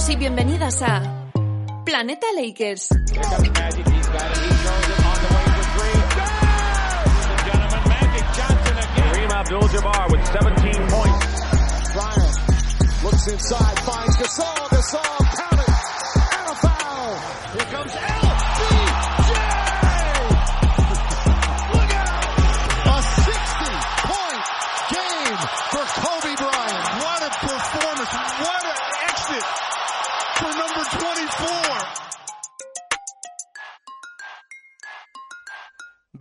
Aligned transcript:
Bienvenidos 0.00 0.08
y 0.08 0.16
bienvenidas 0.16 0.82
a 0.82 1.02
Planeta 1.84 2.26
Lakers. 2.34 2.88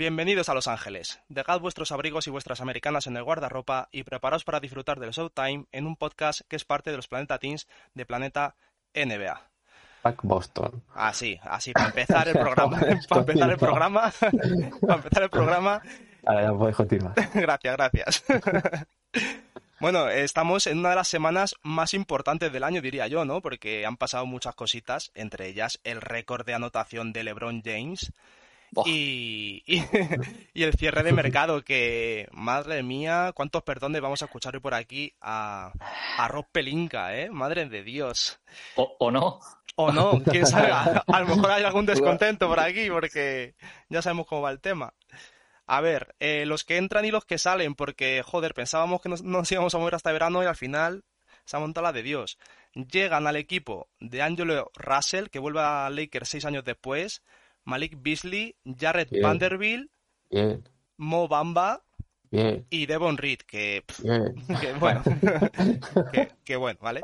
Bienvenidos 0.09 0.49
a 0.49 0.55
Los 0.55 0.68
Ángeles. 0.68 1.22
Dejad 1.30 1.59
vuestros 1.59 1.91
abrigos 1.91 2.26
y 2.26 2.31
vuestras 2.31 2.62
americanas 2.62 3.05
en 3.05 3.16
el 3.16 3.23
guardarropa 3.23 3.90
y 3.91 4.02
preparaos 4.02 4.44
para 4.44 4.59
disfrutar 4.59 5.00
del 5.00 5.12
Showtime 5.12 5.67
en 5.72 5.86
un 5.86 5.95
podcast 5.95 6.41
que 6.48 6.55
es 6.55 6.66
parte 6.66 6.90
de 6.90 6.95
los 6.95 7.08
Planeta 7.08 7.38
Teams 7.38 7.67
de 7.94 8.08
Planeta 8.08 8.55
NBA. 8.95 9.40
Pack 10.02 10.22
Boston. 10.23 10.81
Así, 10.95 11.40
así, 11.44 11.73
para 11.73 11.90
empezar 11.90 12.27
el 12.27 12.40
programa. 12.40 12.80
para 13.08 13.22
empezar 13.22 13.52
el 13.52 13.58
programa. 13.59 14.12
para 14.81 14.95
empezar 14.95 15.23
el 15.23 15.30
programa. 15.30 15.81
Ahora 16.26 16.41
ya 16.41 16.53
podéis 16.53 16.76
continuar. 16.76 17.14
gracias, 17.36 17.78
gracias. 17.78 18.23
Bueno, 19.80 20.09
estamos 20.09 20.66
en 20.66 20.80
una 20.80 20.89
de 20.89 20.95
las 20.95 21.08
semanas 21.08 21.53
más 21.62 21.94
importantes 21.94 22.52
del 22.52 22.64
año, 22.64 22.81
diría 22.81 23.06
yo, 23.06 23.25
¿no? 23.25 23.41
Porque 23.41 23.86
han 23.86 23.95
pasado 23.95 24.25
muchas 24.25 24.56
cositas, 24.56 25.12
entre 25.14 25.50
ellas 25.50 25.80
el 25.84 26.02
récord 26.02 26.47
de 26.47 26.56
anotación 26.56 27.14
de 27.14 27.23
LeBron 27.25 27.62
James 27.64 28.12
y, 28.86 29.64
y, 29.66 29.84
y 30.53 30.64
el 30.64 30.73
cierre 30.73 31.03
de 31.03 31.12
mercado, 31.12 31.64
que, 31.64 32.28
madre 32.31 32.84
mía, 32.84 33.31
cuántos 33.36 33.64
perdones 33.64 34.02
vamos 34.02 34.22
a 34.22 34.25
escuchar 34.25 34.56
hoy 34.56 34.62
por 34.62 34.73
aquí 34.73 35.14
a, 35.22 35.72
a 36.17 36.28
Rob 36.28 36.45
Pelinka, 36.52 37.16
¿eh? 37.16 37.30
Madre 37.30 37.67
de 37.67 37.84
Dios. 37.84 38.40
O, 38.75 38.95
o 39.00 39.12
no. 39.12 39.40
O 39.75 39.92
no, 39.94 40.22
quién 40.23 40.45
sabe, 40.45 40.72
a, 40.72 41.03
a 41.08 41.20
lo 41.22 41.28
mejor 41.28 41.52
hay 41.52 41.64
algún 41.64 41.86
descontento 41.86 42.50
por 42.50 42.59
aquí, 42.59 42.90
porque 42.90 43.56
ya 43.88 44.02
sabemos 44.02 44.28
cómo 44.28 44.42
va 44.42 44.52
el 44.52 44.59
tema. 44.59 44.94
A 45.67 45.81
ver, 45.81 46.16
eh, 46.20 46.45
los 46.45 46.64
que 46.64 46.78
entran 46.78 47.06
y 47.06 47.12
los 47.12 47.25
que 47.25 47.38
salen, 47.38 47.75
porque, 47.75 48.23
joder, 48.25 48.53
pensábamos 48.53 49.02
que 49.02 49.09
nos, 49.09 49.22
nos 49.23 49.52
íbamos 49.52 49.73
a 49.73 49.78
mover 49.78 49.95
hasta 49.95 50.12
verano 50.12 50.44
y 50.44 50.47
al 50.47 50.56
final 50.56 51.06
se 51.45 51.58
ha 51.58 51.59
montado 51.59 51.86
la 51.86 51.94
de 51.94 52.03
Dios. 52.03 52.38
Llegan 52.73 53.25
al 53.25 53.36
equipo 53.36 53.88
de 54.00 54.22
Angelo 54.22 54.72
Russell, 54.75 55.28
que 55.30 55.40
vuelve 55.40 55.62
a 55.62 55.90
Lakers 55.90 56.30
seis 56.30 56.45
años 56.45 56.66
después, 56.66 57.23
Malik 57.66 57.96
Beasley, 58.02 58.56
Jared 58.66 59.10
Bien. 59.10 59.24
Vanderbilt, 59.24 59.92
Bien, 60.30 60.64
Mo 60.98 61.28
Bamba 61.28 61.84
bien, 62.32 62.66
y 62.70 62.86
Devon 62.86 63.18
Reed, 63.18 63.40
que, 63.48 63.84
pff, 63.86 64.00
que 64.62 64.74
bueno, 64.74 65.04
que, 66.12 66.32
que 66.44 66.56
bueno, 66.56 66.80
¿vale? 66.82 67.02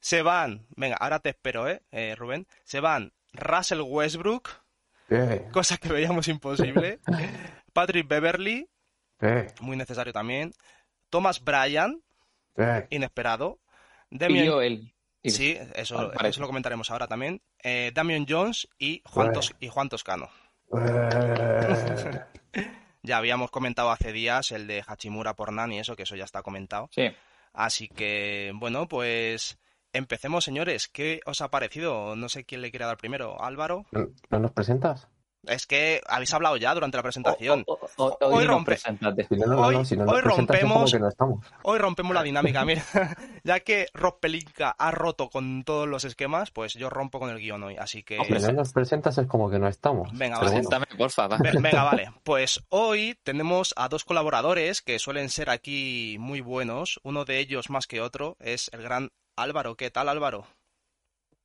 Se 0.00 0.22
van, 0.22 0.66
venga, 0.76 0.96
ahora 0.96 1.20
te 1.20 1.30
espero, 1.30 1.68
¿eh, 1.68 1.82
eh, 1.92 2.14
Rubén? 2.16 2.46
Se 2.64 2.80
van 2.80 3.12
Russell 3.32 3.80
Westbrook, 3.80 4.48
Bien, 5.08 5.44
cosa 5.52 5.76
que 5.76 5.92
veíamos 5.92 6.28
imposible, 6.28 7.00
Patrick 7.72 8.08
Beverly, 8.08 8.68
muy 9.60 9.76
necesario 9.76 10.12
también, 10.12 10.52
Thomas 11.10 11.42
Bryan, 11.42 12.02
bien. 12.56 12.86
inesperado, 12.90 13.60
Damian, 14.10 14.44
Pidió 14.44 14.60
él. 14.62 14.92
Sí, 15.30 15.56
eso, 15.74 16.12
eso 16.12 16.40
lo 16.40 16.46
comentaremos 16.48 16.90
ahora 16.90 17.06
también, 17.06 17.40
eh, 17.62 17.92
Damian 17.94 18.26
Jones 18.28 18.68
y 18.78 19.02
Juan, 19.04 19.28
Bueno. 19.28 19.40
Tos- 19.40 19.54
y 19.60 19.68
Juan 19.68 19.88
Toscano. 19.88 20.28
Ya 23.04 23.16
habíamos 23.16 23.50
comentado 23.50 23.90
hace 23.90 24.12
días 24.12 24.52
el 24.52 24.68
de 24.68 24.84
Hachimura 24.86 25.34
por 25.34 25.52
Nani, 25.52 25.80
eso, 25.80 25.96
que 25.96 26.04
eso 26.04 26.14
ya 26.14 26.22
está 26.24 26.42
comentado. 26.42 26.88
Sí. 26.92 27.08
Así 27.52 27.88
que, 27.88 28.52
bueno, 28.54 28.86
pues 28.86 29.58
empecemos, 29.92 30.44
señores. 30.44 30.86
¿Qué 30.86 31.20
os 31.26 31.40
ha 31.40 31.50
parecido? 31.50 32.14
No 32.14 32.28
sé 32.28 32.44
quién 32.44 32.60
le 32.62 32.70
quiere 32.70 32.84
dar 32.86 32.96
primero. 32.98 33.42
Álvaro. 33.42 33.86
¿No, 33.90 34.06
no 34.30 34.38
nos 34.38 34.52
presentas? 34.52 35.08
Es 35.46 35.66
que 35.66 36.00
habéis 36.06 36.32
hablado 36.34 36.56
ya 36.56 36.72
durante 36.72 36.96
la 36.96 37.02
presentación. 37.02 37.64
O- 37.66 37.78
o- 37.96 38.04
o- 38.20 38.26
Hoy 38.26 38.44
rompe. 38.46 38.78
no, 39.00 39.46
no, 39.46 39.60
Hoy- 39.60 39.84
si 39.84 39.96
no 39.96 40.04
hoy 40.04 40.20
rompemos- 40.20 40.92
que 40.92 41.00
no 41.00 41.08
estamos. 41.08 41.44
Hoy 41.64 41.78
rompemos 41.78 42.14
la 42.14 42.22
dinámica, 42.22 42.64
mira. 42.64 42.84
Ya 43.42 43.58
que 43.60 43.88
Rob 43.92 44.20
Pelinka 44.20 44.70
ha 44.78 44.90
roto 44.92 45.30
con 45.30 45.64
todos 45.64 45.88
los 45.88 46.04
esquemas, 46.04 46.50
pues 46.52 46.74
yo 46.74 46.90
rompo 46.90 47.18
con 47.18 47.30
el 47.30 47.38
guion 47.40 47.62
hoy. 47.64 47.76
Así 47.76 48.04
que, 48.04 48.18
Si 48.24 48.32
no 48.32 48.52
nos 48.52 48.72
presentas 48.72 49.18
es 49.18 49.26
como 49.26 49.50
que 49.50 49.58
no 49.58 49.66
estamos. 49.66 50.10
Venga, 50.16 50.38
vale. 50.38 50.50
bueno, 50.52 50.68
Preséntame, 50.68 50.86
porfa. 50.96 51.26
va. 51.26 51.38
Ve- 51.38 51.50
Venga, 51.60 51.82
vale. 51.84 52.10
Pues 52.22 52.62
hoy 52.68 53.18
tenemos 53.24 53.74
a 53.76 53.88
dos 53.88 54.04
colaboradores 54.04 54.80
que 54.80 54.98
suelen 55.00 55.28
ser 55.28 55.50
aquí 55.50 56.16
muy 56.20 56.40
buenos. 56.40 57.00
Uno 57.02 57.24
de 57.24 57.40
ellos 57.40 57.68
más 57.68 57.86
que 57.88 58.00
otro 58.00 58.36
es 58.38 58.70
el 58.72 58.82
gran 58.82 59.10
Álvaro. 59.36 59.76
¿Qué 59.76 59.90
tal, 59.90 60.08
Álvaro? 60.08 60.46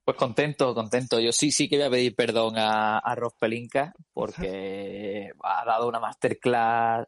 Pues 0.08 0.16
contento, 0.16 0.74
contento. 0.74 1.20
Yo 1.20 1.34
sí, 1.34 1.52
sí 1.52 1.68
que 1.68 1.76
voy 1.76 1.86
a 1.86 1.90
pedir 1.90 2.16
perdón 2.16 2.58
a, 2.58 2.98
a 3.00 3.14
Ross 3.14 3.34
Pelinka 3.38 3.94
porque 4.14 5.32
ha 5.44 5.66
dado 5.66 5.90
una 5.90 6.00
masterclass 6.00 7.06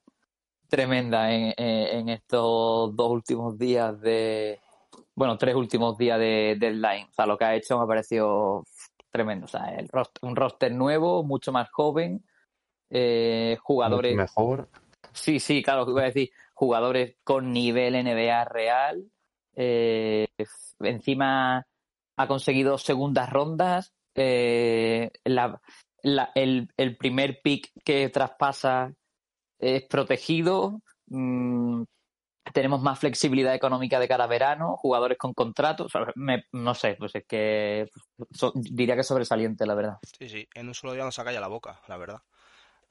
tremenda 0.68 1.32
en, 1.34 1.54
en- 1.56 1.98
en 2.00 2.10
estos 2.10 2.94
dos 2.94 3.10
últimos 3.10 3.58
días 3.58 4.02
de, 4.02 4.60
bueno, 5.16 5.38
tres 5.38 5.56
últimos 5.56 5.98
días 5.98 6.20
de 6.20 6.58
deadline. 6.60 7.08
O 7.10 7.14
sea, 7.14 7.26
lo 7.26 7.38
que 7.38 7.46
ha 7.46 7.56
hecho 7.56 7.78
me 7.78 7.86
ha 7.86 7.88
parecido 7.88 8.66
tremendo. 9.10 9.46
O 9.46 9.48
sea, 9.48 9.74
el 9.78 9.88
roster- 9.88 10.20
un 10.28 10.36
roster 10.36 10.74
nuevo, 10.74 11.24
mucho 11.24 11.54
más 11.54 11.70
joven, 11.72 12.26
eh, 12.90 13.56
jugadores 13.62 14.14
Mejor. 14.18 14.68
Sí, 15.14 15.40
sí, 15.40 15.64
claro, 15.64 15.86
que 15.86 15.92
iba 15.94 16.02
a 16.02 16.06
decir, 16.06 16.32
jugadores 16.54 17.16
con 17.24 17.54
nivel 17.54 17.96
NBA 17.96 18.44
real. 18.44 19.06
eh, 19.56 20.28
encima 20.82 21.66
ha 22.20 22.28
conseguido 22.28 22.78
segundas 22.78 23.30
rondas. 23.30 23.94
eh, 24.16 25.12
la- 25.24 25.62
la- 26.04 26.32
el, 26.36 26.68
el 26.76 26.98
primer 26.98 27.40
pick 27.42 27.72
que 27.86 28.10
traspasa 28.10 28.92
es 29.60 29.84
protegido. 29.88 30.82
mm, 31.08 31.84
tenemos 32.54 32.82
más 32.82 33.00
flexibilidad 33.00 33.54
económica 33.56 34.00
de 34.00 34.08
cara 34.08 34.24
a 34.26 34.28
verano, 34.28 34.76
jugadores 34.78 35.18
con 35.18 35.34
contratos. 35.34 35.86
o 35.86 35.90
sea, 35.90 36.12
me- 36.16 36.44
no 36.52 36.74
sé, 36.74 36.96
pues 37.00 37.16
es 37.16 37.26
que 37.28 37.88
so- 38.32 38.52
diría 38.56 38.96
que 38.96 39.02
es 39.02 39.08
sobresaliente, 39.08 39.66
la 39.66 39.76
verdad. 39.76 39.98
Sí, 40.18 40.28
sí, 40.28 40.48
en 40.54 40.68
un 40.68 40.74
solo 40.74 40.94
día 40.94 41.04
nos 41.06 41.16
calla 41.16 41.40
la 41.40 41.48
boca, 41.48 41.80
la 41.88 41.98
verdad. 41.98 42.22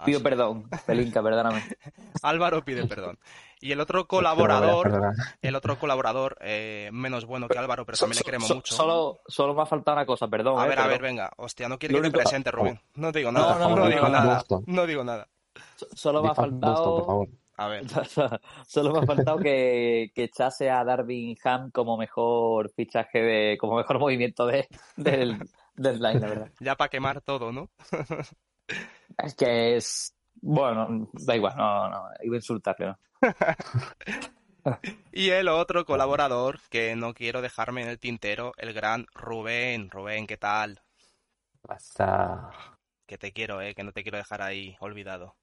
Pido 0.05 0.19
Así- 0.19 0.25
perdón, 0.25 0.69
Pelinka, 0.87 1.23
perdóname. 1.23 1.61
Álvaro 2.23 2.65
pide 2.65 2.87
perdón. 2.87 3.19
Y 3.61 3.73
el 3.73 3.81
otro 3.81 4.07
colaborador, 4.07 5.15
el 5.43 5.55
otro 5.57 5.79
colaborador, 5.79 6.37
eh, 6.41 6.91
menos 6.93 7.25
bueno 7.25 7.49
que 7.49 7.59
Álvaro, 7.59 7.85
pero 7.85 7.99
también 7.99 8.19
le 8.19 8.25
queremos 8.25 8.49
So- 8.49 8.55
mucho. 8.57 8.75
Solo, 8.75 9.21
solo 9.27 9.55
me 9.55 9.63
ha 9.63 9.67
faltado 9.67 9.97
una 9.97 10.07
cosa, 10.07 10.29
perdón. 10.29 10.61
A 10.61 10.67
eh, 10.67 10.69
ver, 10.69 10.79
a 10.79 10.87
ver, 10.87 11.03
venga. 11.03 11.31
Hostia, 11.37 11.69
no 11.69 11.79
quiere 11.79 11.95
Lo 11.95 12.03
que 12.03 12.11
te 12.11 12.17
presente, 12.19 12.51
Rubén. 12.51 12.81
No 12.95 13.11
digo 13.13 13.33
nada, 13.33 13.55
No, 13.55 13.59
no, 13.59 13.77
no, 13.77 13.77
no, 13.85 13.89
digo 13.89 14.09
nada. 14.09 14.35
Boston. 14.37 14.65
No 14.67 14.87
digo 14.87 15.05
nada. 15.05 15.29
Solo 15.95 16.23
me 16.23 16.29
ha 16.29 16.31
Boston, 16.33 16.61
por 16.61 16.71
faltado, 16.71 17.07
favor. 17.07 17.29
A 17.57 17.67
ver. 17.67 17.85
solo 18.69 18.93
me 18.93 18.99
ha 19.01 19.03
faltado 19.07 19.39
que, 19.39 20.13
que 20.15 20.25
echase 20.25 20.71
a 20.71 20.85
Darvin 20.85 21.37
Ham 21.43 21.73
como 21.73 21.97
mejor 21.97 22.71
fichaje 22.71 23.21
de, 23.21 23.59
como 23.59 23.77
mejor 23.77 23.99
movimiento 23.99 24.47
de, 24.47 24.69
del 24.97 25.39
deadline, 25.75 26.21
la 26.21 26.29
verdad. 26.29 26.53
Ya 26.61 26.77
para 26.77 26.89
quemar 26.89 27.21
todo, 27.23 27.51
¿no? 27.51 27.69
Es 29.19 29.35
que 29.35 29.77
es, 29.77 30.15
bueno, 30.41 31.09
da 31.15 31.35
igual, 31.35 31.57
no, 31.57 31.89
no, 31.89 32.03
iba 32.23 32.35
a 32.35 32.39
insultarle, 32.39 32.87
¿no? 32.87 32.99
Y 35.13 35.31
el 35.31 35.49
otro 35.49 35.85
colaborador, 35.85 36.61
que 36.71 36.95
no 36.97 37.15
quiero 37.15 37.43
dejarme 37.43 37.83
en 37.83 37.89
el 37.89 37.99
tintero, 37.99 38.53
el 38.59 38.73
gran 38.73 39.07
Rubén. 39.15 39.91
Rubén, 39.91 40.27
¿qué 40.27 40.37
tal? 40.37 40.83
Hasta... 41.69 42.51
Que 43.07 43.19
te 43.19 43.33
quiero, 43.33 43.61
eh, 43.63 43.75
que 43.75 43.85
no 43.85 43.93
te 43.93 44.03
quiero 44.03 44.19
dejar 44.19 44.43
ahí 44.43 44.77
olvidado. 44.81 45.37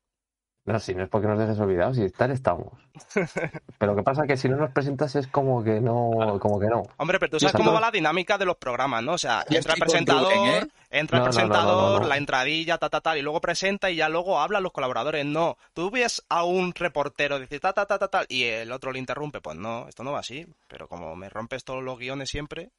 No, 0.65 0.79
si 0.79 0.95
no 0.95 1.03
es 1.03 1.09
porque 1.09 1.27
nos 1.27 1.37
dejes 1.37 1.59
olvidados, 1.59 1.95
si 1.95 2.03
estar 2.03 2.31
estamos. 2.31 2.73
Pero 3.77 3.91
lo 3.91 3.95
que 3.95 4.01
pasa 4.01 4.23
es 4.23 4.27
que 4.27 4.35
si 4.35 4.49
no 4.49 4.57
nos 4.57 4.71
presentas 4.71 5.15
es 5.15 5.27
como 5.27 5.63
que 5.63 5.79
no, 5.79 6.39
como 6.39 6.59
que 6.59 6.65
no. 6.65 6.81
Hombre, 6.97 7.19
pero 7.19 7.31
tú 7.31 7.39
sabes 7.39 7.55
cómo 7.55 7.71
va 7.71 7.79
la 7.79 7.91
dinámica 7.91 8.39
de 8.39 8.45
los 8.45 8.57
programas, 8.57 9.03
¿no? 9.03 9.13
O 9.13 9.17
sea, 9.17 9.45
entra 9.47 9.73
el 9.73 9.79
presentador, 9.79 10.33
Rubén, 10.33 10.63
¿eh? 10.63 10.67
entra 10.89 11.19
el 11.19 11.23
No, 11.23 11.25
no, 11.25 11.25
no, 11.25 11.25
no, 11.25 11.25
presentador, 11.25 11.93
no, 11.93 11.99
no. 11.99 12.07
la 12.07 12.17
entradilla, 12.17 12.79
ta, 12.79 12.89
ta, 12.89 13.01
tal, 13.01 13.17
y 13.19 13.21
luego 13.21 13.41
presenta 13.41 13.91
y 13.91 13.97
ya 13.97 14.09
luego 14.09 14.39
hablan 14.39 14.63
los 14.63 14.71
colaboradores. 14.71 15.23
No, 15.23 15.57
tú 15.73 15.91
ves 15.91 16.23
a 16.29 16.43
un 16.45 16.73
reportero 16.73 17.37
decir 17.37 17.59
ta, 17.59 17.73
ta, 17.73 17.85
ta, 17.85 17.99
ta, 17.99 18.07
tal, 18.07 18.25
y 18.27 18.45
el 18.45 18.71
otro 18.71 18.91
le 18.91 18.97
interrumpe. 18.97 19.41
Pues 19.41 19.57
no, 19.57 19.87
esto 19.87 20.03
no 20.03 20.13
va 20.13 20.19
así. 20.19 20.47
Pero 20.67 20.87
como 20.87 21.15
me 21.15 21.29
rompes 21.29 21.63
todos 21.63 21.83
los 21.83 21.99
guiones 21.99 22.29
siempre, 22.29 22.71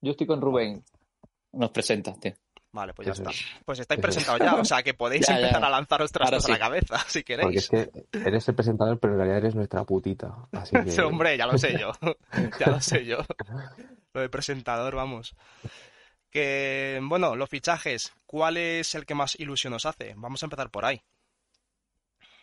Yo 0.00 0.12
estoy 0.12 0.26
con 0.26 0.40
Rubén. 0.40 0.82
Nos 1.52 1.70
presentas, 1.70 2.18
tío. 2.18 2.32
Vale, 2.72 2.94
pues 2.94 3.06
ya 3.06 3.12
está. 3.12 3.30
es. 3.30 3.44
Pues 3.64 3.78
estáis 3.80 4.00
presentados 4.00 4.40
ya, 4.40 4.54
o 4.54 4.64
sea 4.64 4.82
que 4.82 4.94
podéis 4.94 5.26
Ya, 5.28 5.34
ya. 5.34 5.40
empezar 5.40 5.64
a 5.64 5.70
lanzaros 5.70 6.12
trastos 6.12 6.44
a 6.44 6.48
la 6.48 6.54
sí. 6.54 6.60
cabeza, 6.60 6.98
si 7.08 7.20
Porque 7.20 7.24
queréis. 7.24 7.56
es 7.56 7.68
que 7.68 7.90
eres 8.12 8.48
el 8.48 8.54
presentador, 8.54 8.98
pero 8.98 9.12
en 9.14 9.18
realidad 9.18 9.38
eres 9.38 9.54
nuestra 9.54 9.84
putita. 9.84 10.34
Así 10.52 10.76
que... 10.84 10.90
Sí, 10.90 11.00
hombre, 11.00 11.36
ya 11.36 11.46
lo 11.46 11.56
sé 11.58 11.78
yo. 11.78 11.92
ya 12.58 12.66
lo 12.70 12.80
sé 12.80 13.04
yo. 13.04 13.18
Lo 14.12 14.20
de 14.20 14.28
presentador, 14.28 14.94
vamos. 14.96 15.34
Que, 16.30 17.00
bueno, 17.02 17.34
los 17.34 17.48
fichajes, 17.48 18.12
¿cuál 18.26 18.56
es 18.56 18.94
el 18.94 19.04
que 19.04 19.14
más 19.14 19.38
ilusión 19.40 19.72
nos 19.72 19.86
hace? 19.86 20.14
Vamos 20.16 20.42
a 20.42 20.46
empezar 20.46 20.70
por 20.70 20.84
ahí. 20.84 21.02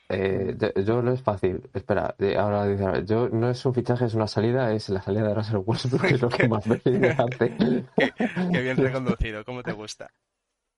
Eh, 0.10 0.56
yo, 0.86 1.02
no 1.02 1.12
es 1.12 1.22
fácil. 1.22 1.70
Espera, 1.74 2.16
eh, 2.20 2.38
ahora 2.38 2.66
dice, 2.66 3.06
yo 3.06 3.28
no 3.30 3.50
es 3.50 3.66
un 3.66 3.74
fichaje, 3.74 4.06
es 4.06 4.14
una 4.14 4.28
salida, 4.28 4.74
es 4.74 4.88
la 4.90 5.02
salida 5.02 5.28
de 5.28 5.36
Russell 5.36 5.62
Westbrook, 5.66 6.02
que 6.02 6.14
es 6.16 6.22
lo 6.22 6.30
que 6.30 6.48
más 6.50 6.66
me 6.66 6.76
hace. 6.76 7.56
Qué, 7.98 8.14
qué 8.52 8.62
bien 8.62 8.78
reconducido, 8.78 9.44
¿cómo 9.44 9.64
te 9.64 9.74
gusta? 9.74 10.10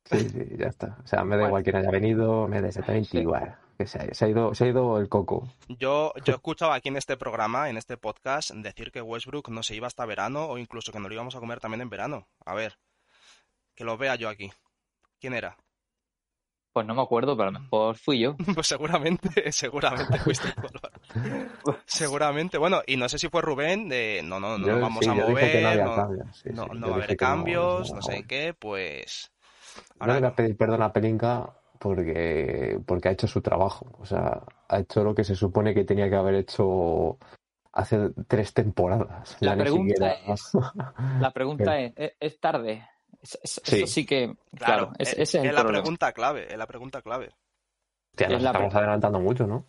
Sí, 0.06 0.28
sí, 0.30 0.58
ya 0.58 0.68
está. 0.68 0.98
O 1.04 1.08
sea, 1.08 1.24
me 1.24 1.38
da 1.38 1.46
igual 1.46 1.64
quién 1.64 1.76
haya 1.76 1.92
venido, 1.92 2.48
me 2.48 2.62
da 2.62 2.70
exactamente 2.70 3.20
igual. 3.20 3.56
Que 3.78 3.86
se, 3.86 4.00
ha, 4.00 4.14
se 4.14 4.26
ha 4.26 4.28
ido, 4.28 4.56
se 4.56 4.66
ha 4.66 4.68
ido 4.68 5.00
el 5.00 5.08
coco. 5.08 5.48
Yo, 5.68 6.14
yo 6.26 6.34
he 6.34 6.36
escuchado 6.36 6.72
aquí 6.72 6.90
en 6.90 6.98
este 6.98 7.16
programa, 7.16 7.70
en 7.70 7.78
este 7.78 7.96
podcast, 7.96 8.52
decir 8.52 8.92
que 8.92 9.02
Westbrook 9.02 9.50
no 9.50 9.62
se 9.62 9.76
iba 9.76 9.86
hasta 9.86 10.06
verano 10.06 10.48
o 10.48 10.58
incluso 10.58 10.92
que 10.92 11.00
no 11.00 11.08
lo 11.08 11.14
íbamos 11.14 11.36
a 11.36 11.40
comer 11.40 11.60
también 11.60 11.82
en 11.82 11.90
verano. 11.90 12.28
A 12.44 12.56
ver, 12.56 12.80
que 13.76 13.84
lo 13.84 13.98
vea 13.98 14.16
yo 14.16 14.28
aquí. 14.28 14.52
¿Quién 15.20 15.34
era? 15.34 15.56
Pues 16.80 16.88
no 16.88 16.96
me 16.96 17.02
acuerdo, 17.02 17.36
pero 17.36 17.50
a 17.50 17.52
lo 17.52 17.60
mejor 17.60 17.98
fui 17.98 18.20
yo. 18.20 18.38
Pues 18.56 18.68
seguramente, 18.68 19.30
seguramente 19.52 20.18
fuiste 20.20 20.48
tú, 20.54 20.68
Álvaro. 20.74 21.82
Seguramente. 21.86 22.58
Bueno, 22.58 22.82
y 22.88 22.96
no 22.96 23.10
sé 23.10 23.20
si 23.20 23.28
fue 23.28 23.42
Rubén 23.42 23.90
de 23.90 24.22
no, 24.24 24.40
no, 24.40 24.58
no 24.58 24.66
Yo- 24.66 24.72
nos 24.74 24.82
vamos 24.84 25.04
sí, 25.04 25.10
a 25.10 25.14
no 25.14 25.28
mover, 25.28 25.66
había 25.66 25.84
no, 25.84 25.96
cambios, 25.96 26.38
sí, 26.38 26.50
no, 26.54 26.64
sí, 26.64 26.70
no 26.76 26.88
yo 26.88 26.92
va 26.92 26.94
a 26.94 27.04
haber 27.04 27.10
no, 27.12 27.18
cambios, 27.18 27.90
no, 27.90 27.96
no 27.98 28.02
sé 28.02 28.24
qué, 28.26 28.56
pues... 28.58 29.34
No 30.00 30.06
le 30.06 30.14
voy 30.14 30.16
Ahora, 30.16 30.28
a 30.30 30.36
pedir 30.36 30.56
perdón 30.56 30.82
a 30.84 30.94
Pelinka 30.94 31.54
porque, 31.80 32.80
porque 32.86 33.10
ha 33.10 33.12
hecho 33.12 33.28
su 33.28 33.42
trabajo. 33.42 33.92
O 34.00 34.06
sea, 34.06 34.42
ha 34.70 34.80
hecho 34.80 35.04
lo 35.04 35.14
que 35.14 35.26
se 35.26 35.36
supone 35.36 35.74
que 35.74 35.84
tenía 35.84 36.10
que 36.10 36.16
haber 36.16 36.36
hecho 36.36 37.18
hace 37.74 38.10
tres 38.30 38.54
temporadas. 38.54 39.36
La 39.42 39.58
pregunta 39.58 39.94
siquiera- 40.14 40.34
es- 40.34 40.52
La 41.20 41.32
pregunta 41.32 41.78
es, 41.78 41.92
¿es, 41.98 42.14
es 42.22 42.40
tarde? 42.40 42.88
Es- 43.22 43.40
es- 43.44 43.62
Sí. 43.64 43.76
Eso 43.78 43.88
sí 43.88 44.06
que, 44.06 44.28
claro, 44.56 44.88
claro, 44.88 44.92
es- 45.00 45.10
es, 45.14 45.20
ese 45.20 45.38
es 45.40 45.44
el 45.46 45.56
la 45.56 45.62
problema. 45.62 45.82
pregunta 45.84 46.12
clave, 46.14 46.52
es 46.52 46.58
la 46.58 46.68
pregunta 46.68 47.02
clave. 47.02 47.30
Hostia, 48.12 48.28
es 48.28 48.34
nos 48.34 48.42
la 48.44 48.50
estamos 48.52 48.70
pre- 48.72 48.80
adelantando 48.80 49.20
mucho, 49.20 49.46
¿no? 49.48 49.66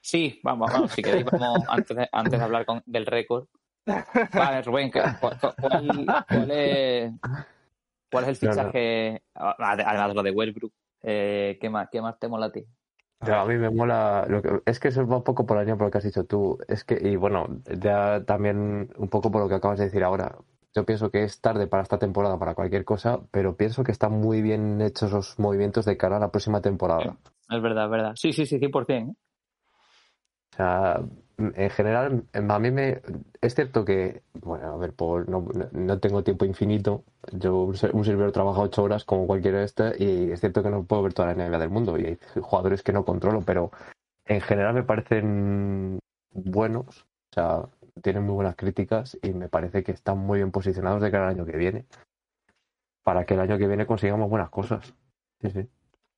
Sí, 0.00 0.40
vamos, 0.42 0.70
vamos, 0.72 0.92
si 0.92 1.02
queréis, 1.02 1.24
vamos, 1.24 1.64
antes 1.68 1.96
de, 1.96 2.08
antes 2.12 2.38
de 2.38 2.44
hablar 2.44 2.64
con- 2.64 2.82
del 2.86 3.06
récord. 3.06 3.46
Vale, 4.32 4.62
Rubén, 4.62 4.90
¿qué- 4.90 5.02
cuál, 5.20 5.38
cuál- 5.40 5.54
cuál 5.60 6.50
es, 6.50 7.12
cuál 8.10 8.24
es 8.24 8.42
el 8.42 8.48
No, 8.48 8.54
no. 8.54 8.60
fichaje, 8.72 9.22
además 9.34 10.08
de 10.08 10.14
lo 10.14 10.22
de 10.22 10.30
Westbrook, 10.30 10.72
eh, 11.02 11.58
¿qué, 11.60 11.70
más, 11.70 11.88
¿qué 11.90 12.00
más 12.00 12.18
te 12.18 12.28
mola 12.28 12.46
a 12.46 12.52
ti? 12.52 12.64
Pero 13.20 13.40
a 13.40 13.44
mí 13.46 13.56
me 13.56 13.68
mola. 13.70 14.26
Lo 14.28 14.40
que, 14.40 14.60
es 14.64 14.78
que 14.78 14.88
eso 14.88 15.04
va 15.04 15.16
un 15.16 15.24
poco 15.24 15.44
por 15.44 15.56
la 15.56 15.64
línea 15.64 15.76
por 15.76 15.86
lo 15.86 15.90
que 15.90 15.98
has 15.98 16.04
dicho 16.04 16.24
tú. 16.24 16.56
Es 16.68 16.84
que, 16.84 16.94
y 17.02 17.16
bueno, 17.16 17.48
ya 17.66 18.22
también 18.24 18.92
un 18.96 19.08
poco 19.08 19.28
por 19.32 19.42
lo 19.42 19.48
que 19.48 19.56
acabas 19.56 19.80
de 19.80 19.86
decir 19.86 20.04
ahora. 20.04 20.36
Yo 20.78 20.84
pienso 20.86 21.10
que 21.10 21.24
es 21.24 21.40
tarde 21.40 21.66
para 21.66 21.82
esta 21.82 21.98
temporada, 21.98 22.38
para 22.38 22.54
cualquier 22.54 22.84
cosa, 22.84 23.18
pero 23.32 23.56
pienso 23.56 23.82
que 23.82 23.90
están 23.90 24.12
muy 24.12 24.42
bien 24.42 24.80
hechos 24.80 25.10
los 25.10 25.36
movimientos 25.36 25.84
de 25.84 25.96
cara 25.96 26.18
a 26.18 26.20
la 26.20 26.30
próxima 26.30 26.60
temporada. 26.60 27.16
Es 27.50 27.60
verdad, 27.60 27.86
es 27.86 27.90
verdad. 27.90 28.12
Sí, 28.14 28.32
sí, 28.32 28.46
sí, 28.46 28.60
100%. 28.60 29.10
¿eh? 29.10 29.14
O 30.52 30.56
sea, 30.56 31.00
en 31.36 31.70
general, 31.70 32.22
a 32.32 32.58
mí 32.60 32.70
me. 32.70 33.02
Es 33.40 33.56
cierto 33.56 33.84
que, 33.84 34.22
bueno, 34.40 34.72
a 34.72 34.76
ver, 34.76 34.92
por, 34.92 35.28
no, 35.28 35.48
no 35.72 35.98
tengo 35.98 36.22
tiempo 36.22 36.44
infinito. 36.44 37.02
Yo, 37.32 37.56
un 37.62 37.74
ser- 37.76 37.92
un 37.96 38.04
servidor 38.04 38.30
trabaja 38.30 38.60
ocho 38.60 38.84
horas 38.84 39.04
como 39.04 39.26
cualquiera 39.26 39.58
de 39.58 39.64
estas, 39.64 40.00
y 40.00 40.30
es 40.30 40.38
cierto 40.38 40.62
que 40.62 40.70
no 40.70 40.84
puedo 40.84 41.02
ver 41.02 41.12
toda 41.12 41.34
la 41.34 41.44
NBA 41.44 41.58
del 41.58 41.70
mundo, 41.70 41.98
y 41.98 42.04
hay 42.06 42.18
jugadores 42.40 42.84
que 42.84 42.92
no 42.92 43.04
controlo, 43.04 43.40
pero 43.44 43.72
en 44.26 44.40
general 44.42 44.74
me 44.74 44.84
parecen 44.84 45.98
buenos. 46.32 47.04
O 47.30 47.34
sea, 47.34 47.62
tienen 47.98 48.24
muy 48.24 48.34
buenas 48.34 48.56
críticas 48.56 49.18
y 49.22 49.32
me 49.32 49.48
parece 49.48 49.82
que 49.82 49.92
están 49.92 50.18
muy 50.18 50.38
bien 50.38 50.50
posicionados 50.50 51.02
de 51.02 51.10
cara 51.10 51.24
al 51.28 51.34
año 51.34 51.44
que 51.46 51.56
viene. 51.56 51.86
Para 53.02 53.24
que 53.24 53.34
el 53.34 53.40
año 53.40 53.58
que 53.58 53.66
viene 53.66 53.86
consigamos 53.86 54.28
buenas 54.28 54.50
cosas. 54.50 54.94
Sí, 55.40 55.50
sí. 55.50 55.68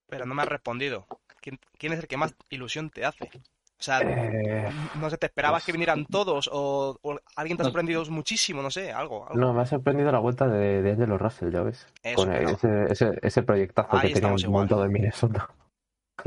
Pero 0.08 0.26
no 0.26 0.34
me 0.34 0.42
has 0.42 0.48
respondido. 0.48 1.06
¿Quién, 1.40 1.58
quién 1.78 1.92
es 1.92 2.00
el 2.00 2.08
que 2.08 2.16
más 2.16 2.34
ilusión 2.50 2.90
te 2.90 3.04
hace? 3.04 3.24
O 3.34 3.82
sea, 3.82 4.00
Eh, 4.02 4.68
no 5.00 5.08
sé, 5.08 5.16
¿te 5.16 5.26
esperabas 5.26 5.60
pues- 5.62 5.66
que 5.66 5.72
vinieran 5.72 6.04
todos 6.04 6.50
o, 6.52 6.98
o 7.00 7.18
alguien 7.36 7.56
te 7.56 7.62
ha 7.62 7.64
No. 7.64 7.70
sorprendido 7.70 8.04
muchísimo? 8.06 8.60
No 8.60 8.70
sé, 8.70 8.92
algo. 8.92 9.26
algo. 9.26 9.40
No, 9.40 9.54
me 9.54 9.62
ha 9.62 9.66
sorprendido 9.66 10.10
la 10.12 10.18
vuelta 10.18 10.46
de, 10.48 10.82
de 10.82 10.90
Angelo 10.90 11.16
Russell, 11.16 11.50
ya 11.52 11.62
ves. 11.62 11.86
Eso, 12.02 12.16
Con 12.16 12.28
pero- 12.30 12.50
ese, 12.50 12.84
ese, 12.92 13.18
ese 13.22 13.42
proyectazo 13.42 13.88
Ahí 13.92 14.08
que 14.08 14.14
tenía 14.14 14.16
estamos 14.18 14.42
igual. 14.42 14.62
montado 14.62 14.84
en 14.84 14.92
Minnesota. 14.92 15.48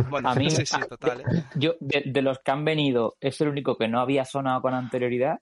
Bueno, 0.09 0.29
A 0.29 0.35
mí- 0.35 0.49
sí, 0.49 0.65
sí, 0.65 0.77
total. 0.89 1.21
¿eh? 1.21 1.23
Yo, 1.55 1.73
de, 1.79 2.03
de 2.05 2.21
los 2.21 2.39
que 2.39 2.51
han 2.51 2.65
venido, 2.65 3.15
es 3.19 3.39
el 3.41 3.49
único 3.49 3.77
que 3.77 3.87
no 3.87 3.99
había 3.99 4.25
sonado 4.25 4.61
con 4.61 4.73
anterioridad, 4.73 5.39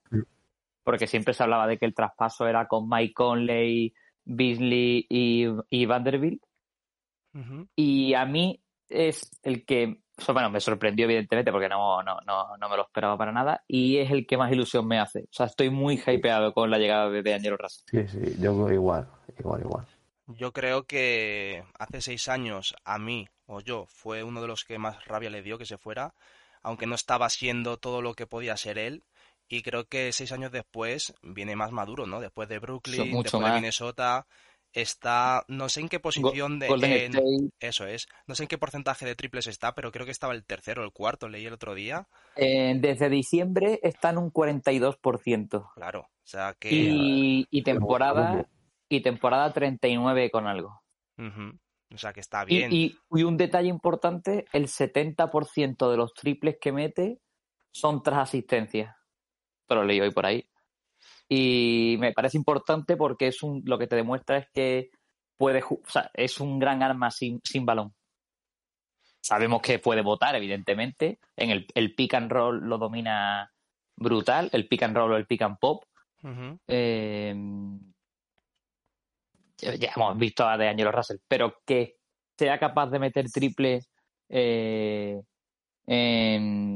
porque 0.83 1.07
siempre 1.07 1.33
se 1.33 1.43
hablaba 1.43 1.67
de 1.67 1.77
que 1.77 1.85
el 1.85 1.93
traspaso 1.93 2.47
era 2.47 2.67
con 2.67 2.87
Mike 2.89 3.13
Conley, 3.13 3.93
Beasley 4.25 5.05
y, 5.09 5.45
y 5.69 5.85
Vanderbilt. 5.85 6.41
Y 7.75 8.13
a 8.13 8.25
mí 8.25 8.61
es 8.89 9.29
el 9.43 9.65
que, 9.65 10.01
bueno, 10.33 10.49
me 10.49 10.59
sorprendió 10.59 11.05
evidentemente 11.05 11.51
porque 11.51 11.69
no, 11.69 12.03
no, 12.03 12.19
no, 12.25 12.57
no 12.57 12.69
me 12.69 12.75
lo 12.75 12.83
esperaba 12.83 13.17
para 13.17 13.31
nada 13.31 13.63
y 13.67 13.97
es 13.97 14.11
el 14.11 14.27
que 14.27 14.37
más 14.37 14.51
ilusión 14.51 14.85
me 14.87 14.99
hace. 14.99 15.21
O 15.21 15.27
sea, 15.31 15.45
estoy 15.45 15.69
muy 15.69 16.01
hypeado 16.05 16.53
con 16.53 16.69
la 16.69 16.77
llegada 16.77 17.09
de, 17.09 17.23
de 17.23 17.33
Angelo 17.33 17.57
Russell. 17.57 17.85
Sí, 17.89 18.07
sí, 18.19 18.35
yo 18.41 18.69
igual, 18.71 19.07
igual, 19.39 19.61
igual. 19.61 19.85
Yo 20.27 20.51
creo 20.51 20.83
que 20.83 21.63
hace 21.79 22.01
seis 22.01 22.27
años 22.27 22.75
a 22.85 22.97
mí 22.99 23.27
o 23.51 23.59
yo 23.61 23.85
fue 23.87 24.23
uno 24.23 24.41
de 24.41 24.47
los 24.47 24.63
que 24.63 24.77
más 24.79 25.03
rabia 25.05 25.29
le 25.29 25.41
dio 25.41 25.57
que 25.57 25.65
se 25.65 25.77
fuera, 25.77 26.13
aunque 26.63 26.87
no 26.87 26.95
estaba 26.95 27.29
siendo 27.29 27.77
todo 27.77 28.01
lo 28.01 28.13
que 28.13 28.27
podía 28.27 28.55
ser 28.57 28.77
él. 28.77 29.03
Y 29.49 29.61
creo 29.63 29.85
que 29.85 30.13
seis 30.13 30.31
años 30.31 30.51
después 30.51 31.13
viene 31.21 31.57
más 31.57 31.71
maduro, 31.71 32.07
¿no? 32.07 32.21
Después 32.21 32.47
de 32.47 32.59
Brooklyn, 32.59 33.11
mucho 33.11 33.23
después 33.23 33.43
de. 33.53 33.59
Minnesota, 33.59 34.25
está, 34.71 35.43
no 35.49 35.67
sé 35.67 35.81
en 35.81 35.89
qué 35.89 35.99
posición 35.99 36.59
de, 36.59 36.67
en- 37.05 37.11
eso 37.59 37.85
es, 37.85 38.07
no 38.27 38.35
sé 38.35 38.43
en 38.43 38.47
qué 38.47 38.57
porcentaje 38.57 39.05
de 39.05 39.15
triples 39.15 39.47
está, 39.47 39.75
pero 39.75 39.91
creo 39.91 40.05
que 40.05 40.11
estaba 40.13 40.33
el 40.33 40.45
tercero 40.45 40.81
o 40.81 40.85
el 40.85 40.93
cuarto, 40.93 41.27
leí 41.27 41.45
el 41.45 41.53
otro 41.53 41.75
día, 41.75 42.07
eh, 42.37 42.73
desde 42.79 43.09
diciembre 43.09 43.79
está 43.83 44.11
en 44.11 44.19
un 44.19 44.31
42%. 44.31 45.69
claro, 45.75 46.01
o 46.01 46.27
sea 46.27 46.55
que, 46.57 46.75
Y, 46.75 47.47
y 47.51 47.63
temporada 47.63 48.47
y 48.87 49.01
temporada 49.01 49.51
39 49.51 50.31
con 50.31 50.47
algo. 50.47 50.81
O 51.93 51.97
sea 51.97 52.13
que 52.13 52.19
está 52.21 52.43
bien. 52.45 52.71
y- 52.71 52.97
y 53.11 53.23
un 53.23 53.37
detalle 53.37 53.67
importante, 53.69 54.45
el 54.53 54.67
70% 54.67 55.89
de 55.91 55.97
los 55.97 56.13
triples 56.13 56.57
que 56.61 56.71
mete 56.71 57.19
son 57.71 58.01
tras 58.03 58.19
asistencias. 58.19 58.95
Te 59.67 59.75
lo 59.75 59.83
leí 59.83 59.99
hoy 60.01 60.11
por 60.11 60.25
ahí. 60.25 60.45
Y 61.29 61.95
me 61.99 62.11
parece 62.13 62.37
importante 62.37 62.97
porque 62.97 63.27
es 63.27 63.41
un, 63.43 63.61
lo 63.65 63.77
que 63.77 63.87
te 63.87 63.95
demuestra 63.95 64.37
es 64.37 64.47
que 64.53 64.89
puede, 65.37 65.63
o 65.63 65.79
sea, 65.87 66.09
es 66.13 66.39
un 66.39 66.59
gran 66.59 66.83
arma 66.83 67.09
sin, 67.09 67.39
sin 67.43 67.65
balón. 67.65 67.93
Sabemos 69.21 69.61
que 69.61 69.79
puede 69.79 70.01
votar, 70.01 70.35
evidentemente. 70.35 71.19
En 71.35 71.51
el, 71.51 71.67
el 71.75 71.93
pick 71.95 72.13
and 72.15 72.31
roll 72.31 72.59
lo 72.67 72.77
domina 72.77 73.49
brutal, 73.95 74.49
el 74.51 74.67
pick 74.67 74.83
and 74.83 74.95
roll 74.97 75.11
o 75.13 75.17
el 75.17 75.27
pick 75.27 75.41
and 75.43 75.57
pop. 75.59 75.83
Eh, 76.67 77.33
ya 79.79 79.91
hemos 79.95 80.17
visto 80.17 80.47
a 80.47 80.57
De 80.57 80.67
Angelo 80.67 80.91
Russell, 80.91 81.17
pero 81.27 81.55
que 81.65 81.97
sea 82.37 82.57
capaz 82.59 82.87
de 82.89 82.99
meter 82.99 83.29
triples 83.31 83.89
eh, 84.29 85.21
en- 85.87 86.75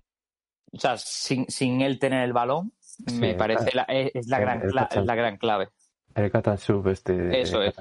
o 0.73 0.79
sea, 0.79 0.97
sin, 0.97 1.45
sin 1.49 1.81
él 1.81 1.99
tener 1.99 2.23
el 2.23 2.33
balón, 2.33 2.73
Sí, 2.81 3.19
me 3.19 3.33
parece 3.35 3.71
la, 3.75 3.83
es, 3.83 4.11
es 4.13 4.27
la, 4.27 4.37
el- 4.37 4.43
gran, 4.43 4.61
el 4.61 5.05
la 5.05 5.15
gran 5.15 5.37
clave. 5.37 5.69
El 6.15 6.31
and 6.33 6.59
shoot 6.59 6.87
este. 6.87 7.41
Eso 7.41 7.61
es. 7.61 7.75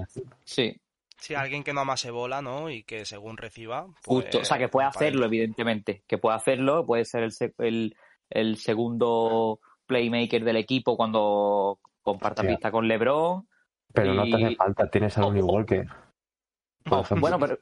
Sí, 0.44 0.80
Sí, 1.16 1.34
alguien 1.34 1.62
que 1.64 1.72
no 1.72 1.80
amase 1.80 2.10
bola, 2.10 2.42
¿no? 2.42 2.68
Y 2.68 2.82
que 2.82 3.04
según 3.06 3.36
reciba, 3.38 3.86
justo. 4.04 4.30
pues, 4.32 4.34
o 4.42 4.44
sea, 4.44 4.58
que 4.58 4.68
puede 4.68 4.86
va 4.86 4.92
para 4.92 5.06
hacerlo, 5.06 5.24
evidentemente. 5.26 6.02
Que 6.06 6.18
puede 6.18 6.36
hacerlo, 6.36 6.84
puede 6.84 7.04
ser 7.06 7.22
el, 7.22 7.32
se- 7.32 7.54
el, 7.58 7.96
el 8.28 8.56
segundo 8.58 9.60
playmaker 9.86 10.44
del 10.44 10.56
equipo 10.56 10.96
cuando 10.98 11.78
comparta 12.02 12.42
pista 12.46 12.70
con 12.70 12.86
LeBron. 12.88 13.48
Pero 13.94 14.12
no 14.12 14.24
te 14.24 14.28
Y- 14.30 14.44
hace 14.44 14.56
falta, 14.56 14.90
tienes 14.90 15.16
a 15.16 15.22
por 16.84 16.98
Oh, 16.98 17.00
ejemplo. 17.00 17.20
bueno, 17.22 17.38
pero 17.38 17.58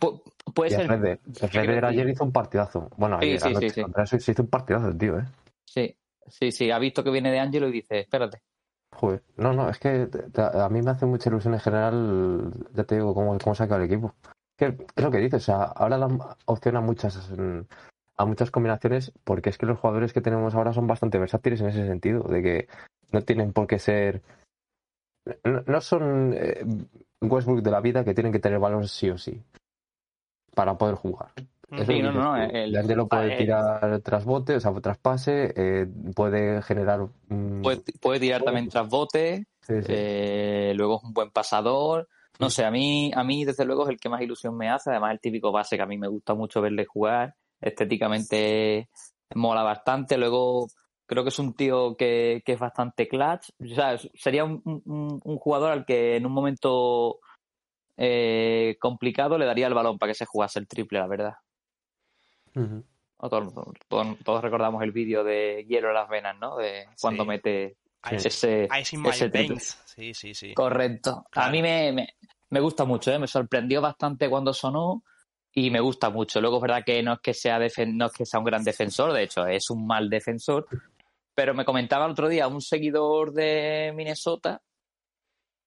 pu- 0.00 0.22
puede 0.54 0.70
Y 0.70 0.74
ser. 0.74 0.86
Federer 0.86 1.20
decir- 1.20 1.84
ayer 1.84 2.08
hizo 2.08 2.24
un 2.24 2.32
partidazo. 2.32 2.88
Bueno, 2.96 3.18
ayer 3.18 3.38
sí, 3.40 3.54
sí, 3.60 3.70
sí. 3.70 3.82
contra 3.82 4.04
eso 4.04 4.18
se 4.18 4.32
hizo 4.32 4.42
un 4.42 4.48
partidazo 4.48 4.88
el 4.88 4.96
tío, 4.96 5.18
¿eh? 5.18 5.24
Sí, 5.66 5.94
sí, 6.28 6.50
sí. 6.52 6.70
Ha 6.70 6.78
visto 6.78 7.04
que 7.04 7.10
viene 7.10 7.30
de 7.30 7.40
Angelo 7.40 7.68
y 7.68 7.72
dice, 7.72 8.00
espérate. 8.00 8.40
Joder. 8.94 9.22
No, 9.36 9.52
no, 9.52 9.68
es 9.68 9.78
que 9.78 10.08
a 10.36 10.68
mí 10.70 10.80
me 10.80 10.92
hace 10.92 11.04
mucha 11.04 11.28
ilusión 11.28 11.52
en 11.54 11.60
general, 11.60 12.52
ya 12.72 12.84
te 12.84 12.94
digo, 12.94 13.12
cómo, 13.12 13.36
cómo 13.38 13.54
saca 13.54 13.76
el 13.76 13.82
equipo. 13.82 14.14
Que 14.56 14.66
es 14.66 15.02
lo 15.04 15.10
que 15.10 15.18
dices, 15.18 15.42
o 15.42 15.44
sea, 15.46 15.62
ahora 15.64 15.98
dan 15.98 16.18
opción 16.46 16.76
a 16.76 16.80
muchas, 16.80 17.30
a 18.16 18.24
muchas 18.24 18.50
combinaciones 18.52 19.12
porque 19.24 19.50
es 19.50 19.58
que 19.58 19.66
los 19.66 19.78
jugadores 19.80 20.12
que 20.12 20.20
tenemos 20.20 20.54
ahora 20.54 20.72
son 20.72 20.86
bastante 20.86 21.18
versátiles 21.18 21.60
en 21.60 21.66
ese 21.68 21.86
sentido, 21.86 22.22
de 22.22 22.42
que 22.42 22.68
no 23.12 23.20
tienen 23.22 23.52
por 23.52 23.66
qué 23.66 23.78
ser... 23.78 24.22
No, 25.44 25.62
no 25.66 25.80
son 25.80 26.34
eh, 26.36 26.64
Westbrook 27.20 27.62
de 27.62 27.70
la 27.70 27.80
vida 27.80 28.04
que 28.04 28.14
tienen 28.14 28.32
que 28.32 28.38
tener 28.40 28.58
valor 28.58 28.86
sí 28.88 29.08
o 29.10 29.16
sí 29.18 29.42
para 30.54 30.76
poder 30.76 30.94
jugar. 30.96 31.32
Es 31.70 31.86
Sí, 31.86 32.00
lo 32.00 32.12
no, 32.12 32.22
no, 32.22 32.36
el- 32.36 32.70
De 32.72 32.78
Angelo 32.78 33.08
puede 33.08 33.34
eh, 33.34 33.36
tirar 33.38 34.00
trasbote, 34.00 34.54
o 34.56 34.60
sea, 34.60 34.72
traspase, 34.80 35.52
eh, 35.56 35.86
puede 36.14 36.62
generar... 36.62 37.08
mm, 37.28 37.62
Puede, 37.62 37.82
puede 38.00 38.20
tirar 38.20 38.42
también 38.42 38.68
tras 38.68 38.88
bote. 38.88 39.46
Sí, 39.62 39.80
sí. 39.82 39.86
Eh, 39.88 40.72
luego 40.76 40.98
es 40.98 41.04
un 41.04 41.12
buen 41.14 41.30
pasador. 41.30 42.08
No 42.38 42.50
sé, 42.50 42.64
a 42.64 42.70
mí, 42.70 43.10
a 43.14 43.24
mí 43.24 43.44
desde 43.44 43.64
luego 43.64 43.84
es 43.84 43.90
el 43.90 43.98
que 43.98 44.08
más 44.08 44.20
ilusión 44.20 44.56
me 44.56 44.68
hace. 44.68 44.90
Además, 44.90 45.12
el 45.12 45.20
típico 45.20 45.50
base 45.50 45.76
que 45.76 45.82
a 45.82 45.86
mí 45.86 45.96
me 45.98 46.08
gusta 46.08 46.34
mucho 46.34 46.60
verle 46.60 46.84
jugar. 46.84 47.34
Estéticamente 47.60 48.88
mola 49.34 49.62
bastante. 49.62 50.18
Luego 50.18 50.68
creo 51.06 51.22
que 51.22 51.28
es 51.28 51.38
un 51.38 51.54
tío 51.54 51.96
que, 51.96 52.42
que 52.44 52.52
es 52.52 52.58
bastante 52.58 53.06
clutch. 53.08 53.50
O 53.60 53.74
sea, 53.74 53.98
sería 54.14 54.44
un, 54.44 54.62
un- 54.64 55.20
un 55.22 55.38
jugador 55.38 55.70
al 55.72 55.84
que 55.84 56.16
en 56.16 56.26
un 56.26 56.32
momento 56.32 57.18
eh, 57.96 58.76
complicado 58.80 59.38
le 59.38 59.46
daría 59.46 59.66
el 59.66 59.74
balón 59.74 59.98
para 59.98 60.10
que 60.10 60.18
se 60.18 60.26
jugase 60.26 60.58
el 60.58 60.66
triple, 60.68 60.98
la 60.98 61.06
verdad. 61.06 61.34
Todos, 63.18 63.54
todos- 63.88 64.18
todos 64.24 64.42
recordamos 64.42 64.82
el 64.82 64.92
vídeo 64.92 65.24
de 65.24 65.64
Hielo 65.68 65.88
en 65.88 65.94
las 65.94 66.08
venas, 66.08 66.36
¿no? 66.38 66.56
De 66.56 66.86
cuando 67.00 67.22
Sí. 67.24 67.28
mete 67.28 67.76
Ice, 68.12 68.28
ese, 68.28 68.68
Ice 68.80 68.96
in 68.96 69.06
ese. 69.06 69.76
Sí, 69.86 70.12
sí, 70.14 70.34
sí. 70.34 70.52
Correcto. 70.54 71.24
Claro. 71.30 71.48
A 71.48 71.50
mí 71.52 71.62
me, 71.62 71.92
me, 71.92 72.08
me 72.50 72.60
gusta 72.60 72.84
mucho, 72.84 73.10
¿eh? 73.12 73.18
me 73.18 73.26
sorprendió 73.26 73.80
bastante 73.80 74.28
cuando 74.28 74.52
sonó 74.52 75.02
y 75.52 75.70
me 75.70 75.80
gusta 75.80 76.10
mucho. 76.10 76.40
Luego 76.40 76.56
es 76.56 76.62
verdad 76.62 76.82
que 76.84 77.02
no 77.02 77.14
es 77.14 77.20
que 77.20 77.32
sea 77.32 77.58
defen- 77.58 77.94
no 77.94 78.06
es 78.06 78.12
que 78.12 78.26
sea 78.26 78.40
un 78.40 78.44
gran 78.46 78.62
defensor, 78.62 79.12
de 79.12 79.22
hecho 79.22 79.46
es 79.46 79.70
un 79.70 79.86
mal 79.86 80.10
defensor, 80.10 80.66
pero 81.34 81.54
me 81.54 81.64
comentaba 81.64 82.06
el 82.06 82.12
otro 82.12 82.28
día 82.28 82.48
un 82.48 82.60
seguidor 82.60 83.32
de 83.32 83.92
Minnesota 83.94 84.62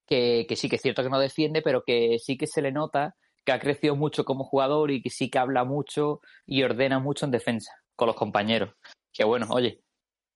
que, 0.05 0.45
que 0.47 0.55
sí 0.55 0.69
que 0.69 0.77
es 0.77 0.81
cierto 0.81 1.03
que 1.03 1.09
no 1.09 1.19
defiende, 1.19 1.61
pero 1.61 1.83
que 1.85 2.17
sí 2.19 2.37
que 2.37 2.47
se 2.47 2.61
le 2.61 2.71
nota 2.71 3.15
que 3.45 3.51
ha 3.51 3.59
crecido 3.59 3.95
mucho 3.95 4.25
como 4.25 4.43
jugador 4.43 4.91
y 4.91 5.01
que 5.01 5.09
sí 5.09 5.29
que 5.29 5.39
habla 5.39 5.63
mucho 5.63 6.21
y 6.45 6.63
ordena 6.63 6.99
mucho 6.99 7.25
en 7.25 7.31
defensa 7.31 7.71
con 7.95 8.07
los 8.07 8.15
compañeros. 8.15 8.73
Que 9.13 9.23
bueno, 9.23 9.47
oye, 9.49 9.81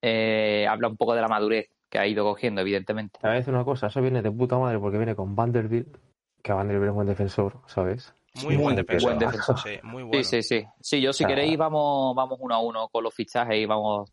eh, 0.02 0.66
habla 0.68 0.88
un 0.88 0.98
poco 0.98 1.14
de 1.14 1.22
la 1.22 1.28
madurez 1.28 1.70
que 1.90 2.00
ha 2.00 2.08
ido 2.08 2.24
cogiendo, 2.24 2.62
evidentemente. 2.62 3.20
A 3.22 3.30
veces 3.30 3.50
una 3.50 3.66
cosa, 3.66 3.88
eso 3.88 4.02
viene 4.02 4.22
de 4.22 4.32
puta 4.32 4.58
madre 4.58 4.80
porque 4.80 4.98
viene 4.98 5.16
con 5.16 5.36
Vanderbilt, 5.36 5.98
que 6.42 6.54
Vanderbilt 6.54 6.90
es 6.90 6.96
buen 6.96 7.08
defensor, 7.08 7.60
¿sabes? 7.68 8.14
Muy 8.44 8.56
buen 8.56 8.76
Muy 8.76 8.76
defensor. 8.76 9.10
buen 9.10 9.20
defensor. 9.20 9.60
Sí, 9.60 9.80
muy 9.84 10.04
bueno. 10.04 10.24
Sí, 10.24 10.42
sí, 10.42 10.62
sí. 10.62 10.66
Sí, 10.80 11.02
yo 11.02 11.12
si 11.12 11.26
queréis 11.26 11.58
vamos, 11.58 12.16
vamos 12.16 12.38
uno 12.42 12.56
a 12.56 12.60
uno 12.60 12.88
con 12.88 13.04
los 13.04 13.14
fichajes 13.14 13.58
y 13.58 13.66
vamos 13.66 14.10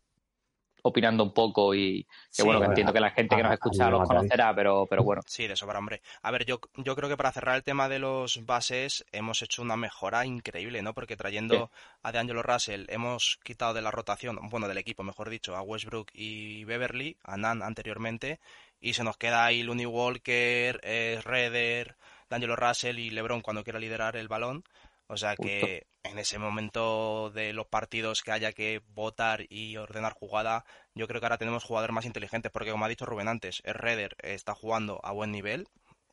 opinando 0.83 1.23
un 1.23 1.33
poco 1.33 1.73
y 1.75 2.03
que 2.03 2.09
Sí, 2.29 2.41
bueno, 2.43 2.59
que 2.59 2.65
bueno, 2.67 2.71
entiendo 2.71 2.93
que 2.93 2.99
la 2.99 3.11
gente 3.11 3.35
que 3.35 3.43
nos 3.43 3.53
escucha 3.53 3.89
los 3.89 4.07
conocerá, 4.07 4.53
pero, 4.55 4.85
pero 4.89 5.03
bueno. 5.03 5.21
Sí, 5.25 5.47
de 5.47 5.55
sobra, 5.55 5.79
hombre. 5.79 6.01
A 6.21 6.31
ver, 6.31 6.45
yo, 6.45 6.59
yo 6.77 6.95
creo 6.95 7.09
que 7.09 7.17
para 7.17 7.31
cerrar 7.31 7.55
el 7.55 7.63
tema 7.63 7.89
de 7.89 7.99
los 7.99 8.45
bases 8.45 9.05
hemos 9.11 9.41
hecho 9.41 9.61
una 9.61 9.75
mejora 9.75 10.25
increíble, 10.25 10.81
¿no? 10.81 10.93
Porque 10.93 11.17
trayendo 11.17 11.55
Sí. 11.73 11.97
a 12.03 12.11
DeAngelo 12.11 12.43
Russell 12.43 12.85
hemos 12.89 13.39
quitado 13.43 13.73
de 13.73 13.81
la 13.81 13.91
rotación, 13.91 14.37
bueno, 14.49 14.67
del 14.67 14.77
equipo, 14.77 15.03
mejor 15.03 15.29
dicho, 15.29 15.55
a 15.55 15.61
Westbrook 15.61 16.09
y 16.13 16.63
Beverly, 16.65 17.17
a 17.23 17.37
Nan 17.37 17.61
anteriormente, 17.63 18.39
y 18.79 18.93
se 18.93 19.03
nos 19.03 19.17
queda 19.17 19.45
ahí 19.45 19.63
Looney 19.63 19.85
Walker, 19.85 20.79
eh, 20.83 21.19
Redder, 21.23 21.95
DeAngelo 22.29 22.55
Russell 22.55 22.99
y 22.99 23.09
LeBron 23.09 23.41
cuando 23.41 23.63
quiera 23.63 23.79
liderar 23.79 24.15
el 24.15 24.27
balón. 24.27 24.63
O 25.11 25.17
sea 25.17 25.35
que 25.35 25.87
en 26.03 26.19
ese 26.19 26.37
momento 26.37 27.31
de 27.31 27.51
los 27.51 27.65
partidos 27.65 28.21
que 28.21 28.31
haya 28.31 28.53
que 28.53 28.83
votar 28.89 29.43
y 29.49 29.75
ordenar 29.75 30.13
jugada, 30.13 30.65
yo 30.93 31.07
creo 31.07 31.19
que 31.19 31.25
ahora 31.25 31.39
tenemos 31.39 31.63
jugadores 31.63 31.95
más 31.95 32.05
inteligentes, 32.05 32.51
porque 32.51 32.69
como 32.69 32.85
ha 32.85 32.89
dicho 32.89 33.07
Rubén 33.07 33.27
antes, 33.27 33.59
el 33.65 33.73
Redder 33.73 34.15
está 34.19 34.53
jugando 34.53 34.99
a 35.03 35.11
buen 35.11 35.31
nivel, 35.31 35.67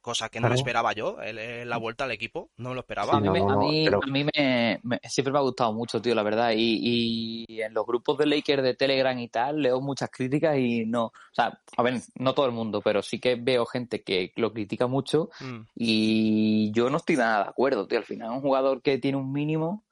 cosa 0.06 0.28
que 0.28 0.38
no 0.40 0.46
Claro. 0.46 0.54
esperaba 0.54 0.92
yo, 0.92 1.20
el- 1.20 1.36
el- 1.38 1.68
la 1.68 1.76
vuelta 1.78 2.04
al 2.04 2.12
equipo, 2.12 2.48
no 2.58 2.68
me 2.68 2.75
lo 2.76 2.80
esperaba. 2.82 3.16
a 3.16 3.20
mí, 3.20 3.26
no, 3.28 3.50
a 3.50 3.56
mí, 3.58 3.84
pero- 3.86 4.00
a 4.02 4.06
mí 4.06 4.25
me, 4.25 4.78
me- 4.84 5.00
siempre 5.08 5.32
me 5.32 5.38
ha 5.38 5.42
gustado 5.42 5.72
mucho, 5.72 6.00
tío, 6.00 6.14
la 6.14 6.22
verdad. 6.22 6.52
Y, 6.56 7.44
y 7.48 7.60
en 7.60 7.75
los 7.75 7.84
grupos 7.84 8.16
de 8.18 8.26
Lakers 8.26 8.62
de 8.62 8.75
Telegram 8.75 9.18
y 9.18 9.28
tal, 9.28 9.60
leo 9.60 9.80
muchas 9.80 10.08
críticas 10.10 10.56
y 10.58 10.86
no. 10.86 11.06
O 11.06 11.12
sea, 11.34 11.58
a 11.76 11.82
ver, 11.82 12.00
no 12.14 12.32
todo 12.34 12.46
el 12.46 12.52
mundo, 12.52 12.80
pero 12.80 13.02
sí 13.02 13.18
que 13.18 13.34
veo 13.34 13.66
gente 13.66 14.02
que 14.02 14.32
lo 14.36 14.52
critica 14.52 14.86
mucho 14.86 15.28
Mm, 15.40 15.60
y 15.75 16.70
yo 16.72 16.88
no 16.90 16.98
estoy 16.98 17.16
nada 17.16 17.44
de 17.44 17.50
acuerdo, 17.50 17.86
tío. 17.86 17.98
Al 17.98 18.04
final 18.04 18.28
es 18.30 18.34
un 18.36 18.42
jugador 18.42 18.82
que 18.82 18.98
tiene 18.98 19.18
un 19.18 19.32
mínimo 19.32 19.82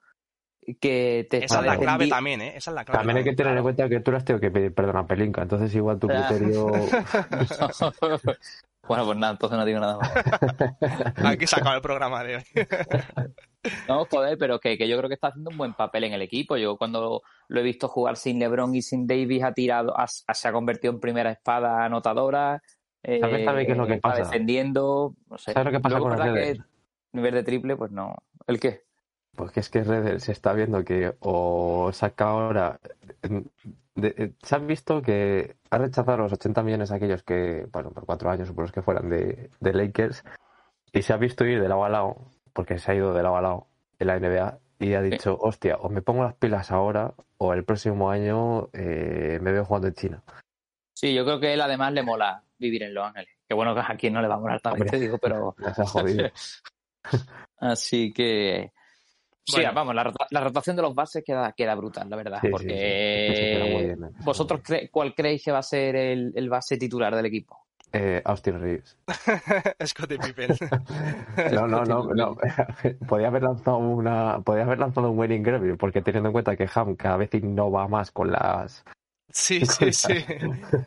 que 0.81 1.27
te 1.29 1.45
Esa 1.45 1.59
es 1.59 1.65
la 1.65 1.77
clave 1.77 2.07
también, 2.07 2.41
¿eh? 2.41 2.53
Esa 2.55 2.71
es 2.71 2.75
la 2.75 2.85
clave. 2.85 2.97
También 2.97 3.17
hay 3.17 3.23
que 3.23 3.33
tener 3.33 3.55
en 3.55 3.63
cuenta 3.63 3.87
que 3.87 3.99
tú 3.99 4.11
le 4.11 4.17
has 4.17 4.25
tenido 4.25 4.41
que 4.41 4.51
pedir 4.51 4.73
perdón 4.73 4.97
a 4.97 5.07
Pelinka, 5.07 5.43
entonces 5.43 5.73
igual 5.75 5.99
tu 5.99 6.07
Ah. 6.11 6.25
criterio... 6.27 6.65
bueno, 8.87 9.05
pues 9.05 9.17
nada, 9.17 9.33
entonces 9.33 9.57
no 9.57 9.65
digo 9.65 9.79
nada 9.79 9.97
más. 9.97 10.11
Aquí 11.25 11.47
se 11.47 11.55
acaba 11.59 11.75
el 11.75 11.81
programa 11.81 12.23
de 12.23 12.37
hoy. 12.37 12.43
No, 13.87 14.05
joder, 14.05 14.37
pero 14.37 14.59
que, 14.59 14.77
que 14.77 14.87
yo 14.87 14.95
creo 14.95 15.07
que 15.09 15.15
está 15.15 15.29
haciendo 15.29 15.49
un 15.49 15.57
buen 15.57 15.73
papel 15.73 16.03
en 16.03 16.13
el 16.13 16.21
equipo. 16.21 16.55
Yo 16.55 16.77
cuando 16.77 17.23
lo 17.47 17.59
he 17.59 17.63
visto 17.63 17.87
jugar 17.87 18.15
sin 18.15 18.37
LeBron 18.37 18.75
y 18.75 18.83
sin 18.83 19.07
Davis 19.07 19.41
ha 19.43 19.53
tirado, 19.53 19.99
ha- 19.99 20.05
se 20.07 20.47
ha 20.47 20.51
convertido 20.51 20.93
en 20.93 20.99
primera 20.99 21.31
espada 21.31 21.83
anotadora. 21.83 22.61
eh, 23.01 23.19
¿Sabes 23.19 23.43
también 23.43 23.65
qué 23.65 23.71
es 23.71 23.77
lo 23.79 23.87
que 23.87 23.95
está 23.95 24.09
pasa? 24.09 24.21
defendiendo, 24.23 25.15
no 25.27 25.37
sé. 25.39 25.53
¿Sabes 25.53 25.65
lo 25.65 25.71
que 25.71 25.79
pasa 25.79 25.97
Luego 25.97 26.15
con 26.15 26.25
nivel 27.13 27.33
de 27.33 27.43
triple, 27.43 27.75
pues 27.75 27.89
no. 27.91 28.15
¿El 28.45 28.59
qué? 28.59 28.83
Pues 29.35 29.51
que 29.51 29.59
es 29.59 29.69
que 29.69 29.83
Redder 29.83 30.21
se 30.21 30.31
está 30.31 30.53
viendo 30.53 30.83
que 30.83 31.15
o 31.19 31.91
saca 31.93 32.29
ahora... 32.29 32.79
de- 33.21 33.43
eh, 34.17 34.33
se 34.43 34.55
han 34.55 34.67
visto 34.67 35.01
que 35.01 35.55
ha 35.69 35.77
rechazado 35.77 36.17
los 36.17 36.33
80 36.33 36.63
millones 36.63 36.91
aquellos 36.91 37.23
que, 37.23 37.65
bueno, 37.71 37.91
por 37.91 38.05
cuatro 38.05 38.29
años, 38.29 38.51
por 38.51 38.63
los 38.65 38.71
que 38.71 38.81
fueran 38.81 39.09
de, 39.09 39.49
de 39.59 39.73
Lakers, 39.73 40.23
y 40.91 41.01
se 41.01 41.13
ha 41.13 41.17
visto 41.17 41.45
ir 41.45 41.61
de 41.61 41.69
lado 41.69 41.85
a 41.85 41.89
lado, 41.89 42.17
porque 42.53 42.77
se 42.77 42.91
ha 42.91 42.95
ido 42.95 43.13
de 43.13 43.23
lado 43.23 43.37
a 43.37 43.41
lado 43.41 43.67
en 43.99 44.07
la 44.07 44.19
NBA, 44.19 44.59
y 44.79 44.93
ha 44.95 45.01
dicho, 45.01 45.37
hostia, 45.39 45.77
o 45.77 45.89
me 45.89 46.01
pongo 46.01 46.23
las 46.23 46.35
pilas 46.35 46.71
ahora, 46.71 47.13
o 47.37 47.53
el 47.53 47.63
próximo 47.63 48.09
año 48.09 48.69
eh, 48.73 49.39
me 49.41 49.53
veo 49.53 49.63
jugando 49.63 49.87
en 49.87 49.93
China. 49.93 50.23
Sí, 50.93 51.13
yo 51.13 51.23
creo 51.23 51.39
que 51.39 51.53
él 51.53 51.61
además 51.61 51.93
le 51.93 52.03
mola 52.03 52.43
vivir 52.57 52.83
en 52.83 52.93
Los 52.93 53.05
Ángeles. 53.05 53.29
Que 53.47 53.53
bueno, 53.55 53.73
que 53.73 53.81
a 53.87 53.95
quien 53.95 54.13
no 54.13 54.21
le 54.21 54.27
va 54.27 54.35
a 54.35 54.39
molar 54.39 54.59
también, 54.61 54.87
te 54.87 54.99
digo, 54.99 55.17
pero. 55.19 55.55
Así 57.57 58.11
que. 58.11 58.73
Sí, 59.45 59.57
Bueno. 59.57 59.73
vamos, 59.75 59.95
la, 59.95 60.03
rota- 60.05 60.27
la 60.31 60.41
rotación 60.41 60.75
de 60.75 60.81
los 60.81 60.95
bases 60.95 61.23
queda, 61.23 61.51
queda 61.51 61.75
brutal, 61.75 62.09
la 62.09 62.15
verdad. 62.15 62.39
Sí, 62.41 62.47
porque 62.49 63.33
sí. 63.35 63.85
Bien, 63.85 64.03
¿eh? 64.03 64.09
vosotros, 64.23 64.61
cre- 64.61 64.89
¿cuál 64.91 65.13
creéis 65.13 65.43
que 65.43 65.51
va 65.51 65.59
a 65.59 65.63
ser 65.63 65.95
el, 65.95 66.31
el 66.35 66.49
base 66.49 66.77
titular 66.77 67.15
del 67.15 67.27
equipo? 67.27 67.59
Eh, 67.93 68.21
Austin 68.25 68.59
Reeves. 68.59 68.97
Scottie 69.85 70.17
Pippen. 70.19 70.49
No, 71.53 71.67
no, 71.67 71.83
no, 71.85 72.03
no. 72.13 72.35
Podía 73.07 73.27
haber 73.27 73.43
lanzado 73.43 73.77
una, 73.77 74.39
podía 74.41 74.63
haber 74.63 74.79
lanzado 74.79 75.11
un 75.11 75.19
Wayne 75.19 75.39
Greville, 75.39 75.77
porque 75.77 76.01
teniendo 76.01 76.29
en 76.29 76.33
cuenta 76.33 76.55
que 76.55 76.67
Ham 76.73 76.95
cada 76.95 77.17
vez 77.17 77.33
innova 77.35 77.87
más 77.87 78.11
con 78.11 78.31
las. 78.31 78.83
Sí, 79.37 79.65
sí, 79.65 79.91
sí. 79.91 80.13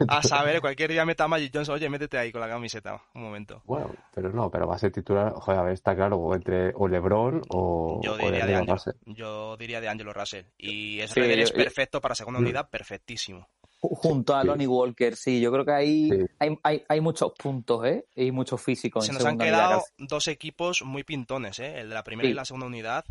A 0.09 0.23
saber, 0.23 0.63
cualquier 0.63 0.91
día 0.91 1.05
meta 1.05 1.25
a 1.25 1.29
Magic 1.29 1.51
Johnson, 1.55 1.75
oye, 1.75 1.91
métete 1.91 2.17
ahí 2.17 2.33
con 2.33 2.41
la 2.41 2.49
camiseta, 2.49 2.99
un 3.15 3.23
momento. 3.23 3.61
Bueno, 3.67 3.91
pero 4.15 4.33
no, 4.33 4.51
pero 4.51 4.67
va 4.67 4.77
a 4.77 4.79
ser 4.79 4.91
titular. 4.91 5.33
Joder, 5.35 5.61
a 5.61 5.63
ver, 5.65 5.75
está 5.75 5.95
claro, 5.95 6.17
o 6.17 6.35
entre 6.35 6.73
o 6.75 6.89
LeBron 6.89 7.43
o, 7.51 8.01
Yo 8.03 8.15
o 8.15 8.17
diría 8.17 8.47
de 8.47 8.55
Angelo, 8.55 8.73
Russell. 8.75 8.93
yo 9.05 9.57
diría 9.59 9.81
de 9.83 9.89
Angelo 9.91 10.15
Russell. 10.15 10.47
Y 10.57 10.99
es 11.01 11.11
Sí, 11.11 11.21
es 11.21 11.51
yo- 11.51 11.57
perfecto 11.57 12.01
para 12.01 12.15
segunda 12.15 12.41
Mm. 12.41 12.45
unidad, 12.45 12.71
perfectísimo. 12.71 13.47
Ju- 13.83 13.95
Junto 13.97 14.35
a 14.35 14.41
Sí. 14.41 14.47
Lonnie 14.47 14.67
Walker, 14.67 15.15
sí, 15.15 15.41
yo 15.43 15.53
creo 15.53 15.67
que 15.67 15.73
ahí 15.73 16.09
Sí. 16.11 16.27
hay, 16.39 16.59
hay, 16.63 16.85
hay 16.89 17.01
muchos 17.03 17.33
puntos, 17.39 17.85
¿eh? 17.85 18.07
Y 18.17 18.33
muchos 18.33 18.63
físicos 18.63 19.05
Se 19.05 19.13
en 19.13 19.19
nos 19.19 19.27
han 19.27 19.35
unidad, 19.35 19.47
quedado 19.69 19.83
dos 19.99 20.27
equipos 20.27 20.83
muy 20.87 21.05
pintones, 21.05 21.59
¿eh? 21.59 21.81
El 21.81 21.91
de 21.91 21.95
la 21.95 22.03
primera 22.03 22.27
Sí. 22.27 22.31
y 22.33 22.35
la 22.35 22.47
segunda 22.47 22.67
unidad. 22.67 23.05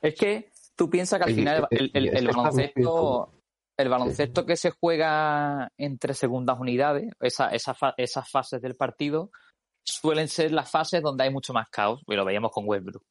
Es 0.00 0.14
que 0.14 0.50
tú 0.76 0.88
piensas 0.88 1.18
que 1.18 1.24
al 1.30 1.34
final 1.34 1.66
el, 1.70 1.90
el- 1.92 2.08
es 2.16 2.24
baloncesto. 2.26 3.30
El 3.76 3.88
baloncesto 3.88 4.46
que 4.46 4.56
se 4.56 4.70
juega 4.70 5.68
entre 5.76 6.14
segundas 6.14 6.58
unidades, 6.58 7.12
esa, 7.20 7.48
esa 7.48 7.74
fa- 7.74 7.94
esas 7.96 8.28
fases 8.30 8.60
del 8.62 8.76
partido, 8.76 9.30
suelen 9.86 10.28
ser 10.28 10.52
las 10.52 10.70
fases 10.70 11.02
donde 11.02 11.24
hay 11.24 11.30
mucho 11.30 11.52
más 11.52 11.68
caos, 11.68 12.00
y 12.06 12.14
lo 12.14 12.24
veíamos 12.24 12.50
con 12.52 12.64
Westbrook. 12.66 13.02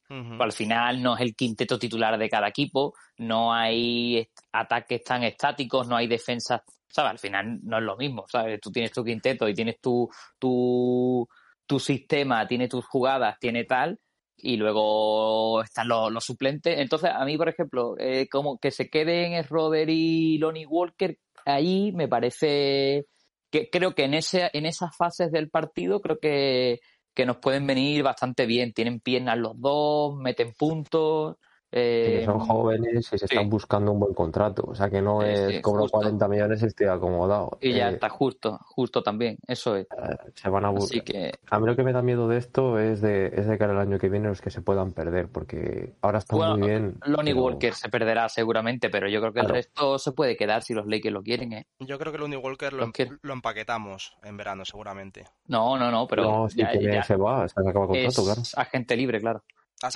Al 0.42 0.52
final 0.52 1.02
no 1.02 1.14
es 1.14 1.20
el 1.20 1.36
quinteto 1.36 1.78
titular 1.78 2.18
de 2.18 2.28
cada 2.28 2.48
equipo, 2.48 2.94
no 3.18 3.52
hay 3.54 4.28
ataques 4.52 5.04
tan 5.04 5.22
estáticos, 5.22 5.86
no 5.86 5.96
hay 5.96 6.08
defensas, 6.08 6.62
¿sabes? 6.88 7.12
Al 7.12 7.18
final 7.18 7.60
no 7.62 7.78
es 7.78 7.84
lo 7.84 7.96
mismo, 7.96 8.24
¿sabes? 8.26 8.60
Tú 8.60 8.72
tienes 8.72 8.90
tu 8.90 9.04
quinteto 9.04 9.48
y 9.48 9.54
tienes 9.54 9.80
tu, 9.80 10.08
tu, 10.38 11.28
tu 11.66 11.78
sistema, 11.78 12.46
tienes 12.48 12.70
tus 12.70 12.84
jugadas, 12.86 13.38
tiene 13.38 13.64
tal, 13.64 13.98
y 14.36 14.56
luego 14.56 15.62
están 15.62 15.88
los, 15.88 16.24
suplentes. 16.24 16.78
Entonces, 16.78 17.10
a 17.14 17.24
mí, 17.24 17.36
por 17.36 17.48
ejemplo, 17.48 17.94
eh, 17.98 18.28
como 18.28 18.58
que 18.58 18.70
se 18.70 18.88
queden 18.88 19.42
Roder 19.44 19.88
y 19.90 20.38
Lonnie 20.38 20.66
Walker, 20.66 21.18
ahí 21.44 21.92
me 21.92 22.08
parece 22.08 23.06
que 23.50 23.70
creo 23.70 23.94
que 23.94 24.04
en 24.04 24.14
ese, 24.14 24.50
en 24.52 24.66
esas 24.66 24.96
fases 24.96 25.30
del 25.30 25.50
partido 25.50 26.00
creo 26.00 26.18
que, 26.18 26.80
que 27.14 27.26
nos 27.26 27.38
pueden 27.38 27.66
venir 27.66 28.02
bastante 28.02 28.46
bien. 28.46 28.72
Tienen 28.72 29.00
piernas 29.00 29.38
los 29.38 29.60
dos, 29.60 30.16
meten 30.16 30.52
puntos. 30.54 31.36
Que 31.74 32.22
Eh, 32.22 32.24
son 32.24 32.38
jóvenes 32.38 33.08
y 33.12 33.18
se 33.18 33.24
están 33.24 33.42
sí. 33.44 33.50
buscando 33.50 33.90
un 33.90 33.98
buen 33.98 34.14
contrato. 34.14 34.62
O 34.68 34.76
sea 34.76 34.88
que 34.88 35.02
no 35.02 35.22
Sí, 35.22 35.26
es 35.28 35.56
sí, 35.56 35.60
cobro 35.60 35.82
justo. 35.82 35.98
40 35.98 36.28
millones 36.28 36.62
y 36.62 36.66
estoy 36.66 36.86
acomodado. 36.86 37.58
y 37.60 37.72
ya 37.72 37.90
Eh, 37.90 37.94
está 37.94 38.08
justo, 38.10 38.60
justo 38.64 39.02
también, 39.02 39.38
eso 39.48 39.74
es. 39.74 39.88
se 40.36 40.48
van 40.50 40.64
a 40.66 40.68
Así 40.68 41.00
que 41.00 41.32
A 41.50 41.58
mí 41.58 41.66
lo 41.66 41.74
que 41.74 41.82
me 41.82 41.92
da 41.92 42.00
miedo 42.00 42.28
de 42.28 42.36
esto 42.38 42.78
es 42.78 43.00
de, 43.00 43.26
es 43.34 43.48
de 43.48 43.58
cara 43.58 43.72
al 43.72 43.80
año 43.80 43.98
que 43.98 44.08
viene 44.08 44.28
los 44.28 44.40
que 44.40 44.50
se 44.50 44.62
puedan 44.62 44.92
perder, 44.92 45.26
porque 45.28 45.94
ahora 46.00 46.20
Bueno, 46.30 46.56
muy 46.58 46.68
bien. 46.68 46.96
Lonnie 47.06 47.32
pero- 47.34 47.44
Walker 47.44 47.74
se 47.74 47.88
perderá 47.88 48.28
seguramente, 48.28 48.88
pero 48.88 49.08
yo 49.08 49.20
creo 49.20 49.32
que 49.32 49.40
el 49.40 49.46
Claro. 49.46 49.56
resto 49.56 49.98
se 49.98 50.12
puede 50.12 50.36
quedar 50.36 50.62
si 50.62 50.74
los 50.74 50.86
Lakers 50.86 51.12
lo 51.12 51.22
quieren, 51.24 51.54
¿eh? 51.54 51.66
Yo 51.80 51.98
creo 51.98 52.12
que 52.12 52.24
el 52.24 52.36
Walker 52.36 52.72
lo, 52.72 52.92
lo 53.22 53.32
empaquetamos 53.32 54.16
en 54.22 54.36
verano, 54.36 54.64
seguramente. 54.64 55.24
No, 55.48 55.76
no, 55.76 55.90
no, 55.90 56.06
pero 56.06 56.22
no, 56.22 56.48
si 56.48 56.58
ya- 56.58 57.02
se 57.02 57.16
va, 57.16 57.48
se 57.48 57.60
acaba 57.60 57.88
contrato, 57.88 58.08
es 58.08 58.14
claro. 58.20 58.42
agente 58.56 58.96
libre, 58.96 59.20
claro. 59.20 59.42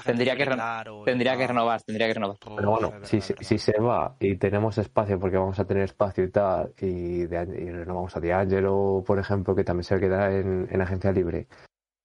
Tendría 0.05 0.37
que, 0.37 0.45
tendría 1.05 1.37
que 1.37 1.47
renovar, 1.47 1.83
tendría 1.83 2.07
que 2.09 2.15
renovar. 2.15 2.37
Pero 2.57 2.71
bueno, 2.71 2.87
es 2.89 2.93
verdad, 2.95 3.09
si, 3.09 3.17
es 3.19 3.35
si 3.47 3.59
se 3.59 3.79
va 3.81 4.17
y 4.21 4.37
tenemos 4.37 4.79
espacio, 4.79 5.19
porque 5.19 5.37
vamos 5.37 5.59
a 5.59 5.65
tener 5.67 5.85
espacio 5.85 6.25
y 6.25 6.31
tal, 6.31 6.73
y, 6.81 7.27
de, 7.27 7.43
y 7.63 7.71
renovamos 7.71 8.17
a 8.17 8.21
D'Angelo, 8.21 9.03
por 9.07 9.19
ejemplo, 9.19 9.55
que 9.55 9.65
también 9.65 9.85
se 9.85 9.99
queda 10.01 10.33
en, 10.35 10.69
en 10.71 10.81
agencia 10.81 11.13
libre, 11.13 11.47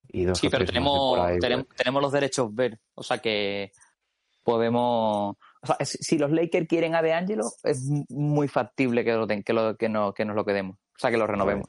y 0.10 0.26
dos 0.26 0.38
Sí, 0.40 0.50
pero 0.50 0.62
de 0.66 0.68
tenemos, 0.68 1.20
ahí, 1.20 1.40
tenemos, 1.40 1.66
pues, 1.66 1.78
tenemos 1.78 2.02
los 2.02 2.12
derechos 2.12 2.54
ver, 2.54 2.80
o 2.96 3.04
sea 3.04 3.18
que 3.20 3.72
podemos... 4.44 5.36
O 5.62 5.66
sea, 5.66 5.78
es- 5.80 5.98
si 6.02 6.18
los 6.18 6.32
Lakers 6.32 6.68
quieren 6.68 6.96
a 6.96 7.02
DeAngelo, 7.02 7.46
es 7.64 7.90
m- 7.90 8.06
muy 8.10 8.48
factible 8.48 9.04
que, 9.06 9.14
lo, 9.14 9.26
den- 9.26 9.44
que, 9.44 9.54
lo, 9.54 9.76
que, 9.78 9.88
no, 9.90 10.14
que 10.14 10.26
nos 10.26 10.36
lo 10.36 10.46
quedemos, 10.46 10.78
o 10.78 11.00
sea 11.00 11.10
que 11.12 11.18
lo 11.18 11.26
renovemos. 11.28 11.68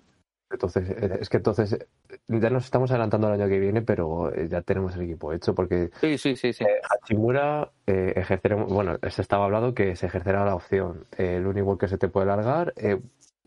Entonces, 0.55 0.89
eh, 0.91 1.19
es 1.21 1.29
que 1.29 1.37
entonces 1.37 1.73
eh, 1.75 1.87
ya 2.29 2.51
nos 2.51 2.65
estamos 2.65 2.91
adelantando 2.91 3.27
al 3.27 3.35
año 3.35 3.49
que 3.49 3.59
viene, 3.59 3.83
pero 3.83 4.33
eh, 4.35 4.49
ya 4.49 4.63
tenemos 4.63 4.95
el 4.97 5.03
equipo 5.03 5.33
hecho, 5.33 5.55
porque 5.55 5.91
Sí, 6.01 6.17
sí, 6.17 6.37
sí, 6.37 6.53
sí. 6.53 6.65
Hachimura 6.91 7.71
eh, 7.87 8.13
ejerceremos, 8.17 8.73
bueno, 8.73 8.97
se 9.09 9.23
estaba 9.23 9.45
hablando 9.45 9.75
que 9.75 9.97
se 9.97 10.07
ejercerá 10.07 10.45
la 10.45 10.55
opción. 10.55 11.07
Eh, 11.19 11.37
el 11.37 11.47
único 11.47 11.77
que 11.77 11.89
se 11.89 11.99
te 11.99 12.09
puede 12.09 12.27
largar, 12.27 12.73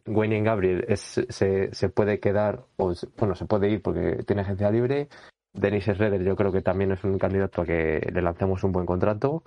Wayne 0.05 0.41
Gabriel 0.41 0.85
es, 0.87 1.21
se, 1.29 1.73
se 1.73 1.89
puede 1.89 2.19
quedar, 2.19 2.63
o 2.77 2.93
bueno, 3.17 3.35
se 3.35 3.45
puede 3.45 3.69
ir 3.69 3.81
porque 3.81 4.23
tiene 4.25 4.41
agencia 4.43 4.71
libre. 4.71 5.09
Dennis 5.53 5.85
Schroeder 5.85 6.23
yo 6.23 6.35
creo 6.35 6.51
que 6.51 6.61
también 6.61 6.91
es 6.91 7.03
un 7.03 7.17
candidato 7.17 7.61
a 7.61 7.65
que 7.65 8.07
le 8.13 8.21
lancemos 8.21 8.63
un 8.63 8.71
buen 8.71 8.85
contrato. 8.85 9.43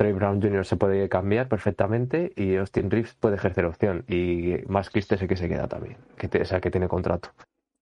Trey 0.00 0.12
Brown 0.14 0.40
Jr. 0.40 0.64
se 0.64 0.76
puede 0.76 1.10
cambiar 1.10 1.46
perfectamente 1.46 2.32
y 2.34 2.56
Austin 2.56 2.90
Reeves 2.90 3.12
puede 3.20 3.36
ejercer 3.36 3.66
opción. 3.66 4.02
Y 4.08 4.54
más 4.66 4.88
Christ 4.88 5.12
es 5.12 5.20
el 5.20 5.28
que 5.28 5.36
se 5.36 5.46
queda 5.46 5.68
también, 5.68 5.98
que 6.16 6.26
te- 6.26 6.40
o 6.40 6.44
sea, 6.46 6.58
que 6.58 6.70
tiene 6.70 6.88
contrato. 6.88 7.28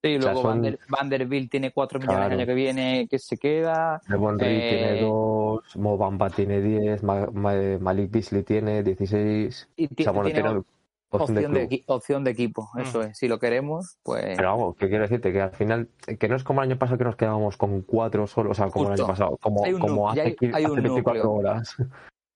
Sí, 0.02 0.16
o 0.16 0.22
sea, 0.22 0.32
luego 0.32 0.42
son- 0.42 0.62
Vander- 0.62 0.78
Vanderbilt 0.88 1.48
tiene 1.48 1.70
4 1.70 2.00
millones 2.00 2.18
Claro. 2.18 2.34
el 2.34 2.40
año 2.40 2.46
que 2.48 2.54
viene 2.54 3.06
que 3.08 3.20
se 3.20 3.36
queda. 3.36 4.00
Devon 4.08 4.36
Eh, 4.40 4.68
tiene 4.68 5.00
2, 5.00 5.76
Mo 5.76 5.96
Bamba 5.96 6.28
tiene 6.30 6.60
10, 6.60 7.04
Ma- 7.04 7.28
Ma- 7.32 7.78
Malik 7.78 8.10
Beasley 8.10 8.42
tiene 8.42 8.82
16. 8.82 9.68
Y 9.76 9.84
O 9.86 9.88
ti- 9.90 10.02
sea, 10.02 10.10
bueno, 10.10 10.28
tiene 10.28 10.42
tiene 10.42 10.62
opción 11.10 11.34
de 11.34 11.46
opción 11.46 11.68
de, 11.68 11.84
opción 11.86 12.26
equipo, 12.28 12.68
eso 12.78 13.02
es. 13.02 13.16
Si 13.18 13.28
lo 13.28 13.38
queremos, 13.38 13.98
pues... 14.02 14.36
Pero 14.36 14.50
vamos, 14.50 14.76
¿qué 14.76 14.88
quiero 14.88 15.02
decirte? 15.04 15.32
Que 15.32 15.40
al 15.40 15.52
final, 15.52 15.88
que 16.18 16.28
no 16.28 16.36
es 16.36 16.44
como 16.44 16.62
el 16.62 16.68
año 16.70 16.78
pasado 16.78 16.98
que 16.98 17.04
nos 17.04 17.16
quedábamos 17.16 17.56
con 17.56 17.82
cuatro 17.82 18.26
solo, 18.26 18.50
o 18.50 18.54
sea, 18.54 18.68
como 18.68 18.88
el 18.88 18.94
año 19.00 19.06
pasado, 19.06 19.36
como, 19.38 19.64
Hay 19.64 19.72
un 19.72 20.08
hace, 20.08 20.20
hay- 20.20 20.36
hay 20.52 20.64
un 20.66 20.72
hace 20.72 20.80
24 20.82 21.24
núcleo. 21.24 21.32
horas. 21.32 21.76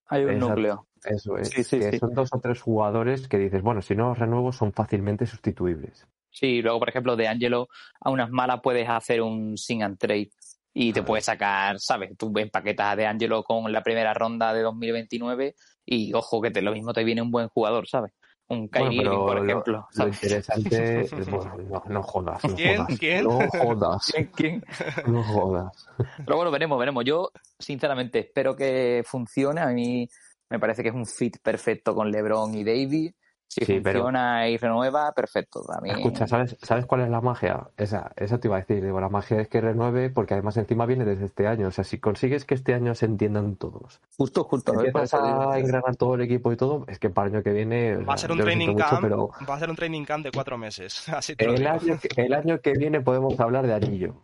Hay 0.07 0.25
un 0.25 0.31
Exacto. 0.31 0.49
núcleo. 0.49 0.87
Eso 1.05 1.37
es. 1.39 1.49
Sí, 1.49 1.65
sí, 1.65 1.79
que 1.79 1.91
sí. 1.93 1.99
son 1.99 2.15
dos 2.15 2.29
o 2.33 2.39
tres 2.39 2.61
jugadores 2.61 3.29
que 3.29 3.39
dices, 3.39 3.63
bueno, 3.63 3.83
si 3.83 3.97
no 3.97 4.09
los 4.11 4.19
renuevo 4.19 4.53
son 4.53 4.73
fácilmente 4.73 5.27
sustituibles. 5.27 6.07
Sí, 6.31 6.63
luego, 6.63 6.79
por 6.79 6.89
ejemplo, 6.89 7.17
de 7.17 7.29
Angelo, 7.29 7.69
a 8.01 8.11
unas 8.11 8.31
malas 8.31 8.61
puedes 8.63 8.89
hacer 8.89 9.21
un 9.21 9.57
sing 9.59 9.83
and 9.83 9.99
trade 9.99 10.31
y 10.73 10.93
te 10.93 11.03
puedes 11.03 11.27
sacar, 11.27 11.79
¿sabes? 11.81 12.17
Tú 12.17 12.33
empaquetas 12.37 12.93
a 12.93 12.97
De 12.97 13.07
Angelo 13.07 13.43
con 13.43 13.71
la 13.71 13.83
primera 13.83 14.15
ronda 14.15 14.55
de 14.55 14.63
2029 14.63 15.55
y 15.85 16.15
ojo 16.15 16.41
que 16.41 16.51
te, 16.51 16.63
lo 16.63 16.73
mismo 16.73 16.93
te 16.95 17.05
viene 17.05 17.21
un 17.21 17.31
buen 17.31 17.49
jugador, 17.49 17.87
¿sabes? 17.87 18.13
Un 18.53 18.69
Kyrie 18.69 18.97
Bueno, 19.03 19.21
por 19.27 19.37
lo- 19.37 19.45
ejemplo. 19.45 19.89
Lo, 19.95 20.09
interesante 20.09 21.01
es, 21.03 21.11
bueno, 21.31 21.57
no, 21.71 21.83
no 21.89 22.03
jodas, 22.03 22.45
no 22.45 22.55
¿Quién? 22.55 22.77
jodas. 22.85 22.99
¿Quién? 22.99 23.25
No 23.25 23.49
jodas, 23.51 24.11
¿Quién- 24.13 24.31
quién? 24.35 24.65
no 25.07 25.23
jodas. 25.25 25.89
Pero 26.25 26.37
bueno, 26.37 26.51
veremos, 26.51 26.79
veremos. 26.79 27.05
Yo, 27.05 27.31
sinceramente, 27.59 28.19
espero 28.21 28.55
que 28.55 29.03
funcione. 29.07 29.61
A 29.61 29.69
mí 29.69 30.09
me 30.51 30.59
parece 30.59 30.83
que 30.83 30.91
es 30.91 30.95
un 30.95 31.07
fit 31.07 31.39
perfecto 31.43 31.95
con 31.95 32.11
LeBron 32.11 32.55
y 32.55 32.63
David. 32.65 33.13
Si 33.53 33.67
Sí, 33.67 33.81
pero- 33.81 34.01
funciona 34.01 34.49
y 34.49 34.57
renueva, 34.57 35.13
perfecto. 35.13 35.63
Mí... 35.83 35.91
Escucha, 35.91 36.27
¿sabes, 36.27 36.57
¿sabes 36.63 36.87
cuál 36.87 37.03
es 37.03 37.11
la 37.11 37.21
magia? 37.21 37.69
Esa, 37.77 38.11
esa 38.17 38.39
te 38.39 38.49
iba 38.49 38.57
a 38.57 38.61
decir. 38.61 38.83
Digo, 38.83 38.99
la 38.99 39.11
magia 39.11 39.41
es 39.43 39.49
que 39.49 39.61
renueve 39.61 40.09
porque 40.09 40.33
además 40.33 40.57
encima 40.57 40.87
viene 40.87 41.05
desde 41.05 41.27
este 41.27 41.47
año. 41.47 41.69
O 41.69 41.71
sea, 41.71 41.85
si 41.85 41.99
consigues 41.99 42.47
que 42.47 42.55
este 42.55 42.73
año 42.73 42.95
se 42.95 43.05
entiendan 43.05 43.57
todos, 43.57 44.01
Justo, 44.17 44.45
justo. 44.45 44.73
Por 44.73 44.87
empiezas 44.87 45.13
a 45.21 45.59
engranar 45.59 45.97
todo 45.97 46.15
el 46.15 46.23
equipo 46.23 46.51
y 46.51 46.57
todo, 46.57 46.87
es 46.89 46.99
que 46.99 47.11
para 47.11 47.29
el 47.29 47.35
año 47.35 47.43
que 47.43 47.53
viene... 47.53 47.97
Va 47.97 48.15
a 48.15 48.17
sea, 48.17 48.29
ser 48.29 48.33
un 48.33 48.39
training 48.43 48.69
mucho, 48.71 48.87
camp, 48.89 49.03
pero 49.03 49.31
va 49.47 49.55
a 49.55 49.59
ser 49.59 49.69
un 49.69 49.77
training 49.77 50.05
camp 50.07 50.25
de 50.25 50.31
cuatro 50.33 50.57
meses. 50.57 51.07
Así 51.11 51.37
te 51.37 51.45
lo 51.45 51.53
el 51.53 51.59
digo. 51.59 51.71
año, 51.71 51.99
el 52.17 52.33
año 52.33 52.61
que 52.61 52.73
viene 52.73 53.03
podemos 53.03 53.39
hablar 53.39 53.67
de 53.67 53.75
anillo. 53.75 54.15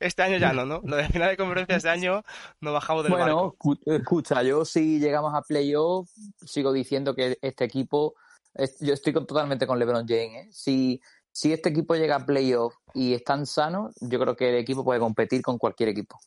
Este 0.00 0.22
año 0.22 0.38
ya 0.38 0.52
no, 0.52 0.64
¿no? 0.64 0.80
Lo 0.84 0.96
de 0.96 1.08
final 1.08 1.28
de 1.30 1.36
conferencia 1.36 1.76
este 1.76 1.88
año 1.88 2.22
no 2.60 2.72
bajamos 2.72 3.04
del 3.04 3.12
Bueno, 3.12 3.36
barco. 3.36 3.54
cu- 3.58 3.78
escucha, 3.86 4.42
yo 4.42 4.64
si 4.64 4.98
llegamos 4.98 5.34
a 5.34 5.42
playoff, 5.42 6.08
sigo 6.44 6.72
diciendo 6.72 7.14
que 7.14 7.38
este 7.42 7.64
equipo, 7.64 8.14
es- 8.54 8.78
yo 8.80 8.94
estoy 8.94 9.12
con- 9.12 9.26
totalmente 9.26 9.66
con 9.66 9.78
LeBron 9.78 10.06
James. 10.06 10.46
¿eh? 10.46 10.48
Si, 10.52 11.00
si 11.32 11.52
este 11.52 11.68
equipo 11.68 11.94
llega 11.94 12.16
a 12.16 12.26
playoff 12.26 12.74
y 12.94 13.14
están 13.14 13.46
sanos, 13.46 13.94
yo 14.00 14.18
creo 14.18 14.36
que 14.36 14.48
el 14.50 14.56
equipo 14.56 14.84
puede 14.84 15.00
competir 15.00 15.42
con 15.42 15.58
cualquier 15.58 15.90
equipo. 15.90 16.18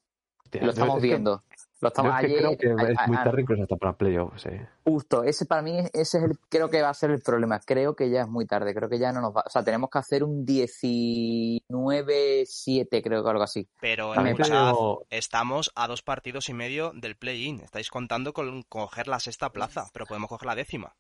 Hostia, 0.44 0.64
Lo 0.64 0.72
estamos 0.72 0.98
es 0.98 1.02
que- 1.02 1.08
viendo. 1.08 1.44
Lo 1.82 1.88
Yo 1.88 1.90
estamos 1.90 2.14
es 2.16 2.20
que 2.20 2.26
ayer, 2.26 2.38
creo 2.40 2.58
que 2.58 2.68
a- 2.68 2.92
es 2.92 3.08
muy 3.08 3.16
a- 3.18 3.24
tarde 3.24 3.42
incluso 3.42 3.64
hasta 3.64 3.76
para 3.78 3.94
playoffs. 3.94 4.46
eh. 4.48 4.68
Justo, 4.84 5.24
ese 5.24 5.46
para 5.46 5.62
mí, 5.62 5.78
ese 5.94 6.18
es 6.18 6.24
el, 6.24 6.38
creo 6.50 6.70
que 6.70 6.82
va 6.82 6.90
a 6.90 6.94
ser 6.94 7.12
el 7.12 7.22
problema. 7.22 7.60
Creo 7.62 7.96
que 7.96 8.10
ya 8.10 8.22
es 8.24 8.28
muy 8.28 8.46
tarde, 8.46 8.74
creo 8.74 8.90
que 8.90 9.00
ya 9.00 9.14
no 9.14 9.22
nos 9.22 9.34
va, 9.36 9.44
o 9.46 9.50
sea, 9.50 9.64
tenemos 9.64 9.90
que 9.90 9.98
hacer 10.00 10.24
un 10.24 10.46
19-7, 10.46 13.02
creo 13.02 13.24
que 13.24 13.30
algo 13.30 13.44
así. 13.44 13.68
Pero 13.80 14.14
te 14.14 14.30
escuchad, 14.30 14.74
estamos 15.10 15.72
a 15.76 15.88
dos 15.88 16.02
partidos 16.02 16.50
y 16.50 16.54
medio 16.54 16.92
del 16.94 17.16
play-in. 17.16 17.62
Estáis 17.62 17.90
contando 17.90 18.34
con 18.34 18.64
coger 18.64 19.08
la 19.08 19.20
sexta 19.20 19.52
plaza, 19.52 19.90
pero 19.94 20.06
podemos 20.06 20.30
coger 20.30 20.48
la 20.48 20.56
décima. 20.56 20.96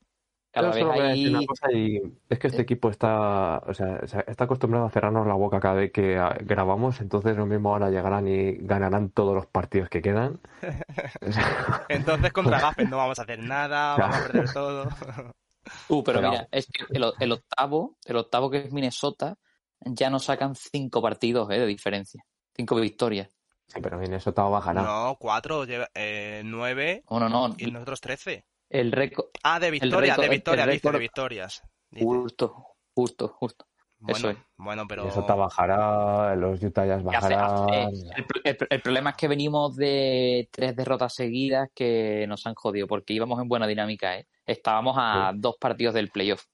Cada 0.51 0.69
Yo 0.69 0.73
vez 0.73 0.81
solo 0.81 0.93
voy 0.93 1.01
a 1.01 1.09
decir 1.09 1.27
ahí, 1.27 1.35
una 1.35 1.45
cosa 1.45 1.71
y 1.71 2.01
es 2.27 2.39
que 2.39 2.47
este 2.47 2.62
equipo 2.63 2.89
está, 2.89 3.59
o 3.67 3.73
sea, 3.73 4.05
se- 4.07 4.23
está 4.27 4.45
acostumbrado 4.45 4.88
a 4.88 4.89
cerrarnos 4.89 5.27
la 5.27 5.35
boca 5.35 5.59
cada 5.59 5.75
vez 5.75 5.91
que 5.91 6.17
ah, 6.17 6.35
grabamos, 6.41 7.01
entonces 7.01 7.38
lo 7.38 7.45
mismo 7.45 7.71
ahora 7.71 7.91
llegarán 7.91 8.27
y 8.27 8.53
ganarán 8.57 9.12
todos 9.12 9.35
los 9.35 9.45
partidos 9.45 9.89
que 9.89 10.01
quedan. 10.01 10.39
Entonces 11.89 12.33
contra 12.33 12.59
Gaffen 12.59 12.89
no 12.89 12.97
vamos 12.97 13.19
a 13.19 13.23
hacer 13.23 13.39
nada, 13.39 13.95
vamos 13.97 14.15
a 14.17 14.21
perder 14.27 14.53
todo. 14.53 14.83
Uh, 15.89 16.03
pero 16.03 16.19
Pero- 16.19 16.31
mira, 16.31 16.47
es 16.51 16.65
que 16.67 16.85
el, 16.93 17.31
octavo, 17.31 17.97
el 18.05 18.15
octavo 18.15 18.49
que 18.49 18.57
es 18.57 18.71
Minnesota, 18.73 19.35
ya 19.81 20.09
nos 20.09 20.25
sacan 20.25 20.55
cinco 20.55 21.01
partidos 21.01 21.49
eh, 21.51 21.59
de 21.59 21.65
diferencia. 21.67 22.23
Cinco 22.55 22.75
victorias. 22.77 23.29
sí, 23.67 23.79
pero 23.81 23.97
Minnesota 23.99 24.43
bajará. 24.43 24.81
No, 24.81 25.15
cuatro, 25.19 25.63
lleva- 25.65 25.89
eh, 25.93 26.41
nueve 26.43 27.03
no, 27.09 27.29
no. 27.29 27.55
y 27.57 27.69
nosotros 27.71 28.01
trece. 28.01 28.45
El 28.69 28.91
récord. 28.91 29.27
Ah, 29.43 29.60
de 29.60 29.71
victoria, 29.71 30.15
récord- 30.15 30.21
de 30.23 30.29
victoria, 30.29 30.65
dice, 30.67 30.91
de 30.91 30.99
victorias. 30.99 31.63
Dice. 31.89 32.05
Justo, 32.05 32.65
justo, 32.93 33.27
justo. 33.29 33.65
Bueno, 34.01 34.17
eso 34.17 34.29
es. 34.29 34.38
bueno, 34.55 34.86
pero 34.88 35.01
Minnesota 35.03 35.36
bajará, 35.36 36.34
los 36.38 36.63
Utah 36.63 36.86
Jazz 36.86 37.03
hace- 37.13 37.34
el, 38.15 38.25
pro- 38.25 38.41
el 38.45 38.55
pro- 38.55 38.67
el 38.69 38.82
problema 38.82 39.10
es 39.10 39.15
que 39.17 39.27
venimos 39.27 39.75
de 39.75 40.47
tres 40.53 40.73
derrotas 40.73 41.13
seguidas 41.15 41.69
que 41.75 42.25
nos 42.29 42.47
han 42.47 42.53
jodido, 42.55 42.88
porque 42.88 43.13
íbamos 43.13 43.41
en 43.41 43.49
buena 43.49 43.67
dinámica, 43.67 44.17
¿eh? 44.17 44.25
Estábamos 44.45 44.95
a 44.97 45.34
dos 45.36 45.58
partidos 45.60 45.95
del 45.95 46.10
playoff. 46.12 46.45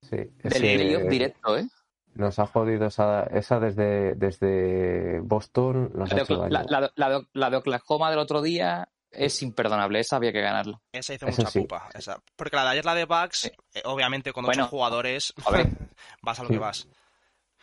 Sí, 0.00 0.16
es 0.42 0.54
Del 0.54 0.62
playoff 0.76 1.02
directo, 1.10 1.58
¿eh? 1.58 1.68
Nos 2.14 2.38
ha 2.38 2.46
jodido 2.46 2.86
esa, 2.86 3.24
esa 3.24 3.60
desde, 3.60 4.14
desde 4.14 5.20
Boston, 5.20 5.90
nos 5.94 6.08
La 6.08 6.14
ha 6.14 6.16
de, 6.16 6.22
hecho 6.22 6.34
Ocla- 6.42 6.48
daño. 6.64 6.66
la- 6.70 6.80
la- 6.80 6.92
la 6.94 7.08
de- 7.18 7.26
la 7.34 7.50
de 7.50 7.56
Oklahoma 7.58 8.08
del 8.08 8.18
otro 8.20 8.40
día 8.40 8.88
es 9.10 9.42
imperdonable, 9.42 10.00
esa 10.00 10.16
había 10.16 10.32
que 10.32 10.40
ganarla. 10.40 10.80
esa 10.92 11.14
hizo 11.14 11.26
Eso 11.26 11.42
mucha 11.42 11.50
sí. 11.50 11.60
pupa. 11.60 11.88
esa. 11.94 12.20
Porque 12.36 12.56
la 12.56 12.64
de 12.64 12.68
ayer, 12.70 12.84
la 12.84 12.94
de 12.94 13.04
Bucks, 13.04 13.38
Sí. 13.40 13.50
eh, 13.74 13.82
obviamente 13.84 14.32
con 14.32 14.44
ocho 14.44 14.48
Bueno, 14.50 14.68
jugadores, 14.68 15.32
a 15.44 15.50
ver. 15.50 15.66
vas 16.22 16.38
a 16.38 16.42
lo 16.42 16.48
Sí. 16.48 16.54
que 16.54 16.60
vas. 16.60 16.88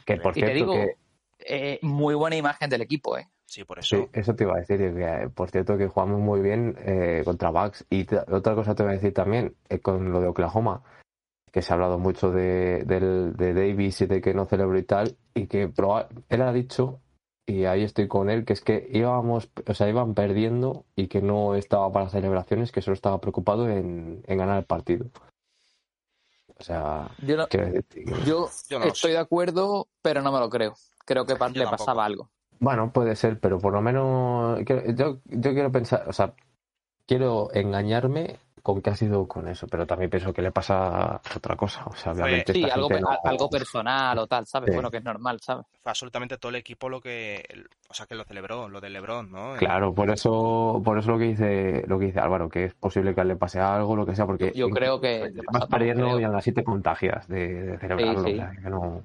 Que 0.05 0.17
por 0.17 0.37
Y 0.37 0.41
te 0.41 0.47
cierto, 0.47 0.53
digo, 0.53 0.73
que 0.73 0.97
eh, 1.39 1.79
muy 1.81 2.15
buena 2.15 2.35
imagen 2.35 2.69
del 2.69 2.81
equipo, 2.81 3.17
¿eh? 3.17 3.27
Sí, 3.45 3.63
por 3.65 3.77
eso. 3.79 3.97
Sí, 3.97 4.09
eso 4.13 4.35
te 4.35 4.43
iba 4.45 4.53
a 4.53 4.59
decir, 4.59 4.77
que 4.77 5.03
eh, 5.03 5.29
por 5.29 5.51
cierto 5.51 5.77
que 5.77 5.87
jugamos 5.87 6.19
muy 6.19 6.41
bien 6.41 6.75
eh, 6.79 7.21
contra 7.23 7.51
Bucks. 7.51 7.85
Y 7.89 8.05
te- 8.05 8.17
otra 8.31 8.55
cosa 8.55 8.73
te 8.73 8.83
voy 8.83 8.93
a 8.93 8.95
decir 8.95 9.13
también, 9.13 9.55
eh, 9.69 9.79
con 9.79 10.11
lo 10.11 10.21
de 10.21 10.27
Oklahoma, 10.27 10.81
que 11.51 11.61
se 11.61 11.71
ha 11.71 11.75
hablado 11.75 11.99
mucho 11.99 12.31
de, 12.31 12.83
Davis 13.37 14.01
y 14.01 14.05
de 14.07 14.21
que 14.21 14.33
no 14.33 14.45
celebró 14.45 14.75
y 14.77 14.83
tal, 14.83 15.15
y 15.35 15.45
que 15.45 15.71
él 16.29 16.41
ha 16.41 16.51
dicho, 16.51 17.01
y 17.45 17.65
ahí 17.65 17.83
estoy 17.83 18.07
con 18.07 18.29
él, 18.29 18.45
que 18.45 18.53
es 18.53 18.61
que 18.61 18.87
íbamos, 18.91 19.49
o 19.67 19.73
sea, 19.73 19.89
iban 19.89 20.13
perdiendo 20.13 20.85
y 20.95 21.07
que 21.07 21.21
no 21.21 21.55
estaba 21.55 21.91
para 21.91 22.09
celebraciones, 22.09 22.71
que 22.71 22.81
solo 22.81 22.93
estaba 22.93 23.19
preocupado 23.19 23.69
en, 23.69 24.23
en 24.25 24.37
ganar 24.37 24.59
el 24.59 24.65
partido. 24.65 25.07
O 26.59 26.63
sea, 26.63 27.09
Yo, 27.19 27.35
no- 27.37 27.47
yo 27.49 27.59
Yo 28.69 28.79
no 28.79 28.85
lo 28.85 28.91
estoy 28.91 29.11
sé. 29.11 29.15
de 29.15 29.17
acuerdo, 29.17 29.87
pero 30.01 30.21
no 30.21 30.31
me 30.31 30.39
lo 30.39 30.49
creo. 30.49 30.73
Creo 31.05 31.25
que 31.25 31.33
Yo 31.33 31.37
le 31.37 31.39
tampoco. 31.65 31.71
pasaba 31.71 32.05
algo. 32.05 32.29
Bueno, 32.59 32.93
puede 32.93 33.15
ser, 33.17 33.39
pero 33.39 33.59
por 33.59 33.73
lo 33.73 33.81
menos 33.81 34.59
yo, 34.95 35.19
yo 35.25 35.53
quiero 35.53 35.71
pensar, 35.71 36.07
o 36.07 36.13
sea, 36.13 36.33
quiero 37.17 37.49
engañarme 37.53 38.37
con 38.61 38.81
que 38.81 38.89
ha 38.91 38.95
sido 38.95 39.27
con 39.27 39.47
eso, 39.49 39.67
pero 39.67 39.85
también 39.85 40.09
pienso 40.09 40.33
que 40.33 40.41
le 40.41 40.51
pasa 40.51 41.21
otra 41.35 41.55
cosa. 41.57 41.83
O 41.85 41.95
sea, 41.95 42.13
obviamente 42.13 42.53
Sí, 42.53 42.63
algo, 42.69 42.87
no- 42.89 43.49
personal 43.49 44.17
o 44.19 44.25
tal, 44.27 44.47
¿sabes? 44.47 44.69
Sí. 44.69 44.73
Bueno, 44.73 44.89
que 44.89 44.97
es 44.97 45.03
normal, 45.03 45.39
¿sabes? 45.41 45.65
Fue 45.81 45.89
absolutamente 45.89 46.37
todo 46.37 46.49
el 46.49 46.55
equipo 46.55 46.87
lo 46.87 47.01
que, 47.01 47.43
o 47.89 47.93
sea, 47.93 48.05
que 48.05 48.15
lo 48.15 48.23
celebró, 48.23 48.69
lo 48.69 48.79
de 48.79 48.89
LeBron, 48.89 49.29
¿no? 49.29 49.55
Claro, 49.57 49.93
por 49.93 50.09
eso, 50.09 50.81
por 50.83 50.97
eso 50.97 51.11
lo 51.11 51.17
que 51.19 51.25
dice, 51.25 51.83
lo 51.87 51.99
que 51.99 52.05
dice 52.05 52.21
Álvaro, 52.21 52.47
que 52.47 52.65
es 52.65 52.73
posible 52.73 53.13
que 53.13 53.25
le 53.25 53.35
pase 53.35 53.59
algo, 53.59 53.97
lo 53.97 54.05
que 54.05 54.15
sea, 54.15 54.25
porque 54.25 54.53
Yo 54.55 54.69
creo 54.69 55.01
que 55.01 55.33
vas 55.51 55.67
perdiendo 55.67 56.17
y 56.19 56.23
aún 56.23 56.35
así 56.35 56.53
te 56.53 56.63
contagias 56.63 57.27
de, 57.27 57.63
de 57.63 57.77
celebrarlo. 57.79 58.23
sí. 58.23 58.33
o 58.33 58.35
sea, 58.37 58.51
que 58.51 58.69
no, 58.69 59.03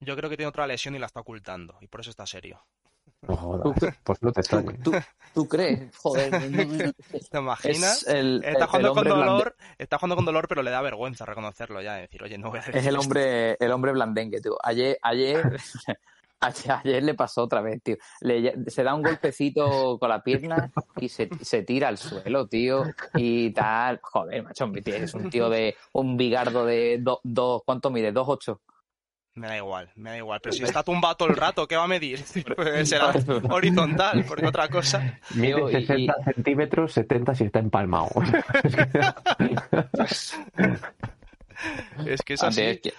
Yo 0.00 0.16
creo 0.16 0.30
que 0.30 0.38
tiene 0.38 0.48
otra 0.48 0.66
lesión 0.66 0.94
y 0.94 0.98
la 0.98 1.06
está 1.06 1.20
ocultando, 1.20 1.76
y 1.82 1.86
por 1.86 2.00
eso 2.00 2.08
está 2.08 2.24
serio. 2.24 2.62
No 3.28 3.36
jodas. 3.36 3.94
Pues 4.02 4.22
no 4.22 4.32
te 4.32 4.42
¿Tú, 4.42 4.56
extrañes. 4.56 4.82
tú, 4.82 4.92
tú 5.34 5.48
crees? 5.48 5.94
Joder. 5.98 6.30
¿Te 7.30 7.38
imaginas? 7.38 8.02
Es 8.02 8.06
el, 8.08 8.42
Está 8.44 8.64
el 8.64 8.66
jugando 8.66 8.94
con 8.94 9.04
dolor, 9.08 9.56
está 9.78 9.98
jugando 9.98 10.16
con 10.16 10.24
dolor, 10.24 10.48
pero 10.48 10.62
le 10.62 10.70
da 10.70 10.80
vergüenza 10.80 11.26
reconocerlo 11.26 11.82
ya, 11.82 11.94
decir, 11.94 12.22
oye, 12.22 12.38
no 12.38 12.48
voy 12.50 12.58
a 12.58 12.62
decir 12.62 12.76
Es 12.76 12.86
el 12.86 12.94
esto". 12.94 13.00
hombre, 13.00 13.56
el 13.60 13.72
hombre 13.72 13.92
blandengue, 13.92 14.40
tío. 14.40 14.56
Ayer, 14.62 14.98
ayer, 15.02 15.42
ayer, 16.40 16.72
ayer 16.72 17.02
le 17.02 17.14
pasó 17.14 17.42
otra 17.42 17.60
vez, 17.60 17.82
tío. 17.82 17.96
Le- 18.22 18.54
se 18.70 18.82
da 18.82 18.94
un 18.94 19.02
golpecito 19.02 19.98
con 19.98 20.08
la 20.08 20.22
pierna 20.22 20.70
y 20.96 21.08
se, 21.10 21.28
se 21.42 21.62
tira 21.62 21.88
al 21.88 21.98
suelo, 21.98 22.46
tío. 22.48 22.84
Y 23.14 23.50
tal. 23.50 24.00
Joder, 24.02 24.42
macho, 24.42 24.66
mi 24.66 24.80
tío, 24.80 24.96
es 24.96 25.12
un 25.14 25.28
tío 25.30 25.50
de 25.50 25.76
un 25.92 26.16
bigardo 26.16 26.64
de 26.64 26.98
dos, 27.00 27.18
dos 27.22 27.62
¿cuánto 27.66 27.90
mide? 27.90 28.12
Dos 28.12 28.26
ocho. 28.28 28.60
Me 29.34 29.46
da 29.46 29.56
igual, 29.56 29.90
me 29.94 30.10
da 30.10 30.16
igual. 30.18 30.40
Pero 30.42 30.52
si 30.52 30.64
está 30.64 30.82
tumbado 30.82 31.14
todo 31.16 31.28
el 31.28 31.36
rato, 31.36 31.66
¿qué 31.66 31.76
va 31.76 31.84
a 31.84 31.88
medir? 31.88 32.22
Pues 32.56 32.88
será 32.88 33.12
horizontal, 33.50 34.24
porque 34.26 34.46
otra 34.46 34.68
cosa. 34.68 35.18
Y- 35.34 35.52
60 35.72 36.14
centímetros, 36.24 36.92
70 36.92 37.34
si 37.34 37.44
está 37.44 37.58
empalmado. 37.60 38.10
Es 42.06 42.22
que 42.22 42.34
es 42.34 42.42
así. 42.42 42.62
Es 42.62 42.80
que, 42.80 42.92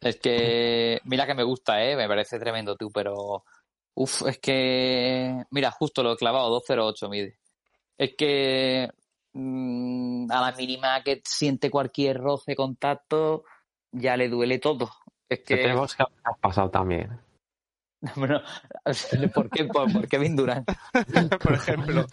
es 0.00 0.16
que, 0.16 1.00
mira 1.04 1.26
que 1.26 1.34
me 1.34 1.42
gusta, 1.44 1.82
¿eh? 1.84 1.96
Me 1.96 2.08
parece 2.08 2.38
tremendo, 2.38 2.76
tú, 2.76 2.90
pero. 2.92 3.44
Uf, 3.94 4.26
es 4.26 4.38
que. 4.38 5.42
Mira, 5.50 5.70
justo 5.70 6.02
lo 6.02 6.12
he 6.12 6.16
clavado, 6.16 6.50
208 6.50 7.08
mide. 7.08 7.38
Es 7.96 8.14
que. 8.16 8.88
mm, 9.32 10.30
a 10.30 10.40
la 10.40 10.52
mínima 10.56 11.02
que 11.02 11.22
siente 11.24 11.70
cualquier 11.70 12.18
roce, 12.18 12.54
contacto, 12.54 13.44
ya 13.92 14.16
le 14.16 14.28
duele 14.28 14.58
todo. 14.58 14.90
Es 15.28 15.38
Que 15.40 15.44
que. 15.44 15.56
tenemos 15.56 15.94
que 15.94 16.02
has 16.02 16.38
pasado 16.40 16.70
también. 16.70 17.18
Bueno, 18.14 18.40
¿por 19.34 19.50
qué, 19.50 19.64
por, 19.64 19.92
por 19.92 20.06
qué 20.06 20.18
Vin 20.18 20.36
Durant? 20.36 20.68
Por 21.42 21.52
ejemplo. 21.54 22.06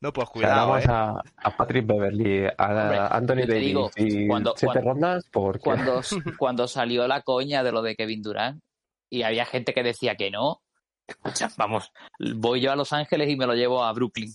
No, 0.00 0.12
pues 0.12 0.28
O 0.28 0.32
sea, 0.32 0.32
cuidado, 0.32 0.56
damos 0.68 0.84
¿eh? 0.84 0.88
a, 0.90 1.22
a 1.48 1.56
Patrick 1.56 1.86
Beverly, 1.86 2.46
a 2.58 2.66
Hombre, 2.66 2.98
Anthony 2.98 3.46
Davis 3.46 3.60
digo, 3.60 3.90
y 3.96 4.26
cuando- 4.26 4.54
siete 4.56 4.72
cuando- 4.80 4.90
rondas 4.90 5.24
porque 5.32 5.60
Cuando, 5.60 6.00
cuando 6.38 6.68
salió 6.68 7.06
la 7.08 7.22
coña 7.22 7.62
de 7.62 7.72
lo 7.72 7.80
de 7.82 7.94
Kevin 7.96 8.20
Durant 8.22 8.62
y 9.08 9.22
había 9.22 9.46
gente 9.46 9.72
que 9.72 9.82
decía 9.82 10.16
que 10.16 10.30
no, 10.30 10.60
escucha, 11.06 11.48
vamos, 11.56 11.90
voy 12.36 12.60
yo 12.60 12.72
a 12.72 12.76
Los 12.76 12.92
Ángeles 12.92 13.30
y 13.30 13.36
me 13.36 13.46
lo 13.46 13.54
llevo 13.54 13.82
a 13.84 13.92
Brooklyn. 13.92 14.30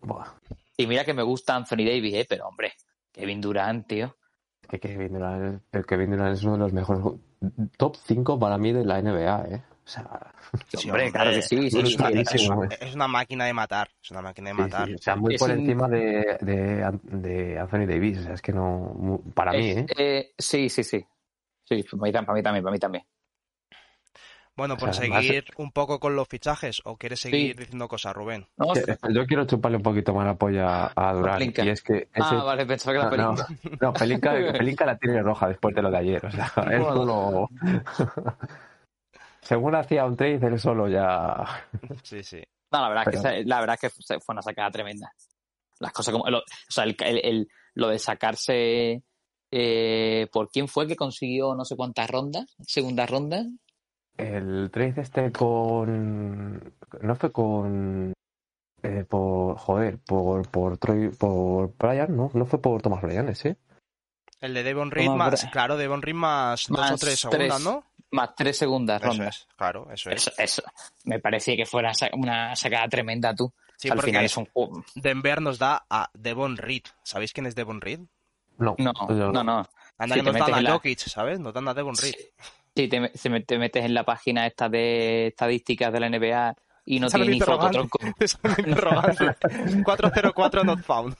Buah, 0.00 0.32
Y 0.76 0.86
mira 0.86 1.04
que 1.04 1.14
me 1.14 1.22
gusta 1.22 1.54
Anthony 1.54 1.84
Davis, 1.84 2.14
¿eh? 2.14 2.26
pero 2.28 2.48
hombre, 2.48 2.72
Kevin 3.12 3.40
Durant, 3.40 3.86
tío. 3.86 4.16
Es 4.70 4.80
que 4.80 4.88
Kevin 4.88 5.12
Durant, 5.14 5.62
el 5.72 5.86
Kevin 5.86 6.10
Durant 6.10 6.34
es 6.36 6.42
uno 6.44 6.52
de 6.54 6.58
los 6.58 6.72
mejores 6.72 7.04
top 7.76 7.96
5 8.06 8.38
para 8.38 8.58
mí 8.58 8.72
de 8.72 8.84
la 8.84 8.98
NBA, 9.00 9.46
¿eh. 9.50 9.62
O 9.84 9.90
sea, 9.90 10.32
Sí, 10.68 10.90
hombre, 10.90 11.10
claro 11.10 11.30
que 11.30 11.40
sí, 11.40 11.70
sí, 11.70 11.78
es 11.80 11.88
sí. 11.88 11.96
clarísimo. 11.96 12.64
Es, 12.64 12.82
es 12.82 12.94
una 12.94 13.08
máquina 13.08 13.46
de 13.46 13.54
matar. 13.54 13.88
Es 14.02 14.10
una 14.10 14.20
máquina 14.20 14.50
de 14.50 14.54
sí, 14.54 14.60
matar. 14.62 14.86
sí, 14.88 14.94
o 14.94 14.98
sea, 14.98 15.16
muy 15.16 15.34
Es 15.34 15.40
por 15.40 15.50
un- 15.50 15.60
encima 15.60 15.88
de, 15.88 16.36
de, 16.42 16.98
de 17.02 17.58
Anthony 17.58 17.86
Davis, 17.86 18.18
o 18.18 18.22
sea, 18.24 18.34
es 18.34 18.42
que 18.42 18.52
no, 18.52 18.92
mu- 18.98 19.22
para 19.32 19.52
mí, 19.52 19.70
¿eh. 19.70 19.86
eh, 19.96 20.32
sí, 20.36 20.68
sí, 20.68 20.84
sí. 20.84 21.04
Sí, 21.64 21.82
para 21.90 22.02
mí, 22.02 22.12
para 22.12 22.34
mí 22.34 22.42
también, 22.42 22.64
para 22.64 22.72
mí 22.72 22.78
también. 22.78 23.04
Bueno, 24.58 24.76
por 24.76 24.90
O 24.90 24.92
sea, 24.92 25.08
más- 25.08 25.24
seguir 25.24 25.44
un 25.56 25.70
poco 25.72 25.98
con 26.00 26.14
los 26.16 26.26
fichajes, 26.28 26.82
¿o 26.84 26.96
quieres 26.96 27.20
seguir 27.20 27.52
Sí. 27.54 27.58
diciendo 27.60 27.88
cosas, 27.88 28.12
Rubén? 28.14 28.44
No, 28.58 28.72
Que- 28.74 28.98
Yo 29.14 29.24
quiero 29.26 29.46
chuparle 29.46 29.76
un 29.78 29.82
poquito 29.84 30.12
más 30.12 30.26
la 30.26 30.34
polla 30.34 30.86
a 30.94 31.14
Pelinka. 31.38 31.64
y 31.64 31.68
es 31.70 31.80
que 31.82 32.08
ese, 32.12 32.34
ah, 32.34 32.42
vale, 32.44 32.66
pensaba 32.66 32.92
que 33.08 33.16
la 33.16 33.22
No, 33.22 33.32
no, 33.34 33.34
película. 33.44 33.78
no, 33.80 34.52
Pelinka 34.58 34.84
la 34.84 34.98
tiene 34.98 35.22
roja 35.22 35.48
después 35.48 35.74
de 35.74 35.80
lo 35.82 35.90
de 35.90 35.96
ayer. 35.98 36.26
O 36.26 36.30
sea, 36.30 36.52
él 36.72 36.82
solo. 36.82 37.48
Según 39.40 39.74
hacía 39.74 40.04
un 40.04 40.16
trade, 40.16 40.46
él 40.46 40.58
solo 40.60 40.88
ya. 40.88 41.44
Sí, 42.02 42.22
sí. 42.22 42.42
No, 42.70 42.80
la 42.82 42.88
verdad, 42.88 43.14
es 43.14 43.22
que, 43.22 43.44
la 43.44 43.60
verdad 43.60 43.74
es 43.74 43.80
que 43.80 43.90
fue 43.90 44.20
fue 44.20 44.32
una 44.34 44.42
sacada 44.42 44.70
tremenda. 44.70 45.10
Las 45.80 45.92
cosas 45.92 46.12
como. 46.12 46.28
Lo, 46.28 46.38
o 46.38 46.42
sea, 46.68 46.84
el, 46.84 46.96
el- 47.00 47.20
el- 47.24 47.48
lo 47.74 47.88
de 47.88 47.98
sacarse. 47.98 49.02
eh, 49.50 50.26
¿Por 50.30 50.50
quién 50.50 50.68
fue 50.68 50.86
que 50.86 50.96
consiguió 50.96 51.54
no 51.54 51.64
sé 51.64 51.74
cuántas 51.76 52.10
rondas? 52.10 52.44
Segundas 52.66 53.08
rondas. 53.08 53.46
El 54.18 54.70
trade 54.72 55.00
este 55.00 55.32
con. 55.32 56.74
No 57.00 57.14
fue 57.16 57.32
con. 57.32 58.12
eh, 58.82 59.04
por. 59.08 59.56
Joder, 59.56 59.98
por, 59.98 60.46
por 60.50 60.76
Troy. 60.78 61.08
Por 61.10 61.72
Brian, 61.78 62.14
¿no? 62.16 62.30
No 62.34 62.44
fue 62.44 62.60
por 62.60 62.82
Thomas 62.82 63.00
Bryan 63.02 63.28
ese. 63.28 63.56
El 64.40 64.54
de 64.54 64.62
Devon 64.62 64.90
Reed 64.90 65.08
más, 65.10 65.44
Bra- 65.46 65.50
claro, 65.50 65.76
Devon 65.76 66.02
Reed 66.02 66.14
más, 66.14 66.66
dos 66.68 66.78
Más 66.78 66.92
o 66.92 66.96
tres 66.96 67.18
segundas, 67.18 67.48
tres 67.48 67.64
¿no? 67.64 67.84
Más 68.12 68.34
tres 68.36 68.56
segundas 68.56 69.00
Eso 69.02 69.08
rondas. 69.10 69.36
es, 69.36 69.48
claro, 69.56 69.88
eso 69.92 70.10
es. 70.10 70.28
Eso, 70.28 70.32
eso. 70.38 70.62
Me 71.04 71.18
parecía 71.18 71.56
que 71.56 71.66
fuera 71.66 71.92
una 72.12 72.54
sacada 72.54 72.88
tremenda 72.88 73.34
tú. 73.34 73.52
Sí, 73.76 73.88
Al 73.88 73.96
porque 73.96 74.10
final 74.10 74.24
es 74.24 74.36
un 74.36 74.46
juego. 74.46 74.84
Denver 74.94 75.40
nos 75.42 75.58
da 75.58 75.84
a 75.90 76.08
Devon 76.14 76.56
Reed. 76.56 76.82
¿Sabéis 77.02 77.32
quién 77.32 77.46
es 77.46 77.54
Devon 77.56 77.80
Reed? 77.80 78.00
No, 78.58 78.74
No, 78.78 78.92
no, 79.32 79.44
no. 79.44 79.66
Anda 79.98 80.14
Sí, 80.14 80.20
que 80.20 80.24
te 80.32 80.38
nos 80.38 80.46
dan 80.48 80.54
a 80.54 80.60
la- 80.62 80.70
Jokic, 80.72 80.98
¿sabes? 81.00 81.38
Nos 81.40 81.52
dan 81.54 81.66
a 81.68 81.74
Devon 81.74 81.96
Reed. 81.96 82.14
Sí, 82.14 82.28
te, 82.86 83.00
me- 83.00 83.10
se 83.14 83.28
me- 83.30 83.40
te 83.40 83.58
metes 83.58 83.84
en 83.84 83.94
la 83.94 84.04
página 84.04 84.46
esta 84.46 84.68
de 84.68 85.26
estadísticas 85.28 85.92
de 85.92 85.98
la 86.00 86.08
NBA 86.08 86.54
y 86.84 87.00
no 87.00 87.08
tiene 87.08 87.32
ni 87.32 87.40
foto 87.40 87.70
tronco. 87.72 87.98
Te 88.18 88.28
sale 88.28 88.54
un 88.62 88.68
interrogante. 88.68 89.36
404 89.84 90.64
not 90.64 90.80
found. 90.82 91.16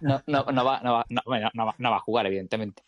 No, 0.00 0.22
no, 0.26 0.44
no, 0.44 0.64
va, 0.64 0.80
no, 0.80 0.92
va, 0.94 1.06
no, 1.08 1.22
no 1.54 1.66
va- 1.66 1.74
no 1.78 1.90
va 1.90 1.96
a 1.96 2.00
jugar, 2.00 2.26
evidentemente. 2.26 2.84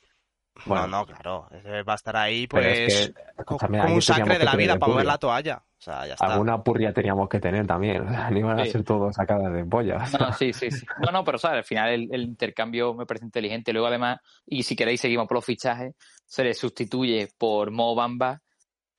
Bueno. 0.66 0.86
no, 0.86 0.98
no, 0.98 1.06
claro. 1.06 1.48
Va 1.88 1.92
a 1.92 1.96
estar 1.96 2.16
ahí, 2.16 2.46
pues, 2.46 2.66
es 2.78 3.08
que, 3.08 3.44
como 3.44 3.94
un 3.94 4.02
sacre 4.02 4.38
de 4.38 4.44
la 4.44 4.56
vida 4.56 4.78
para 4.78 4.92
mover 4.92 5.06
la 5.06 5.18
toalla. 5.18 5.62
O 5.80 5.82
sea, 5.82 6.06
ya 6.06 6.12
está. 6.12 6.26
Alguna 6.26 6.62
purria 6.62 6.92
teníamos 6.92 7.28
que 7.28 7.40
tener 7.40 7.66
también. 7.66 8.02
O 8.06 8.10
sea, 8.10 8.30
no 8.30 8.38
iban 8.38 8.60
a 8.60 8.66
ser 8.66 8.84
todos 8.84 9.16
sacadas 9.16 9.52
de 9.52 9.64
pollas. 9.64 10.12
No, 10.20 10.32
sí, 10.34 10.52
sí, 10.52 10.70
sí. 10.70 10.86
No, 11.04 11.10
no, 11.10 11.24
pero 11.24 11.38
sabes, 11.38 11.58
al 11.58 11.64
final 11.64 11.90
el, 11.90 12.08
el 12.12 12.22
intercambio 12.22 12.94
me 12.94 13.06
parece 13.06 13.24
inteligente. 13.24 13.72
Luego, 13.72 13.88
además, 13.88 14.18
y 14.46 14.62
si 14.62 14.76
queréis, 14.76 15.00
seguimos 15.00 15.26
por 15.26 15.36
los 15.36 15.44
fichajes, 15.44 15.94
se 16.26 16.44
le 16.44 16.52
sustituye 16.52 17.28
por 17.38 17.70
Mo 17.70 17.94
Bamba, 17.94 18.40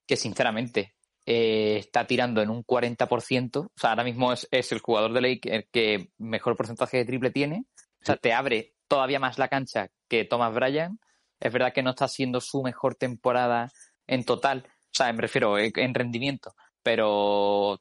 que 0.08 0.18
sinceramente 0.18 0.96
eh, 1.26 1.78
está 1.78 2.08
tirando 2.08 2.42
en 2.42 2.50
un 2.50 2.64
40%. 2.64 3.58
O 3.58 3.72
sea, 3.76 3.92
ahora 3.92 4.04
mismo 4.04 4.34
es, 4.34 4.48
es 4.52 4.72
el 4.72 4.80
jugador 4.80 5.14
de 5.14 5.22
Lake 5.22 5.56
el 5.56 5.68
que 5.72 6.10
mejor 6.18 6.58
porcentaje 6.58 6.98
de 6.98 7.06
triple 7.06 7.32
tiene. 7.32 7.66
O 8.02 8.06
sea, 8.06 8.18
te 8.18 8.34
abre 8.34 8.74
todavía 8.88 9.20
más 9.20 9.38
la 9.38 9.48
cancha 9.48 9.90
que 10.08 10.26
Thomas 10.26 10.54
Bryan. 10.54 11.00
Es 11.40 11.54
verdad 11.54 11.74
que 11.74 11.84
no 11.84 11.92
está 11.92 12.08
siendo 12.08 12.42
su 12.42 12.64
mejor 12.64 12.96
temporada 12.96 13.72
en 14.08 14.26
total. 14.26 14.66
O 14.68 14.94
sea, 14.94 15.14
me 15.14 15.22
refiero 15.22 15.58
en 15.58 15.72
en 15.76 15.94
rendimiento. 15.94 16.56
Pero 16.84 17.80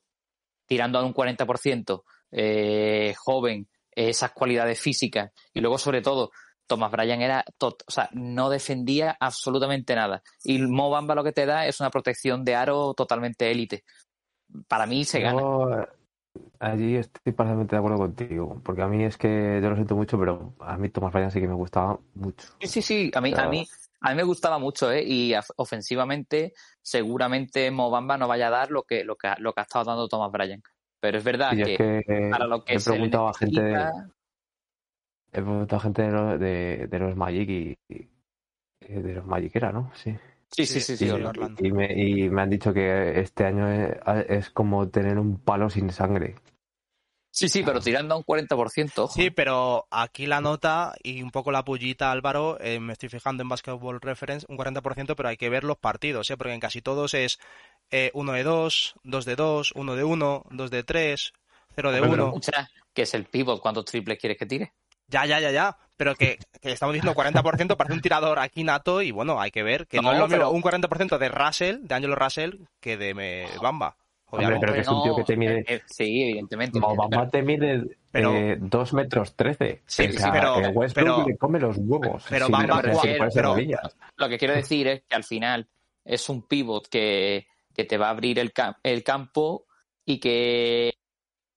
tirando 0.66 0.98
a 0.98 1.04
un 1.04 1.12
40%, 1.12 2.04
eh, 2.30 3.14
joven, 3.16 3.68
eh, 3.90 4.10
esas 4.10 4.32
cualidades 4.32 4.80
físicas 4.80 5.32
y 5.52 5.60
luego 5.60 5.78
sobre 5.78 6.00
todo 6.02 6.30
Thomas 6.66 6.92
Bryan 6.92 7.20
era 7.22 7.44
tot- 7.58 7.82
o 7.86 7.90
sea, 7.90 8.08
no 8.12 8.48
defendía 8.48 9.16
absolutamente 9.18 9.94
nada 9.96 10.22
y 10.44 10.58
Mo 10.60 10.90
Bamba 10.90 11.16
lo 11.16 11.24
que 11.24 11.32
te 11.32 11.44
da 11.46 11.66
es 11.66 11.80
una 11.80 11.90
protección 11.90 12.44
de 12.44 12.54
aro 12.54 12.94
totalmente 12.94 13.50
élite. 13.50 13.84
Para 14.68 14.86
mí 14.86 15.04
se 15.04 15.20
gana. 15.20 15.40
Yo, 15.42 15.80
eh, 15.80 15.88
allí 16.60 16.96
estoy 16.96 17.32
parcialmente 17.32 17.74
de 17.74 17.78
acuerdo 17.78 17.98
contigo, 17.98 18.60
porque 18.64 18.82
a 18.82 18.86
mí 18.86 19.02
es 19.02 19.16
que 19.16 19.58
yo 19.60 19.70
lo 19.70 19.74
siento 19.74 19.96
mucho, 19.96 20.18
pero 20.18 20.54
a 20.60 20.76
mí 20.76 20.88
Tomás 20.90 21.12
Bryan 21.12 21.30
sí 21.32 21.40
que 21.40 21.48
me 21.48 21.54
gustaba 21.54 21.98
mucho. 22.14 22.46
Sí, 22.60 22.68
sí, 22.68 22.82
sí, 22.82 23.10
a 23.14 23.20
mí, 23.20 23.34
a 23.36 23.48
mí, 23.48 23.66
a 24.00 24.10
mí 24.10 24.16
me 24.16 24.22
gustaba 24.22 24.58
mucho, 24.58 24.90
¿eh? 24.90 25.02
Y 25.06 25.32
ofensivamente, 25.56 26.52
seguramente 26.82 27.70
Mo 27.70 27.90
Bamba 27.90 28.16
no 28.16 28.28
vaya 28.28 28.48
a 28.48 28.50
dar 28.50 28.70
lo 28.70 28.82
que, 28.84 29.04
lo 29.04 29.16
que, 29.16 29.28
ha- 29.28 29.36
lo 29.38 29.52
que 29.52 29.60
ha 29.60 29.64
estado 29.64 29.84
dando 29.84 30.08
Thomas 30.08 30.30
Bryan. 30.32 30.62
Pero 31.00 31.18
es 31.18 31.24
verdad 31.24 31.56
que, 31.56 31.72
es 31.72 31.78
que 31.78 31.98
eh, 32.06 32.30
para 32.30 32.46
lo 32.46 32.64
que 32.64 32.74
he 32.74 32.78
se 32.80 32.90
preguntado 32.90 33.28
a 33.28 33.34
gente, 33.34 33.60
necesita- 33.62 34.10
he 35.32 35.40
preguntado 35.42 35.76
a 35.76 35.82
gente 35.82 36.02
de 36.02 36.10
los, 36.10 36.40
de, 36.40 36.86
de 36.88 36.98
los 36.98 37.16
Magic 37.16 37.48
y, 37.48 37.78
y- 37.88 38.08
de 38.88 39.14
los 39.14 39.26
Magic 39.26 39.54
era, 39.56 39.72
¿no? 39.72 39.90
Sí. 39.94 40.16
Sí, 40.52 40.66
sí, 40.66 40.80
sí, 40.80 41.08
y 41.58 41.70
me, 41.72 41.92
y 41.94 42.28
me 42.28 42.42
han 42.42 42.50
dicho 42.50 42.74
que 42.74 43.20
este 43.20 43.44
año 43.44 43.68
es, 43.70 43.96
es 44.28 44.50
como 44.50 44.88
tener 44.88 45.16
un 45.18 45.38
palo 45.38 45.70
sin 45.70 45.90
sangre. 45.92 46.34
Sí, 47.32 47.48
sí, 47.48 47.62
pero 47.62 47.80
tirando 47.80 48.14
a 48.14 48.18
un 48.18 48.24
40%. 48.24 48.98
Ojo. 49.04 49.14
Sí, 49.14 49.30
pero 49.30 49.86
aquí 49.90 50.26
la 50.26 50.40
nota 50.40 50.94
y 51.02 51.22
un 51.22 51.30
poco 51.30 51.52
la 51.52 51.64
pullita, 51.64 52.10
Álvaro, 52.10 52.58
eh, 52.60 52.80
me 52.80 52.92
estoy 52.92 53.08
fijando 53.08 53.42
en 53.42 53.48
Basketball 53.48 54.00
Reference, 54.00 54.46
un 54.48 54.56
40%, 54.58 55.14
pero 55.14 55.28
hay 55.28 55.36
que 55.36 55.48
ver 55.48 55.62
los 55.64 55.78
partidos, 55.78 56.28
¿eh? 56.30 56.36
porque 56.36 56.52
en 56.54 56.60
casi 56.60 56.82
todos 56.82 57.14
es 57.14 57.38
eh, 57.90 58.10
1 58.14 58.32
de 58.32 58.42
2, 58.42 58.94
2 59.04 59.24
de 59.24 59.36
2, 59.36 59.72
1 59.76 59.94
de 59.96 60.04
1, 60.04 60.42
2 60.50 60.70
de 60.70 60.82
3, 60.82 61.32
0 61.76 61.92
de 61.92 62.00
Pero 62.00 62.12
1. 62.12 62.24
escucha, 62.26 62.70
que 62.92 63.02
es 63.02 63.14
el 63.14 63.24
pivot, 63.26 63.60
¿cuántos 63.60 63.84
triples 63.84 64.18
quieres 64.18 64.36
que 64.36 64.46
tire? 64.46 64.72
Ya, 65.06 65.24
ya, 65.26 65.38
ya, 65.40 65.50
ya. 65.50 65.76
Pero 65.96 66.14
que, 66.14 66.38
que 66.62 66.72
estamos 66.72 66.94
diciendo 66.94 67.14
40% 67.20 67.76
parece 67.76 67.94
un 67.94 68.00
tirador 68.00 68.38
aquí 68.38 68.64
nato 68.64 69.02
y 69.02 69.10
bueno, 69.10 69.40
hay 69.40 69.50
que 69.50 69.62
ver 69.62 69.86
que 69.86 69.98
no, 69.98 70.04
No, 70.04 70.12
es 70.12 70.18
lo 70.18 70.26
mismo 70.28 70.36
pero- 70.38 70.50
un 70.50 70.62
40% 70.62 71.18
de 71.18 71.28
Russell, 71.28 71.76
de 71.82 71.94
Angelo 71.94 72.14
Russell, 72.16 72.54
que 72.80 72.96
de 72.96 73.12
me- 73.14 73.46
Bamba. 73.60 73.96
Hombre, 74.30 74.56
pero 74.60 74.72
que 74.74 74.80
es 74.80 74.88
un 74.88 75.02
tío 75.02 75.16
que 75.16 75.24
te 75.24 75.36
mide- 75.36 75.60
eh, 75.60 75.64
eh, 75.68 75.82
sí, 75.86 76.22
evidentemente. 76.22 76.78
Obama 76.82 77.28
te 77.28 77.42
mide 77.42 77.84
Pero- 78.10 78.34
eh, 78.34 78.56
2 78.60 78.92
metros 78.94 79.34
13. 79.36 79.82
Sí, 79.86 80.04
o 80.06 80.12
sí, 80.12 80.18
pero- 80.32 80.54
que 80.60 80.68
Westbrook 80.68 80.94
pero- 81.16 81.26
le 81.28 81.36
come 81.36 81.58
los 81.60 81.76
huevos. 81.78 82.24
pero 82.28 82.46
sin 82.46 82.52
Bamba 82.52 82.76
meterse 82.76 83.00
juega- 83.00 83.28
pero- 83.34 83.48
rodillas. 83.54 83.96
Lo 84.16 84.28
que 84.28 84.38
quiero 84.38 84.54
decir 84.54 84.86
es 84.88 85.02
que 85.08 85.14
al 85.16 85.24
final 85.24 85.68
es 86.04 86.28
un 86.28 86.42
pivot 86.42 86.88
que, 86.88 87.46
que 87.74 87.84
te 87.84 87.98
va 87.98 88.06
a 88.08 88.10
abrir 88.10 88.38
el, 88.38 88.52
cam- 88.52 88.76
el 88.82 89.02
campo 89.04 89.66
y 90.04 90.18
que 90.18 90.94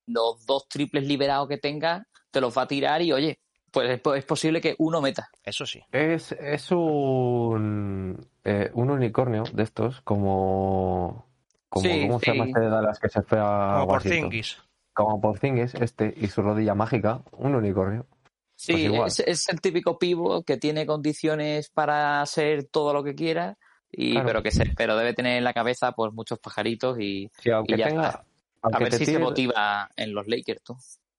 los 0.08 0.46
dos 0.46 0.68
triples 0.68 1.06
liberados 1.08 1.48
que 1.48 1.58
tenga 1.58 2.06
te 2.30 2.42
los 2.42 2.56
va 2.58 2.64
a 2.64 2.68
tirar 2.68 3.02
y 3.02 3.12
oye, 3.14 3.40
pues 3.72 3.90
es, 3.90 4.00
po- 4.02 4.14
es 4.16 4.24
posible 4.26 4.62
que 4.62 4.76
uno 4.80 5.02
meta. 5.02 5.30
Eso 5.44 5.66
sí. 5.66 5.82
Es, 5.92 6.32
es 6.34 6.72
un, 6.72 8.28
eh, 8.44 8.70
un 8.74 8.90
unicornio 8.92 9.44
de 9.52 9.64
estos, 9.64 10.02
como. 10.02 11.26
Como 11.74 11.86
Sí, 11.88 12.02
¿Cómo 12.08 12.20
se 12.20 12.26
llama 12.32 12.46
este 12.46 12.60
de 12.60 12.70
Dallas 12.70 13.00
que 13.00 13.10
se 13.10 13.22
fue 13.24 13.40
a 13.42 13.74
Como 13.80 13.88
por 13.88 13.94
Washington? 13.96 14.22
Zingis. 14.32 14.58
Como 14.94 15.20
Porzingis, 15.22 15.74
este 15.76 16.14
y 16.16 16.28
su 16.28 16.42
rodilla 16.44 16.76
mágica, 16.76 17.22
un 17.32 17.56
unicornio. 17.56 18.06
Sí, 18.56 18.88
Pues 18.96 19.20
es, 19.20 19.28
es 19.28 19.50
el 19.50 19.60
típico 19.60 19.98
pivot 19.98 20.46
que 20.46 20.58
tiene 20.58 20.86
condiciones 20.86 21.70
para 21.70 22.24
ser 22.28 22.66
todo 22.66 22.94
lo 22.94 23.04
que 23.04 23.16
quiera, 23.16 23.58
y, 23.92 24.12
Claro. 24.12 24.28
pero 24.28 24.44
que 24.44 24.52
se, 24.52 24.66
pero 24.78 24.96
debe 24.96 25.14
tener 25.14 25.38
en 25.38 25.44
la 25.44 25.54
cabeza 25.54 25.92
pues 25.94 26.14
muchos 26.14 26.38
pajaritos 26.40 27.00
y 27.00 27.30
Sí, 27.40 27.50
aunque 27.50 27.74
Y 27.74 27.78
ya 27.78 27.88
tenga. 27.88 28.08
está. 28.10 28.26
a 28.62 28.80
ver 28.80 28.94
si 28.94 29.06
se 29.06 29.18
motiva 29.20 29.90
en 29.96 30.14
los 30.14 30.28
Lakers, 30.28 30.62
tú. 30.64 30.78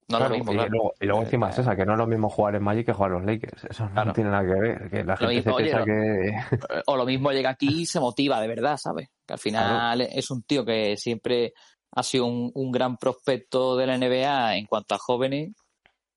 No 0.09 0.19
claro, 0.19 0.29
lo 0.33 0.37
mismo, 0.37 0.53
y, 0.53 0.55
claro. 0.57 0.71
luego, 0.71 0.95
y 1.01 1.07
luego 1.07 1.23
encima 1.23 1.49
es 1.51 1.59
esa, 1.59 1.75
que 1.77 1.87
no 1.87 1.93
es 1.93 1.99
lo 1.99 2.07
mismo 2.07 2.29
jugar 2.29 2.55
en 2.57 2.62
Magic 2.62 2.87
que 2.87 2.93
jugar 2.93 3.12
en 3.12 3.17
los 3.19 3.27
Lakers. 3.27 3.64
Eso 3.64 3.85
no 3.87 3.93
Claro. 3.93 4.12
tiene 4.12 4.31
nada 4.31 4.43
que 4.45 4.61
ver. 4.61 4.90
Que 4.90 5.05
la 5.05 5.12
Lo 5.12 5.17
gente 5.17 5.35
mismo, 5.37 5.51
se 5.59 5.62
oye, 5.62 5.64
piensa 5.64 5.85
que. 5.85 6.83
O 6.87 6.97
lo 6.97 7.07
mismo 7.07 7.31
llega 7.33 7.51
aquí 7.51 7.83
y 7.83 7.87
se 7.87 8.01
motiva 8.01 8.40
de 8.40 8.49
verdad, 8.49 8.77
¿sabes? 8.77 9.09
Que 9.27 9.33
al 9.33 9.38
final 9.38 10.01
es 10.03 10.31
un 10.31 10.43
tío 10.43 10.64
que 10.64 10.97
siempre 10.99 11.55
ha 11.93 12.03
sido 12.03 12.27
un, 12.27 12.51
un 12.55 12.71
gran 12.71 12.97
prospecto 12.99 13.77
de 13.77 13.87
la 13.87 13.97
NBA 13.97 14.57
en 14.57 14.67
cuanto 14.67 14.95
a 14.95 14.99
jóvenes. 14.99 15.53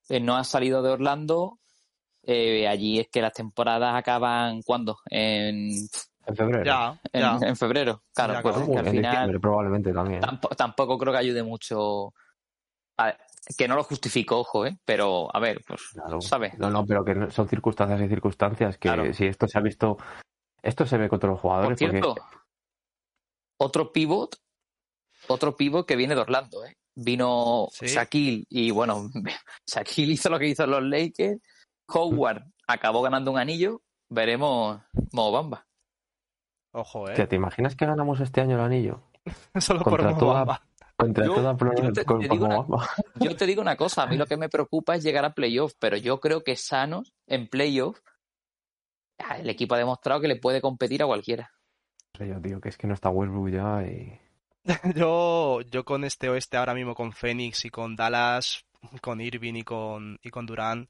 Eh, 0.09 0.19
no 0.19 0.35
ha 0.35 0.43
salido 0.43 0.81
de 0.81 0.89
Orlando. 0.91 1.59
Eh, 2.23 2.67
allí 2.67 2.99
es 2.99 3.07
que 3.09 3.21
las 3.21 3.31
temporadas 3.31 3.95
acaban 3.95 4.61
¿cuándo? 4.63 4.97
En, 5.09 5.69
En 6.25 6.35
febrero. 6.35 6.65
Ya, 6.65 6.99
en, 7.13 7.21
ya. 7.21 7.37
en 7.41 7.55
febrero. 7.55 8.03
Claro, 8.13 8.33
Ya 8.33 8.41
pues 8.41 8.55
que 8.57 8.77
al 8.77 8.87
en 8.87 8.93
final 8.95 9.39
probablemente 9.39 9.93
también. 9.93 10.19
tampo- 10.21 10.53
tampoco 10.57 10.97
creo 10.97 11.13
que 11.13 11.19
ayude 11.19 11.41
mucho. 11.43 12.13
A 12.97 13.15
que 13.55 13.67
no 13.67 13.75
lo 13.75 13.83
justifico, 13.83 14.39
ojo, 14.39 14.65
¿eh? 14.65 14.77
Pero, 14.85 15.29
a 15.35 15.39
ver, 15.39 15.61
pues, 15.67 15.81
Claro. 15.93 16.21
¿sabes? 16.21 16.57
No, 16.57 16.69
no, 16.69 16.85
pero 16.85 17.05
que 17.05 17.29
son 17.31 17.47
circunstancias 17.47 18.01
y 18.01 18.07
circunstancias 18.07 18.77
que 18.77 18.89
Claro. 18.89 19.13
si 19.13 19.25
esto 19.25 19.47
se 19.47 19.57
ha 19.57 19.61
visto, 19.61 19.97
esto 20.61 20.85
se 20.85 20.97
ve 20.97 21.07
con 21.09 21.17
otros 21.17 21.33
Por 21.33 21.41
jugadores. 21.41 21.77
cierto, 21.79 22.15
porque, 22.15 22.37
otro 23.59 23.91
pivot, 23.91 24.35
otro 25.27 25.55
pivot 25.55 25.85
que 25.87 25.95
viene 25.95 26.15
de 26.15 26.21
Orlando, 26.21 26.65
¿eh? 26.65 26.73
Vino 26.95 27.67
Sí. 27.71 27.85
Shaquille 27.87 28.45
y 28.49 28.71
bueno, 28.71 29.09
Shaquille 29.67 30.13
hizo 30.13 30.29
lo 30.29 30.39
que 30.39 30.47
hizo 30.47 30.65
los 30.65 30.81
Lakers, 30.83 31.39
Howard 31.89 32.43
acabó 32.67 33.01
ganando 33.01 33.31
un 33.31 33.37
anillo, 33.37 33.81
veremos 34.09 34.81
Mobamba. 35.13 35.65
Ojo, 36.73 37.09
eh. 37.09 37.27
¿te 37.27 37.35
imaginas 37.35 37.75
que 37.75 37.85
ganamos 37.85 38.19
este 38.19 38.41
año 38.41 38.55
el 38.55 38.61
anillo? 38.61 39.01
Solo 39.59 39.81
por 39.83 39.99
contra 40.01 40.17
toda- 40.17 40.33
Bamba. 40.43 40.63
Contra 40.97 41.25
Yo- 41.25 41.35
toda 41.35 41.55
pro- 41.55 41.75
yo 41.75 41.93
te- 41.93 42.03
digo 42.27 42.45
una- 42.45 42.55
Mobamba. 42.57 42.89
Yo 43.19 43.35
te 43.35 43.45
digo 43.45 43.61
una 43.61 43.75
cosa, 43.77 44.03
a 44.03 44.07
mí 44.07 44.17
lo 44.17 44.25
que 44.25 44.35
me 44.37 44.49
preocupa 44.49 44.95
es 44.95 45.03
llegar 45.03 45.25
a 45.25 45.33
playoff, 45.33 45.73
pero 45.79 45.95
yo 45.97 46.19
creo 46.19 46.43
que 46.43 46.55
sanos 46.55 47.13
en 47.27 47.47
playoff 47.47 47.99
el 49.39 49.49
equipo 49.49 49.75
ha 49.75 49.77
demostrado 49.79 50.21
que 50.21 50.27
le 50.27 50.35
puede 50.37 50.59
competir 50.61 51.03
a 51.03 51.05
cualquiera. 51.05 51.51
Yo, 52.19 52.41
tío, 52.41 52.59
que 52.59 52.69
es 52.69 52.77
que 52.77 52.87
no 52.87 52.93
está 52.95 53.09
Westbrook 53.09 53.49
ya 53.49 53.83
y... 53.83 54.19
Yo, 54.95 55.61
yo 55.61 55.85
con 55.85 56.03
este 56.03 56.29
oeste 56.29 56.57
ahora 56.57 56.73
mismo, 56.73 56.93
con 56.95 57.13
Phoenix 57.13 57.63
y 57.65 57.69
con 57.69 57.95
Dallas, 57.95 58.65
con 59.01 59.21
Irving 59.21 59.53
y 59.55 59.63
con, 59.63 60.17
y 60.23 60.29
con 60.31 60.45
Durán, 60.47 60.89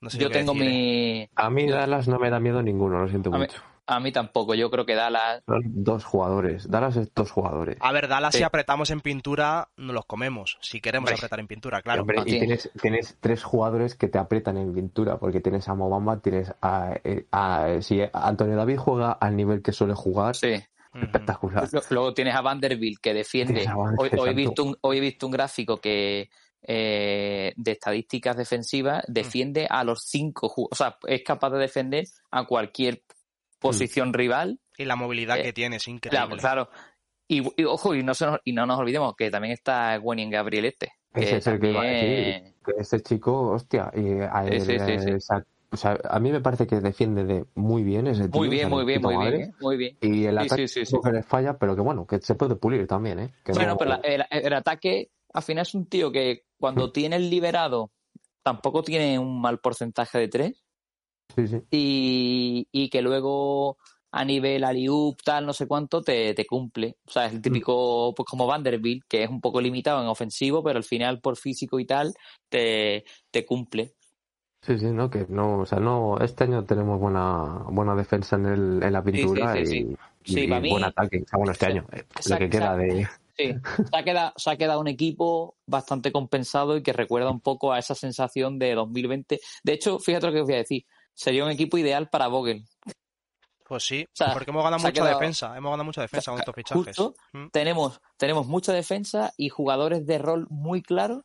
no 0.00 0.08
sé 0.10 0.18
Yo 0.18 0.28
qué 0.28 0.34
tengo 0.38 0.52
decir, 0.54 0.68
¿eh? 0.68 0.70
mi... 0.70 1.28
A 1.36 1.50
mí 1.50 1.68
Dallas 1.68 2.08
no 2.08 2.18
me 2.18 2.30
da 2.30 2.40
miedo 2.40 2.62
ninguno, 2.62 2.98
lo 2.98 3.08
siento 3.08 3.28
A 3.28 3.38
mí- 3.38 3.40
mucho. 3.46 3.62
A 3.86 4.00
mí 4.00 4.12
tampoco, 4.12 4.54
yo 4.54 4.70
creo 4.70 4.86
que 4.86 4.94
Dallas... 4.94 5.42
Son 5.46 5.60
dos 5.66 6.04
jugadores. 6.04 6.70
Dallas 6.70 6.96
es 6.96 7.12
dos 7.14 7.30
jugadores. 7.30 7.76
A 7.80 7.92
ver, 7.92 8.08
Dallas, 8.08 8.32
Sí. 8.32 8.38
si 8.38 8.44
apretamos 8.44 8.90
en 8.90 9.00
pintura, 9.02 9.68
nos 9.76 9.94
los 9.94 10.06
comemos. 10.06 10.56
Si 10.62 10.80
queremos 10.80 11.08
Hombre. 11.10 11.20
apretar 11.20 11.40
en 11.40 11.46
pintura, 11.46 11.82
claro. 11.82 12.00
Hombre, 12.00 12.22
y 12.24 12.38
tienes, 12.38 12.70
tienes 12.80 13.18
tres 13.20 13.42
jugadores 13.42 13.94
que 13.94 14.08
te 14.08 14.16
apretan 14.18 14.56
en 14.56 14.72
pintura, 14.72 15.18
porque 15.18 15.40
tienes 15.40 15.68
a 15.68 15.74
Mobamba, 15.74 16.18
tienes 16.20 16.50
a, 16.62 16.94
eh, 17.04 17.26
a- 17.30 17.76
si 17.82 18.00
Antonio 18.12 18.56
David 18.56 18.78
juega 18.78 19.12
al 19.12 19.36
nivel 19.36 19.60
que 19.62 19.72
suele 19.72 19.94
jugar, 19.94 20.34
Sí. 20.34 20.54
Espectacular. 20.94 21.68
Luego 21.90 22.14
tienes 22.14 22.34
a 22.36 22.40
Vanderbilt 22.40 23.00
que 23.00 23.12
defiende. 23.12 23.66
A 23.66 23.76
Hoy, 23.76 24.10
hoy 24.16 24.30
he 24.30 24.34
visto 24.34 24.62
un, 24.64 24.76
hoy 24.80 24.98
he 24.98 25.00
visto 25.00 25.26
un 25.26 25.32
gráfico 25.32 25.76
que 25.78 26.30
eh, 26.62 27.52
de 27.56 27.72
estadísticas 27.72 28.36
defensivas 28.36 29.04
defiende 29.08 29.66
a 29.68 29.84
los 29.84 30.04
cinco, 30.04 30.50
o 30.56 30.74
sea, 30.74 30.96
es 31.06 31.22
capaz 31.22 31.50
de 31.50 31.58
defender 31.58 32.04
a 32.30 32.44
cualquier 32.46 33.02
posición 33.68 34.12
rival. 34.12 34.60
Y 34.76 34.84
la 34.84 34.96
movilidad 34.96 35.38
Eh, 35.38 35.42
que 35.44 35.52
tiene 35.52 35.76
es 35.76 35.86
increíble. 35.88 36.36
claro. 36.38 36.68
Y, 37.28 37.42
y 37.60 37.64
ojo, 37.64 37.94
y 37.94 38.02
no, 38.02 38.12
se 38.14 38.26
nos, 38.26 38.40
y 38.44 38.52
no 38.52 38.66
nos 38.66 38.78
olvidemos 38.78 39.14
que 39.16 39.30
también 39.30 39.52
está 39.54 39.98
Wenyen 40.02 40.30
Gabriel 40.30 40.64
este. 40.66 40.92
Ese 41.14 41.36
es 41.36 41.46
el 41.46 41.60
que 41.60 41.70
iba 41.70 41.80
a 41.80 41.84
decir. 41.84 42.54
Que 42.64 42.72
ese 42.80 43.00
chico, 43.00 43.50
hostia, 43.52 43.90
y 43.94 44.20
a, 44.20 44.44
Sí, 44.50 44.60
sí, 44.60 44.78
sí, 44.78 44.98
sí. 44.98 45.20
sa- 45.20 45.44
o 45.70 45.76
sea, 45.76 45.98
a 46.08 46.20
mí 46.20 46.30
me 46.30 46.40
parece 46.40 46.66
que 46.66 46.80
defiende 46.80 47.24
de 47.24 47.44
muy 47.54 47.82
bien 47.82 48.06
ese 48.08 48.28
tío. 48.28 48.40
Muy 48.40 48.48
o 48.48 48.50
bien, 48.50 48.60
sea, 48.62 48.68
muy 48.68 48.84
bien, 48.84 49.00
muy 49.02 49.16
bien. 49.16 49.40
¿eh? 49.40 49.52
muy 49.60 49.76
bien. 49.76 49.96
Y 50.00 50.24
el 50.26 50.38
Sí, 50.40 50.46
ataque 50.46 50.68
sí, 50.68 50.84
sí, 50.84 50.86
sí. 50.86 50.96
que 51.02 51.10
le 51.12 51.22
falla, 51.22 51.56
pero 51.58 51.74
que 51.74 51.80
bueno, 51.82 52.06
que 52.06 52.20
se 52.20 52.34
puede 52.34 52.56
pulir 52.56 52.86
también, 52.86 53.18
¿eh? 53.20 53.30
Que 53.44 53.52
Bueno, 53.52 53.70
no- 53.70 53.76
pero 53.78 53.90
la- 53.90 54.00
el, 54.04 54.24
el 54.30 54.52
ataque 54.52 55.10
al 55.32 55.42
final 55.42 55.62
es 55.62 55.74
un 55.74 55.86
tío 55.86 56.12
que 56.12 56.44
cuando 56.58 56.92
tiene 56.92 57.16
el 57.16 57.30
liberado 57.30 57.90
tampoco 58.42 58.82
tiene 58.82 59.18
un 59.18 59.40
mal 59.40 59.58
porcentaje 59.58 60.18
de 60.18 60.28
tres. 60.28 60.63
Sí, 61.34 61.46
sí. 61.48 61.60
y, 61.70 62.68
y 62.72 62.88
que 62.88 63.02
luego 63.02 63.76
a 64.12 64.24
nivel 64.24 64.62
aliup, 64.62 65.20
tal, 65.24 65.44
no 65.44 65.52
sé 65.52 65.66
cuánto, 65.66 66.00
te, 66.00 66.34
te 66.34 66.46
cumple. 66.46 66.96
O 67.06 67.10
sea, 67.10 67.26
es 67.26 67.32
el 67.34 67.42
típico, 67.42 68.14
pues 68.14 68.26
como 68.28 68.46
Vanderbilt, 68.46 69.04
que 69.08 69.24
es 69.24 69.28
un 69.30 69.40
poco 69.40 69.60
limitado 69.60 70.00
en 70.00 70.06
ofensivo, 70.08 70.62
pero 70.62 70.76
al 70.76 70.84
final 70.84 71.20
por 71.20 71.36
físico 71.36 71.80
y 71.80 71.84
tal, 71.86 72.14
te, 72.48 73.04
te 73.32 73.44
cumple. 73.44 73.94
Sí, 74.62 74.78
sí, 74.78 74.86
no, 74.86 75.10
que 75.10 75.26
no, 75.28 75.58
o 75.60 75.66
sea, 75.66 75.78
no, 75.80 76.16
este 76.20 76.44
año 76.44 76.64
tenemos 76.64 76.98
buena, 77.00 77.64
buena 77.68 77.94
defensa 77.96 78.36
en, 78.36 78.46
el, 78.46 78.82
en 78.82 78.92
la 78.92 79.02
pintura 79.02 79.52
sí, 79.56 79.60
y, 79.62 79.66
sí. 79.66 79.76
y- 79.78 79.96
Sí, 80.26 80.40
y 80.44 80.48
para 80.48 80.60
mí- 80.62 80.70
buen 80.70 80.84
ataque. 80.84 81.18
O 81.22 81.28
sea, 81.28 81.36
bueno, 81.36 81.52
este 81.52 81.66
año, 81.66 81.86
eh, 81.92 82.04
lo 82.30 82.38
que 82.38 82.48
queda 82.48 82.76
de... 82.76 83.06
Sí, 83.36 83.52
se 83.90 83.96
ha, 83.96 84.04
quedado, 84.04 84.32
se 84.36 84.48
ha 84.50 84.56
quedado 84.56 84.80
un 84.80 84.86
equipo 84.86 85.56
bastante 85.66 86.12
compensado 86.12 86.76
y 86.76 86.84
que 86.84 86.92
recuerda 86.92 87.30
un 87.32 87.40
poco 87.40 87.72
a 87.72 87.80
esa 87.80 87.96
sensación 87.96 88.60
de 88.60 88.74
2020. 88.76 89.40
De 89.64 89.72
hecho, 89.72 89.98
fíjate 89.98 90.28
lo 90.28 90.32
que 90.32 90.40
os 90.42 90.46
voy 90.46 90.54
a 90.54 90.58
decir. 90.58 90.84
Sería 91.14 91.44
un 91.44 91.50
equipo 91.50 91.78
ideal 91.78 92.08
para 92.08 92.26
Vogel. 92.28 92.64
Pues 93.66 93.82
sí, 93.84 94.06
sea, 94.12 94.32
porque 94.34 94.50
hemos 94.50 94.62
ganado 94.62 94.80
mucha 94.82 94.92
quedado- 94.92 95.18
defensa. 95.18 95.56
Hemos 95.56 95.70
ganado 95.70 95.84
mucha 95.84 96.02
defensa 96.02 96.30
con 96.30 96.40
estos 96.40 96.54
fichajes. 96.54 96.84
Justo, 96.96 97.14
Mm. 97.32 97.48
tenemos, 97.50 98.00
tenemos 98.18 98.46
mucha 98.46 98.72
defensa 98.72 99.32
y 99.38 99.48
jugadores 99.48 100.06
de 100.06 100.18
rol 100.18 100.46
muy 100.50 100.82
claros 100.82 101.22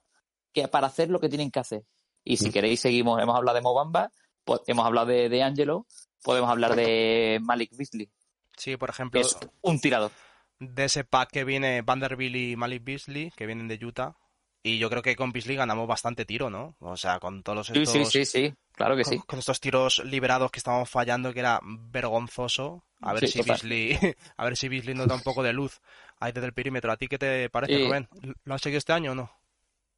que 0.54 0.68
para 0.70 0.88
hacer 0.88 1.10
lo 1.10 1.20
que 1.20 1.28
tienen 1.28 1.52
que 1.52 1.60
hacer. 1.60 1.84
Y 2.24 2.38
si 2.38 2.50
Mm. 2.50 2.52
queréis, 2.54 2.80
seguimos. 2.80 3.22
Hemos 3.22 3.36
hablado 3.36 3.56
de 3.56 3.62
Mobamba, 3.62 4.10
pues, 4.46 4.62
hemos 4.68 4.86
hablado 4.86 5.08
de, 5.08 5.28
de 5.28 5.44
Angelo, 5.44 5.86
podemos 6.24 6.50
hablar 6.50 6.76
de 6.76 7.40
Malik 7.42 7.76
Beasley, 7.76 8.10
Sí, 8.58 8.78
por 8.78 8.90
que 8.90 8.94
ejemplo, 8.94 9.20
es 9.22 9.38
un 9.62 9.80
tirador. 9.82 10.12
de 10.60 10.86
ese 10.86 11.04
pack 11.04 11.30
que 11.32 11.44
viene 11.44 11.82
Vanderbilt 11.82 12.36
y 12.36 12.56
Malik 12.56 12.84
Beasley, 12.84 13.32
que 13.36 13.46
vienen 13.48 13.68
de 13.68 13.84
Utah. 13.86 14.16
Y 14.62 14.78
yo 14.78 14.90
creo 14.90 15.02
que 15.02 15.16
con 15.16 15.32
Beasley 15.32 15.56
ganamos 15.56 15.88
bastante 15.88 16.26
tiro, 16.26 16.50
¿no? 16.50 16.76
O 16.80 16.98
sea, 16.98 17.20
con 17.20 17.44
todos 17.44 17.68
Sí, 17.68 17.80
estos, 17.80 17.94
sí, 17.94 18.06
sí, 18.06 18.26
sí, 18.26 18.54
claro 18.74 18.98
que 18.98 19.04
con, 19.04 19.14
sí. 19.14 19.20
con 19.26 19.40
estos 19.40 19.60
tiros 19.62 20.04
liberados 20.04 20.52
que 20.52 20.60
estábamos 20.60 20.90
fallando, 20.90 21.34
que 21.34 21.40
era 21.40 21.60
vergonzoso. 21.64 22.84
A 23.02 23.14
ver 23.14 23.28
Sí, 23.28 23.42
si. 23.42 23.50
Beasley, 23.50 23.98
a 24.38 24.44
ver 24.44 24.58
si 24.58 24.68
Beasley 24.68 24.96
nos 24.96 25.08
da 25.08 25.16
un 25.16 25.22
poco 25.22 25.44
de 25.44 25.54
luz 25.54 25.80
ahí 26.20 26.32
desde 26.34 26.48
el 26.48 26.54
perímetro. 26.54 26.92
¿A 26.92 26.98
ti 26.98 27.08
qué 27.08 27.18
te 27.18 27.50
parece, 27.50 27.78
Sí. 27.78 27.86
Rubén? 27.86 28.08
¿Lo 28.44 28.54
has 28.56 28.62
seguido 28.62 28.80
este 28.80 28.92
año 28.94 29.14
o 29.14 29.16
no? 29.16 29.32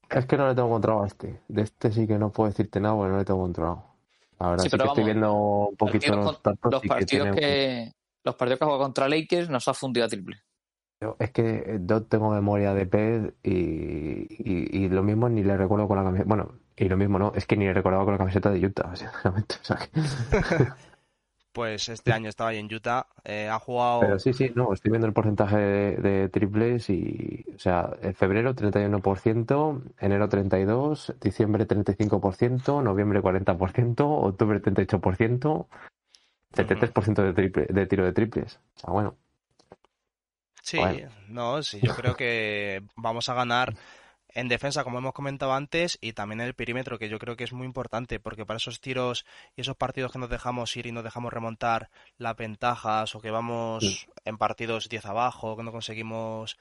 Es 0.09 0.25
que 0.25 0.37
no 0.37 0.47
le 0.47 0.53
tengo 0.53 0.69
controlado 0.69 1.05
a 1.05 1.07
este. 1.07 1.41
De 1.47 1.61
este 1.63 1.91
sí 1.91 2.05
que 2.05 2.17
no 2.19 2.31
puedo 2.31 2.49
decirte 2.49 2.79
nada 2.79 2.95
porque 2.95 3.11
no 3.13 3.17
le 3.17 3.25
tengo 3.25 3.41
controlado. 3.41 3.85
La 4.39 4.49
verdad 4.49 4.63
Sí, 4.63 4.69
sí, 4.69 4.77
pero 4.77 4.83
que 4.83 4.87
estoy 4.89 5.03
vamos, 5.03 5.13
viendo 5.15 5.33
un 5.69 5.75
poquito 5.77 6.15
los 6.15 6.39
los 6.71 6.81
que 6.81 6.87
partidos 6.87 7.07
tiene- 7.07 7.31
que 7.39 7.91
los 8.23 8.35
partidos 8.35 8.59
que 8.59 8.63
ha 8.63 8.67
jugado 8.67 8.83
contra 8.83 9.07
Lakers 9.09 9.49
nos 9.49 9.67
ha 9.67 9.73
fundido 9.73 10.05
a 10.05 10.09
triple. 10.09 10.43
Yo- 11.01 11.15
es 11.19 11.31
que 11.31 11.79
yo 11.85 12.03
tengo 12.03 12.29
memoria 12.29 12.73
de 12.73 12.85
pez 12.85 13.33
y, 13.43 13.51
y, 13.51 14.83
y 14.85 14.89
lo 14.89 15.01
mismo 15.03 15.27
ni 15.29 15.43
le 15.43 15.57
recuerdo 15.57 15.87
con 15.87 15.97
la 15.97 16.03
camiseta. 16.03 16.27
Bueno, 16.27 16.51
y 16.77 16.87
lo 16.89 16.95
mismo 16.97 17.17
no, 17.19 17.33
es 17.35 17.45
que 17.47 17.57
ni 17.57 17.65
le 17.65 17.73
recordaba 17.73 18.03
con 18.05 18.13
la 18.13 18.17
camiseta 18.19 18.51
de 18.51 18.65
Utah, 18.65 18.95
sinceramente. 18.95 19.55
O 19.61 19.65
sea 19.65 19.77
que- 19.77 19.91
Pues 21.53 21.89
este 21.89 22.13
año 22.13 22.29
estaba 22.29 22.51
ahí 22.51 22.59
en 22.59 22.73
Utah, 22.73 23.07
eh, 23.25 23.49
ha 23.51 23.59
jugado... 23.59 23.99
Pero 23.99 24.19
sí, 24.19 24.31
sí, 24.31 24.53
no, 24.55 24.71
estoy 24.71 24.89
viendo 24.89 25.05
el 25.05 25.11
porcentaje 25.11 25.57
de, 25.57 25.95
de 25.97 26.29
triples 26.29 26.89
y, 26.89 27.43
o 27.53 27.59
sea, 27.59 27.89
en 28.01 28.15
febrero 28.15 28.55
31%, 28.55 29.81
enero 29.99 30.29
32%, 30.29 31.19
diciembre 31.19 31.67
35%, 31.67 32.81
noviembre 32.81 33.21
40%, 33.21 33.95
octubre 33.99 34.61
38%, 34.61 35.65
73% 36.55 37.15
de, 37.21 37.33
triple, 37.33 37.65
de 37.69 37.85
tiro 37.85 38.05
de 38.05 38.13
triples. 38.13 38.59
O 38.77 38.79
sea, 38.79 38.93
bueno, 38.93 39.15
Sí, 40.61 40.77
Bueno. 40.77 41.09
no, 41.27 41.63
sí, 41.63 41.79
yo 41.81 41.93
creo 41.95 42.15
que 42.17 42.83
vamos 42.95 43.29
a 43.29 43.33
ganar 43.33 43.73
en 44.33 44.47
defensa, 44.47 44.83
como 44.83 44.99
hemos 44.99 45.13
comentado 45.13 45.53
antes, 45.53 45.97
y 46.01 46.13
también 46.13 46.41
en 46.41 46.47
el 46.47 46.53
perímetro, 46.53 46.97
que 46.97 47.09
yo 47.09 47.19
creo 47.19 47.35
que 47.35 47.43
es 47.43 47.53
muy 47.53 47.65
importante, 47.65 48.19
porque 48.19 48.45
para 48.45 48.57
esos 48.57 48.79
tiros 48.79 49.25
y 49.55 49.61
esos 49.61 49.75
partidos 49.75 50.11
que 50.11 50.19
nos 50.19 50.29
dejamos 50.29 50.75
ir 50.77 50.87
y 50.87 50.91
nos 50.91 51.03
dejamos 51.03 51.33
remontar 51.33 51.89
las 52.17 52.35
ventajas, 52.37 53.13
o 53.13 53.19
que 53.19 53.31
vamos 53.31 54.07
en 54.23 54.37
partidos 54.37 54.87
10 54.87 55.05
abajo, 55.05 55.57
que 55.57 55.63
no 55.63 55.71
conseguimos 55.71 56.57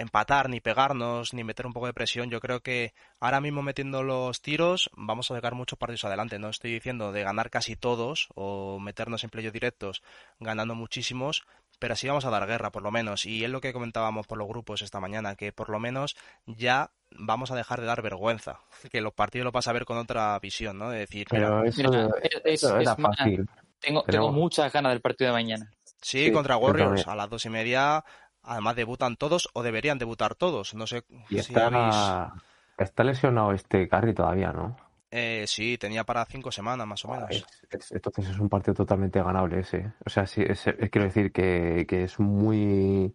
empatar, 0.00 0.48
ni 0.48 0.60
pegarnos, 0.60 1.34
ni 1.34 1.44
meter 1.44 1.66
un 1.66 1.72
poco 1.72 1.86
de 1.86 1.92
presión, 1.92 2.30
yo 2.30 2.40
creo 2.40 2.60
que 2.60 2.94
ahora 3.20 3.40
mismo 3.40 3.62
metiendo 3.62 4.02
los 4.02 4.40
tiros 4.40 4.90
vamos 4.94 5.30
a 5.30 5.34
sacar 5.34 5.54
muchos 5.54 5.78
partidos 5.78 6.04
adelante. 6.06 6.38
No 6.38 6.48
estoy 6.48 6.72
diciendo 6.72 7.12
de 7.12 7.22
ganar 7.22 7.50
casi 7.50 7.76
todos 7.76 8.28
o 8.34 8.78
meternos 8.80 9.24
en 9.24 9.30
playoffs 9.30 9.52
directos 9.52 10.02
ganando 10.38 10.74
muchísimos, 10.74 11.42
pero 11.80 11.96
sí 11.96 12.06
vamos 12.06 12.24
a 12.24 12.30
dar 12.30 12.46
guerra, 12.46 12.70
por 12.70 12.82
lo 12.84 12.92
menos. 12.92 13.26
Y 13.26 13.42
es 13.42 13.50
lo 13.50 13.60
que 13.60 13.72
comentábamos 13.72 14.28
por 14.28 14.38
los 14.38 14.46
grupos 14.46 14.82
esta 14.82 15.00
mañana, 15.00 15.34
que 15.34 15.50
por 15.52 15.68
lo 15.70 15.80
menos 15.80 16.14
ya 16.46 16.92
vamos 17.10 17.50
a 17.50 17.56
dejar 17.56 17.80
de 17.80 17.86
dar 17.86 18.02
vergüenza. 18.02 18.60
Que 18.92 19.00
los 19.00 19.12
partidos 19.12 19.44
los 19.44 19.52
vas 19.52 19.66
a 19.66 19.72
ver 19.72 19.84
con 19.84 19.98
otra 19.98 20.38
visión, 20.38 20.78
¿no? 20.78 20.90
De 20.90 20.98
decir, 21.00 21.26
mira, 21.32 21.48
pero 21.48 21.64
eso, 21.64 21.82
Mira, 21.90 22.08
es- 22.22 22.32
es- 22.34 22.42
eso 22.62 22.78
era 22.78 22.92
es 22.92 22.98
más, 23.00 23.16
fácil. 23.16 23.48
Tengo, 23.80 24.04
Pero- 24.04 24.12
tengo 24.18 24.32
muchas 24.32 24.72
ganas 24.72 24.92
del 24.92 25.00
partido 25.00 25.30
de 25.30 25.32
mañana. 25.32 25.70
sí, 26.02 26.26
sí, 26.26 26.32
contra 26.32 26.56
Warriors, 26.56 27.08
a 27.08 27.14
las 27.16 27.28
dos 27.30 27.44
y 27.46 27.50
media, 27.50 28.04
además 28.42 28.76
debutan 28.76 29.16
todos 29.16 29.48
o 29.54 29.62
deberían 29.62 29.98
debutar 29.98 30.34
todos. 30.34 30.74
No 30.74 30.86
sé 30.86 31.02
Y 31.30 31.42
si 31.42 31.58
habéis... 31.58 31.86
está, 31.94 32.34
está 32.78 33.04
lesionado 33.04 33.52
este 33.52 33.88
Curry 33.88 34.14
todavía, 34.14 34.52
¿no? 34.52 34.76
Eh, 35.10 35.44
sí, 35.46 35.76
tenía 35.78 36.04
para 36.04 36.24
cinco 36.24 36.52
semanas 36.52 36.86
más 36.86 37.04
o 37.04 37.08
menos. 37.08 37.30
Es- 37.30 37.44
es- 37.70 37.92
entonces 37.92 38.28
es 38.28 38.38
un 38.38 38.48
partido 38.48 38.74
totalmente 38.74 39.20
ganable 39.22 39.60
ese. 39.60 39.92
O 40.06 40.10
sea, 40.10 40.26
sí, 40.26 40.42
es, 40.46 40.62
quiero 40.90 41.04
decir 41.04 41.32
que, 41.32 41.84
que 41.88 42.04
es 42.04 42.18
muy... 42.20 43.12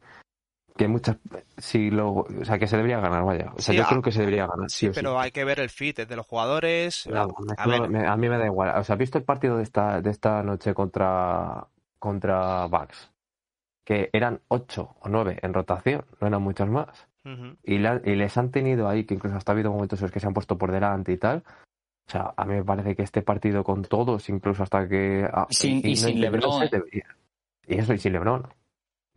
Que 0.76 0.90
muchas... 0.90 1.18
Si 1.58 1.90
lo, 1.90 2.12
o 2.16 2.28
sea, 2.44 2.60
que 2.60 2.68
se 2.68 2.76
debería 2.76 3.00
ganar, 3.00 3.24
vaya. 3.24 3.54
O 3.56 3.62
sea, 3.62 3.72
Sí, 3.74 3.78
yo 3.78 3.84
a- 3.86 3.88
creo 3.88 4.02
que 4.02 4.12
se 4.12 4.20
debería 4.20 4.46
ganar, 4.48 4.70
sí, 4.70 4.88
Sí, 4.88 4.92
pero 4.94 5.18
hay 5.20 5.32
que 5.32 5.46
ver 5.46 5.62
el 5.62 5.70
fit 5.70 6.00
de 6.00 6.16
los 6.18 6.26
jugadores. 6.28 7.08
No, 7.08 7.34
A 7.58 7.66
no, 7.66 7.72
ver, 7.82 7.90
me- 7.90 8.06
a 8.06 8.18
mí 8.18 8.28
me 8.28 8.38
da 8.38 8.46
igual. 8.46 8.78
O 8.78 8.84
sea, 8.84 8.94
¿has 8.96 9.00
visto 9.00 9.18
el 9.18 9.24
partido 9.24 9.56
de 9.56 9.64
esta, 9.64 10.02
de 10.02 10.10
esta 10.10 10.44
noche 10.44 10.74
contra, 10.74 11.66
contra 11.98 12.66
Bucks? 12.66 13.10
Que 13.86 14.10
eran 14.12 14.42
ocho 14.50 14.96
o 15.00 15.08
nueve 15.08 15.40
en 15.42 15.54
rotación, 15.54 16.04
no 16.20 16.28
eran 16.28 16.42
muchos 16.42 16.68
más. 16.68 17.08
ujú. 17.24 17.56
Y, 17.64 17.78
la- 17.78 18.02
y 18.04 18.16
les 18.16 18.38
han 18.38 18.52
tenido 18.52 18.90
ahí, 18.90 19.06
que 19.06 19.14
incluso 19.14 19.38
hasta 19.38 19.52
ha 19.52 19.54
habido 19.54 19.72
momentos 19.72 20.00
en 20.00 20.04
los 20.06 20.12
que 20.12 20.20
se 20.20 20.28
han 20.28 20.34
puesto 20.34 20.58
por 20.58 20.72
delante 20.74 21.14
y 21.14 21.18
tal. 21.18 21.44
O 22.08 22.12
sea, 22.12 22.34
a 22.38 22.46
mí 22.46 22.54
me 22.56 22.64
parece 22.64 22.96
que 22.96 23.02
este 23.04 23.22
partido 23.24 23.64
con 23.64 23.82
todos, 23.84 24.30
incluso 24.30 24.64
hasta 24.64 24.88
que... 24.88 25.28
ah, 25.32 25.48
Sin- 25.50 25.86
y 25.86 25.96
sin 25.96 26.20
no- 26.22 26.30
no 26.30 26.32
LeBron, 26.38 26.70
Y 27.68 27.78
eso, 27.80 27.94
y 27.94 27.98
sin 27.98 28.14
LeBron. 28.14 28.44
Por 28.44 28.52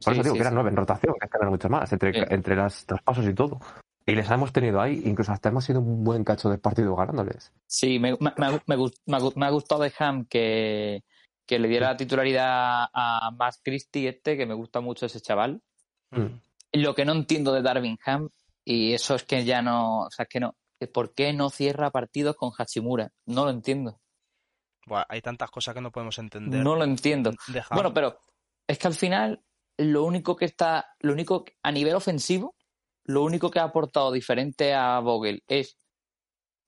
Sí, 0.00 0.10
eso 0.12 0.22
digo 0.22 0.34
sí, 0.34 0.38
que 0.38 0.40
eran 0.40 0.52
sí. 0.52 0.54
nueve 0.54 0.70
en 0.70 0.76
rotación, 0.76 1.14
que 1.20 1.28
eran 1.36 1.50
muchos 1.50 1.70
más, 1.70 1.92
entre, 1.92 2.12
Sí. 2.14 2.20
entre 2.30 2.56
las 2.56 2.86
traspasos 2.86 3.26
y 3.26 3.34
todo. 3.34 3.60
Y 4.06 4.14
les 4.14 4.30
hemos 4.30 4.52
tenido 4.52 4.80
ahí, 4.80 5.02
incluso 5.04 5.32
hasta 5.32 5.50
hemos 5.50 5.64
sido 5.64 5.80
un 5.80 6.02
buen 6.02 6.24
cacho 6.24 6.48
de 6.48 6.56
partido 6.56 6.96
ganándoles. 6.96 7.52
Sí, 7.66 7.98
me, 7.98 8.12
me, 8.12 8.32
me 8.38 8.46
ha- 8.46 8.62
me 9.36 9.46
ha 9.46 9.50
gustado 9.50 9.82
de 9.82 9.92
Ham 9.98 10.24
que, 10.24 11.02
que 11.46 11.58
le 11.58 11.68
diera 11.68 11.88
la 11.88 11.96
titularidad 11.96 12.86
a 12.92 13.30
Max 13.36 13.60
Christie 13.62 14.08
este, 14.08 14.38
que 14.38 14.46
me 14.46 14.54
gusta 14.54 14.80
mucho 14.80 15.04
ese 15.04 15.20
chaval. 15.20 15.60
Ujú. 16.12 16.30
Lo 16.72 16.94
que 16.94 17.04
no 17.04 17.12
entiendo 17.12 17.52
de 17.52 17.60
Darvin 17.60 17.98
Ham, 18.06 18.30
y 18.64 18.94
eso 18.94 19.14
es 19.14 19.24
que 19.24 19.44
ya 19.44 19.60
no, 19.60 20.04
o 20.04 20.10
sea, 20.10 20.22
es 20.22 20.28
que 20.30 20.40
no, 20.40 20.54
¿por 20.86 21.14
qué 21.14 21.32
no 21.32 21.50
cierra 21.50 21.90
partidos 21.90 22.36
con 22.36 22.52
Hachimura? 22.56 23.10
No 23.26 23.44
lo 23.44 23.50
entiendo. 23.50 24.00
Buah, 24.86 25.04
hay 25.08 25.20
tantas 25.20 25.50
cosas 25.50 25.74
que 25.74 25.80
no 25.80 25.90
podemos 25.90 26.18
entender. 26.18 26.62
No 26.62 26.76
lo 26.76 26.84
entiendo. 26.84 27.30
Ham. 27.30 27.64
Bueno, 27.72 27.92
pero 27.92 28.18
es 28.66 28.78
que 28.78 28.86
al 28.86 28.94
final 28.94 29.42
lo 29.76 30.04
único 30.04 30.36
que 30.36 30.44
está, 30.44 30.94
lo 31.00 31.12
único 31.12 31.44
a 31.62 31.72
nivel 31.72 31.94
ofensivo, 31.94 32.56
lo 33.04 33.22
único 33.22 33.50
que 33.50 33.58
ha 33.58 33.64
aportado 33.64 34.12
diferente 34.12 34.74
a 34.74 35.00
Vogel 35.00 35.42
es 35.46 35.78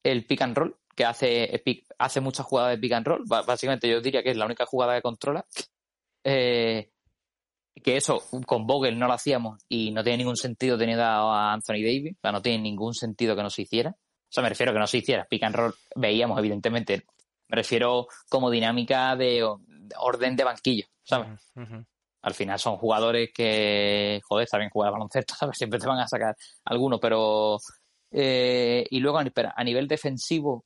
el 0.03 0.27
pick 0.27 0.43
and 0.43 0.57
roll, 0.57 0.77
que 0.97 1.05
hace, 1.05 1.63
hace 1.99 2.21
muchas 2.21 2.47
jugadas 2.47 2.73
de 2.73 2.79
pick 2.79 2.93
and 2.93 3.07
roll. 3.07 3.25
Básicamente 3.27 3.89
yo 3.89 4.01
diría 4.01 4.23
que 4.23 4.31
es 4.31 4.37
la 4.37 4.47
única 4.47 4.67
jugada 4.67 4.97
que 4.97 5.03
controla. 5.03 5.47
Eh, 6.23 6.93
que 7.83 7.97
eso 7.97 8.23
con 8.47 8.67
Vogel 8.67 8.99
no 8.99 9.07
lo 9.07 9.13
hacíamos 9.15 9.63
y 9.69 9.91
no 9.93 10.03
tiene 10.03 10.19
ningún 10.19 10.37
sentido 10.37 10.77
teniendo 10.79 11.05
a 11.05 11.53
Anthony 11.53 11.83
Davis, 11.83 12.15
o 12.17 12.21
sea, 12.21 12.33
no 12.33 12.43
tiene 12.43 12.59
ningún 12.63 12.95
sentido 12.95 13.35
que 13.37 13.43
no 13.43 13.51
se 13.51 13.63
hiciera. 13.63 13.91
O 13.91 14.33
sea, 14.33 14.43
me 14.43 14.49
refiero 14.49 14.71
a 14.71 14.75
que 14.75 14.79
no 14.81 14.87
se 14.87 14.99
hiciera. 14.99 15.27
Pick 15.29 15.43
and 15.43 15.55
roll 15.57 15.75
veíamos, 15.97 16.39
evidentemente. 16.39 17.05
Me 17.49 17.57
refiero 17.57 18.07
como 18.29 18.49
dinámica 18.51 19.17
de, 19.17 19.45
de 19.67 19.95
orden 19.99 20.37
de 20.37 20.45
banquillo, 20.45 20.85
¿sabes? 21.03 21.29
Al 22.23 22.35
final 22.35 22.59
son 22.59 22.77
jugadores 22.77 23.31
que, 23.35 24.21
joder, 24.29 24.47
saben 24.47 24.69
jugar 24.71 24.89
al 24.89 24.93
baloncesto, 24.93 25.35
¿sabes? 25.39 25.57
Siempre 25.59 25.81
te 25.81 25.87
van 25.89 25.99
a 25.99 26.07
sacar 26.07 26.37
algunos, 26.65 27.01
pero... 27.01 27.59
eh, 28.13 28.87
y 28.89 29.01
luego, 29.01 29.21
espera, 29.21 29.53
a 29.57 29.65
nivel 29.65 29.89
defensivo 29.89 30.65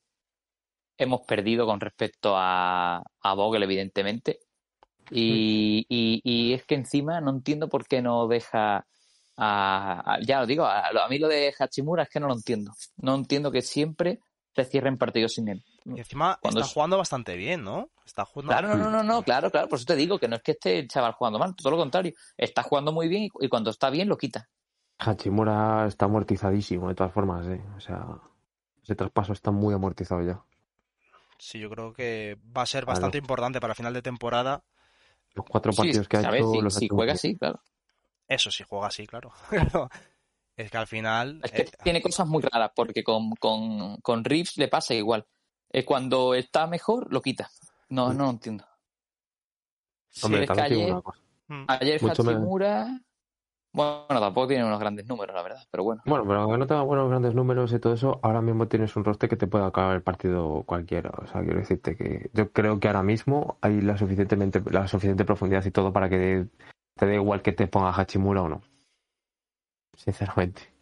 hemos 0.97 1.21
perdido 1.21 1.65
con 1.65 1.79
respecto 1.79 2.35
a, 2.35 3.01
a 3.21 3.33
Vogel, 3.33 3.63
evidentemente. 3.63 4.39
Y, 5.11 5.85
y, 5.89 6.21
y 6.23 6.53
es 6.53 6.63
que 6.65 6.75
encima 6.75 7.21
no 7.21 7.31
entiendo 7.31 7.69
por 7.69 7.87
qué 7.87 8.01
no 8.01 8.27
deja 8.27 8.85
a, 9.37 10.13
a- 10.15 10.19
ya 10.21 10.39
lo 10.39 10.45
digo, 10.47 10.65
a, 10.65 10.87
a 10.87 11.07
mí 11.09 11.19
lo 11.19 11.27
de 11.27 11.53
Hachimura 11.57 12.03
es 12.03 12.09
que 12.09 12.19
no 12.19 12.27
lo 12.27 12.33
entiendo. 12.33 12.71
No 12.97 13.15
entiendo 13.15 13.51
que 13.51 13.61
siempre 13.61 14.19
se 14.55 14.63
cierren 14.65 14.97
partidos 14.97 15.33
sin 15.33 15.49
él. 15.49 15.63
Y 15.85 15.99
encima 15.99 16.37
Cuando 16.41 16.61
está 16.61 16.69
es- 16.69 16.73
jugando 16.73 16.97
bastante 16.97 17.35
bien, 17.35 17.63
¿no? 17.63 17.89
Está 18.05 18.25
jugando... 18.25 18.51
Claro, 18.53 18.67
no, 18.69 18.77
no, 18.77 18.89
no, 18.89 19.03
no, 19.03 19.23
claro, 19.23 19.51
claro, 19.51 19.67
por 19.67 19.77
eso 19.77 19.85
te 19.85 19.95
digo 19.95 20.17
que 20.19 20.27
no 20.27 20.35
es 20.37 20.41
que 20.43 20.51
esté 20.53 20.79
el 20.79 20.87
chaval 20.87 21.13
jugando 21.13 21.39
mal, 21.39 21.55
todo 21.55 21.71
lo 21.71 21.77
contrario, 21.77 22.13
está 22.37 22.63
jugando 22.63 22.91
muy 22.91 23.07
bien 23.07 23.23
y, 23.23 23.29
y 23.41 23.49
cuando 23.49 23.69
está 23.71 23.89
bien 23.89 24.07
lo 24.07 24.17
quita. 24.17 24.47
Hachimura 24.97 25.85
está 25.87 26.05
amortizadísimo, 26.05 26.87
de 26.87 26.95
todas 26.95 27.11
formas, 27.11 27.45
¿eh? 27.47 27.61
O 27.75 27.79
sea, 27.81 28.05
ese 28.81 28.95
traspaso 28.95 29.33
está 29.33 29.51
muy 29.51 29.73
amortizado 29.73 30.21
ya. 30.21 30.41
Sí, 31.37 31.59
yo 31.59 31.69
creo 31.69 31.91
que 31.93 32.37
va 32.55 32.61
a 32.61 32.65
ser 32.65 32.85
bastante 32.85 33.17
importante 33.17 33.59
para 33.59 33.75
final 33.75 33.93
de 33.93 34.01
temporada. 34.01 34.63
Los 35.35 35.45
cuatro 35.45 35.71
Sí, 35.71 35.77
partidos 35.77 36.07
que 36.07 36.17
ha 36.17 36.21
¿sabes? 36.21 36.41
hecho 36.41 36.51
Si, 36.51 36.61
los 36.61 36.75
ha 36.75 36.79
si 36.79 36.85
hecho 36.85 36.95
juega 36.95 37.11
bien. 37.13 37.15
así, 37.15 37.37
claro. 37.37 37.61
Eso 38.27 38.49
sí, 38.51 38.63
juega 38.67 38.87
así, 38.87 39.05
claro. 39.05 39.31
es 40.57 40.71
que 40.71 40.77
al 40.77 40.87
final... 40.87 41.41
Es 41.43 41.51
que 41.51 41.61
eh, 41.63 41.71
tiene 41.83 42.01
cosas 42.01 42.27
muy 42.27 42.41
raras, 42.41 42.71
porque 42.75 43.03
con, 43.03 43.31
con, 43.35 43.97
con 44.01 44.23
Reeves 44.23 44.57
le 44.57 44.67
pasa 44.67 44.93
igual. 44.93 45.25
Eh, 45.69 45.83
cuando 45.85 46.33
está 46.33 46.65
mejor, 46.67 47.11
lo 47.13 47.21
quita. 47.21 47.49
No, 47.89 48.13
no 48.13 48.23
lo 48.25 48.29
entiendo. 48.31 48.65
Hombre, 50.23 50.45
es 50.45 50.51
que 50.51 50.61
ayer- 50.61 50.95
mm, 51.47 51.65
Ayer 51.67 52.01
Hachimura... 52.09 53.01
Bueno, 53.75 54.05
tampoco 54.21 54.47
tiene 54.47 54.63
unos 54.65 54.79
grandes 54.79 55.05
números, 55.05 55.35
la 55.35 55.43
verdad, 55.43 55.63
pero 55.69 55.83
bueno. 55.83 56.01
Bueno, 56.05 56.23
pero 56.25 56.41
aunque 56.41 56.57
no 56.57 56.67
tenga 56.67 56.81
buenos 56.83 57.09
grandes 57.09 57.33
números 57.35 57.73
y 57.73 57.79
todo 57.79 57.93
eso, 57.93 58.19
ahora 58.23 58.41
mismo 58.41 58.67
tienes 58.67 58.95
un 58.95 59.03
roster 59.03 59.29
que 59.29 59.35
te 59.35 59.47
puede 59.47 59.65
acabar 59.65 59.95
el 59.95 60.01
partido 60.03 60.63
cualquiera. 60.65 61.11
O 61.17 61.27
sea, 61.27 61.41
quiero 61.41 61.59
decirte 61.59 61.95
que 61.95 62.29
yo 62.33 62.51
creo 62.51 62.79
que 62.79 62.87
ahora 62.87 63.03
mismo 63.03 63.57
hay 63.61 63.81
la 63.81 63.97
suficientemente 63.97 64.61
la 64.71 64.87
suficiente 64.87 65.25
profundidad 65.25 65.65
y 65.65 65.71
todo 65.71 65.91
para 65.91 66.07
que 66.09 66.45
te 66.95 67.05
dé 67.05 67.15
igual 67.15 67.41
que 67.41 67.51
te 67.51 67.67
ponga 67.67 67.89
Hachimura 67.91 68.43
o 68.43 68.49
no. 68.49 68.61
Sinceramente. 69.95 70.73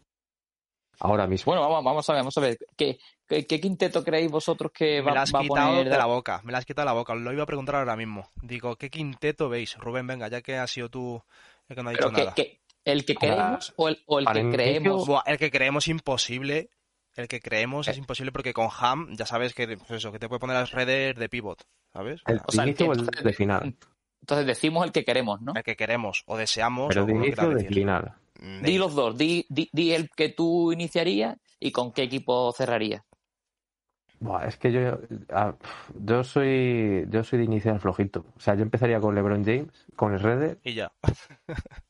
Ahora 1.00 1.26
mismo. 1.26 1.50
Bueno, 1.52 1.62
vamos, 1.68 1.84
vamos 1.84 2.08
a 2.08 2.12
ver, 2.12 2.20
vamos 2.20 2.38
a 2.38 2.40
ver. 2.40 2.56
¿Qué, 2.76 2.98
qué, 3.26 3.46
qué 3.46 3.60
quinteto 3.60 4.04
creéis 4.04 4.30
vosotros 4.30 4.70
que 4.72 5.02
me 5.02 5.08
va, 5.08 5.14
la 5.14 5.22
has 5.22 5.34
va 5.34 5.40
a 5.40 5.42
quitado 5.42 5.68
poner 5.70 5.88
de 5.88 5.98
la 5.98 6.06
boca, 6.06 6.40
me 6.44 6.52
la 6.52 6.58
has 6.58 6.64
quitado 6.64 6.86
de 6.86 6.94
la 6.94 6.98
boca. 6.98 7.14
Lo 7.14 7.32
iba 7.32 7.42
a 7.42 7.46
preguntar 7.46 7.74
ahora 7.76 7.96
mismo. 7.96 8.28
Digo, 8.42 8.76
¿qué 8.76 8.90
quinteto 8.90 9.48
veis? 9.48 9.76
Rubén, 9.78 10.06
venga, 10.06 10.28
ya 10.28 10.40
que 10.40 10.56
has 10.56 10.70
sido 10.70 10.88
tú 10.90 11.22
el 11.68 11.76
que 11.76 11.82
no 11.82 11.88
ha 11.88 11.92
dicho 11.92 12.04
Pero 12.04 12.12
que, 12.14 12.22
nada. 12.22 12.34
que- 12.34 12.60
¿El 12.84 13.04
que 13.04 13.14
queremos 13.14 13.72
o 13.76 13.88
el, 13.88 14.02
o 14.06 14.18
el 14.18 14.26
que 14.26 14.50
creemos? 14.50 15.06
Buah, 15.06 15.22
el 15.26 15.38
que 15.38 15.50
creemos 15.50 15.88
imposible. 15.88 16.70
El 17.16 17.28
que 17.28 17.40
creemos 17.40 17.86
Eh. 17.86 17.92
es 17.92 17.98
imposible 17.98 18.32
porque 18.32 18.52
con 18.52 18.68
Ham 18.76 19.14
ya 19.16 19.24
sabes 19.24 19.54
que, 19.54 19.76
pues 19.78 19.90
eso, 19.92 20.10
que 20.10 20.18
te 20.18 20.28
puede 20.28 20.40
poner 20.40 20.56
a 20.56 20.64
Shredder 20.64 21.16
de 21.16 21.28
pivot, 21.28 21.62
¿sabes? 21.92 22.20
el 22.26 22.40
o 22.44 22.50
sea, 22.52 22.64
el 22.64 22.70
inicio 22.70 22.86
que- 22.92 22.98
o 22.98 23.02
el 23.02 23.06
de 23.24 23.32
final. 23.32 23.76
Entonces 24.20 24.46
decimos 24.46 24.84
el 24.84 24.90
que 24.92 25.04
queremos, 25.04 25.40
¿no? 25.40 25.52
El 25.54 25.62
que 25.62 25.76
queremos 25.76 26.22
o 26.26 26.36
deseamos. 26.36 26.88
Pero 26.88 27.04
o 27.04 27.06
de 27.06 27.12
inicio 27.14 27.48
o 27.48 27.50
de 27.54 27.64
final. 27.66 28.14
Mm, 28.40 28.62
Di 28.62 28.78
los 28.78 28.94
dos, 28.94 29.16
di, 29.16 29.46
di, 29.48 29.70
di 29.72 29.92
el 29.92 30.10
que 30.10 30.30
tú 30.30 30.72
iniciarías 30.72 31.36
y 31.60 31.70
con 31.70 31.92
qué 31.92 32.02
equipo 32.02 32.52
cerrarías. 32.52 33.04
Buah, 34.18 34.46
es 34.46 34.56
que 34.56 34.72
yo, 34.72 34.98
yo 35.94 36.24
soy 36.24 37.04
yo 37.10 37.22
soy 37.22 37.38
de 37.38 37.44
iniciar 37.44 37.78
flojito. 37.78 38.24
O 38.36 38.40
sea, 38.40 38.54
yo 38.54 38.62
empezaría 38.62 38.98
con 38.98 39.14
LeBron 39.14 39.44
James, 39.44 39.86
con 39.94 40.16
Schroeder, 40.18 40.58
Y 40.64 40.74
ya. 40.74 40.90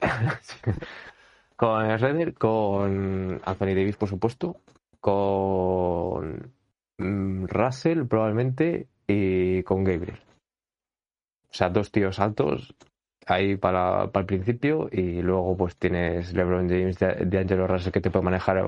con 1.56 1.98
Redder, 1.98 2.34
con 2.34 3.40
Anthony 3.44 3.74
Davis, 3.74 3.96
por 3.96 4.08
supuesto, 4.08 4.56
con 5.00 6.52
mm, 6.98 7.46
Russell, 7.46 8.06
probablemente, 8.06 8.88
y 9.06 9.62
con 9.64 9.84
Gabriel. 9.84 10.18
O 11.50 11.52
sea, 11.52 11.68
dos 11.68 11.90
tíos 11.90 12.20
altos 12.20 12.74
ahí 13.26 13.56
para, 13.56 14.10
para 14.10 14.22
el 14.22 14.26
principio 14.26 14.88
y 14.90 15.20
luego 15.22 15.56
pues 15.56 15.76
tienes 15.76 16.32
LeBron 16.32 16.68
James 16.68 16.98
de, 16.98 17.38
Angelo 17.38 17.66
Russell 17.66 17.92
que 17.92 18.00
te 18.00 18.10
puede 18.10 18.24
manejar 18.24 18.64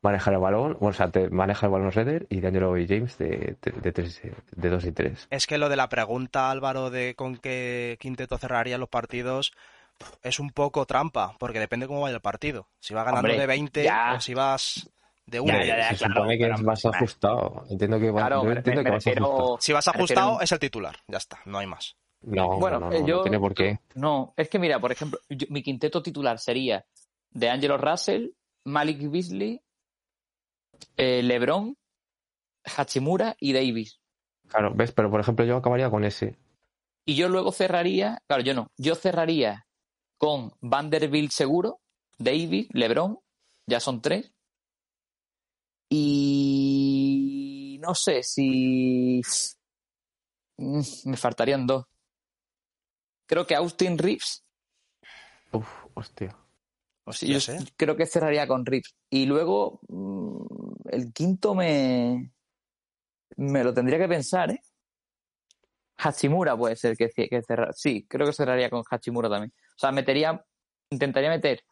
manejar 0.00 0.34
el 0.34 0.40
balón, 0.40 0.76
o 0.80 0.92
sea, 0.92 1.10
te 1.10 1.30
maneja 1.30 1.66
el 1.66 1.72
balón 1.72 1.92
Redder 1.92 2.26
y 2.28 2.40
de 2.40 2.48
Angelo 2.48 2.76
y 2.76 2.88
James 2.88 3.16
de, 3.18 3.56
de, 3.62 3.92
tres, 3.92 4.20
2 4.56 4.84
y 4.84 4.92
3. 4.92 5.28
Es 5.30 5.46
que 5.46 5.58
lo 5.58 5.68
de 5.68 5.76
la 5.76 5.88
pregunta, 5.88 6.50
Álvaro, 6.50 6.90
de 6.90 7.14
con 7.14 7.36
qué 7.36 7.96
quinteto 8.00 8.36
cerraría 8.36 8.78
los 8.78 8.88
partidos 8.88 9.52
es 10.22 10.38
un 10.40 10.50
poco 10.50 10.86
trampa, 10.86 11.36
porque 11.38 11.58
depende 11.60 11.86
cómo 11.86 12.00
vaya 12.02 12.16
el 12.16 12.20
partido. 12.22 12.68
Si 12.80 12.94
va 12.94 13.04
ganando 13.04 13.28
Hombre, 13.28 13.38
de 13.40 13.46
20 13.46 13.82
ya. 13.84 14.14
o 14.16 14.20
si 14.20 14.34
vas 14.34 14.90
de 15.26 15.40
1. 15.40 15.52
Ya, 15.52 15.64
ya, 15.64 15.76
ya. 15.78 15.88
Se 15.90 15.96
claro, 15.96 16.14
supone 16.14 16.38
que 16.38 16.44
pero- 16.44 16.62
vas 16.62 16.84
ajustado. 16.86 17.64
Entiendo 17.70 17.98
que, 18.00 18.10
Claro, 18.12 18.44
me, 18.44 18.52
entiendo 18.54 18.80
me 18.80 18.84
que 18.84 18.90
vas 18.90 19.06
ajustado. 19.06 19.26
refiero... 19.36 19.56
Si 19.60 19.72
vas 19.72 19.86
refiero 19.86 20.04
ajustado, 20.04 20.40
es 20.40 20.52
el 20.52 20.58
titular. 20.58 20.96
Ya 21.08 21.18
está, 21.18 21.40
no 21.46 21.58
hay 21.58 21.66
más. 21.66 21.96
No, 22.22 22.58
Bueno, 22.58 22.78
no, 22.80 22.90
no, 22.90 22.92
eh, 22.96 23.00
no, 23.00 23.06
yo- 23.06 23.16
no 23.16 23.22
tiene 23.22 23.38
por 23.40 23.54
qué. 23.54 23.80
No, 23.94 24.32
es 24.36 24.48
que 24.48 24.58
mira, 24.58 24.78
por 24.80 24.92
ejemplo, 24.92 25.18
yo- 25.28 25.46
mi 25.50 25.62
quinteto 25.62 26.02
titular 26.02 26.38
sería 26.38 26.84
de 27.30 27.50
Angelo 27.50 27.78
Russell, 27.78 28.28
Malik 28.64 28.98
Beasley, 29.10 29.60
eh, 30.96 31.22
LeBron, 31.22 31.76
Hachimura 32.76 33.36
y 33.40 33.52
Davis. 33.52 34.00
Claro, 34.48 34.72
ves, 34.74 34.92
pero 34.92 35.10
por 35.10 35.20
ejemplo 35.20 35.44
yo 35.44 35.56
acabaría 35.56 35.90
con 35.90 36.04
ese. 36.04 36.36
Y 37.04 37.14
yo 37.16 37.28
luego 37.28 37.50
cerraría, 37.52 38.22
claro, 38.28 38.42
yo 38.42 38.54
no, 38.54 38.70
yo 38.76 38.94
cerraría 38.94 39.66
con 40.22 40.52
Vanderbilt 40.60 41.32
seguro, 41.32 41.80
Davis, 42.16 42.68
LeBron, 42.70 43.18
ya 43.66 43.80
son 43.80 44.00
tres. 44.00 44.30
Y 45.90 47.78
no 47.82 47.92
sé 47.96 48.22
si 48.22 49.20
Mm, 50.62 50.80
me 51.06 51.16
faltarían 51.16 51.66
dos. 51.66 51.86
Creo 53.26 53.44
que 53.46 53.56
Austin 53.56 53.98
Reeves 53.98 54.44
Uf, 55.50 55.68
hostia. 55.94 56.36
Yo 57.20 57.38
¿eh? 57.52 57.58
creo 57.76 57.96
que 57.96 58.06
cerraría 58.06 58.46
con 58.46 58.64
Rips. 58.64 58.94
Y 59.10 59.26
luego 59.26 59.80
mm, 59.88 60.88
el 60.90 61.12
quinto 61.12 61.54
me, 61.54 62.32
me 63.36 63.64
lo 63.64 63.74
tendría 63.74 63.98
que 63.98 64.06
pensar, 64.06 64.52
¿eh? 64.52 64.60
Hachimura 66.02 66.56
puede 66.56 66.76
ser 66.76 66.96
que, 66.96 67.08
que 67.08 67.42
cerrar. 67.42 67.72
Sí, 67.74 68.06
creo 68.08 68.26
que 68.26 68.32
cerraría 68.32 68.70
con 68.70 68.82
Hachimura 68.88 69.28
también. 69.28 69.52
O 69.76 69.78
sea, 69.78 69.92
metería, 69.92 70.44
intentaría 70.90 71.30
meter 71.30 71.62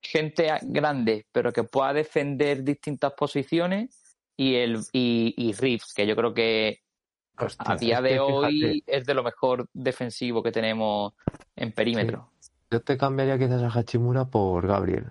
gente 0.00 0.48
grande, 0.62 1.26
pero 1.32 1.52
que 1.52 1.64
pueda 1.64 1.92
defender 1.92 2.62
distintas 2.62 3.12
posiciones 3.12 4.16
y 4.36 4.54
el 4.54 4.78
y, 4.92 5.34
y 5.36 5.52
Reeves, 5.52 5.92
que 5.94 6.06
yo 6.06 6.14
creo 6.14 6.32
que 6.32 6.80
Hostia, 7.38 7.72
a 7.72 7.76
día 7.76 8.00
de 8.00 8.20
hoy 8.20 8.60
fíjate, 8.60 8.98
es 8.98 9.06
de 9.06 9.14
lo 9.14 9.22
mejor 9.22 9.68
defensivo 9.72 10.42
que 10.42 10.52
tenemos 10.52 11.14
en 11.56 11.72
perímetro. 11.72 12.30
yo 12.70 12.80
te 12.82 12.96
cambiaría 12.96 13.38
quizás 13.38 13.62
a 13.62 13.78
Hachimura 13.78 14.24
por 14.24 14.66
Gabriel. 14.66 15.06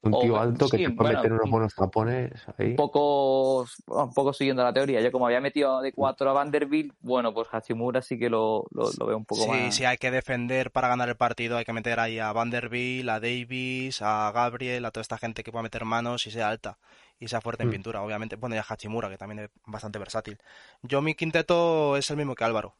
Un 0.00 0.14
O- 0.14 0.20
tío 0.20 0.38
alto 0.38 0.68
que 0.68 0.76
sí, 0.76 0.84
te 0.84 0.90
puede 0.90 1.08
bueno, 1.10 1.18
meter 1.18 1.32
unos 1.32 1.44
un- 1.46 1.50
buenos 1.50 1.74
tapones 1.74 2.30
ahí. 2.56 2.68
un 2.70 2.76
poco, 2.76 3.66
un 3.86 4.14
poco 4.14 4.32
siguiendo 4.32 4.62
la 4.62 4.72
teoría. 4.72 5.00
Yo 5.00 5.10
como 5.10 5.26
había 5.26 5.40
metido 5.40 5.80
de 5.80 5.92
4 5.92 6.30
a 6.30 6.32
Vanderbilt, 6.32 6.94
bueno, 7.00 7.34
pues 7.34 7.48
Hachimura 7.50 8.00
sí 8.00 8.16
que 8.16 8.30
lo, 8.30 8.64
lo, 8.70 8.90
lo 8.96 9.06
veo 9.06 9.16
un 9.16 9.24
poco 9.24 9.42
Sí, 9.42 9.48
más. 9.50 9.74
si 9.74 9.84
hay 9.84 9.96
que 9.98 10.12
defender 10.12 10.70
para 10.70 10.86
ganar 10.86 11.08
el 11.08 11.16
partido, 11.16 11.56
hay 11.56 11.64
que 11.64 11.72
meter 11.72 11.98
ahí 11.98 12.20
a 12.20 12.32
Vanderbilt, 12.32 13.08
a 13.08 13.18
Davis, 13.18 14.00
a 14.00 14.30
Gabriel, 14.30 14.84
a 14.84 14.92
toda 14.92 15.02
esta 15.02 15.18
gente 15.18 15.42
que 15.42 15.50
pueda 15.50 15.64
meter 15.64 15.84
manos 15.84 16.28
y 16.28 16.30
sea 16.30 16.48
alta 16.48 16.78
y 17.18 17.26
sea 17.26 17.40
fuerte 17.40 17.64
en 17.64 17.70
Mm. 17.70 17.72
pintura, 17.72 18.02
obviamente. 18.02 18.36
Bueno, 18.36 18.54
y 18.54 18.58
a 18.58 18.64
Hachimura, 18.68 19.08
que 19.10 19.18
también 19.18 19.40
es 19.40 19.50
bastante 19.66 19.98
versátil. 19.98 20.38
Yo 20.82 21.02
mi 21.02 21.14
quinteto 21.16 21.96
es 21.96 22.08
el 22.10 22.16
mismo 22.16 22.36
que 22.36 22.44
Álvaro. 22.44 22.76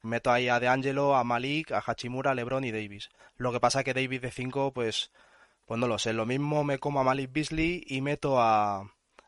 Meto 0.00 0.30
ahí 0.32 0.48
a 0.48 0.60
De 0.60 0.68
Angelo, 0.68 1.14
a 1.14 1.24
Malik, 1.24 1.72
a 1.72 1.82
Hachimura, 1.86 2.34
LeBron 2.34 2.64
y 2.64 2.72
Davis. 2.72 3.10
Lo 3.36 3.52
que 3.52 3.60
pasa 3.60 3.80
es 3.80 3.84
que 3.84 3.92
Davis 3.92 4.22
de 4.22 4.30
5, 4.30 4.72
pues, 4.72 5.10
pues 5.66 5.80
no 5.80 5.88
lo 5.88 5.98
sé. 5.98 6.12
Lo 6.12 6.26
mismo 6.26 6.64
me 6.64 6.78
como 6.78 7.00
a 7.00 7.04
Malik 7.04 7.32
Beasley 7.32 7.82
y 7.86 8.00
meto 8.00 8.40
a, 8.40 8.80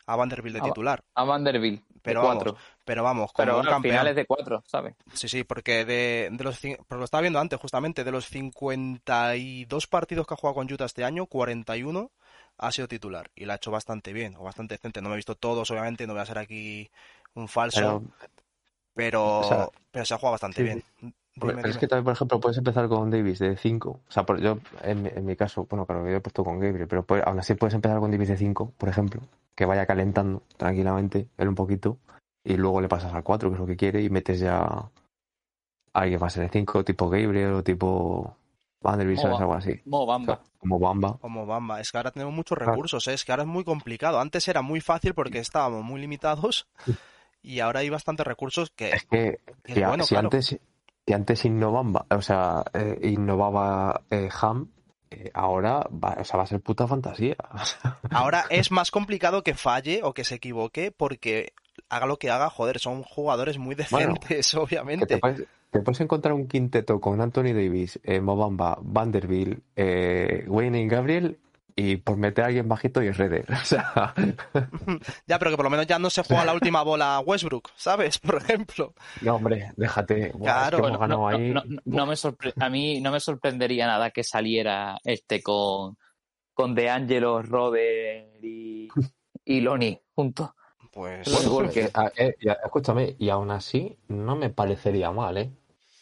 a 0.06 0.16
Vanderbilt 0.16 0.54
de 0.56 0.62
A- 0.66 0.68
titular. 0.70 1.04
A 1.14 1.24
Vanderbilt, 1.24 1.82
Pero 2.02 2.18
de 2.18 2.18
vamos, 2.22 2.44
4. 2.44 2.62
Pero 2.84 3.02
vamos, 3.02 3.32
como 3.32 3.54
Pero 3.54 3.60
un 3.60 3.66
campeón. 3.66 3.82
final 3.82 4.06
es 4.08 4.16
de 4.16 4.26
4, 4.26 4.62
¿sabes? 4.66 4.96
Sí, 5.14 5.28
sí, 5.28 5.44
porque 5.44 5.84
de, 5.84 6.28
de 6.32 6.44
los 6.44 6.58
pero 6.60 6.98
lo 6.98 7.04
estaba 7.04 7.20
viendo 7.22 7.38
antes, 7.38 7.60
justamente, 7.60 8.02
de 8.04 8.10
los 8.10 8.26
52 8.26 9.86
partidos 9.86 10.26
que 10.26 10.34
ha 10.34 10.36
jugado 10.36 10.56
con 10.56 10.72
Utah 10.72 10.84
este 10.86 11.04
año, 11.04 11.26
41 11.26 12.10
ha 12.58 12.72
sido 12.72 12.88
titular 12.88 13.30
y 13.34 13.44
la 13.44 13.54
ha 13.54 13.56
hecho 13.56 13.70
bastante 13.70 14.12
bien, 14.12 14.34
o 14.36 14.42
bastante 14.42 14.74
decente. 14.74 15.00
No 15.00 15.08
me 15.08 15.14
he 15.14 15.16
visto 15.16 15.36
todos, 15.36 15.70
obviamente, 15.70 16.06
no 16.06 16.14
voy 16.14 16.22
a 16.22 16.26
ser 16.26 16.38
aquí 16.38 16.90
un 17.34 17.46
falso, 17.48 18.02
Pero, 18.02 18.02
pero, 18.94 19.22
o 19.38 19.42
sea, 19.44 19.68
pero 19.90 20.04
se 20.04 20.14
ha 20.14 20.18
jugado 20.18 20.32
bastante 20.32 20.62
sí, 20.62 20.64
bien. 20.64 20.82
Hombre, 21.38 21.52
Dime, 21.52 21.62
pero 21.62 21.72
es 21.72 21.78
que 21.78 21.86
también, 21.86 22.04
por 22.04 22.12
ejemplo, 22.14 22.40
puedes 22.40 22.56
empezar 22.58 22.88
con 22.88 23.10
Davis 23.10 23.38
de 23.38 23.56
5. 23.56 24.00
O 24.08 24.10
sea, 24.10 24.24
por- 24.24 24.40
yo, 24.40 24.58
en, 24.82 25.02
mi- 25.02 25.10
en 25.14 25.24
mi 25.26 25.36
caso, 25.36 25.66
bueno, 25.68 25.84
claro, 25.84 26.08
yo 26.08 26.16
he 26.16 26.20
puesto 26.20 26.42
con 26.42 26.58
Gabriel, 26.58 26.88
pero 26.88 27.02
puede- 27.04 27.22
aún 27.26 27.38
así 27.38 27.54
puedes 27.54 27.74
empezar 27.74 27.98
con 28.00 28.10
Davis 28.10 28.28
de 28.28 28.36
5, 28.38 28.72
por 28.78 28.88
ejemplo, 28.88 29.20
que 29.54 29.66
vaya 29.66 29.84
calentando 29.86 30.42
tranquilamente 30.56 31.28
él 31.36 31.48
un 31.48 31.54
poquito, 31.54 31.98
y 32.42 32.56
luego 32.56 32.80
le 32.80 32.88
pasas 32.88 33.12
al 33.12 33.22
4, 33.22 33.50
que 33.50 33.54
es 33.54 33.60
lo 33.60 33.66
que 33.66 33.76
quiere, 33.76 34.02
y 34.02 34.08
metes 34.08 34.40
ya 34.40 34.60
a 34.62 34.90
alguien 35.92 36.20
más 36.20 36.36
en 36.38 36.44
el 36.44 36.50
5, 36.50 36.84
tipo 36.84 37.08
Gabriel 37.10 37.52
o 37.52 37.62
tipo 37.62 38.34
Vanderbilt, 38.82 39.18
¿sabes? 39.20 39.32
Moba. 39.34 39.42
Algo 39.44 39.54
así. 39.54 39.80
Mo 39.84 40.02
O 40.02 40.06
sea, 40.06 40.12
Bamba. 40.14 40.40
como 40.58 40.78
Bamba. 40.78 41.18
Como 41.20 41.44
Bamba, 41.46 41.80
es 41.80 41.90
que 41.92 41.98
ahora 41.98 42.12
tenemos 42.12 42.32
muchos 42.34 42.56
Claro. 42.56 42.72
recursos, 42.72 43.06
¿eh? 43.08 43.14
es 43.14 43.24
que 43.24 43.32
ahora 43.32 43.42
es 43.42 43.48
muy 43.48 43.64
complicado. 43.64 44.20
Antes 44.20 44.46
era 44.48 44.62
muy 44.62 44.80
fácil 44.80 45.12
porque 45.14 45.38
estábamos 45.38 45.84
muy 45.84 46.00
limitados 46.00 46.66
y 47.42 47.60
ahora 47.60 47.80
hay 47.80 47.90
bastantes 47.90 48.26
recursos 48.26 48.70
que, 48.70 48.90
Es 48.90 49.04
que, 49.04 49.40
es 49.64 49.86
bueno, 49.86 50.04
si 50.04 50.14
claro. 50.14 50.26
antes, 50.28 50.58
si 51.06 51.12
antes 51.12 51.44
innovaban, 51.44 52.04
o 52.10 52.20
sea, 52.20 52.64
eh, 52.72 52.98
innovaba 53.02 54.02
eh, 54.10 54.28
Ham, 54.40 54.68
eh, 55.10 55.30
ahora 55.34 55.86
va, 55.92 56.16
o 56.18 56.24
sea, 56.24 56.36
va 56.38 56.42
a 56.42 56.46
ser 56.46 56.60
puta 56.60 56.88
fantasía. 56.88 57.36
Ahora 58.10 58.44
es 58.50 58.72
más 58.72 58.90
complicado 58.90 59.42
que 59.44 59.54
falle 59.54 60.00
o 60.02 60.12
que 60.12 60.24
se 60.24 60.34
equivoque 60.34 60.90
porque 60.90 61.52
haga 61.88 62.06
lo 62.06 62.18
que 62.18 62.30
haga, 62.30 62.50
joder, 62.50 62.80
son 62.80 63.04
jugadores 63.04 63.56
muy 63.56 63.76
Bueno, 63.90 64.14
decentes, 64.14 64.50
Que 64.50 64.56
te 64.56 64.58
obviamente. 64.58 65.18
puedes, 65.18 65.44
te 65.70 65.80
puedes 65.80 66.00
encontrar 66.00 66.34
un 66.34 66.48
quinteto 66.48 67.00
con 67.00 67.20
Anthony 67.20 67.52
Davis, 67.54 68.00
Mobamba, 68.20 68.78
Vanderbilt, 68.82 69.60
eh, 69.76 70.44
Wayne 70.48 70.82
y 70.82 70.88
Gabriel 70.88 71.38
y 71.78 71.96
por 71.96 72.16
meter 72.16 72.44
a 72.44 72.46
alguien 72.48 72.68
bajito 72.68 73.02
y 73.02 73.10
Redder. 73.10 73.44
O 73.62 73.64
sea, 73.64 74.14
Ya, 75.26 75.38
pero 75.38 75.50
que 75.50 75.56
por 75.56 75.64
lo 75.64 75.70
menos 75.70 75.86
ya 75.86 75.98
no 75.98 76.08
se 76.10 76.22
juega 76.24 76.44
la 76.44 76.54
última 76.54 76.82
bola 76.82 77.16
a 77.16 77.20
Westbrook, 77.20 77.70
¿sabes? 77.76 78.18
Por 78.18 78.36
ejemplo. 78.36 78.94
no, 79.20 79.34
hombre, 79.36 79.72
déjate. 79.76 80.32
Claro. 80.32 80.78
es 80.78 80.82
que 80.82 80.88
hemos 80.88 80.98
Bueno, 80.98 81.16
no, 81.16 81.28
ahí. 81.28 81.50
no- 81.50 81.62
no- 81.84 82.06
me 82.06 82.14
a 82.64 82.68
mí 82.70 83.00
no 83.00 83.10
me 83.12 83.20
sorprendería 83.20 83.86
nada 83.86 84.10
que 84.10 84.24
saliera 84.24 84.98
este 85.04 85.42
con, 85.42 85.96
con 86.54 86.74
De 86.74 86.88
Angelo, 86.88 87.42
Robert 87.42 88.42
y, 88.42 88.88
y 89.44 89.60
Lonnie 89.60 90.00
juntos. 90.14 90.50
Pues 90.90 91.30
Bueno, 91.30 91.50
Bueno, 91.50 91.66
porque- 91.68 91.84
eh, 91.84 92.12
eh, 92.16 92.34
ya, 92.40 92.52
escúchame, 92.64 93.16
y 93.18 93.28
aún 93.28 93.50
así 93.50 93.98
no 94.08 94.34
me 94.34 94.48
parecería 94.48 95.10
mal, 95.10 95.36
¿eh? 95.36 95.50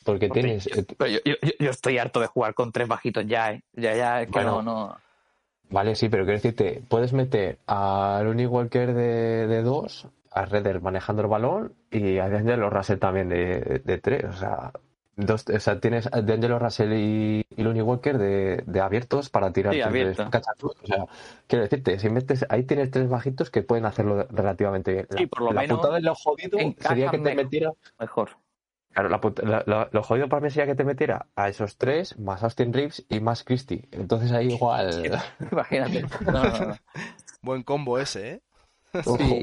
Porque 0.05 0.29
tienes. 0.29 0.67
eh, 0.69 0.85
yo, 1.01 1.19
yo- 1.25 1.51
yo 1.59 1.71
estoy 1.71 1.99
harto 1.99 2.21
de 2.21 2.27
jugar 2.29 2.55
con 2.55 2.71
tres 2.71 2.87
bajitos 2.87 3.25
ya, 3.27 3.53
¿eh? 3.53 3.65
Ya, 3.73 3.97
ya, 3.97 4.21
es 4.23 4.27
que 4.27 4.33
Bueno. 4.33 4.63
no, 4.63 4.89
no. 4.89 4.97
Vale, 5.71 5.95
sí, 5.97 6.09
pero 6.09 6.25
quiero 6.25 6.37
decirte, 6.39 6.85
puedes 6.89 7.13
meter 7.13 7.59
a 7.67 8.21
Looney 8.25 8.47
Walker 8.47 8.95
de, 8.95 9.47
de 9.49 9.63
dos, 9.63 10.09
a 10.31 10.45
Redder 10.45 10.81
manejando 10.81 11.23
el 11.23 11.29
balón 11.29 11.75
y 11.91 12.19
a 12.19 12.29
D'Angelo 12.29 12.71
Russell 12.71 12.99
también 12.99 13.29
de, 13.29 13.83
de 13.85 13.99
tres. 13.99 14.25
O 14.25 14.33
sea, 14.33 14.73
dos, 15.17 15.45
o 15.49 15.59
sea, 15.61 15.81
tienes 15.81 16.07
a 16.13 16.23
D'Angelo 16.23 16.59
Russell 16.61 16.93
y, 16.93 17.45
y 17.57 17.63
Looney 17.63 17.83
Walker 17.83 18.19
de, 18.19 18.63
de 18.67 18.81
abiertos 18.81 19.31
para 19.31 19.53
tirar 19.53 19.75
Sí, 19.75 19.81
abierto. 19.81 20.23
O 20.63 20.87
sea, 20.87 21.07
quiero 21.49 21.65
decirte, 21.65 21.99
si 21.99 22.09
metes, 22.09 22.47
ahí 22.49 22.65
tienes 22.65 22.91
tres 22.91 23.09
bajitos 23.09 23.51
que 23.51 23.63
pueden 23.63 23.87
hacerlo 23.87 24.27
relativamente 24.31 24.93
bien. 24.93 25.07
Sí, 25.17 25.27
por 25.27 25.43
lo 25.43 25.53
la 25.53 25.63
menos 25.63 25.79
putada 25.79 25.97
de 25.97 26.03
lo 26.03 26.15
jodido 26.15 26.59
sería 26.79 27.11
que 27.11 27.19
te 27.19 27.23
mejor. 27.23 27.45
metiera 27.45 27.71
Mejor. 27.99 28.31
Claro, 28.95 29.09
la 29.09 29.21
la- 29.43 29.63
la- 29.67 29.89
lo 29.91 30.03
jodido 30.03 30.29
para 30.29 30.41
mí 30.41 30.51
sería 30.51 30.67
que 30.67 30.77
te 30.77 30.85
metiera 30.85 31.27
a 31.37 31.49
esos 31.49 31.77
tres, 31.77 32.19
más 32.19 32.43
Austin 32.45 32.73
Reeves 32.73 33.05
y 33.09 33.21
más 33.21 33.43
Christie. 33.45 33.89
Entonces 33.91 34.31
ahí 34.33 34.53
igual. 34.53 34.91
Imagínate. 35.53 36.05
No, 36.25 36.33
no, 36.45 36.59
no. 36.69 36.77
buen 37.43 37.63
combo 37.65 37.99
ese, 37.99 38.31
¿eh? 38.35 38.41
Sí. 39.19 39.43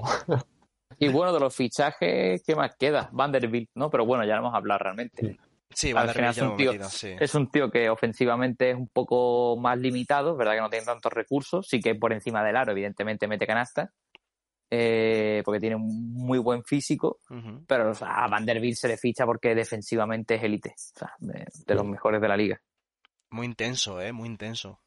Y 1.00 1.10
bueno, 1.10 1.34
de 1.34 1.40
los 1.40 1.56
fichajes, 1.56 2.44
¿qué 2.46 2.56
más 2.56 2.76
queda? 2.78 3.10
Vanderbilt, 3.12 3.70
¿no? 3.76 3.90
Pero 3.90 4.06
bueno, 4.06 4.24
ya 4.24 4.34
lo 4.36 4.40
hemos 4.42 4.54
hablado 4.56 4.80
realmente. 4.80 5.38
Sí, 5.74 5.90
Al 5.90 5.96
Vanderbilt 6.08 6.30
es 6.38 6.42
un 6.44 6.58
tío- 6.58 6.72
metido, 6.74 6.90
sí. 6.90 7.16
Es 7.20 7.34
un 7.36 7.50
tío 7.50 7.72
que 7.72 7.90
ofensivamente 7.90 8.72
es 8.72 8.76
un 8.76 8.88
poco 8.88 9.58
más 9.58 9.78
limitado, 9.80 10.36
¿verdad? 10.36 10.54
Que 10.56 10.62
no 10.62 10.70
tiene 10.70 10.86
tantos 10.86 11.12
recursos. 11.12 11.68
Sí 11.68 11.80
que 11.80 11.96
por 11.96 12.14
encima 12.14 12.44
del 12.44 12.56
aro, 12.58 12.72
evidentemente, 12.72 13.28
mete 13.28 13.48
canasta. 13.48 13.92
Eh, 14.74 15.42
porque 15.44 15.60
tiene 15.60 15.76
un 15.76 16.14
muy 16.14 16.40
buen 16.40 16.64
físico. 16.64 17.20
Pero 17.68 17.92
o 17.92 17.94
sea, 17.94 18.24
a 18.24 18.28
Vanderbilt 18.30 18.78
se 18.78 18.88
le 18.88 18.98
ficha 18.98 19.26
porque 19.26 19.54
defensivamente 19.54 20.36
es 20.36 20.44
élite. 20.44 20.70
O 20.70 21.00
sea, 21.00 21.14
de, 21.20 21.46
de 21.68 21.76
los 21.76 21.86
mejores 21.86 22.22
de 22.22 22.28
la 22.30 22.38
liga. 22.38 22.60
Muy 23.30 23.46
intenso, 23.46 24.02
¿eh? 24.02 24.12
Muy 24.12 24.28
intenso. 24.30 24.80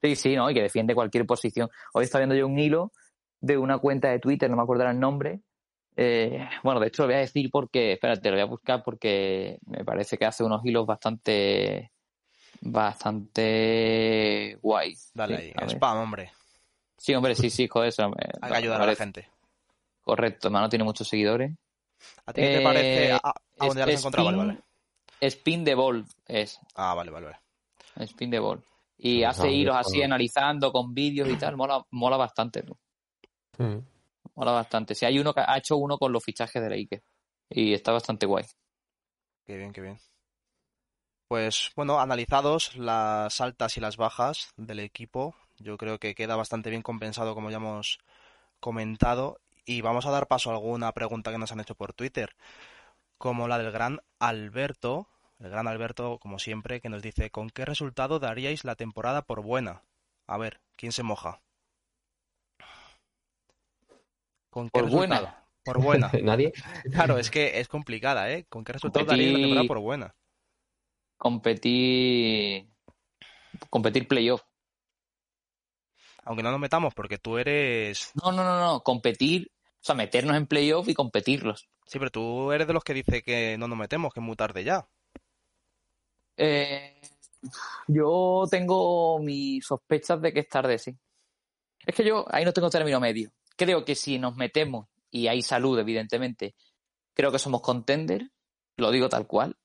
Sí, 0.00 0.16
sí, 0.16 0.36
¿no? 0.36 0.48
Y 0.50 0.54
que 0.54 0.62
defiende 0.62 0.94
cualquier 0.94 1.26
posición. 1.26 1.68
Hoy 1.92 2.04
está 2.04 2.18
viendo 2.18 2.34
yo 2.36 2.46
un 2.46 2.58
hilo 2.58 2.92
de 3.40 3.58
una 3.58 3.78
cuenta 3.78 4.10
de 4.10 4.18
Twitter, 4.20 4.48
no 4.48 4.56
me 4.56 4.62
acuerdo 4.62 4.88
el 4.88 4.98
nombre. 5.00 5.40
Eh, 5.96 6.46
bueno, 6.62 6.80
de 6.80 6.88
hecho 6.88 7.02
lo 7.02 7.08
voy 7.08 7.16
a 7.16 7.18
decir 7.18 7.48
porque, 7.52 7.92
espérate, 7.92 8.28
lo 8.30 8.36
voy 8.36 8.42
a 8.42 8.46
buscar 8.46 8.82
porque 8.84 9.58
me 9.66 9.84
parece 9.84 10.16
que 10.18 10.24
hace 10.26 10.42
unos 10.44 10.64
hilos 10.64 10.86
bastante, 10.86 11.92
bastante 12.60 14.58
guay. 14.62 14.94
Dale 15.14 15.36
Sí, 15.36 15.42
ahí. 15.42 15.52
a 15.56 15.60
ver. 15.66 15.70
Spam, 15.76 15.98
hombre. 15.98 16.32
Sí, 17.04 17.14
hombre, 17.14 17.34
sí, 17.34 17.50
sí, 17.50 17.68
joder, 17.68 17.90
eso. 17.90 18.08
me- 18.08 18.16
Hay 18.40 18.50
que 18.50 18.56
ayudar 18.56 18.80
a 18.80 18.86
la 18.86 18.96
gente. 18.96 19.28
Correcto, 20.00 20.48
hermano, 20.48 20.70
tiene 20.70 20.84
muchos 20.86 21.06
seguidores. 21.06 21.52
¿A 22.24 22.32
ti 22.32 22.40
qué 22.40 22.48
te 22.48 22.60
parece? 22.62 23.04
Eh, 23.08 23.12
Ah, 23.12 23.20
ah, 23.24 23.34
¿dónde 23.58 23.80
lo 23.80 23.84
has 23.84 23.92
es- 23.92 24.00
encontrado? 24.00 24.26
Vale, 24.28 24.38
spin- 24.38 24.46
vale. 25.20 25.28
Spin 25.30 25.64
the 25.66 25.74
ball 25.74 26.06
es, 26.26 26.58
Ah, 26.74 26.94
vale, 26.94 27.10
vale, 27.10 27.26
vale. 27.26 28.06
spin 28.06 28.30
the 28.30 28.38
ball. 28.38 28.64
Y 28.96 29.20
No, 29.20 29.28
hace 29.28 29.50
hilos 29.50 29.76
así 29.76 30.02
analizando 30.02 30.72
con 30.72 30.94
vídeos 30.94 31.28
y 31.28 31.36
tal, 31.36 31.58
mola, 31.58 31.84
mola 31.90 32.16
bastante, 32.16 32.62
tú. 32.62 32.74
Mm. 33.58 33.80
Mola 34.36 34.52
bastante. 34.52 34.94
Si 34.94 35.04
hay 35.04 35.18
uno 35.18 35.34
que 35.34 35.40
ha 35.46 35.58
hecho 35.58 35.76
uno 35.76 35.98
con 35.98 36.10
los 36.10 36.24
fichajes 36.24 36.62
de 36.62 36.70
Lakers 36.70 37.02
y 37.50 37.74
está 37.74 37.92
bastante 37.92 38.24
guay. 38.24 38.46
Qué 39.44 39.58
bien, 39.58 39.74
qué 39.74 39.82
bien. 39.82 39.98
Pues 41.28 41.70
bueno, 41.76 42.00
analizados 42.00 42.74
las 42.76 43.40
altas 43.42 43.76
y 43.76 43.80
las 43.80 43.98
bajas 43.98 44.48
del 44.56 44.80
equipo, 44.80 45.34
yo 45.58 45.76
creo 45.76 45.98
que 45.98 46.14
queda 46.14 46.36
bastante 46.36 46.70
bien 46.70 46.82
compensado 46.82 47.34
como 47.34 47.50
ya 47.50 47.56
hemos 47.58 47.98
comentado 48.60 49.40
y 49.64 49.80
vamos 49.80 50.06
a 50.06 50.10
dar 50.10 50.26
paso 50.26 50.50
a 50.50 50.54
alguna 50.54 50.92
pregunta 50.92 51.30
que 51.32 51.38
nos 51.38 51.52
han 51.52 51.60
hecho 51.60 51.74
por 51.74 51.92
Twitter, 51.92 52.36
como 53.18 53.48
la 53.48 53.58
del 53.58 53.72
gran 53.72 54.00
Alberto, 54.18 55.08
el 55.38 55.50
gran 55.50 55.66
Alberto 55.68 56.18
como 56.18 56.38
siempre, 56.38 56.80
que 56.80 56.88
nos 56.88 57.02
dice, 57.02 57.30
¿con 57.30 57.50
qué 57.50 57.64
resultado 57.64 58.18
daríais 58.18 58.64
la 58.64 58.74
temporada 58.76 59.22
por 59.22 59.42
buena? 59.42 59.82
A 60.26 60.38
ver, 60.38 60.60
¿quién 60.76 60.92
se 60.92 61.02
moja? 61.02 61.40
¿Con 64.50 64.66
qué 64.70 64.80
¿Por 64.80 64.90
buena? 64.90 65.16
resultado? 65.16 65.44
Por 65.64 65.82
buena. 65.82 66.10
¿Nadie? 66.22 66.52
Claro, 66.92 67.18
es 67.18 67.30
que 67.30 67.58
es 67.60 67.68
complicada, 67.68 68.30
¿eh? 68.30 68.44
¿Con 68.48 68.64
qué 68.64 68.72
resultado 68.74 69.04
Competir- 69.06 69.16
daríais 69.16 69.32
la 69.32 69.38
temporada 69.40 69.66
por 69.68 69.78
buena? 69.80 70.14
Competir. 71.16 72.68
Competir 73.70 74.06
playoff. 74.08 74.42
Aunque 76.24 76.42
no 76.42 76.50
nos 76.50 76.60
metamos 76.60 76.94
porque 76.94 77.18
tú 77.18 77.38
eres... 77.38 78.12
No, 78.14 78.32
no, 78.32 78.44
no, 78.44 78.58
no. 78.58 78.80
Competir. 78.82 79.50
O 79.80 79.84
sea, 79.84 79.94
meternos 79.94 80.36
en 80.36 80.46
playoff 80.46 80.88
y 80.88 80.94
competirlos. 80.94 81.68
Sí, 81.86 81.98
pero 81.98 82.10
tú 82.10 82.52
eres 82.52 82.66
de 82.66 82.72
los 82.72 82.82
que 82.82 82.94
dice 82.94 83.22
que 83.22 83.58
no 83.58 83.68
nos 83.68 83.78
metemos, 83.78 84.12
que 84.12 84.20
es 84.20 84.24
muy 84.24 84.36
tarde 84.36 84.64
ya. 84.64 84.88
Eh, 86.36 87.00
yo 87.88 88.44
tengo 88.50 89.18
mis 89.18 89.64
sospechas 89.64 90.20
de 90.20 90.32
que 90.32 90.40
es 90.40 90.48
tarde, 90.48 90.78
sí. 90.78 90.96
Es 91.84 91.94
que 91.94 92.04
yo 92.04 92.24
ahí 92.30 92.44
no 92.44 92.52
tengo 92.52 92.70
término 92.70 93.00
medio. 93.00 93.30
Creo 93.56 93.84
que 93.84 93.94
si 93.94 94.18
nos 94.18 94.36
metemos, 94.36 94.88
y 95.10 95.28
hay 95.28 95.42
salud, 95.42 95.78
evidentemente, 95.78 96.54
creo 97.12 97.30
que 97.30 97.38
somos 97.38 97.60
contender, 97.60 98.30
lo 98.76 98.90
digo 98.90 99.08
tal 99.08 99.26
cual, 99.26 99.56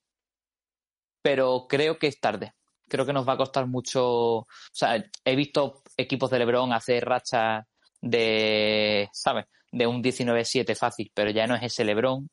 pero 1.21 1.65
creo 1.67 1.97
que 1.97 2.07
es 2.07 2.19
tarde. 2.19 2.53
Creo 2.87 3.05
que 3.05 3.13
nos 3.13 3.27
va 3.27 3.33
a 3.33 3.37
costar 3.37 3.67
mucho. 3.67 4.03
O 4.39 4.47
sea, 4.71 5.03
he 5.23 5.35
visto 5.35 5.83
equipos 5.99 6.29
de 6.31 6.39
LeBron 6.39 6.73
hacer 6.73 7.05
rachas 7.05 7.65
de, 8.01 9.09
¿sabes? 9.13 9.45
De 9.71 9.85
un 9.87 10.01
19-7 10.01 10.75
fácil, 10.75 11.11
pero 11.13 11.29
ya 11.31 11.45
no 11.47 11.55
es 11.55 11.63
ese 11.63 11.83
LeBron. 11.83 12.29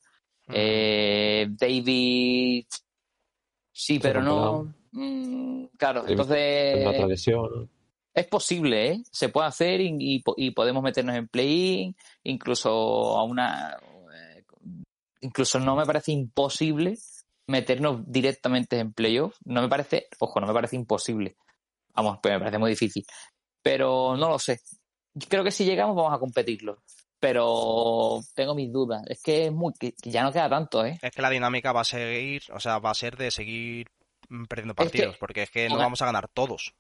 Eh, 0.49 1.47
David, 1.51 2.67
sí, 3.73 3.99
pero 3.99 4.23
no. 4.23 4.75
Mm, 4.93 5.67
claro, 5.77 6.05
entonces 6.09 7.09
lesión. 7.09 7.71
es 8.15 8.27
posible, 8.29 8.91
¿eh? 8.93 9.03
Se 9.11 9.29
puede 9.29 9.49
hacer 9.49 9.81
y, 9.81 9.95
y 9.99 10.23
po- 10.23 10.35
y 10.37 10.53
podemos 10.53 10.83
meternos 10.83 11.17
en 11.17 11.29
play-in, 11.29 11.95
incluso 12.25 12.71
a 13.19 13.25
una. 13.25 13.77
eh, 14.15 14.45
Incluso 15.21 15.59
no 15.59 15.75
me 15.77 15.85
parece 15.85 16.13
imposible 16.13 16.97
meternos 17.49 18.01
directamente 18.07 18.79
en 18.79 18.93
playoff. 18.93 19.37
No 19.45 19.61
me 19.63 19.69
parece, 19.69 20.07
ojo, 20.21 20.41
no 20.41 20.47
me 20.47 20.53
parece 20.55 20.77
imposible. 20.77 21.37
Vamos, 21.95 22.19
pues 22.23 22.33
me 22.35 22.39
parece 22.39 22.59
muy 22.59 22.71
difícil. 22.71 23.05
Pero 23.67 24.17
no 24.17 24.29
lo 24.29 24.39
sé. 24.39 24.61
Creo 25.29 25.43
que 25.43 25.51
si 25.51 25.65
llegamos 25.65 25.97
vamos 25.97 26.15
a 26.15 26.21
competirlo. 26.21 26.79
Pero 27.19 28.21
tengo 28.35 28.55
mis 28.55 28.73
dudas. 28.73 29.03
Es 29.09 29.21
que 29.21 29.47
es 29.47 29.53
muy, 29.53 29.73
que 29.75 29.93
ya 30.05 30.23
no 30.23 30.31
queda 30.31 30.49
tanto, 30.49 30.85
¿eh? 30.87 30.97
Es 31.03 31.11
que 31.11 31.21
la 31.23 31.31
dinámica 31.31 31.73
va 31.73 31.81
a 31.81 31.85
seguir, 31.85 32.43
o 32.53 32.61
sea, 32.61 32.79
va 32.79 32.91
a 32.91 32.95
ser 32.95 33.17
de 33.17 33.33
seguir 33.33 33.89
perdiendo 34.49 34.75
Es 34.75 34.77
que- 34.77 34.99
partidos, 34.99 35.17
porque 35.19 35.43
es 35.43 35.51
que 35.51 35.69
no 35.69 35.79
vamos 35.79 36.01
a 36.01 36.07
ganar 36.07 36.29
todos. 36.29 36.75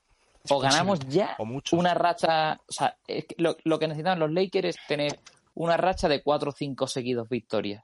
O 0.48 0.60
ganamos 0.60 1.00
ya 1.08 1.34
O 1.40 1.76
una 1.76 1.92
racha. 1.94 2.52
O 2.68 2.72
sea, 2.72 2.96
es 3.08 3.24
que 3.24 3.34
lo, 3.38 3.56
lo 3.64 3.80
que 3.80 3.88
necesitan 3.88 4.20
los 4.20 4.30
Lakers 4.30 4.68
es 4.68 4.76
tener 4.86 5.18
una 5.54 5.76
racha 5.76 6.08
de 6.08 6.22
cuatro 6.22 6.50
o 6.50 6.54
cinco 6.56 6.86
seguidos 6.86 7.28
victorias. 7.28 7.82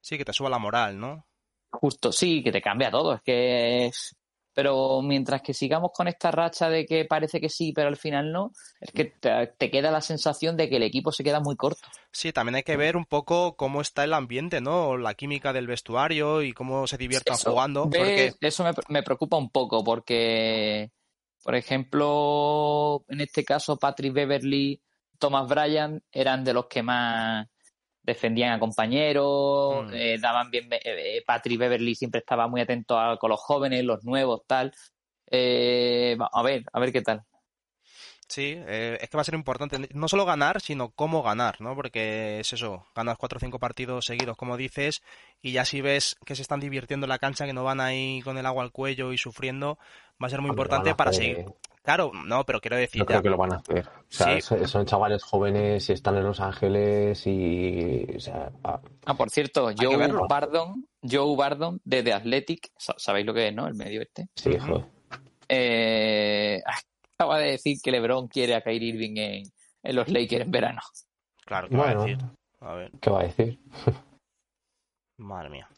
Sí, 0.00 0.18
que 0.18 0.24
te 0.24 0.32
suba 0.32 0.50
la 0.50 0.58
moral, 0.58 0.98
¿no? 0.98 1.26
Justo, 1.70 2.10
sí, 2.10 2.42
que 2.42 2.50
te 2.50 2.60
cambia 2.60 2.90
todo. 2.90 3.14
Es 3.14 3.22
que 3.22 3.86
es. 3.86 4.16
Pero 4.54 5.00
mientras 5.02 5.40
que 5.40 5.54
sigamos 5.54 5.90
con 5.94 6.08
esta 6.08 6.30
racha 6.30 6.68
de 6.68 6.84
que 6.84 7.06
parece 7.06 7.40
que 7.40 7.48
sí, 7.48 7.72
pero 7.72 7.88
al 7.88 7.96
final 7.96 8.32
no, 8.32 8.52
es 8.80 8.90
que 8.92 9.06
te, 9.06 9.46
te 9.56 9.70
queda 9.70 9.90
la 9.90 10.02
sensación 10.02 10.56
de 10.56 10.68
que 10.68 10.76
el 10.76 10.82
equipo 10.82 11.10
se 11.10 11.24
queda 11.24 11.40
muy 11.40 11.56
corto. 11.56 11.88
Sí, 12.10 12.32
también 12.32 12.56
hay 12.56 12.62
que 12.62 12.76
ver 12.76 12.96
un 12.96 13.06
poco 13.06 13.56
cómo 13.56 13.80
está 13.80 14.04
el 14.04 14.12
ambiente, 14.12 14.60
¿no? 14.60 14.98
La 14.98 15.14
química 15.14 15.52
del 15.54 15.66
vestuario 15.66 16.42
y 16.42 16.52
cómo 16.52 16.86
se 16.86 16.98
diviertan 16.98 17.34
Eso, 17.34 17.50
jugando. 17.50 17.84
Porque 17.84 18.34
Eso 18.40 18.64
me, 18.64 18.72
me 18.88 19.02
preocupa 19.02 19.38
un 19.38 19.50
poco 19.50 19.82
porque, 19.82 20.90
por 21.42 21.54
ejemplo, 21.54 23.04
en 23.08 23.22
este 23.22 23.44
caso, 23.44 23.78
Patrick 23.78 24.12
Beverly, 24.12 24.82
Thomas 25.18 25.48
Bryan 25.48 26.02
eran 26.10 26.44
de 26.44 26.52
los 26.52 26.66
que 26.66 26.82
más 26.82 27.48
defendían 28.02 28.52
a 28.52 28.58
compañeros, 28.58 29.84
Mm. 29.86 29.94
eh, 29.94 30.18
daban 30.20 30.50
bien. 30.50 30.72
eh, 30.72 30.80
eh, 30.84 31.22
Patrick 31.26 31.58
Beverly 31.58 31.94
siempre 31.94 32.18
estaba 32.20 32.48
muy 32.48 32.60
atento 32.60 32.98
a- 32.98 33.16
con 33.18 33.30
los 33.30 33.40
jóvenes, 33.40 33.84
los 33.84 34.04
nuevos, 34.04 34.42
tal. 34.46 34.72
Eh, 35.30 36.16
a 36.32 36.42
ver, 36.42 36.64
a 36.72 36.80
ver 36.80 36.92
qué 36.92 37.02
tal. 37.02 37.22
sí, 38.28 38.54
eh, 38.66 38.96
es 39.00 39.10
que 39.10 39.16
va 39.18 39.20
a 39.20 39.24
ser 39.24 39.34
importante 39.34 39.78
no 39.92 40.08
solo 40.08 40.24
ganar, 40.24 40.62
sino 40.62 40.90
cómo 40.90 41.22
ganar, 41.22 41.60
¿no? 41.60 41.74
Porque 41.74 42.40
es 42.40 42.50
eso, 42.54 42.86
ganas 42.94 43.18
cuatro 43.18 43.36
o 43.36 43.40
cinco 43.40 43.58
partidos 43.58 44.06
seguidos, 44.06 44.38
como 44.38 44.56
dices, 44.56 45.02
y 45.42 45.52
ya 45.52 45.66
si 45.66 45.82
ves 45.82 46.16
que 46.24 46.34
se 46.34 46.40
están 46.40 46.58
divirtiendo 46.60 47.04
en 47.04 47.10
la 47.10 47.18
cancha, 47.18 47.44
que 47.44 47.52
no 47.52 47.62
van 47.62 47.80
ahí 47.80 48.22
con 48.22 48.38
el 48.38 48.46
agua 48.46 48.62
al 48.64 48.72
cuello 48.72 49.12
y 49.12 49.18
sufriendo, 49.18 49.78
va 50.22 50.28
a 50.28 50.30
ser 50.30 50.40
muy 50.40 50.48
importante 50.48 50.94
para 50.94 51.12
seguir. 51.12 51.44
Claro, 51.82 52.12
no, 52.12 52.44
pero 52.44 52.60
quiero 52.60 52.76
decir, 52.76 53.00
Yo 53.00 53.06
creo 53.06 53.18
ya- 53.18 53.22
que 53.22 53.30
lo 53.30 53.36
van 53.36 53.54
a 53.54 53.56
hacer. 53.56 53.88
O 53.88 54.04
sea, 54.08 54.40
Sí. 54.40 54.56
son 54.66 54.86
chavales 54.86 55.22
jóvenes 55.24 55.88
y 55.90 55.92
están 55.92 56.16
en 56.16 56.22
Los 56.24 56.38
Ángeles 56.40 57.26
y... 57.26 58.06
O 58.16 58.20
sea, 58.20 58.52
ah, 58.62 58.80
Ah, 59.04 59.14
por 59.14 59.30
cierto, 59.30 59.70
Joe. 59.76 59.96
Bardon, 60.28 60.86
Joe 61.02 61.36
Bardon 61.36 61.80
de 61.84 62.02
The 62.04 62.12
Athletic, 62.12 62.70
sa- 62.78 62.94
¿sabéis 62.98 63.26
lo 63.26 63.34
que 63.34 63.48
es, 63.48 63.54
no? 63.54 63.66
El 63.66 63.74
medio 63.74 64.00
este. 64.02 64.28
sí, 64.36 64.56
joder. 64.58 64.84
Eh, 65.48 66.62
acaba 67.18 67.38
de 67.38 67.50
decir 67.52 67.78
que 67.82 67.90
LeBron 67.90 68.28
quiere 68.28 68.54
a 68.54 68.62
Kyrie 68.62 68.90
Irving 68.94 69.16
en, 69.16 69.42
en 69.82 69.96
los 69.96 70.08
Lakers 70.08 70.44
en 70.44 70.50
verano. 70.52 70.80
claro, 71.44 71.68
¿qué 71.68 71.76
va 71.76 71.82
a 71.90 71.94
Bueno. 71.94 72.02
decir? 72.04 72.18
A 72.60 72.74
ver, 72.74 72.92
¿Qué 73.00 73.10
va 73.10 73.20
a 73.20 73.24
decir? 73.24 73.58
madre 75.18 75.50
mía. 75.50 75.68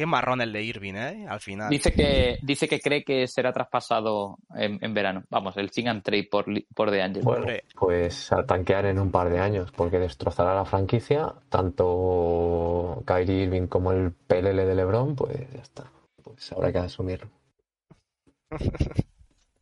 Qué 0.00 0.06
marrón 0.06 0.40
el 0.40 0.50
de 0.50 0.62
Irving, 0.62 0.94
¿eh? 0.94 1.26
Al 1.28 1.40
final. 1.40 1.68
Dice 1.68 1.92
que 1.92 2.38
dice 2.40 2.66
que 2.66 2.80
cree 2.80 3.04
que 3.04 3.26
será 3.26 3.52
traspasado 3.52 4.38
en, 4.56 4.78
en 4.80 4.94
verano. 4.94 5.24
Vamos, 5.28 5.58
el 5.58 5.68
sing 5.68 5.88
and 5.88 6.02
trade 6.02 6.26
por, 6.30 6.46
por 6.74 6.90
The 6.90 7.02
Angel. 7.02 7.22
Bueno, 7.22 7.42
Hombre. 7.42 7.64
pues 7.78 8.32
a 8.32 8.46
tanquear 8.46 8.86
en 8.86 8.98
un 8.98 9.10
par 9.10 9.28
de 9.28 9.40
años, 9.40 9.70
porque 9.72 9.98
destrozará 9.98 10.54
la 10.54 10.64
franquicia, 10.64 11.34
tanto 11.50 13.02
Kyrie 13.04 13.42
Irving 13.42 13.66
como 13.66 13.92
el 13.92 14.12
PLL 14.12 14.56
de 14.56 14.74
LeBron, 14.74 15.14
pues 15.14 15.36
ya 15.52 15.60
está. 15.60 15.84
Pues 16.24 16.50
habrá 16.52 16.72
que 16.72 16.78
asumirlo. 16.78 17.28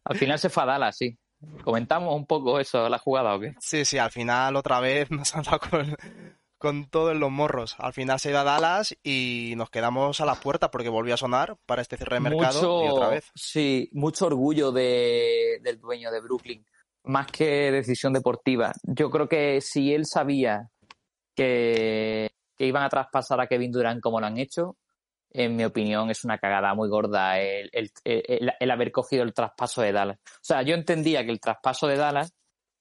Al 0.05 0.17
final 0.17 0.39
se 0.39 0.51
fue 0.51 0.63
a 0.63 0.67
Dallas, 0.67 0.97
sí. 0.97 1.19
¿Comentamos 1.65 2.15
un 2.15 2.27
poco 2.27 2.61
eso, 2.61 2.89
la 2.89 2.99
jugada 2.99 3.35
o 3.35 3.41
qué? 3.41 3.57
Sí, 3.59 3.85
sí, 3.85 3.99
al 3.99 4.13
final 4.13 4.55
otra 4.55 4.79
vez 4.79 5.11
nos 5.11 5.35
han 5.35 5.43
dado 5.43 5.59
con, 5.59 5.97
con 6.59 6.91
todo 6.91 7.13
en 7.13 7.21
los 7.21 7.31
morros. 7.31 7.77
Al 7.79 7.93
final 7.93 8.19
se 8.21 8.31
ido 8.31 8.41
a 8.41 8.45
Dallas 8.45 8.97
y 9.03 9.55
nos 9.57 9.71
quedamos 9.71 10.21
a 10.21 10.27
la 10.27 10.35
puerta 10.35 10.71
porque 10.71 10.89
volvió 10.89 11.15
a 11.15 11.17
sonar 11.17 11.57
para 11.67 11.83
este 11.83 11.97
cierre 11.97 12.17
de 12.17 12.21
mercado 12.21 12.85
y 12.85 12.89
otra 12.89 13.09
vez. 13.09 13.31
Sí, 13.35 13.89
mucho 13.93 14.27
orgullo 14.27 14.73
de, 14.73 15.61
del 15.63 15.79
dueño 15.81 16.11
de 16.11 16.21
Brooklyn, 16.21 16.67
más 17.05 17.29
que 17.29 17.71
decisión 17.71 18.13
deportiva. 18.13 18.73
Yo 18.83 19.09
creo 19.11 19.29
que 19.29 19.61
si 19.61 19.95
él 19.95 20.05
sabía 20.05 20.69
que, 21.35 22.31
que 22.57 22.67
iban 22.67 22.83
a 22.83 22.89
traspasar 22.89 23.41
a 23.41 23.47
Kevin 23.47 23.71
Durant 23.73 24.01
como 24.01 24.21
lo 24.21 24.27
han 24.27 24.39
hecho, 24.39 24.77
en 25.31 25.57
mi 25.57 25.65
opinión 25.65 26.11
es 26.11 26.25
una 26.25 26.39
cagada 26.39 26.75
muy 26.75 26.89
gorda 26.89 27.39
el, 27.39 27.69
el- 27.73 27.93
el- 28.05 28.53
el 28.59 28.71
haber 28.71 28.91
cogido 28.91 29.23
el 29.23 29.35
traspaso 29.35 29.83
de 29.83 29.93
Dallas. 29.93 30.19
O 30.27 30.41
sea, 30.43 30.63
yo 30.63 30.75
entendía 30.75 31.25
que 31.25 31.31
el 31.31 31.41
traspaso 31.41 31.87
de 31.87 31.97
Dallas 31.97 32.33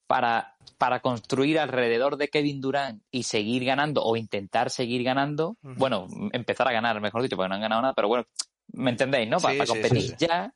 para, 0.08 0.56
para 0.78 1.00
construir 1.00 1.60
alrededor 1.60 2.18
de 2.18 2.28
Kevin 2.28 2.62
Durant 2.62 3.02
y 3.12 3.24
seguir 3.24 3.66
ganando 3.66 4.04
o 4.04 4.16
intentar 4.16 4.70
seguir 4.70 5.04
ganando, 5.04 5.58
bueno, 5.62 6.08
empezar 6.34 6.68
a 6.68 6.72
ganar, 6.72 7.02
mejor 7.02 7.24
dicho, 7.24 7.36
porque 7.36 7.50
no 7.50 7.56
han 7.56 7.62
ganado 7.62 7.82
nada, 7.82 7.94
pero 7.96 8.08
bueno, 8.08 8.26
¿me 8.74 8.92
entendéis, 8.92 9.28
no? 9.30 9.40
Para, 9.40 9.54
Sí, 9.54 9.58
para 9.58 9.68
sí, 9.68 9.74
competir 9.74 10.02
sí, 10.02 10.16
sí. 10.20 10.28
ya, 10.28 10.54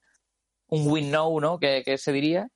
un 0.67 0.87
win 0.91 1.09
no, 1.11 1.39
¿no? 1.39 1.57
Que, 1.59 1.81
que 1.83 1.97
se 1.97 2.11
diría. 2.11 2.47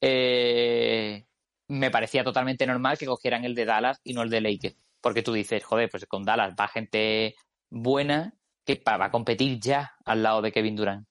eh, 0.00 1.24
me 1.68 1.90
parecía 1.90 2.24
totalmente 2.24 2.66
normal 2.66 2.98
que 2.98 3.06
cogieran 3.06 3.44
el 3.44 3.54
de 3.54 3.64
Dallas 3.64 4.00
y 4.02 4.12
no 4.12 4.22
el 4.22 4.30
de 4.30 4.40
Lakers. 4.40 4.76
Porque 5.00 5.22
tú 5.22 5.32
dices, 5.32 5.62
joder, 5.62 5.88
pues 5.88 6.04
con 6.06 6.24
Dallas 6.24 6.54
va 6.58 6.66
gente 6.68 7.36
buena 7.68 8.34
que 8.64 8.82
va 8.86 9.04
a 9.04 9.10
competir 9.10 9.60
ya 9.60 9.92
al 10.04 10.22
lado 10.22 10.42
de 10.42 10.50
Kevin 10.52 10.74
Durant. 10.74 11.06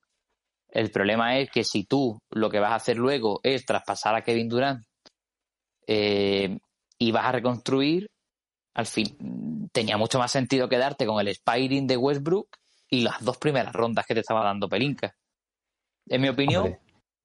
El 0.68 0.92
problema 0.92 1.38
es 1.40 1.50
que 1.50 1.64
si 1.64 1.86
tú 1.86 2.20
lo 2.30 2.50
que 2.50 2.60
vas 2.60 2.72
a 2.74 2.76
hacer 2.76 2.98
luego 2.98 3.40
es 3.42 3.66
traspasar 3.66 4.16
a 4.16 4.22
Kevin 4.22 4.50
Durant 4.50 4.84
eh, 5.92 6.60
y 7.00 7.12
vas 7.12 7.26
a 7.26 7.32
reconstruir, 7.32 8.08
al 8.76 8.86
fin 8.86 9.70
tenía 9.72 9.98
mucho 9.98 10.20
más 10.20 10.32
sentido 10.32 10.70
quedarte 10.70 11.06
con 11.08 11.20
el 11.20 11.28
Spiring 11.30 11.88
de 11.88 11.98
Westbrook 11.98 12.48
y 12.90 13.02
las 13.02 13.24
dos 13.24 13.38
primeras 13.38 13.74
rondas 13.74 14.06
que 14.06 14.14
te 14.14 14.20
estaba 14.20 14.44
dando 14.44 14.70
Pelinka. 14.70 15.16
En 16.08 16.22
mi 16.22 16.30
opinión, 16.30 16.78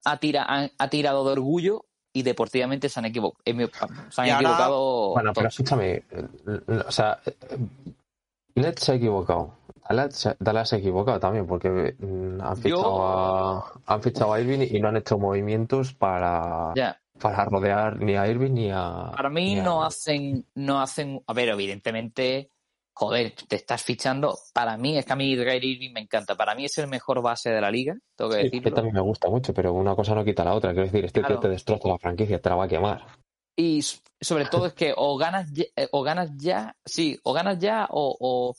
ha, 0.05 0.17
tira- 0.19 0.45
han- 0.47 0.71
ha 0.77 0.89
tirado 0.89 1.23
de 1.25 1.31
orgullo 1.33 1.85
y 2.13 2.23
deportivamente 2.23 2.87
se 2.89 2.99
han, 2.99 3.05
equivo- 3.05 3.35
en 3.45 3.57
mi- 3.57 3.65
se 4.09 4.21
han 4.21 4.27
Y 4.27 4.29
ahora- 4.31 4.49
equivocado. 4.49 5.13
Bueno, 5.13 5.31
pero 5.33 5.47
escúchame, 5.49 6.03
o 6.87 6.91
sea, 6.91 7.19
Nets 8.55 8.83
se 8.83 8.91
ha 8.93 8.95
equivocado. 8.95 9.53
Dallas 9.87 10.15
se- 10.15 10.35
Dallas 10.39 10.69
se 10.69 10.75
ha 10.77 10.79
equivocado 10.79 11.19
también 11.19 11.45
porque 11.45 11.95
mm, 11.99 12.41
han 12.41 12.57
fichado, 12.57 13.03
a, 13.05 13.73
han 13.85 14.01
fichado 14.01 14.33
a 14.33 14.39
Irving 14.41 14.65
y 14.71 14.79
no 14.79 14.87
han 14.87 14.97
hecho 14.97 15.17
movimientos 15.19 15.93
para, 15.93 16.73
Ya. 16.75 16.99
Para 17.19 17.45
rodear 17.45 17.99
ni 17.99 18.15
a 18.15 18.27
Irving 18.27 18.51
ni 18.53 18.71
a. 18.71 19.11
Para 19.15 19.29
mí 19.29 19.57
a- 19.59 19.63
no 19.63 19.83
hacen, 19.83 20.45
no 20.55 20.81
hacen, 20.81 21.21
a 21.25 21.33
ver, 21.33 21.49
evidentemente, 21.49 22.49
joder, 22.93 23.33
te 23.47 23.55
estás 23.55 23.83
fichando. 23.83 24.37
Para 24.53 24.77
mí, 24.77 24.97
es 24.97 25.05
que 25.05 25.13
a 25.13 25.15
mí 25.15 25.31
Irving 25.31 25.93
me 25.93 26.01
encanta. 26.01 26.35
Para 26.35 26.55
mí 26.55 26.65
es 26.65 26.77
el 26.77 26.87
mejor 26.87 27.21
base 27.21 27.49
de 27.49 27.61
la 27.61 27.71
liga, 27.71 27.95
tengo 28.15 28.31
que 28.31 28.37
Sí, 28.37 28.43
decirlo. 28.43 28.63
que 28.63 28.71
también 28.75 28.95
me 28.95 29.01
gusta 29.01 29.29
mucho, 29.29 29.53
pero 29.53 29.73
una 29.73 29.95
cosa 29.95 30.15
no 30.15 30.23
quita 30.25 30.43
la 30.43 30.53
otra. 30.53 30.71
Quiero 30.71 30.85
decir, 30.85 31.05
este 31.05 31.21
Claro. 31.21 31.35
tío 31.35 31.41
te 31.41 31.49
destroza 31.49 31.87
la 31.87 31.97
franquicia, 31.97 32.39
te 32.41 32.49
la 32.49 32.55
va 32.55 32.65
a 32.65 32.67
quemar. 32.67 33.05
Y 33.57 33.81
sobre 34.19 34.45
todo 34.45 34.65
es 34.67 34.73
que 34.73 34.93
o 34.97 35.17
ganas 35.17 35.49
ya, 35.53 35.63
eh, 35.77 35.87
o 35.91 36.03
ganas 36.03 36.29
ya, 36.37 36.75
sí, 36.83 37.17
o 37.23 37.31
ganas 37.31 37.57
ya 37.59 37.87
o, 37.89 38.15
o- 38.19 38.53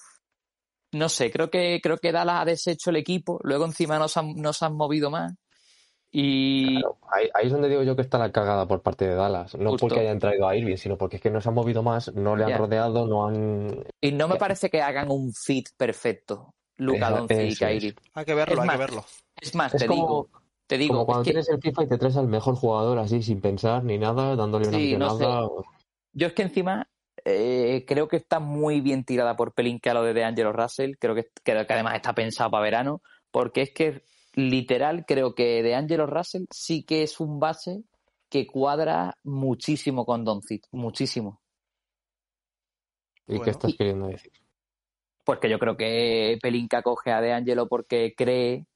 no 0.93 1.09
sé, 1.11 1.31
creo 1.31 1.51
que 1.51 1.81
creo 1.83 1.99
que 1.99 2.13
Dallas 2.13 2.41
ha 2.41 2.45
deshecho 2.47 2.89
el 2.91 2.97
equipo, 2.97 3.39
luego 3.43 3.67
encima 3.67 3.99
no 3.99 4.09
se 4.09 4.21
han, 4.21 4.35
no 4.37 4.53
se 4.55 4.65
han 4.65 4.75
movido 4.75 5.11
más. 5.11 5.35
Y 6.11 6.81
Claro, 6.81 6.97
ahí, 7.11 7.29
ahí 7.35 7.47
es 7.47 7.53
donde 7.53 7.69
digo 7.69 7.83
yo 7.83 7.95
que 7.97 8.03
está 8.03 8.19
la 8.19 8.33
cagada 8.33 8.67
por 8.67 8.83
parte 8.83 9.07
de 9.07 9.15
Dallas. 9.15 9.55
No 9.57 9.71
Justo. 9.71 9.89
porque 9.89 10.01
hayan 10.01 10.19
traído 10.19 10.49
a 10.49 10.57
Irving, 10.57 10.77
sino 10.77 10.97
porque 10.97 11.17
es 11.17 11.23
que 11.23 11.31
no 11.31 11.41
se 11.41 11.49
han 11.49 11.55
movido 11.55 11.83
más, 11.83 12.15
no 12.15 12.37
le 12.37 12.45
han 12.45 12.51
Ya. 12.51 12.59
rodeado, 12.59 13.07
no 13.07 13.27
han. 13.27 13.85
Y 14.01 14.13
no 14.13 14.29
me 14.29 14.35
Ya. 14.35 14.39
parece 14.39 14.71
que 14.71 14.81
hagan 14.81 15.11
un 15.11 15.33
fit 15.33 15.69
perfecto, 15.77 16.55
Luca 16.77 17.11
Doncic 17.11 17.51
y. 17.53 17.57
Kyrie. 17.57 17.95
Hay 18.15 18.25
que 18.25 18.35
verlo, 18.35 18.55
Es 18.55 18.61
hay 18.61 18.67
más, 18.67 18.77
que 18.77 18.81
verlo. 18.81 19.05
Es 19.41 19.55
más, 19.55 19.75
Es 19.75 19.81
te 19.83 19.87
como- 19.87 20.01
digo, 20.03 20.29
te 20.67 20.79
digo, 20.79 20.95
Como 20.95 21.07
cuando 21.07 21.23
es 21.23 21.27
que 21.27 21.31
tienes 21.33 21.49
el 21.51 21.61
FIFA 21.61 21.83
y 21.85 21.89
te 21.89 21.99
traes 21.99 22.17
al 22.17 22.29
mejor 22.29 22.55
jugador 22.55 22.99
así 22.99 23.23
sin 23.23 23.41
pensar 23.41 23.85
ni 23.85 23.99
nada, 23.99 24.35
dándole 24.37 24.69
una 24.69 24.79
Sí, 24.79 24.97
no 24.97 25.11
sé. 25.11 25.25
millonada. 25.27 25.49
yo 26.13 26.27
es 26.29 26.33
que 26.33 26.43
encima 26.43 26.89
eh, 27.25 27.85
creo 27.87 28.09
que 28.09 28.17
está 28.17 28.39
muy 28.41 28.81
bien 28.81 29.05
tirada 29.05 29.37
por 29.37 29.53
Pelinka 29.53 29.93
lo 29.93 30.03
de 30.03 30.15
DeAngelo 30.15 30.53
Russell, 30.53 30.95
creo 30.99 31.15
que, 31.15 31.27
creo 31.43 31.67
que 31.67 31.73
además 31.73 31.97
está 31.97 32.15
pensado 32.15 32.51
para 32.51 32.63
verano, 32.63 33.03
porque 33.31 33.63
es 33.63 33.71
que 33.73 34.03
literal 34.37 35.05
creo 35.07 35.35
que 35.35 35.63
DeAngelo 35.63 36.07
Russell 36.07 36.45
sí 36.51 36.85
que 36.85 37.03
es 37.03 37.19
un 37.21 37.41
base 37.41 37.83
que 38.29 38.47
cuadra 38.47 39.17
muchísimo 39.25 40.05
con 40.05 40.25
Doncic, 40.25 40.67
muchísimo. 40.73 41.41
¿Y 43.27 43.33
Bueno. 43.33 43.45
qué 43.45 43.51
estás 43.51 43.75
queriendo 43.75 44.07
decir? 44.09 44.33
Porque 45.25 45.49
yo 45.49 45.59
creo 45.59 45.77
que 45.77 46.39
Pelinka 46.41 46.83
coge 46.83 47.11
a 47.11 47.21
DeAngelo 47.21 47.67
porque 47.67 48.15
cree 48.17 48.67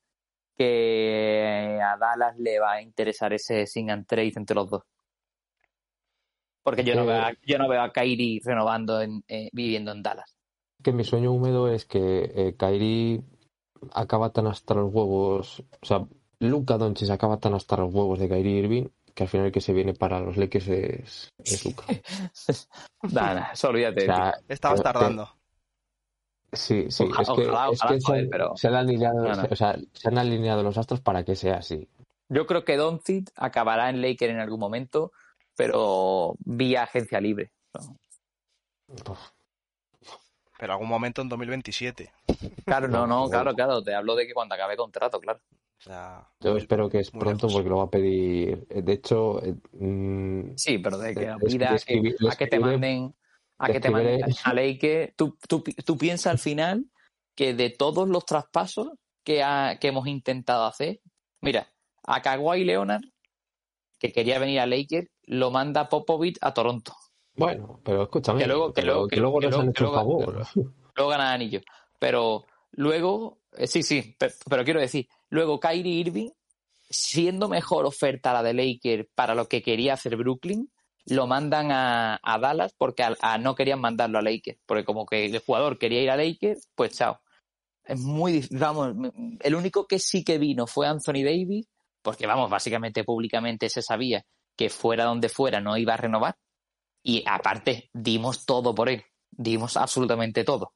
que 0.56 1.78
a 1.82 1.96
Dallas 1.96 2.36
le 2.38 2.58
va 2.58 2.72
a 2.72 2.82
interesar 2.82 3.32
ese 3.32 3.66
sing 3.66 3.90
and 3.90 4.06
trade 4.06 4.32
entre 4.36 4.56
los 4.56 4.68
dos. 4.68 4.82
Porque 6.62 6.84
yo 6.84 6.94
no 6.94 7.02
Eh, 7.02 7.06
veo 7.06 7.20
a, 7.22 7.32
yo 7.46 7.58
no 7.58 7.68
veo 7.68 7.80
a 7.82 7.92
Kyrie 7.92 8.40
renovando, 8.44 9.00
en, 9.00 9.22
eh, 9.28 9.48
viviendo 9.52 9.92
en 9.92 10.02
Dallas. 10.02 10.36
Que 10.82 10.92
mi 10.92 11.04
sueño 11.04 11.32
húmedo 11.32 11.68
es 11.68 11.86
que 11.86 12.30
eh, 12.34 12.54
Kyrie 12.58 13.22
acaba 13.92 14.30
tan 14.30 14.46
hasta 14.46 14.74
los 14.74 14.92
huevos, 14.92 15.62
o 15.80 15.86
sea, 15.86 16.04
Luka 16.38 16.78
Doncic 16.78 17.10
acaba 17.10 17.38
tan 17.38 17.54
hasta 17.54 17.76
los 17.76 17.92
huevos 17.92 18.18
de 18.18 18.28
Kyrie 18.28 18.58
Irving 18.58 18.86
que 19.14 19.24
al 19.24 19.28
final 19.28 19.46
el 19.46 19.52
que 19.52 19.60
se 19.60 19.72
viene 19.72 19.92
para 19.92 20.20
los 20.20 20.36
Lakers 20.36 20.68
es, 20.68 21.28
es 21.44 21.64
Luka. 21.64 21.84
Nada, 23.02 23.34
nada, 23.34 23.50
eso 23.52 23.68
olvídate. 23.68 24.02
O 24.02 24.06
sea, 24.06 24.34
Estabas 24.48 24.80
eh, 24.80 24.82
tardando. 24.84 25.28
sí, 26.52 26.86
sí, 26.90 27.04
Ojalá, 27.04 27.22
es 27.22 27.28
que, 27.28 27.48
ojalá, 27.48 27.72
es 27.72 27.78
ojalá, 27.80 27.94
que 27.94 28.00
se, 28.00 28.06
joder, 28.06 28.28
pero- 28.30 28.56
se 28.56 28.68
han 28.68 28.74
alineado, 28.74 29.22
No, 29.22 29.34
no. 29.34 29.48
o 29.50 29.56
sea, 29.56 29.76
se 29.92 30.08
han 30.08 30.18
alineado 30.18 30.62
los 30.62 30.78
astros 30.78 31.00
para 31.00 31.24
que 31.24 31.34
sea 31.36 31.56
así. 31.56 31.88
Yo 32.28 32.46
creo 32.46 32.64
que 32.64 32.76
Doncic 32.76 33.30
acabará 33.34 33.90
en 33.90 34.00
Lakers 34.00 34.32
en 34.32 34.38
algún 34.38 34.60
momento, 34.60 35.10
pero 35.56 36.36
vía 36.44 36.84
agencia 36.84 37.20
libre. 37.20 37.50
Pero 40.60 40.74
algún 40.74 40.88
momento 40.88 41.22
en 41.22 41.30
2027. 41.30 42.12
Claro, 42.66 42.86
no, 42.86 43.06
no, 43.06 43.30
claro, 43.30 43.54
claro, 43.54 43.82
te 43.82 43.94
hablo 43.94 44.14
de 44.14 44.26
que 44.26 44.34
cuando 44.34 44.54
acabe 44.54 44.76
contrato, 44.76 45.18
claro. 45.18 45.40
O 45.78 45.82
sea, 45.82 46.28
Yo 46.40 46.58
espero 46.58 46.90
que 46.90 46.98
es 47.00 47.10
pronto 47.10 47.46
lejos. 47.46 47.52
porque 47.54 47.68
lo 47.70 47.78
va 47.78 47.84
a 47.84 47.90
pedir. 47.90 48.66
De 48.68 48.92
hecho, 48.92 49.42
eh, 49.42 49.54
mm, 49.72 50.52
Sí, 50.56 50.76
pero 50.76 50.98
de 50.98 51.14
que 51.14 51.34
pida 51.46 51.72
a 51.72 51.78
que, 51.78 52.14
a 52.28 52.36
que 52.36 52.46
te 52.46 52.58
manden 52.60 53.14
a 53.58 53.66
que 53.68 53.80
te 53.80 53.88
manden 53.90 54.20
a 54.44 54.52
Lakers. 54.54 55.14
Tú, 55.16 55.38
tú, 55.48 55.64
tú 55.86 55.96
piensas 55.96 56.30
al 56.32 56.38
final 56.38 56.84
que 57.34 57.54
de 57.54 57.70
todos 57.70 58.06
los 58.10 58.26
traspasos 58.26 58.90
que, 59.24 59.42
ha- 59.42 59.78
que 59.80 59.88
hemos 59.88 60.06
intentado 60.06 60.66
hacer, 60.66 61.00
mira, 61.40 61.68
a 62.04 62.20
Kawhi 62.20 62.64
Leonard, 62.64 63.02
que 63.98 64.12
quería 64.12 64.38
venir 64.38 64.60
a 64.60 64.66
Lakers, 64.66 65.08
lo 65.24 65.50
manda 65.50 65.88
Popovich 65.88 66.36
a 66.42 66.52
Toronto. 66.52 66.94
Bueno, 67.40 67.80
pero 67.84 68.02
escúchame, 68.04 68.40
Que 68.40 68.46
luego- 68.46 68.72
que 68.72 68.82
luego- 68.82 69.08
que 69.08 69.16
que- 69.16 69.20
luego 69.20 69.40
nos 69.40 69.54
han 69.58 69.68
hecho 69.70 69.92
favor. 69.92 70.46
luego 70.96 71.10
ganan 71.10 71.28
anillo. 71.34 71.60
Pero 71.98 72.44
luego, 72.72 73.40
eh, 73.56 73.66
sí, 73.66 73.82
sí, 73.82 74.14
pe- 74.18 74.32
pero, 74.48 74.64
quiero 74.64 74.80
decir, 74.80 75.06
luego 75.28 75.58
Kyrie 75.60 75.94
Irving, 76.00 76.30
siendo 76.88 77.48
mejor 77.48 77.86
oferta 77.86 78.32
la 78.32 78.42
de 78.42 78.54
Lakers 78.54 79.08
para 79.14 79.34
lo 79.34 79.46
que 79.48 79.62
quería 79.62 79.94
hacer 79.94 80.16
Brooklyn, 80.16 80.70
lo 81.06 81.26
mandan 81.26 81.70
a, 81.72 82.20
a 82.22 82.38
Dallas 82.38 82.74
porque 82.76 83.02
a, 83.02 83.16
a- 83.20 83.38
no 83.38 83.54
querían 83.54 83.80
mandarlo 83.80 84.18
a 84.18 84.22
Lakers, 84.22 84.58
porque 84.66 84.84
como 84.84 85.06
que 85.06 85.26
el 85.26 85.38
jugador 85.40 85.78
quería 85.78 86.02
ir 86.02 86.10
a 86.10 86.16
Lakers, 86.16 86.68
pues 86.74 86.96
chao. 86.96 87.20
Es 87.84 87.98
muy 88.00 88.46
vamos, 88.50 88.94
el 89.40 89.54
único 89.54 89.86
que 89.86 89.98
sí 89.98 90.22
que 90.22 90.38
vino 90.38 90.66
fue 90.66 90.86
Anthony 90.86 91.24
Davis, 91.24 91.66
porque 92.02 92.26
vamos, 92.26 92.50
básicamente 92.50 93.04
públicamente 93.04 93.68
se 93.68 93.82
sabía 93.82 94.24
que 94.56 94.68
fuera 94.68 95.04
donde 95.04 95.28
fuera 95.28 95.60
no 95.60 95.76
iba 95.76 95.94
a 95.94 95.96
renovar. 95.96 96.36
Y 97.02 97.24
aparte, 97.26 97.90
dimos 97.92 98.44
todo 98.44 98.74
por 98.74 98.88
él, 98.88 99.02
dimos 99.30 99.76
absolutamente 99.76 100.44
todo. 100.44 100.72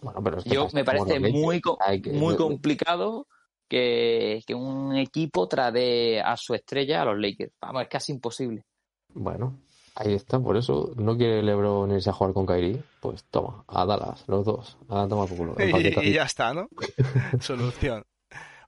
Bueno, 0.00 0.22
pero 0.22 0.38
es 0.38 0.44
que 0.44 0.50
Yo 0.50 0.68
me 0.72 0.84
parece 0.84 1.18
muy, 1.20 1.60
que- 1.60 2.12
muy 2.12 2.36
complicado 2.36 3.26
que, 3.68 4.42
que 4.46 4.54
un 4.54 4.96
equipo 4.96 5.48
trade 5.48 6.20
a 6.20 6.36
su 6.36 6.54
estrella 6.54 7.02
a 7.02 7.04
los 7.04 7.18
Lakers. 7.18 7.52
Vamos, 7.60 7.82
es 7.82 7.88
casi 7.88 8.12
imposible. 8.12 8.64
Bueno, 9.12 9.58
ahí 9.96 10.14
está, 10.14 10.38
por 10.38 10.56
eso 10.56 10.92
no 10.96 11.16
quiere 11.16 11.42
LeBron 11.42 11.90
irse 11.90 12.10
a 12.10 12.12
jugar 12.12 12.32
con 12.32 12.46
Kyrie. 12.46 12.82
Pues 13.00 13.24
toma, 13.24 13.64
a 13.66 13.84
Dallas, 13.84 14.24
los 14.28 14.44
dos. 14.44 14.78
A 14.88 15.06
tomar 15.08 15.28
por 15.28 15.36
culo. 15.36 15.54
El 15.58 15.68
Y, 15.68 15.72
paquete 15.72 16.04
y 16.08 16.12
ya 16.12 16.22
está, 16.22 16.54
¿no? 16.54 16.68
Solución. 17.40 18.04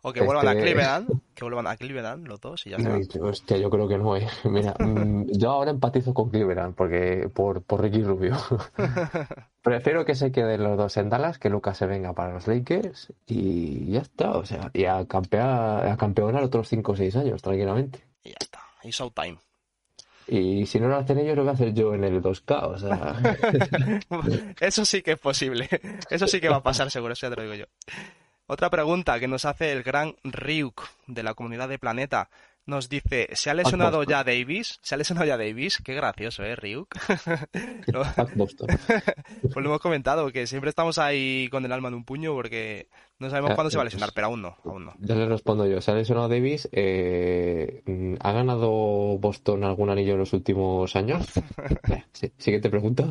O 0.03 0.13
que 0.13 0.21
Este- 0.21 0.27
vuelvan 0.33 0.49
a 0.49 0.61
Cleveland, 0.61 1.21
que 1.35 1.45
vuelvan 1.45 1.67
a 1.67 1.77
Cleveland 1.77 2.27
los 2.27 2.41
dos 2.41 2.67
y 2.67 2.71
ya 2.71 2.79
está. 2.79 3.21
Hostia, 3.23 3.59
yo 3.59 3.69
creo 3.69 3.87
que 3.87 3.99
no, 3.99 4.17
eh. 4.17 4.27
Mira, 4.45 4.75
mm, 4.79 5.27
yo 5.33 5.51
ahora 5.51 5.71
empatizo 5.71 6.15
con 6.15 6.31
Cleveland 6.31 6.75
porque 6.75 7.29
por, 7.35 7.63
por 7.63 7.83
Ricky 7.83 8.03
Rubio. 8.03 8.37
Prefiero 9.63 10.07
que 10.07 10.15
se 10.15 10.33
queden 10.33 10.63
los 10.63 10.79
dos 10.79 10.97
en 10.97 11.11
Dallas, 11.11 11.39
que 11.39 11.51
Lucas 11.51 11.77
se 11.77 11.87
venga 11.87 12.15
para 12.15 12.33
los 12.33 12.47
Lakers 12.47 13.13
y 13.27 13.91
ya 13.93 14.01
está. 14.01 14.31
O 14.33 14.47
sea, 14.47 14.71
y 14.73 14.87
a 14.87 15.05
campear, 15.07 15.87
a 15.89 15.97
campeonar 15.99 16.43
otros 16.45 16.69
5 16.69 16.93
o 16.93 16.97
6 16.97 17.17
años, 17.17 17.43
tranquilamente. 17.43 18.03
Y 18.25 18.31
ya 18.31 18.37
está. 18.41 18.61
Y 18.83 18.91
Showtime. 18.91 19.37
Y 20.29 20.65
si 20.67 20.79
no 20.81 20.89
lo 20.89 20.97
hacen 20.97 21.19
ellos, 21.19 21.37
lo 21.37 21.43
voy 21.43 21.51
a 21.51 21.55
hacer 21.55 21.75
yo 21.75 21.93
en 21.93 22.05
el 22.05 22.23
2K. 22.23 22.63
O 22.69 22.79
sea, 22.79 23.21
Eso 24.61 24.85
sí 24.85 25.03
que 25.03 25.13
es 25.13 25.19
posible. 25.19 25.69
Eso 26.09 26.27
sí 26.27 26.41
que 26.41 26.49
va 26.49 26.57
a 26.57 26.63
pasar 26.63 26.91
seguro, 26.91 27.13
eso 27.13 27.27
ya 27.27 27.35
te 27.35 27.37
lo 27.37 27.51
digo 27.51 27.55
yo. 27.57 27.67
Otra 28.53 28.69
pregunta 28.69 29.21
que 29.21 29.29
nos 29.29 29.45
hace 29.45 29.71
el 29.71 29.85
gran 29.85 30.17
Ryuk 30.25 30.83
de 31.07 31.23
la 31.23 31.35
comunidad 31.35 31.69
de 31.69 31.79
Planeta. 31.79 32.31
Nos 32.71 32.89
dice, 32.89 33.29
¿se 33.33 33.51
ha 33.51 33.55
lesionado 33.55 34.05
ya 34.05 34.23
Davis? 34.23 34.79
¿Se 34.81 34.95
ha 34.95 34.99
lesionado 34.99 35.27
ya 35.27 35.37
Davis? 35.37 35.83
Qué 35.85 35.93
gracioso, 35.93 36.45
¿eh, 36.45 36.55
Ryuk? 36.55 36.89
Pues 39.43 39.57
lo 39.57 39.61
hemos 39.71 39.81
comentado, 39.81 40.31
que 40.31 40.47
siempre 40.47 40.71
estamos 40.71 40.99
ahí 40.99 41.49
con 41.51 41.65
el 41.65 41.73
alma 41.73 41.89
en 41.89 41.95
un 41.95 42.05
puño 42.05 42.33
porque 42.33 42.89
no 43.19 43.29
sabemos 43.29 43.51
Ya, 43.51 43.55
cuándo 43.57 43.71
se 43.71 43.77
va 43.77 43.83
a 43.83 43.85
pues- 43.87 43.95
lesionar, 43.95 44.13
pero 44.15 44.29
aún 44.29 44.43
no, 44.43 44.57
aún 44.65 44.85
no. 44.85 44.95
Ya 45.01 45.17
le 45.17 45.27
respondo 45.27 45.67
yo. 45.67 45.81
Se 45.81 45.91
ha 45.91 45.95
lesionado 45.97 46.29
Davis. 46.29 46.69
eh, 46.71 47.83
¿Ha 48.21 48.33
ganado 48.33 48.71
Boston 49.19 49.65
algún 49.65 49.91
anillo 49.91 50.13
en 50.13 50.19
los 50.21 50.33
últimos 50.33 50.95
años? 50.95 51.27
Eh, 51.91 52.05
sí, 52.13 52.33
siguiente 52.39 52.71
pregunta. 52.71 53.05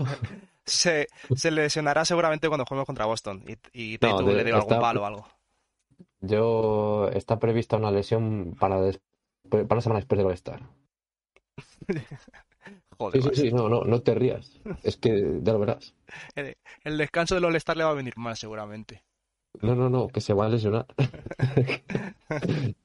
Se, 0.65 1.07
se 1.35 1.51
lesionará 1.51 2.05
seguramente 2.05 2.47
cuando 2.47 2.65
juguemos 2.65 2.85
contra 2.85 3.05
Boston 3.05 3.43
y, 3.45 3.53
y 3.73 3.97
de- 3.97 4.33
le 4.33 4.43
diga 4.45 4.57
algún 4.57 4.79
palo 4.79 5.01
o 5.01 5.05
algo. 5.05 5.27
Yo 6.21 7.09
está 7.13 7.39
prevista 7.39 7.75
una 7.77 7.91
lesión 7.91 8.55
para, 8.59 8.79
des- 8.81 9.01
para 9.49 9.65
una 9.69 9.81
semana 9.81 9.99
después 9.99 10.17
del 10.17 10.27
All-Star. 10.27 10.61
Joder, 12.97 13.21
Sí, 13.23 13.29
sí, 13.33 13.41
sí, 13.41 13.51
no, 13.51 13.69
no, 13.69 13.83
no 13.83 14.01
te 14.01 14.13
rías. 14.13 14.59
Es 14.83 14.97
que 14.97 15.39
ya 15.41 15.53
lo 15.53 15.59
verás. 15.59 15.93
macho. 16.35 16.57
El 16.83 16.97
descanso 16.97 17.35
del 17.35 17.45
All-Star 17.45 17.77
le 17.77 17.83
va 17.83 17.91
a 17.91 17.95
venir 17.95 18.17
mal, 18.17 18.35
seguramente. 18.35 19.03
No, 19.61 19.75
no, 19.75 19.89
no, 19.89 20.07
que 20.07 20.21
se 20.21 20.33
va 20.33 20.45
a 20.45 20.49
lesionar. 20.49 20.85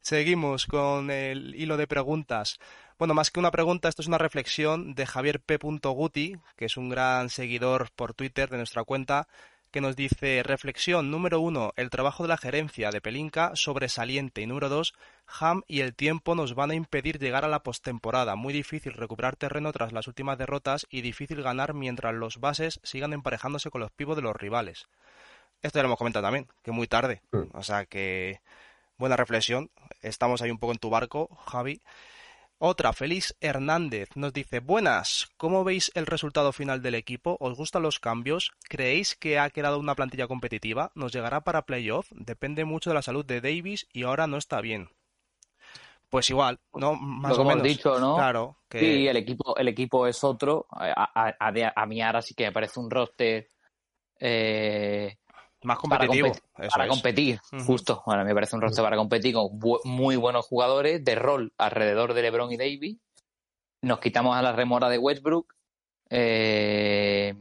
Seguimos 0.00 0.66
con 0.66 1.10
el 1.10 1.54
hilo 1.54 1.76
de 1.76 1.86
preguntas. 1.86 2.58
Bueno, 2.98 3.14
más 3.14 3.30
que 3.30 3.40
una 3.40 3.50
pregunta, 3.50 3.88
esto 3.88 4.02
es 4.02 4.08
una 4.08 4.18
reflexión 4.18 4.94
de 4.94 5.06
Javier 5.06 5.40
P. 5.40 5.58
Guti, 5.58 6.36
que 6.56 6.64
es 6.64 6.76
un 6.76 6.88
gran 6.88 7.30
seguidor 7.30 7.90
por 7.94 8.14
Twitter 8.14 8.48
de 8.48 8.56
nuestra 8.56 8.84
cuenta, 8.84 9.28
que 9.78 9.82
nos 9.82 9.94
dice, 9.94 10.42
reflexión 10.42 11.12
número 11.12 11.38
uno, 11.38 11.72
el 11.76 11.88
trabajo 11.88 12.24
de 12.24 12.30
la 12.30 12.36
gerencia 12.36 12.90
de 12.90 13.00
Pelinka 13.00 13.52
sobresaliente 13.54 14.40
y 14.40 14.46
número 14.48 14.68
dos, 14.68 14.92
Ham 15.38 15.62
y 15.68 15.82
el 15.82 15.94
tiempo 15.94 16.34
nos 16.34 16.56
van 16.56 16.72
a 16.72 16.74
impedir 16.74 17.20
llegar 17.20 17.44
a 17.44 17.48
la 17.48 17.62
postemporada. 17.62 18.34
Muy 18.34 18.52
difícil 18.52 18.92
recuperar 18.92 19.36
terreno 19.36 19.70
tras 19.70 19.92
las 19.92 20.08
últimas 20.08 20.36
derrotas 20.36 20.88
y 20.90 21.02
difícil 21.02 21.44
ganar 21.44 21.74
mientras 21.74 22.12
los 22.12 22.40
bases 22.40 22.80
sigan 22.82 23.12
emparejándose 23.12 23.70
con 23.70 23.80
los 23.80 23.92
pivos 23.92 24.16
de 24.16 24.22
los 24.22 24.34
rivales. 24.34 24.88
Esto 25.62 25.78
ya 25.78 25.84
lo 25.84 25.90
hemos 25.90 25.98
comentado 25.98 26.24
también, 26.24 26.48
que 26.64 26.72
muy 26.72 26.88
tarde. 26.88 27.22
Mm. 27.30 27.56
O 27.56 27.62
sea 27.62 27.86
que 27.86 28.40
buena 28.96 29.16
reflexión. 29.16 29.70
Estamos 30.02 30.42
ahí 30.42 30.50
un 30.50 30.58
poco 30.58 30.72
en 30.72 30.80
tu 30.80 30.90
barco, 30.90 31.28
Javi. 31.46 31.80
Otra, 32.60 32.92
Félix 32.92 33.36
Hernández, 33.40 34.10
nos 34.14 34.32
dice, 34.32 34.60
buenas, 34.60 35.28
¿cómo 35.36 35.64
veis 35.64 35.90
el 35.96 36.06
resultado 36.06 36.52
final 36.52 36.82
del 36.82 36.94
equipo? 36.94 37.36
¿Os 37.40 37.56
gustan 37.56 37.82
los 37.82 37.98
cambios? 37.98 38.52
¿Creéis 38.68 39.16
que 39.16 39.40
ha 39.40 39.50
quedado 39.50 39.80
una 39.80 39.96
plantilla 39.96 40.28
competitiva? 40.28 40.92
¿Nos 40.94 41.12
llegará 41.12 41.40
para 41.42 41.66
playoff? 41.66 42.06
Depende 42.12 42.64
mucho 42.64 42.90
de 42.90 42.94
la 42.94 43.02
salud 43.02 43.24
de 43.24 43.40
Davis 43.40 43.88
y 43.92 44.04
ahora 44.04 44.28
no 44.28 44.36
está 44.36 44.60
bien. 44.60 44.90
Pues 46.10 46.30
igual, 46.30 46.58
¿no? 46.74 46.94
Más 46.94 47.30
Lo 47.30 47.36
que 47.36 47.42
o 47.42 47.44
menos. 47.44 47.68
dicho, 47.68 47.98
¿no? 48.00 48.14
Claro, 48.14 48.56
que 48.68 48.80
Sí, 48.80 49.08
el 49.08 49.16
equipo, 49.16 49.56
el 49.56 49.68
equipo 49.68 50.06
es 50.06 50.22
otro. 50.24 50.66
A, 50.70 50.86
a- 51.14 51.36
a- 51.38 51.72
a 51.76 51.86
mí 51.86 52.00
ahora 52.02 52.22
sí 52.22 52.34
que 52.34 52.44
me 52.46 52.52
parece 52.52 52.80
un 52.80 52.90
roster 52.90 53.48
eh, 54.20 55.16
más 55.62 55.78
para, 55.88 56.06
competitivo. 56.06 56.32
para 56.70 56.84
es. 56.84 56.90
competir, 56.90 57.40
justo. 57.66 58.02
Bueno, 58.06 58.24
me 58.24 58.34
parece 58.34 58.56
un 58.56 58.62
roster 58.62 58.84
para 58.84 58.96
competir 58.96 59.34
con 59.34 59.46
bu- 59.58 59.80
muy 59.84 60.16
buenos 60.16 60.46
jugadores 60.46 61.04
de 61.04 61.14
rol 61.14 61.52
alrededor 61.58 62.14
de 62.14 62.22
LeBron 62.22 62.52
y 62.52 62.56
Davis. 62.56 62.96
Nos 63.82 63.98
quitamos 64.00 64.36
a 64.36 64.42
la 64.42 64.52
remora 64.52 64.88
de 64.88 64.98
Westbrook. 64.98 65.54
Eh, 66.10 67.34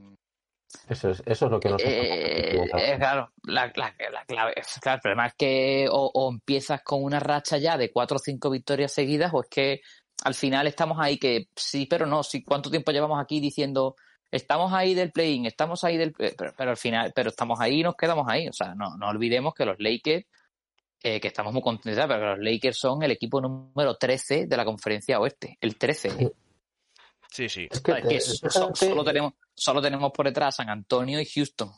Eso 0.89 1.09
es, 1.11 1.24
eso 1.26 1.45
es 1.45 1.51
lo 1.51 1.59
que 1.59 1.70
nos 1.70 1.82
eh, 1.84 2.61
eh, 2.63 2.95
claro, 2.97 3.32
la, 3.43 3.72
la- 3.76 3.95
la 4.11 4.26
clave. 4.26 4.53
Claro, 4.82 4.95
el 4.97 5.01
problema 5.01 5.28
es 5.28 5.34
que 5.36 5.88
o, 5.91 6.11
o 6.13 6.32
empiezas 6.32 6.82
con 6.84 7.03
una 7.03 7.20
racha 7.20 7.57
ya 7.57 7.78
de 7.78 7.91
cuatro 7.91 8.18
o 8.18 8.20
cinco 8.20 8.49
victorias 8.49 8.91
seguidas, 8.91 9.32
o 9.34 9.41
es 9.41 9.49
que 9.49 9.82
al 10.24 10.34
final 10.34 10.68
estamos 10.68 10.97
ahí 10.99 11.18
que 11.18 11.47
sí, 11.55 11.86
pero 11.88 12.05
no. 12.05 12.24
Sí, 12.24 12.43
¿Cuánto 12.43 12.70
tiempo 12.70 12.91
llevamos 12.91 13.20
aquí 13.22 13.39
diciendo 13.39 13.95
estamos 14.32 14.73
ahí 14.73 14.93
del 14.93 15.11
play-in, 15.11 15.45
estamos 15.45 15.84
ahí 15.84 15.97
del. 15.97 16.13
Pero, 16.13 16.53
pero 16.57 16.69
al 16.71 16.78
final, 16.78 17.11
pero 17.15 17.30
estamos 17.30 17.59
ahí 17.59 17.80
y 17.80 17.84
nos 17.84 17.95
quedamos 17.95 18.25
ahí. 18.30 18.47
O 18.47 18.53
sea, 18.53 18.73
no, 18.75 18.95
no 18.97 19.07
olvidemos 19.09 19.53
que 19.53 19.65
los 19.65 19.78
Lakers, 19.80 20.25
eh, 21.03 21.19
que 21.19 21.28
estamos 21.28 21.53
muy 21.53 21.61
contentos, 21.61 22.05
pero 22.07 22.19
que 22.19 22.25
los 22.25 22.39
Lakers 22.39 22.78
son 22.78 23.03
el 23.03 23.11
equipo 23.11 23.39
número 23.41 23.95
13 23.95 24.47
de 24.47 24.57
la 24.57 24.65
conferencia 24.65 25.19
oeste. 25.19 25.57
El 25.61 25.78
13. 25.78 26.07
¿eh? 26.23 26.32
Sí, 27.30 27.49
sí. 27.49 27.67
Es 27.69 27.82
que, 27.82 27.91
eh, 27.91 28.19
so- 28.21 28.73
solo, 28.73 29.03
tenemos, 29.03 29.34
solo 29.53 29.82
tenemos 29.82 30.11
por 30.11 30.25
detrás 30.25 30.55
San 30.55 30.69
Antonio 30.69 31.19
y 31.21 31.25
Houston. 31.25 31.69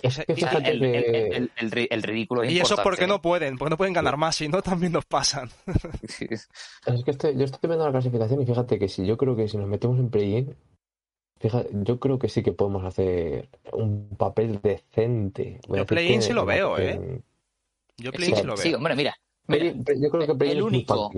es 0.00 0.16
que 0.16 0.32
O 0.32 0.36
sea, 0.36 0.48
fíjate 0.50 0.70
el, 0.70 0.80
que- 0.80 0.98
el- 0.98 1.32
el- 1.34 1.52
el 1.56 1.70
ri- 1.70 1.88
el 1.90 2.02
ridículo 2.02 2.42
es 2.42 2.52
Y 2.52 2.60
eso 2.60 2.76
porque 2.82 3.04
¿eh? 3.04 3.08
no 3.08 3.20
pueden, 3.22 3.56
porque 3.58 3.70
no 3.70 3.76
pueden 3.76 3.92
ganar 3.94 4.16
más, 4.16 4.36
si 4.36 4.48
no 4.48 4.62
también 4.62 4.92
nos 4.92 5.04
pasan. 5.06 5.50
Es 6.86 7.04
que 7.04 7.10
este- 7.10 7.36
yo 7.36 7.44
estoy 7.44 7.68
viendo 7.68 7.84
la 7.86 7.90
clasificación 7.92 8.40
y 8.42 8.46
fíjate 8.46 8.78
que 8.78 8.88
si 8.88 9.04
yo 9.06 9.16
creo 9.16 9.34
que 9.34 9.48
si 9.48 9.56
nos 9.56 9.66
metemos 9.68 9.98
en 9.98 10.10
play-in, 10.10 10.56
fíjate, 11.44 11.68
yo 11.72 12.00
creo 12.00 12.18
que 12.18 12.30
sí 12.30 12.42
que 12.42 12.52
podemos 12.52 12.84
hacer 12.84 13.50
un 13.72 14.08
papel 14.16 14.60
decente. 14.62 15.60
Voy 15.68 15.78
a 15.78 15.82
Yo 15.82 15.86
play-in 15.86 16.22
sí 16.22 16.32
lo 16.32 16.46
veo, 16.46 16.70
papel- 16.70 16.88
¿eh? 16.88 17.22
Yo 17.98 18.10
Sí, 18.12 18.16
play-in 18.16 18.36
sí 18.36 18.46
lo 18.46 18.56
sí, 18.56 18.68
veo. 18.70 18.78
hombre, 18.78 18.96
mira, 18.96 19.14
play- 19.46 19.74
yo 20.00 20.10
creo 20.10 20.26
que 20.26 20.34
play-in 20.34 20.56
el 20.56 20.62
único- 20.62 21.10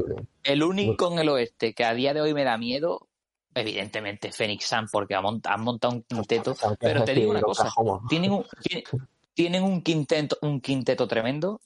el 0.43 0.63
único 0.65 1.13
en 1.13 1.21
el 1.21 1.29
oeste 1.29 1.75
que 1.75 1.85
a 1.85 1.95
día 1.95 2.13
de 2.13 2.23
hoy 2.23 2.35
me 2.35 2.43
da 2.43 2.59
miedo, 2.59 3.07
evidentemente 3.55 4.33
Phoenix 4.33 4.65
Sun, 4.67 4.89
porque 4.91 5.15
han 5.15 5.23
montado 5.23 5.95
un 5.95 6.03
quinteto, 6.03 6.57
Aunque 6.63 6.87
pero 6.87 7.05
te 7.05 7.15
digo 7.15 7.31
una 7.31 7.41
cosa, 7.41 7.73
tienen 8.09 8.33
un, 8.33 8.45
tienen, 8.61 8.85
tienen 9.33 9.63
un 9.63 9.81
quinteto, 9.81 10.39
un 10.43 10.61
quinteto 10.61 11.07
tremendo, 11.07 11.61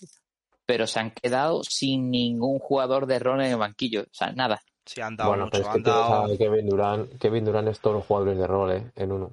pero 0.67 0.87
se 0.87 1.01
han 1.01 1.13
quedado 1.13 1.65
sin 1.65 2.11
ningún 2.11 2.59
jugador 2.59 3.07
de 3.07 3.19
rol 3.21 3.41
en 3.41 3.53
el 3.53 3.57
banquillo, 3.57 4.03
o 4.03 4.13
sea, 4.13 4.33
nada. 4.33 4.61
Sí, 4.93 5.01
han 5.01 5.17
dado 5.17 5.31
Bueno, 5.31 5.49
pero 5.51 5.63
es 5.63 5.69
que 5.69 5.77
han 5.77 5.83
tienes 5.85 6.01
dado... 6.03 6.25
a 6.25 6.37
Kevin 6.37 6.69
Durant, 6.69 7.19
Kevin 7.19 7.45
Durant 7.45 7.69
es 7.69 7.79
todos 7.79 7.97
los 7.99 8.07
jugadores 8.07 8.37
de 8.39 8.47
rol, 8.47 8.73
¿eh? 8.73 8.91
En 8.97 9.13
uno. 9.13 9.31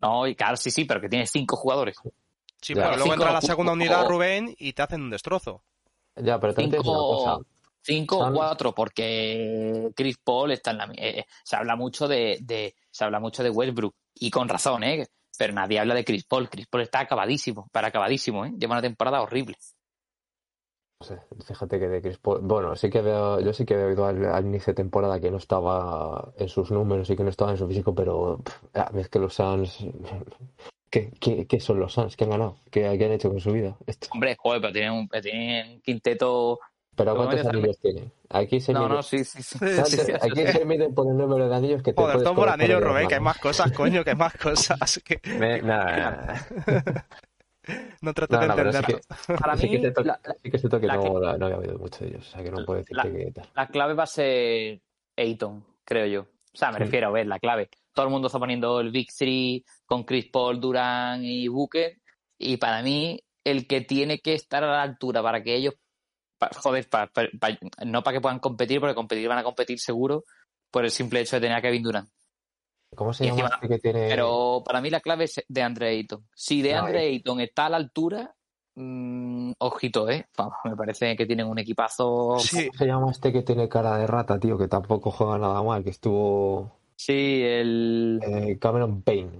No, 0.00 0.26
y 0.26 0.34
claro, 0.34 0.56
sí, 0.56 0.70
sí, 0.70 0.86
pero 0.86 1.02
que 1.02 1.08
tiene 1.10 1.26
cinco 1.26 1.54
jugadores. 1.56 1.96
Sí, 2.62 2.72
Ya. 2.74 2.84
pero 2.84 2.96
luego 2.96 3.02
Cinco- 3.12 3.14
entra 3.16 3.32
la 3.32 3.40
segunda 3.42 3.72
unidad, 3.74 4.06
o- 4.06 4.08
Rubén, 4.08 4.54
y 4.58 4.72
te 4.72 4.80
hacen 4.80 5.02
un 5.02 5.10
destrozo. 5.10 5.62
Ya, 6.16 6.40
pero 6.40 6.54
también 6.54 6.70
tienes 6.70 6.88
una 6.88 6.98
cosa. 6.98 7.36
Cinco, 7.82 8.16
cinco 8.16 8.18
o 8.26 8.32
cuatro, 8.32 8.74
porque 8.74 9.90
Chris 9.94 10.16
Paul 10.24 10.52
está 10.52 10.70
en 10.70 10.78
la. 10.78 10.90
eh, 10.96 11.24
se 11.44 11.56
habla 11.56 11.76
mucho 11.76 12.08
de, 12.08 12.38
de- 12.40 12.74
se 12.90 13.04
habla 13.04 13.20
mucho 13.20 13.42
de 13.42 13.50
Westbrook 13.50 13.94
y 14.14 14.30
con 14.30 14.48
razón, 14.48 14.82
¿eh? 14.84 15.06
Pero 15.36 15.52
nadie 15.52 15.78
habla 15.78 15.94
de 15.94 16.04
Chris 16.04 16.24
Paul. 16.24 16.48
Chris 16.48 16.66
Paul 16.66 16.82
está 16.84 17.00
acabadísimo, 17.00 17.68
para 17.70 17.88
acabadísimo, 17.88 18.46
¿eh? 18.46 18.52
Lleva 18.58 18.72
una 18.76 18.82
temporada 18.82 19.20
horrible. 19.20 19.56
No 21.00 21.06
sé, 21.06 21.18
fíjate 21.46 21.78
que 21.78 21.88
de 21.88 22.02
Chris 22.02 22.18
Paul- 22.18 22.40
Bueno, 22.42 22.76
sí 22.76 22.90
que 22.90 23.00
veo, 23.00 23.40
yo 23.40 23.54
sí 23.54 23.64
que 23.64 23.72
he 23.74 23.84
oído 23.84 24.04
al, 24.04 24.22
al 24.26 24.44
inicio 24.44 24.72
de 24.72 24.74
temporada 24.74 25.18
que 25.18 25.30
no 25.30 25.38
estaba 25.38 26.30
en 26.36 26.48
sus 26.48 26.70
números 26.70 27.08
y 27.08 27.16
que 27.16 27.22
no 27.24 27.30
estaba 27.30 27.52
en 27.52 27.56
su 27.56 27.66
físico, 27.66 27.94
pero 27.94 28.38
pff, 28.44 28.76
a 28.76 28.90
ver 28.90 29.08
que 29.08 29.18
los 29.18 29.32
Suns. 29.34 29.78
¿Qué, 30.90 31.10
qué, 31.20 31.46
qué 31.46 31.60
son 31.60 31.80
los 31.80 31.94
Suns? 31.94 32.16
¿Qué 32.16 32.24
han 32.24 32.30
ganado? 32.30 32.56
¿Qué, 32.70 32.80
qué 32.98 33.04
han 33.06 33.12
hecho 33.12 33.30
con 33.30 33.40
su 33.40 33.50
vida? 33.52 33.76
Esto. 33.86 34.08
Hombre, 34.12 34.36
joder, 34.38 34.60
pero 34.60 34.72
tienen 34.74 34.92
un, 34.92 35.08
tienen 35.08 35.70
un 35.74 35.80
quinteto. 35.80 36.58
Pero 36.96 37.16
¿cuántos 37.16 37.46
anillos 37.46 37.78
tienen? 37.78 38.12
Aquí 38.28 38.60
se 38.60 38.74
No, 38.74 38.80
mide, 38.80 38.94
no, 38.96 39.02
sí, 39.02 39.24
sí, 39.24 39.42
sí. 39.42 39.58
Sí, 39.58 39.96
sí, 39.96 40.12
Aquí 40.20 40.34
sí. 40.46 40.52
se 40.52 40.64
mide 40.66 40.90
por 40.90 41.06
el 41.08 41.16
número 41.16 41.48
de 41.48 41.54
anillos 41.56 41.82
que 41.82 41.92
te 41.94 42.02
Joder, 42.02 42.14
puedes 42.16 42.26
todo 42.26 42.34
por 42.34 42.48
comer 42.50 42.60
anillo, 42.60 42.80
con 42.80 42.88
Rubén, 42.90 43.08
que 43.08 43.14
hay 43.14 43.20
más 43.20 43.38
cosas, 43.38 43.72
coño, 43.72 44.04
que 44.04 44.10
hay 44.10 44.16
más 44.16 44.34
cosas. 44.34 45.00
Que 45.02 45.18
Me- 45.38 45.62
nada, 45.62 45.96
nada. 46.66 47.06
no 48.02 48.14
trato 48.14 48.34
No, 48.36 48.40
de 48.42 48.48
no, 48.48 48.54
sí 48.54 48.60
entenderlo. 48.60 48.98
que, 49.26 49.34
Para 49.34 49.56
sí 49.56 49.62
mí, 49.64 49.70
que 49.70 49.76
es 49.76 49.80
cierto, 49.82 50.02
la- 50.02 50.20
la- 50.24 50.34
sí 50.34 50.50
que 50.50 50.58
que 50.80 50.86
la 50.86 50.94
no, 50.96 51.02
que- 51.02 51.20
la- 51.20 51.38
no 51.38 51.46
había 51.46 51.58
oído 51.58 51.78
mucho 51.78 52.04
de 52.04 52.10
ellos, 52.10 52.28
o 52.28 52.30
sea 52.30 52.42
que 52.42 52.50
no 52.50 52.64
puedo 52.64 52.78
decirte 52.78 53.08
La- 53.08 53.16
que 53.16 53.32
tal. 53.32 53.48
La 53.54 53.66
clave 53.68 53.94
va 53.94 54.02
a 54.04 54.06
ser 54.06 54.80
Ayton, 55.16 55.64
creo 55.84 56.06
yo. 56.06 56.20
O 56.22 56.56
sea, 56.56 56.68
me 56.70 56.78
Sí. 56.78 56.84
refiero 56.84 57.08
a 57.08 57.12
ver 57.12 57.26
la 57.26 57.38
clave. 57.38 57.68
Todo 57.94 58.06
el 58.06 58.12
mundo 58.12 58.26
está 58.28 58.38
poniendo 58.38 58.80
el 58.80 58.90
Big 58.90 59.08
Three 59.16 59.64
con 59.86 60.04
Chris 60.04 60.28
Paul, 60.32 60.60
Durant 60.60 61.22
y 61.24 61.46
Booker. 61.48 61.96
Y 62.38 62.56
para 62.56 62.82
mí, 62.82 63.20
el 63.44 63.66
que 63.66 63.82
tiene 63.82 64.18
que 64.20 64.34
estar 64.34 64.64
a 64.64 64.66
la 64.68 64.82
altura 64.82 65.22
para 65.22 65.42
que 65.42 65.54
ellos, 65.54 65.74
pa- 66.38 66.50
joder, 66.56 66.88
pa- 66.88 67.06
pa- 67.08 67.28
pa- 67.38 67.58
no 67.84 68.02
para 68.02 68.16
que 68.16 68.20
puedan 68.20 68.38
competir, 68.38 68.80
porque 68.80 68.94
competir 68.94 69.28
van 69.28 69.38
a 69.38 69.44
competir 69.44 69.78
seguro 69.78 70.24
por 70.70 70.84
el 70.84 70.90
simple 70.90 71.20
hecho 71.20 71.36
de 71.36 71.40
tener 71.42 71.56
a 71.58 71.62
Kevin 71.62 71.82
Durant. 71.82 72.08
¿Cómo 72.94 73.12
se 73.12 73.24
llama 73.24 73.40
encima- 73.40 73.54
este 73.54 73.68
que 73.68 73.78
tiene? 73.78 74.08
Pero 74.08 74.62
para 74.64 74.80
mí 74.80 74.90
la 74.90 75.00
clave 75.00 75.24
es 75.24 75.42
de 75.48 75.62
Andre 75.62 75.88
Ayton. 75.90 76.26
Si 76.34 76.60
de 76.62 76.72
No, 76.74 76.86
Andre 76.86 77.00
Ayton 77.06 77.40
está 77.40 77.66
a 77.66 77.70
la 77.70 77.76
altura, 77.76 78.34
mm, 78.74 79.52
ojito, 79.58 80.08
¿eh? 80.10 80.26
Vamos, 80.36 80.54
me 80.64 80.76
parece 80.76 81.16
que 81.16 81.26
tienen 81.26 81.46
un 81.46 81.58
equipazo. 81.58 82.36
Sí, 82.40 82.66
¿Cómo 82.66 82.78
se 82.78 82.86
llama 82.86 83.10
este 83.10 83.32
que 83.32 83.42
tiene 83.42 83.68
cara 83.68 83.96
de 83.96 84.06
rata, 84.06 84.38
tío? 84.38 84.58
Que 84.58 84.68
tampoco 84.68 85.10
juega 85.10 85.38
nada 85.38 85.62
mal, 85.62 85.84
que 85.84 85.90
estuvo 85.90 86.72
Sí, 86.96 87.42
el 87.42 88.20
eh, 88.22 88.58
Cameron 88.60 89.00
Payne. 89.02 89.30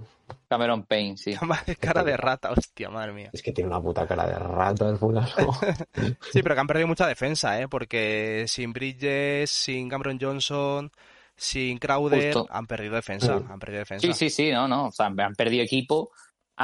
Cameron 0.47 0.83
Payne, 0.83 1.17
sí. 1.17 1.35
Madre, 1.41 1.75
cara 1.75 2.03
de 2.03 2.17
rata, 2.17 2.51
hostia, 2.51 2.89
madre 2.89 3.11
mía. 3.13 3.29
Es 3.33 3.41
que 3.43 3.51
tiene 3.51 3.69
una 3.69 3.81
puta 3.81 4.07
cara 4.07 4.25
de 4.27 4.33
rata 4.39 4.89
el 4.89 4.97
fulano. 4.97 5.27
Sí, 6.33 6.41
pero 6.41 6.55
que 6.55 6.61
han 6.61 6.67
perdido 6.67 6.87
mucha 6.87 7.05
defensa, 7.05 7.61
¿eh? 7.61 7.67
Porque 7.67 8.45
sin 8.47 8.73
Bridges, 8.73 9.49
sin 9.51 9.89
Cameron 9.89 10.17
Johnson, 10.19 10.91
sin 11.35 11.77
Crowder, 11.79 12.33
Justo. 12.33 12.47
han 12.53 12.67
perdido 12.67 12.95
defensa, 12.95 13.39
Mm. 13.39 13.51
han 13.51 13.59
perdido 13.59 13.79
defensa. 13.79 14.07
Sí, 14.07 14.13
sí, 14.13 14.29
sí, 14.29 14.51
no, 14.51 14.67
no. 14.67 14.87
O 14.87 14.91
sea, 14.91 15.07
han 15.07 15.35
perdido 15.35 15.63
equipo, 15.63 16.11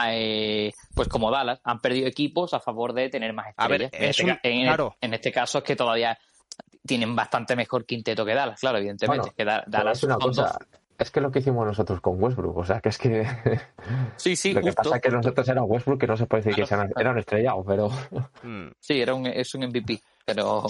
eh, 0.06 0.72
pues 0.94 1.08
como 1.08 1.32
Dallas, 1.32 1.60
han 1.64 1.80
perdido 1.82 2.08
equipos 2.08 2.54
a 2.54 2.60
favor 2.60 2.94
de 2.94 3.10
tener 3.10 3.34
más 3.34 3.54
A 3.58 3.68
ver, 3.68 3.84
estrellas. 3.84 4.04
en, 4.04 4.10
es 4.10 4.20
este, 4.20 4.32
un- 4.32 4.40
en- 4.62 4.68
claro. 4.68 4.96
en 5.02 5.14
este 5.14 5.32
caso 5.32 5.58
es 5.60 5.64
que 5.64 5.76
todavía 5.76 6.18
tienen 6.86 7.16
bastante 7.16 7.56
mejor 7.56 7.86
quinteto 7.86 8.24
que 8.26 8.34
Dallas, 8.34 8.60
claro, 8.60 8.78
evidentemente. 8.78 9.20
Bueno, 9.22 9.34
que 9.36 9.46
Da- 9.46 9.64
Dallas 9.68 9.98
es 9.98 10.04
una 10.04 10.16
cosa, 10.18 10.44
dos. 10.44 10.58
es 11.00 11.12
que 11.12 11.22
lo 11.22 11.32
que 11.32 11.40
hicimos 11.40 11.66
nosotros 11.66 12.00
con 12.00 12.22
Westbrook, 12.22 12.58
o 12.58 12.66
sea, 12.66 12.80
que 12.80 12.90
es 12.90 12.98
que 12.98 13.26
Sí, 14.18 14.36
sí, 14.36 14.54
lo 14.54 14.62
que 14.62 14.68
justo, 14.68 14.84
pasa 14.84 14.96
es 14.98 15.02
que 15.02 15.10
justo. 15.10 15.18
nosotros 15.18 15.50
era 15.50 15.64
Westbrook, 15.64 16.00
que 16.00 16.08
no 16.08 16.18
se 16.18 16.26
puede 16.28 16.44
decir 16.44 16.56
que 16.56 16.68
Claro, 16.68 16.84
sean- 16.84 16.92
claro. 16.94 17.02
era 17.02 17.12
un 17.12 17.20
estrellado, 17.20 17.64
pero 17.66 17.90
Mm. 18.44 18.68
Sí, 18.80 19.02
era 19.02 19.14
un, 19.16 19.26
es 19.26 19.54
un 19.56 19.64
MVP, 19.64 20.00
pero 20.28 20.66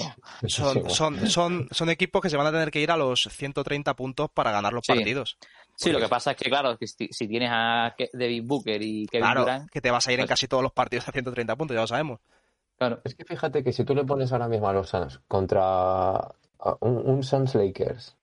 Son, 0.47 0.87
son, 0.87 1.27
son, 1.27 1.67
son 1.71 1.89
equipos 1.89 2.21
que 2.21 2.29
se 2.29 2.37
van 2.37 2.45
a 2.45 2.51
tener 2.51 2.69
que 2.69 2.79
ir 2.79 2.91
a 2.91 2.95
los 2.97 3.23
130 3.31 3.95
puntos 3.95 4.29
para 4.31 4.51
ganar 4.51 4.71
los 4.71 4.85
Sí. 4.85 4.93
partidos. 4.93 5.37
Sí, 5.75 5.91
lo 5.91 5.99
que 5.99 6.07
pasa 6.07 6.31
es 6.31 6.37
que, 6.37 6.47
claro, 6.47 6.77
que 6.77 6.85
si, 6.87 7.07
si 7.07 7.27
tienes 7.27 7.49
a 7.51 7.95
David 8.13 8.43
Booker 8.45 8.79
y 8.81 9.07
Kevin 9.07 9.23
Claro, 9.25 9.41
Durant, 9.41 9.69
que 9.71 9.81
te 9.81 9.89
vas 9.89 10.07
a 10.07 10.13
ir 10.13 10.19
en 10.19 10.25
pues- 10.25 10.29
casi 10.29 10.47
todos 10.47 10.61
los 10.61 10.71
partidos 10.73 11.07
a 11.07 11.11
130 11.11 11.55
puntos, 11.55 11.73
ya 11.73 11.81
lo 11.81 11.87
sabemos. 11.87 12.19
claro. 12.77 13.01
Es 13.03 13.15
que 13.15 13.25
fíjate 13.25 13.63
que 13.63 13.73
si 13.73 13.83
tú 13.83 13.95
le 13.95 14.03
pones 14.03 14.31
ahora 14.31 14.47
mismo 14.47 14.69
a 14.69 14.73
los 14.73 14.89
Suns 14.89 15.19
contra 15.27 16.17
a 16.17 16.77
un, 16.81 16.97
un 17.09 17.23
Suns 17.23 17.55
Lakers, 17.55 18.15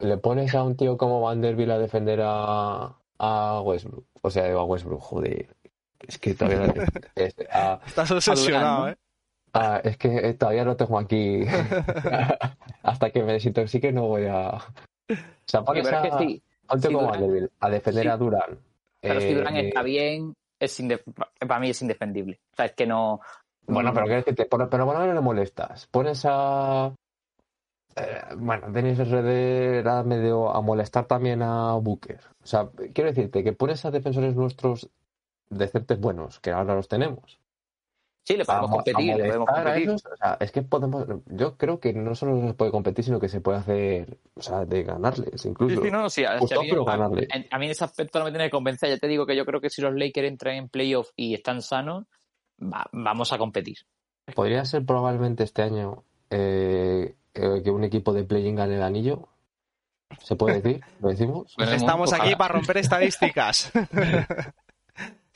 le 0.00 0.16
pones 0.18 0.52
a 0.56 0.64
un 0.64 0.76
tío 0.76 0.96
como 0.96 1.20
Vanderbilt 1.20 1.70
a 1.70 1.78
defender 1.78 2.20
a, 2.24 2.96
a 3.18 3.60
Westbrook, 3.60 4.04
o 4.22 4.30
sea, 4.30 4.52
a 4.52 4.64
Westbrook, 4.64 5.00
joder, 5.00 5.56
es 6.00 6.18
que 6.18 6.34
todavía 6.34 6.66
no, 6.66 6.74
es, 7.14 7.34
a- 7.48 7.78
Estás 7.86 8.10
obsesionado. 8.10 8.88
¿eh? 8.88 8.96
A- 9.52 9.78
es 9.84 9.96
que 9.96 10.34
todavía 10.34 10.64
lo 10.64 10.76
tengo 10.76 10.98
aquí 10.98 11.44
hasta 12.82 13.10
que 13.10 13.22
me 13.22 13.34
desintoxique 13.34 13.92
no 13.92 14.06
voy 14.08 14.26
a... 14.26 14.50
O 14.50 14.60
sea, 15.46 15.60
Sí, 15.60 15.66
pones 15.66 15.84
pero 15.88 15.96
es 15.98 16.02
que 16.02 16.08
a, 16.14 16.18
sí, 16.18 16.42
a 16.68 16.78
si 16.78 16.88
a 17.60 17.68
defender 17.70 18.02
sí. 18.04 18.08
a 18.08 18.16
Durant. 18.16 18.58
pero 19.00 19.20
si 19.20 19.34
Durant 19.34 19.56
eh, 19.56 19.68
está 19.68 19.82
bien, 19.82 20.34
es 20.58 20.80
indef- 20.80 21.02
para 21.46 21.60
mí 21.60 21.70
es 21.70 21.82
indefendible. 21.82 22.40
O 22.52 22.56
sea, 22.56 22.66
es 22.66 22.72
que 22.72 22.86
no... 22.86 23.20
Bueno, 23.66 23.90
no- 23.90 23.94
pero 23.94 24.06
¿qué 24.06 24.14
decirte? 24.16 24.46
Por- 24.46 24.68
pero 24.70 24.86
lo 24.86 24.92
menos 24.92 25.14
le 25.14 25.20
molestas. 25.20 25.86
Pones 25.88 26.22
a. 26.24 26.92
eh, 27.96 28.20
bueno, 28.36 28.70
Dennis 28.70 28.98
RD 28.98 29.78
era 29.80 30.02
medio 30.02 30.50
a 30.50 30.60
molestar 30.60 31.04
también 31.06 31.42
a 31.42 31.74
Booker. 31.74 32.20
O 32.42 32.46
sea, 32.46 32.68
quiero 32.94 33.10
decirte 33.10 33.44
que 33.44 33.52
pones 33.52 33.84
a 33.84 33.90
defensores 33.90 34.34
nuestros 34.34 34.88
decentes 35.50 36.00
buenos, 36.00 36.40
que 36.40 36.50
ahora 36.50 36.74
los 36.74 36.88
tenemos. 36.88 37.38
Sí, 38.24 38.36
le 38.36 38.44
podemos 38.44 38.70
a 38.70 38.72
competir, 38.74 39.16
le 39.16 39.24
podemos 39.24 39.48
competir. 39.48 39.82
esos, 39.88 40.06
o 40.06 40.16
sea, 40.16 40.36
es 40.38 40.52
que 40.52 40.62
podemos. 40.62 41.06
Yo 41.26 41.56
creo 41.56 41.80
que 41.80 41.92
no 41.92 42.14
solo 42.14 42.40
se 42.46 42.54
puede 42.54 42.70
competir, 42.70 43.04
sino 43.04 43.18
que 43.18 43.28
se 43.28 43.40
puede 43.40 43.58
hacer. 43.58 44.18
O 44.34 44.42
sea, 44.42 44.64
de 44.64 44.84
ganarles, 44.84 45.44
incluso. 45.44 45.74
Sí, 45.76 45.80
sí, 45.86 45.90
no, 45.90 46.08
sí, 46.08 46.24
a- 46.24 46.38
Justo, 46.38 46.60
a 46.60 46.62
mí- 46.62 46.68
pero 46.70 46.88
a- 46.88 46.96
ganarle. 46.96 47.26
en- 47.32 47.46
a 47.50 47.58
mí 47.58 47.64
en 47.66 47.72
ese 47.72 47.84
aspecto 47.84 48.20
no 48.20 48.26
me 48.26 48.30
tiene 48.30 48.44
que 48.44 48.50
convencer. 48.52 48.90
Ya 48.90 48.98
te 48.98 49.08
digo 49.08 49.26
que 49.26 49.34
yo 49.34 49.44
creo 49.44 49.60
que 49.60 49.70
si 49.70 49.82
los 49.82 49.92
Lakers 49.94 50.28
entran 50.28 50.54
en 50.54 50.68
playoff 50.68 51.10
y 51.16 51.34
están 51.34 51.62
sanos, 51.62 52.04
va- 52.62 52.86
vamos 52.92 53.32
a 53.32 53.38
competir. 53.38 53.78
Podría 54.36 54.64
ser 54.64 54.86
probablemente 54.86 55.42
este 55.42 55.62
año 55.62 56.04
eh, 56.30 57.16
eh, 57.34 57.60
que 57.64 57.70
un 57.70 57.82
equipo 57.84 58.12
de 58.12 58.22
play-in 58.24 58.54
gane 58.54 58.76
el 58.76 58.82
anillo. 58.82 59.28
¿Se 60.20 60.36
puede 60.36 60.60
decir? 60.60 60.80
¿Lo 61.00 61.08
decimos? 61.08 61.54
Veremos, 61.58 61.82
Estamos 61.82 62.12
aquí 62.12 62.36
para 62.36 62.54
romper 62.54 62.76
estadísticas. 62.76 63.72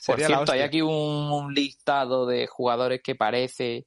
Por 0.05 0.16
Sería 0.16 0.26
cierto, 0.26 0.53
hay 0.53 0.61
aquí 0.61 0.82
un, 0.82 0.90
un 0.92 1.55
listado 1.55 2.26
de 2.26 2.47
jugadores 2.47 3.01
que 3.03 3.14
parece 3.14 3.86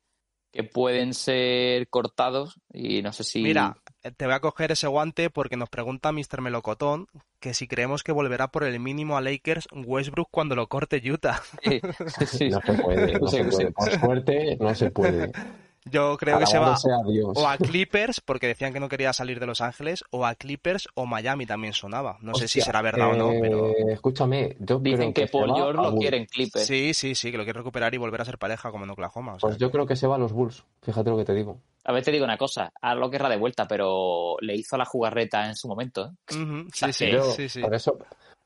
que 0.52 0.64
pueden 0.64 1.14
ser 1.14 1.88
cortados 1.90 2.60
y 2.74 3.04
no 3.04 3.14
sé 3.14 3.24
si... 3.24 3.44
Mira, 3.44 3.78
eh, 4.02 4.12
te 4.12 4.26
voy 4.26 4.34
a 4.34 4.40
coger 4.40 4.72
ese 4.72 4.88
guante 4.88 5.30
porque 5.30 5.58
nos 5.58 5.70
pregunta 5.70 6.12
Mr. 6.12 6.42
Melocotón 6.42 7.06
que 7.40 7.54
si 7.54 7.68
creemos 7.68 8.02
que 8.02 8.12
volverá 8.12 8.48
por 8.48 8.64
el 8.64 8.80
mínimo 8.80 9.16
a 9.16 9.22
Lakers 9.22 9.68
Westbrook 9.72 10.30
cuando 10.32 10.56
lo 10.56 10.68
corte 10.68 11.02
Utah. 11.10 11.42
Sí, 11.64 11.80
sí, 12.18 12.26
sí. 12.26 12.50
No 12.50 12.62
se 12.62 12.74
puede, 12.74 13.20
no 13.20 13.28
Sí, 13.28 13.38
se 13.38 13.44
sí. 13.44 13.50
puede. 13.52 13.72
Por 13.72 14.00
suerte, 14.00 14.58
no 14.60 14.74
se 14.76 14.90
puede. 14.92 15.32
Yo 15.92 16.18
creo 16.18 16.40
que 16.40 16.46
se 16.46 16.60
va 16.60 16.76
o 17.36 17.48
a 17.48 17.58
Clippers 17.58 18.22
porque 18.22 18.48
decían 18.48 18.74
que 18.74 18.80
no 18.80 18.90
quería 18.90 19.14
salir 19.14 19.40
de 19.40 19.46
Los 19.46 19.62
Ángeles 19.62 20.04
o 20.12 20.26
a 20.26 20.36
Clippers 20.36 20.88
o 20.96 21.06
Miami 21.06 21.46
también 21.46 21.74
sonaba. 21.74 22.18
No 22.22 22.34
sé 22.36 22.48
si 22.48 22.62
será 22.62 22.82
verdad 22.82 23.10
o 23.12 23.14
no, 23.14 23.32
eh, 23.32 23.40
pero 23.42 23.68
Escúchame, 23.90 24.56
yo 24.60 24.80
Dicen 24.80 25.14
creo 25.14 25.14
que 25.14 25.28
se 25.28 25.38
Paul 25.38 25.54
George 25.56 25.82
lo 25.82 25.92
Bulls. 25.92 26.02
quieren 26.02 26.26
Clippers. 26.26 26.66
sí, 26.66 26.94
sí, 26.94 27.16
sí, 27.16 27.32
que 27.32 27.38
lo 27.38 27.44
quiere 27.44 27.60
recuperar 27.60 27.94
y 27.94 27.98
volver 27.98 28.22
a 28.22 28.26
ser 28.26 28.38
pareja 28.38 28.72
como 28.72 28.84
en 28.86 28.92
Oklahoma. 28.92 29.36
o 29.36 29.40
sea. 29.40 29.48
Pues 29.50 29.58
yo 29.58 29.72
creo 29.72 29.86
que 29.86 29.96
se 29.96 30.08
va 30.08 30.16
a 30.16 30.20
los 30.20 30.34
Bulls. 30.34 30.64
Fíjate 30.82 31.10
lo 31.10 31.18
que 31.18 31.26
te 31.26 31.34
digo. 31.34 31.60
A 31.86 31.92
ver, 31.92 32.04
te 32.04 32.12
digo 32.12 32.26
una 32.26 32.38
cosa, 32.38 32.72
a 32.82 32.94
lo 32.94 33.10
querrá 33.10 33.30
de 33.30 33.38
vuelta, 33.38 33.68
pero 33.68 34.36
le 34.42 34.56
hizo 34.56 34.78
la 34.78 34.86
jugarreta 34.86 35.48
en 35.48 35.56
su 35.56 35.68
momento. 35.68 36.12
¿eh? 36.30 36.66
Sí, 36.74 36.94
sí, 36.94 37.10
Yo, 37.12 37.24
sí, 37.32 37.50
sí. 37.50 37.62
Por 37.62 37.74
eso, 37.74 37.98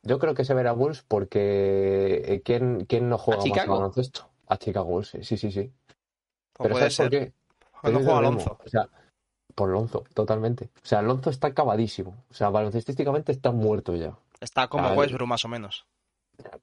yo 0.04 0.20
creo 0.20 0.34
que 0.34 0.46
se 0.46 0.54
verá 0.54 0.72
Bulls 0.72 1.04
porque 1.08 2.22
eh, 2.26 2.42
¿quién, 2.44 2.86
quién 2.86 3.10
no 3.10 3.18
juega 3.18 3.42
¿A 3.42 3.46
más 3.46 3.68
baloncesto? 3.68 4.30
A 4.48 4.58
Chicago 4.58 4.86
Bulls, 4.86 5.18
sí, 5.22 5.38
sí, 5.38 5.52
sí. 5.52 5.72
O 6.60 6.64
Pero 6.64 6.74
puede 6.76 6.90
¿sabes 6.92 6.98
por 6.98 7.10
ser. 7.10 7.26
qué? 7.28 7.34
Cuando 7.82 8.00
juega. 8.00 8.18
Alonso. 8.20 8.58
O 8.66 8.70
sea, 8.70 8.88
por 9.56 9.70
Lonzo, 9.70 10.04
totalmente. 10.14 10.70
O 10.82 10.86
sea, 10.86 11.02
Lonzo 11.02 11.30
está 11.30 11.48
acabadísimo. 11.48 12.24
O 12.30 12.34
sea, 12.34 12.50
baloncestísticamente 12.50 13.32
está 13.32 13.52
muerto 13.52 13.96
ya. 13.96 14.18
Está 14.40 14.68
como 14.68 14.86
Vale. 14.86 14.98
Westbrook 15.00 15.28
más 15.28 15.46
o 15.46 15.48
menos. 15.48 15.86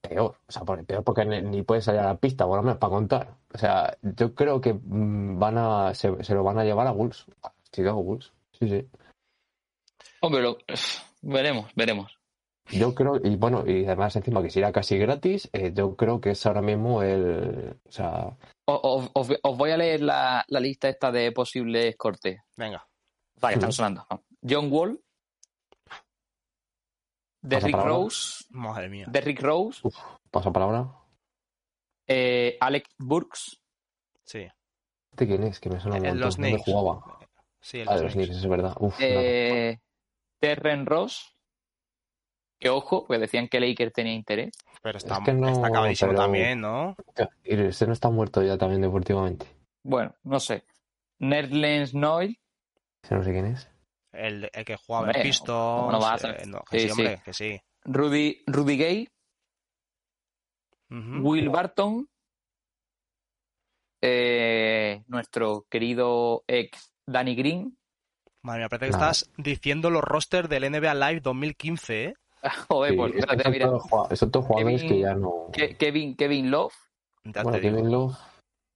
Peor, 0.01 0.35
o 0.49 0.53
sea, 0.53 0.63
por- 0.63 0.85
peor 0.85 1.05
porque 1.05 1.25
ni, 1.25 1.63
puede 1.63 1.81
salir 1.83 2.01
a 2.01 2.07
la 2.07 2.17
pista, 2.17 2.45
por 2.47 2.57
lo 2.57 2.63
menos 2.65 2.79
para 2.79 2.91
contar. 2.91 3.35
O 3.55 3.59
sea, 3.59 3.97
yo 4.03 4.35
creo 4.35 4.61
que 4.61 4.75
mm, 4.75 5.39
van 5.39 5.57
a, 5.59 5.95
se, 5.95 6.23
se 6.25 6.35
lo 6.35 6.43
van 6.43 6.59
a 6.59 6.65
llevar 6.65 6.87
a 6.89 6.91
Bulls, 6.91 7.27
a 7.45 7.53
Chicago 7.71 8.03
Bulls. 8.03 8.33
Sí, 8.59 8.69
sí. 8.69 8.89
Hombre, 10.21 10.43
lo- 10.43 10.59
veremos, 11.23 11.71
veremos. 11.77 12.19
Yo 12.73 12.95
creo, 12.95 13.17
y 13.23 13.37
bueno, 13.37 13.65
y 13.67 13.85
además 13.87 14.15
encima 14.17 14.43
que 14.43 14.51
si 14.51 14.59
era 14.61 14.73
casi 14.73 14.97
gratis, 14.99 15.49
eh, 15.53 15.73
yo 15.75 15.97
creo 15.97 16.21
que 16.21 16.31
es 16.31 16.47
ahora 16.47 16.63
mismo 16.63 17.03
el, 17.03 17.77
o 17.89 17.93
sea, 17.93 18.37
O- 18.73 18.81
o- 18.99 19.11
Os, 19.21 19.29
os 19.43 19.57
voy 19.59 19.71
a 19.71 19.77
leer 19.77 20.01
la, 20.03 20.45
la 20.49 20.61
lista 20.61 20.89
esta 20.89 21.11
de 21.11 21.33
posibles 21.33 21.97
cortes. 21.97 22.41
Venga. 22.57 22.87
Vale, 23.41 23.55
están 23.55 23.73
sonando. 23.73 24.07
John 24.43 24.71
Wall, 24.71 25.01
Derrick 27.43 27.73
palabra. 27.73 27.93
Rose, 27.95 28.45
Madre 28.51 28.89
mía. 28.89 29.07
Derrick 29.09 29.41
Rose, 29.41 29.81
pasa 30.31 30.53
palabra. 30.53 30.89
eh, 32.07 32.57
Alex 32.61 32.89
Burks, 32.99 33.61
Sí. 34.25 34.47
¿Este 35.11 35.27
quién 35.27 35.43
es? 35.45 35.59
Que 35.59 35.71
me 35.71 35.81
suena 35.81 35.97
un 35.99 36.07
Eh, 36.07 36.15
los 36.15 36.37
¿Dónde 36.37 36.51
Knicks. 36.51 36.65
jugaba? 36.65 37.19
Sí, 37.61 37.81
el 37.81 37.89
Ah, 37.89 37.97
los 37.97 38.13
Knicks, 38.13 38.29
Knicks. 38.29 38.37
es 38.45 38.49
verdad. 38.49 38.75
Uf, 38.79 38.97
eh, 39.01 39.79
Terren 40.39 40.87
Ross, 40.87 41.35
que 42.61 42.69
ojo, 42.69 43.07
porque 43.07 43.19
decían 43.21 43.49
que 43.49 43.59
Lakers 43.59 43.93
tenía 43.93 44.13
interés. 44.15 44.49
Es 44.49 44.81
Pero 44.83 44.99
está, 44.99 45.21
que 45.25 45.33
no, 45.33 45.49
está 45.49 45.67
acabadísimo 45.67 46.11
pero- 46.13 46.23
también, 46.23 46.61
¿no? 46.61 46.95
Y 47.43 47.55
este 47.61 47.87
no 47.87 47.93
está 47.95 48.11
muerto 48.11 48.43
ya 48.43 48.57
también 48.59 48.83
deportivamente. 48.83 49.47
Bueno, 49.83 50.15
no 50.25 50.39
sé. 50.39 50.65
Nerlens 51.19 51.95
Noel, 51.95 52.39
Ese 53.03 53.15
no 53.15 53.23
sé 53.25 53.33
quién 53.33 53.47
es. 53.47 53.69
El, 54.13 54.51
el 54.53 54.65
que 54.65 54.77
jugaba 54.77 55.07
Hombre, 55.07 55.21
en 55.21 55.27
Pistons. 55.27 55.49
¿cómo 55.81 55.93
no 55.93 56.01
vas 56.01 56.25
a- 56.25 56.31
eh, 56.33 56.47
no, 56.47 56.61
que 56.71 56.81
Sí, 56.81 56.87
sí, 56.87 56.93
hombre, 56.93 57.17
sí. 57.17 57.23
que 57.25 57.33
sí. 57.33 57.61
Rudy, 57.85 58.43
Rudy 58.47 58.77
Gay. 58.77 59.09
Will 60.91 61.49
Barton, 61.51 62.09
eh, 64.03 65.03
nuestro 65.07 65.67
querido 65.71 66.45
ex 66.49 66.93
Danny 67.07 67.35
Green. 67.37 67.77
Madre 68.43 68.61
mía, 68.61 68.69
parece 68.69 68.87
que 68.87 68.93
Nada. 68.93 69.11
estás 69.13 69.31
diciendo 69.37 69.91
los 69.91 70.03
rosters 70.03 70.49
del 70.49 70.65
NBA 70.65 70.95
Live 70.95 71.21
2015, 71.21 72.05
¿eh? 72.05 72.15
Joder, 72.69 72.93
Sí, 72.93 72.97
pues 72.97 73.13
mira. 73.51 73.67
jugadores 73.69 74.83
Kevin- 74.83 74.89
que 74.89 75.01
ya 75.01 75.15
no. 75.15 75.49
Ke- 75.53 75.77
Kevin, 75.77 76.17
Kevin 76.17 76.51
Love 76.51 76.75
Bueno. 77.25 77.53
Kevin 77.61 78.11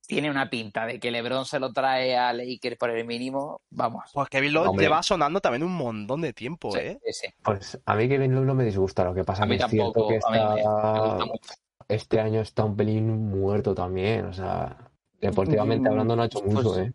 tiene 0.07 0.31
una 0.31 0.51
pinta 0.51 0.85
de 0.85 1.01
que 1.01 1.11
LeBron 1.11 1.47
se 1.47 1.59
lo 1.59 1.73
trae 1.73 2.15
a 2.15 2.33
Lakers 2.35 2.77
por 2.77 2.91
el 2.91 3.07
mínimo. 3.07 3.63
Vamos. 3.71 4.05
Pues 4.13 4.29
Kevin 4.29 4.53
Love 4.53 4.69
Hombre. 4.69 4.85
lleva 4.85 5.03
sonando 5.03 5.41
también 5.41 5.63
un 5.63 5.73
montón 5.75 6.21
de 6.21 6.35
tiempo, 6.35 6.71
Sí, 6.73 6.79
¿eh? 6.81 6.99
sí, 7.07 7.13
sí. 7.13 7.35
pues 7.43 7.81
a 7.87 7.95
mí 7.95 8.07
Kevin 8.07 8.35
Love 8.35 8.45
no 8.45 8.55
me 8.55 8.65
disgusta. 8.65 9.03
Lo 9.05 9.15
que 9.15 9.25
pasa 9.25 9.45
A 9.45 9.47
mí 9.47 9.57
que 9.57 9.65
es 9.65 9.71
cierto 9.71 9.93
tampoco. 9.93 10.09
que 10.11 10.21
A 10.27 10.31
mí 10.31 10.39
me- 10.39 10.55
me 10.57 10.61
está, 10.61 10.99
gusta 11.01 11.25
mucho. 11.25 11.55
este 11.89 12.21
año 12.21 12.41
está 12.43 12.65
un 12.65 12.77
pelín 12.77 13.31
muerto 13.31 13.75
también. 13.75 14.27
O 14.27 14.33
sea, 14.35 14.77
deportivamente 15.23 15.89
Mm, 15.89 15.93
hablando 15.93 16.17
no 16.17 16.23
ha 16.23 16.27
hecho 16.27 16.43
mucho, 16.43 16.75
pues- 16.75 16.89
¿eh? 16.89 16.93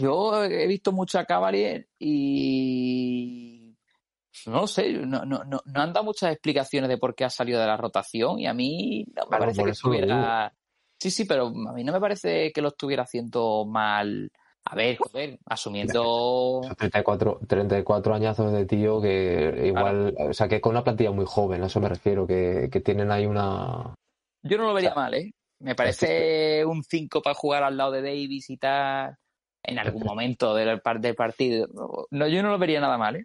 Yo 0.00 0.42
he 0.44 0.66
visto 0.66 0.92
mucho 0.92 1.18
a 1.18 1.26
Cavalier 1.26 1.88
y 1.98 3.53
no 4.46 4.60
lo 4.60 4.66
sé, 4.66 4.92
no, 4.92 5.24
no, 5.24 5.44
no, 5.44 5.60
no 5.64 5.80
han 5.80 5.92
dado 5.92 6.04
muchas 6.04 6.32
explicaciones 6.32 6.88
de 6.88 6.98
por 6.98 7.14
qué 7.14 7.24
ha 7.24 7.30
salido 7.30 7.60
de 7.60 7.66
la 7.66 7.76
rotación 7.76 8.38
y 8.38 8.46
a 8.46 8.54
mí 8.54 9.04
no 9.14 9.22
me 9.24 9.28
Claro, 9.28 9.44
parece 9.44 9.64
que 9.64 9.70
estuviera... 9.70 10.52
Sí, 10.98 11.10
sí, 11.10 11.24
pero 11.24 11.48
a 11.48 11.72
mí 11.72 11.84
no 11.84 11.92
me 11.92 12.00
parece 12.00 12.52
que 12.52 12.62
lo 12.62 12.68
estuviera 12.68 13.02
haciendo 13.02 13.64
mal. 13.66 14.30
A 14.64 14.74
ver, 14.74 14.96
joder, 14.96 15.38
asumiendo... 15.46 16.60
Son 16.62 16.74
34, 16.76 17.40
34 17.46 18.14
añazos 18.14 18.52
de 18.52 18.64
tío 18.64 19.00
que 19.00 19.64
igual, 19.66 20.14
o 20.18 20.32
sea, 20.32 20.48
que 20.48 20.60
con 20.60 20.70
una 20.70 20.84
plantilla 20.84 21.10
muy 21.10 21.26
joven, 21.26 21.62
a 21.62 21.66
eso 21.66 21.80
me 21.80 21.88
refiero, 21.88 22.26
que, 22.26 22.68
que 22.72 22.80
tienen 22.80 23.10
ahí 23.10 23.26
una... 23.26 23.94
Yo 24.42 24.56
no 24.56 24.64
lo 24.64 24.74
vería 24.74 24.90
O 24.90 24.94
sea, 24.94 25.02
mal, 25.02 25.14
¿eh? 25.14 25.32
Me 25.60 25.74
parece 25.74 26.64
un 26.64 26.82
5 26.82 27.22
para 27.22 27.34
jugar 27.34 27.62
al 27.62 27.76
lado 27.76 27.92
de 27.92 28.02
Davis 28.02 28.50
y 28.50 28.56
tal 28.56 29.16
en 29.64 29.78
algún 29.78 30.04
momento 30.04 30.54
del, 30.54 30.80
del 31.00 31.14
partido. 31.14 31.66
No, 32.10 32.28
yo 32.28 32.42
no 32.42 32.50
lo 32.50 32.58
vería 32.58 32.80
nada 32.80 32.98
mal, 32.98 33.16
¿eh? 33.16 33.24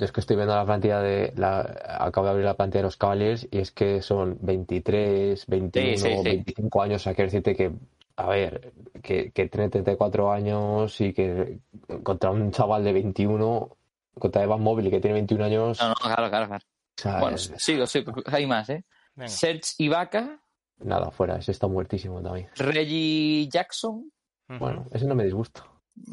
Yo 0.00 0.06
es 0.06 0.12
que 0.12 0.20
estoy 0.20 0.36
viendo 0.36 0.54
la 0.54 0.64
plantilla 0.64 1.00
de... 1.00 1.32
La, 1.36 1.60
acabo 2.00 2.24
de 2.24 2.30
abrir 2.30 2.46
la 2.46 2.54
plantilla 2.54 2.78
de 2.80 2.84
los 2.84 2.96
Cavaliers 2.96 3.46
y 3.50 3.58
es 3.58 3.70
que 3.70 4.00
son 4.00 4.38
23, 4.40 5.46
21, 5.46 5.88
Sí, 5.90 5.96
sí, 5.98 6.16
sí. 6.16 6.22
25 6.24 6.82
años, 6.82 7.02
o 7.02 7.04
sea, 7.04 7.14
quiero 7.14 7.26
decirte 7.30 7.54
que, 7.54 7.70
a 8.16 8.26
ver, 8.26 8.72
que, 9.02 9.30
que 9.30 9.48
tiene 9.48 9.68
34 9.68 10.32
años 10.32 10.98
y 11.02 11.12
que 11.12 11.58
contra 12.02 12.30
un 12.30 12.50
chaval 12.50 12.82
de 12.82 12.94
21, 12.94 13.76
contra 14.18 14.42
Evan 14.42 14.62
Mobley 14.62 14.90
que 14.90 15.00
tiene 15.00 15.14
21 15.14 15.44
años, 15.44 15.78
No, 15.80 15.88
no, 15.90 15.94
claro, 15.96 16.30
claro, 16.30 16.46
claro. 16.48 16.64
o 16.64 17.02
sea, 17.02 17.20
Bueno, 17.20 17.36
es- 17.36 17.52
sigo, 17.58 17.86
sigo, 17.86 18.12
hay 18.26 18.46
más, 18.46 18.70
¿eh? 18.70 18.84
Venga. 19.14 19.28
Serge 19.28 19.74
Ibaka, 19.78 20.40
nada, 20.78 21.10
fuera, 21.10 21.36
ese 21.36 21.52
está 21.52 21.66
muertísimo 21.66 22.22
también. 22.22 22.48
Reggie 22.56 23.46
Jackson. 23.52 24.10
Bueno, 24.48 24.86
ese 24.92 25.04
no 25.06 25.14
me 25.14 25.24
disgusta. 25.24 25.62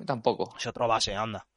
tampoco. 0.05 0.53
Es 0.57 0.67
otro 0.67 0.87
base, 0.89 1.15
anda. 1.15 1.47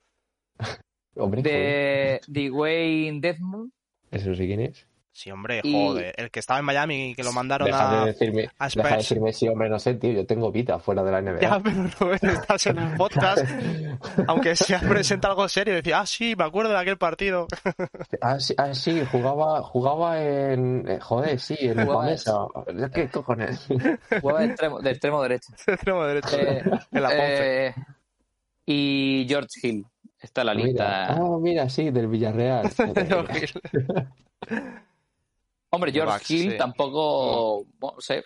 Hombre, 1.16 1.42
joder. 1.42 2.20
De 2.26 2.48
Dwayne 2.50 3.20
Desmond, 3.20 3.70
Ese 4.10 4.28
no 4.28 4.34
sé 4.34 4.46
quién 4.46 4.60
es. 4.60 4.86
Sí, 5.12 5.30
hombre, 5.32 5.60
Y- 5.64 5.72
joder. 5.72 6.14
El 6.16 6.30
que 6.30 6.38
estaba 6.38 6.60
en 6.60 6.64
Miami 6.64 7.10
y 7.10 7.14
que 7.16 7.24
lo 7.24 7.32
mandaron 7.32 7.66
Deja 7.66 7.90
de 7.90 7.96
a, 7.96 8.04
decirme, 8.06 8.48
a 8.58 8.68
deja 8.68 8.88
de 8.90 8.96
decirme 8.96 9.32
sí, 9.32 9.48
hombre, 9.48 9.68
no 9.68 9.78
sé, 9.78 9.94
tío. 9.94 10.12
Yo 10.12 10.24
tengo 10.24 10.52
vida 10.52 10.78
fuera 10.78 11.02
de 11.02 11.10
la 11.10 11.20
NBA. 11.20 11.40
Ya, 11.40 11.60
pero 11.60 11.84
Rubén, 11.98 12.20
estás 12.22 12.66
en 12.68 12.78
un 12.78 12.96
podcast. 12.96 13.44
Aunque 14.28 14.54
sea 14.56 14.80
presenta 14.80 15.28
algo 15.28 15.46
serio, 15.48 15.74
decía, 15.74 16.00
ah, 16.00 16.06
sí, 16.06 16.34
me 16.38 16.44
acuerdo 16.44 16.70
de 16.72 16.78
aquel 16.78 16.96
partido. 16.96 17.48
Ah, 18.22 18.38
sí, 18.38 18.54
ah, 18.56 18.72
sí, 18.72 19.02
jugaba, 19.10 19.62
jugaba 19.62 20.22
en. 20.22 20.86
eh, 20.88 20.98
joder, 21.00 21.38
sí, 21.40 21.56
en 21.58 21.86
Pamesa. 21.86 22.34
¿Qué 22.94 23.08
cojones? 23.08 23.66
Jugaba 24.20 24.40
de 24.40 24.46
extremo, 24.46 24.80
de 24.80 24.90
extremo 24.90 25.22
derecho. 25.22 25.52
Extremo 25.66 26.04
derecho. 26.04 26.36
Eh, 26.38 26.62
en 26.92 27.02
la 27.02 27.08
Ponce. 27.08 27.66
eh, 27.68 27.74
y 28.66 29.26
George 29.28 29.48
Hill. 29.62 29.86
Está 30.20 30.44
la 30.44 30.54
Mira, 30.54 30.66
lista. 30.68 31.06
ah, 31.14 31.38
mira, 31.40 31.68
sí, 31.70 31.90
del 31.90 32.06
Villarreal. 32.08 32.70
Hombre, 35.72 35.92
George 35.92 36.34
Hill 36.34 36.50
sí. 36.52 36.56
tampoco. 36.58 37.64
no 37.80 37.94
sé, 38.00 38.24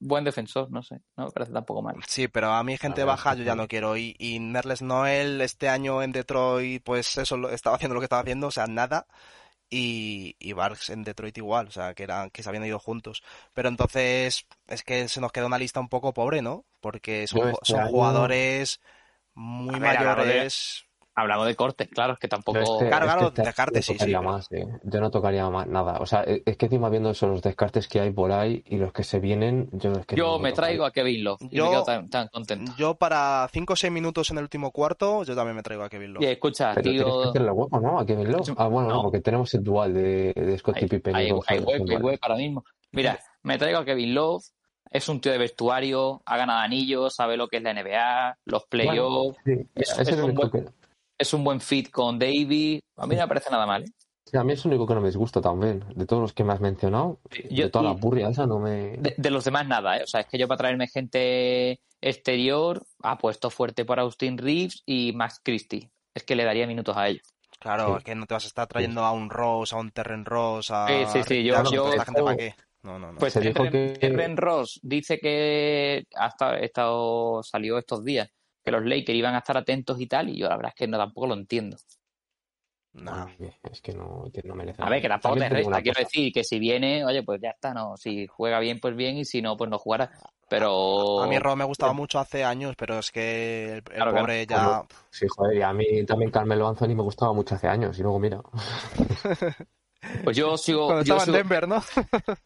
buen 0.00 0.24
defensor, 0.24 0.70
no 0.70 0.82
sé. 0.82 1.02
No 1.16 1.26
me 1.26 1.30
parece 1.30 1.52
tampoco 1.52 1.82
mal. 1.82 1.96
Sí, 2.08 2.26
pero 2.26 2.50
a 2.52 2.64
mí 2.64 2.78
gente 2.78 3.04
baja 3.04 3.34
yo 3.34 3.44
ya 3.44 3.54
no 3.54 3.68
quiero. 3.68 3.98
Y, 3.98 4.16
y 4.18 4.38
Nerles 4.40 4.80
Noel 4.80 5.40
este 5.42 5.68
año 5.68 6.02
en 6.02 6.12
Detroit, 6.12 6.82
pues 6.82 7.18
eso, 7.18 7.36
lo- 7.36 7.50
estaba 7.50 7.76
haciendo 7.76 7.94
lo 7.94 8.00
que 8.00 8.06
estaba 8.06 8.22
haciendo, 8.22 8.46
o 8.46 8.50
sea, 8.50 8.66
nada. 8.66 9.06
Y, 9.68 10.36
y 10.38 10.54
Barks 10.54 10.88
en 10.90 11.02
Detroit 11.04 11.36
igual, 11.36 11.66
o 11.68 11.70
sea, 11.70 11.92
que 11.92 12.04
eran, 12.04 12.30
que 12.30 12.42
se 12.42 12.48
habían 12.48 12.64
ido 12.64 12.78
juntos. 12.78 13.22
Pero 13.52 13.68
entonces, 13.68 14.46
es 14.66 14.82
que 14.82 15.08
se 15.08 15.20
nos 15.20 15.32
queda 15.32 15.46
una 15.46 15.58
lista 15.58 15.80
un 15.80 15.88
poco 15.90 16.14
pobre, 16.14 16.40
¿no? 16.40 16.64
Porque 16.80 17.26
son, 17.26 17.50
este 17.50 17.58
son 17.66 17.80
año- 17.80 17.90
jugadores 17.90 18.80
muy 19.34 19.78
ver, 19.78 19.98
mayores. 20.00 20.85
Hablamos 21.18 21.46
de 21.46 21.56
cortes, 21.56 21.88
claro, 21.88 22.12
es 22.12 22.18
que 22.18 22.28
tampoco. 22.28 22.58
Claro, 22.58 22.74
es 22.76 22.82
que 22.82 22.88
claro, 22.90 23.30
descartes, 23.30 23.88
no 23.88 23.92
sí, 23.94 23.98
tocaría 23.98 24.18
sí. 24.18 24.24
más, 24.26 24.52
eh. 24.52 24.66
Yo 24.82 25.00
no 25.00 25.10
tocaría 25.10 25.48
más 25.48 25.66
nada. 25.66 25.96
O 25.98 26.04
sea, 26.04 26.22
eh, 26.26 26.42
es 26.44 26.58
que 26.58 26.66
encima 26.66 26.90
viendo 26.90 27.08
esos 27.08 27.30
los 27.30 27.40
descartes 27.40 27.88
que 27.88 28.00
hay 28.00 28.10
por 28.10 28.30
ahí 28.32 28.62
y 28.66 28.76
los 28.76 28.92
que 28.92 29.02
se 29.02 29.18
vienen, 29.18 29.70
yo 29.72 29.92
es 29.92 30.04
que 30.04 30.14
Yo 30.14 30.26
no 30.26 30.38
me 30.38 30.50
tocaría. 30.50 30.54
traigo 30.54 30.84
a 30.84 30.90
Kevin 30.90 31.24
Love 31.24 31.40
y 31.50 31.56
Yo- 31.56 31.64
me 31.64 31.70
quedo 31.70 31.84
tan, 31.84 32.10
tan 32.10 32.28
contento. 32.28 32.72
Yo 32.76 32.96
para 32.96 33.48
5 33.50 33.72
o 33.72 33.76
6 33.76 33.90
minutos 33.90 34.30
en 34.30 34.36
el 34.36 34.42
último 34.44 34.70
cuarto, 34.72 35.24
yo 35.24 35.34
también 35.34 35.56
me 35.56 35.62
traigo 35.62 35.84
a 35.84 35.88
Kevin 35.88 36.12
Love. 36.12 36.22
Y 36.22 36.26
escucha, 36.26 36.72
Pero 36.74 36.82
tienes 36.82 37.02
que 37.04 37.10
tío. 37.10 37.28
hacerle 37.30 37.50
hueco, 37.50 37.80
¿no? 37.80 37.98
A 37.98 38.04
Kevin 38.04 38.32
Love. 38.32 38.52
Ah, 38.58 38.66
bueno, 38.68 38.88
no, 38.90 38.94
No. 38.96 39.02
porque 39.04 39.20
tenemos 39.22 39.54
el 39.54 39.64
dual 39.64 39.94
de, 39.94 40.34
de 40.34 40.58
Scottie 40.58 40.82
Hay, 40.82 40.88
Pippen 40.90 41.14
y 41.16 41.18
hay, 41.18 41.30
Gonzalo 41.30 41.60
hay 41.60 41.64
hueco, 41.80 41.90
hay 41.92 41.96
hueco 41.96 42.26
ahora 42.26 42.36
mismo. 42.36 42.64
Mira, 42.92 43.18
me 43.42 43.56
traigo 43.56 43.78
a 43.78 43.84
Kevin 43.86 44.14
Love. 44.14 44.44
Es 44.90 45.08
un 45.08 45.20
tío 45.20 45.32
de 45.32 45.38
vestuario, 45.38 46.22
ha 46.26 46.36
ganado 46.36 46.60
anillos, 46.60 47.14
sabe 47.14 47.36
lo 47.38 47.48
que 47.48 47.56
es 47.56 47.62
la 47.62 47.72
NBA, 47.72 48.38
los 48.44 48.66
playoffs. 48.66 49.36
Sí, 49.44 49.52
Es- 49.74 49.98
es 49.98 50.08
es 50.08 50.20
un 50.20 50.34
buen- 50.34 50.50
que- 50.50 50.64
Es 51.18 51.32
un 51.34 51.44
buen 51.44 51.60
fit 51.60 51.90
con 51.90 52.18
Davy. 52.18 52.80
A 52.96 53.06
mí 53.06 53.14
no 53.14 53.22
me 53.22 53.28
parece 53.28 53.50
nada 53.50 53.66
mal. 53.66 53.82
¿eh? 53.84 53.86
sí, 54.28 54.36
a 54.36 54.42
mí 54.42 54.52
es 54.54 54.64
el 54.64 54.72
único 54.72 54.86
que 54.88 54.94
no 54.94 55.00
me 55.00 55.06
disgusta 55.08 55.40
también. 55.40 55.84
De 55.94 56.04
todos 56.04 56.20
los 56.20 56.32
que 56.32 56.42
me 56.44 56.52
has 56.52 56.60
mencionado, 56.60 57.20
Yo- 57.48 57.64
de 57.66 57.70
toda 57.70 57.84
y- 57.84 57.88
la 57.88 57.92
burria 57.94 58.28
esa 58.28 58.44
no 58.46 58.58
me... 58.58 58.96
De, 58.96 59.14
de 59.16 59.30
los 59.30 59.44
demás 59.44 59.66
nada, 59.68 59.98
¿eh? 59.98 60.02
O 60.02 60.06
sea, 60.06 60.22
es 60.22 60.26
que 60.26 60.36
yo 60.36 60.48
para 60.48 60.58
traerme 60.58 60.88
gente 60.88 61.80
exterior 62.00 62.82
apuesto 63.02 63.50
fuerte 63.50 63.84
por 63.84 64.00
Austin 64.00 64.36
Reeves 64.36 64.82
y 64.84 65.12
Max 65.12 65.40
Christie. 65.42 65.90
Es 66.14 66.24
que 66.24 66.34
le 66.34 66.44
daría 66.44 66.66
minutos 66.66 66.96
a 66.96 67.08
ellos. 67.08 67.22
Claro, 67.60 67.86
Sí. 67.92 67.94
es 67.98 68.04
que 68.04 68.14
no 68.16 68.26
te 68.26 68.34
vas 68.34 68.44
a 68.44 68.48
estar 68.48 68.66
trayendo 68.66 69.02
a 69.04 69.12
un 69.12 69.30
Ross, 69.30 69.72
a 69.72 69.76
un 69.76 69.90
Terren 69.92 70.24
Ross, 70.24 70.70
a 70.72 70.86
Sí, 71.08 71.20
sí, 71.26 71.44
yo- 71.44 71.62
yo- 71.70 71.82
toda 71.84 71.90
esta 71.92 72.04
gente 72.06 72.22
para 72.22 72.36
qué. 72.36 72.54
No, 72.82 72.98
no, 72.98 73.12
no. 73.12 73.18
Pues 73.18 73.32
que- 73.34 73.96
Terren 74.00 74.36
Ross 74.36 74.78
dice 74.82 75.18
que 75.18 76.04
hasta 76.14 76.58
estado, 76.58 77.42
salió 77.42 77.78
estos 77.78 78.04
días 78.04 78.28
que 78.66 78.72
los 78.72 78.84
Lakers 78.84 79.16
iban 79.16 79.34
a 79.36 79.38
estar 79.38 79.56
atentos 79.56 80.00
y 80.00 80.06
tal, 80.08 80.28
y 80.28 80.38
yo 80.38 80.48
la 80.48 80.56
verdad 80.56 80.72
es 80.74 80.74
que 80.74 80.88
no 80.88 80.98
tampoco 80.98 81.28
lo 81.28 81.34
entiendo. 81.34 81.76
No. 82.94 83.12
Ay, 83.26 83.52
Es 83.70 83.80
que 83.80 83.92
no, 83.92 84.24
que 84.32 84.42
no 84.42 84.54
merece 84.56 84.82
A 84.82 84.88
ver, 84.90 85.00
que 85.02 85.08
tampoco 85.08 85.36
te 85.36 85.48
resta, 85.48 85.82
quiero 85.82 85.94
cosa. 85.94 86.00
decir 86.00 86.32
que 86.32 86.42
si 86.42 86.58
viene, 86.58 87.04
oye, 87.04 87.22
pues 87.22 87.40
ya 87.40 87.50
está, 87.50 87.72
no, 87.72 87.96
si 87.96 88.26
juega 88.26 88.58
bien, 88.58 88.80
pues 88.80 88.96
bien, 88.96 89.18
y 89.18 89.24
si 89.24 89.40
no, 89.40 89.56
pues 89.56 89.70
no 89.70 89.78
jugará. 89.78 90.10
Pero 90.48 91.22
A 91.22 91.26
mí 91.28 91.38
Ross 91.38 91.56
me 91.56 91.64
gustaba 91.64 91.92
mucho 91.92 92.18
hace 92.18 92.42
años, 92.44 92.74
pero 92.76 92.98
es 92.98 93.12
que 93.12 93.66
el, 93.66 93.74
el 93.76 93.82
Claro, 93.84 94.12
pobre 94.12 94.46
ya... 94.46 94.82
Sí, 95.10 95.26
joder, 95.28 95.58
y 95.58 95.62
a 95.62 95.72
mí 95.72 96.04
también 96.04 96.30
Carmelo 96.32 96.66
Anthony 96.66 96.88
me 96.96 97.02
gustaba 97.02 97.32
mucho 97.32 97.54
hace 97.54 97.68
años, 97.68 97.96
y 97.98 98.02
luego 98.02 98.18
mira. 98.18 98.40
pues 100.24 100.36
yo 100.36 100.56
sigo, 100.56 100.86
Cuando 100.86 101.04
yo 101.04 101.16
estaba 101.16 101.22
en 101.22 101.26
sigo- 101.26 101.36
Denver, 101.36 101.68
¿no? 101.68 101.82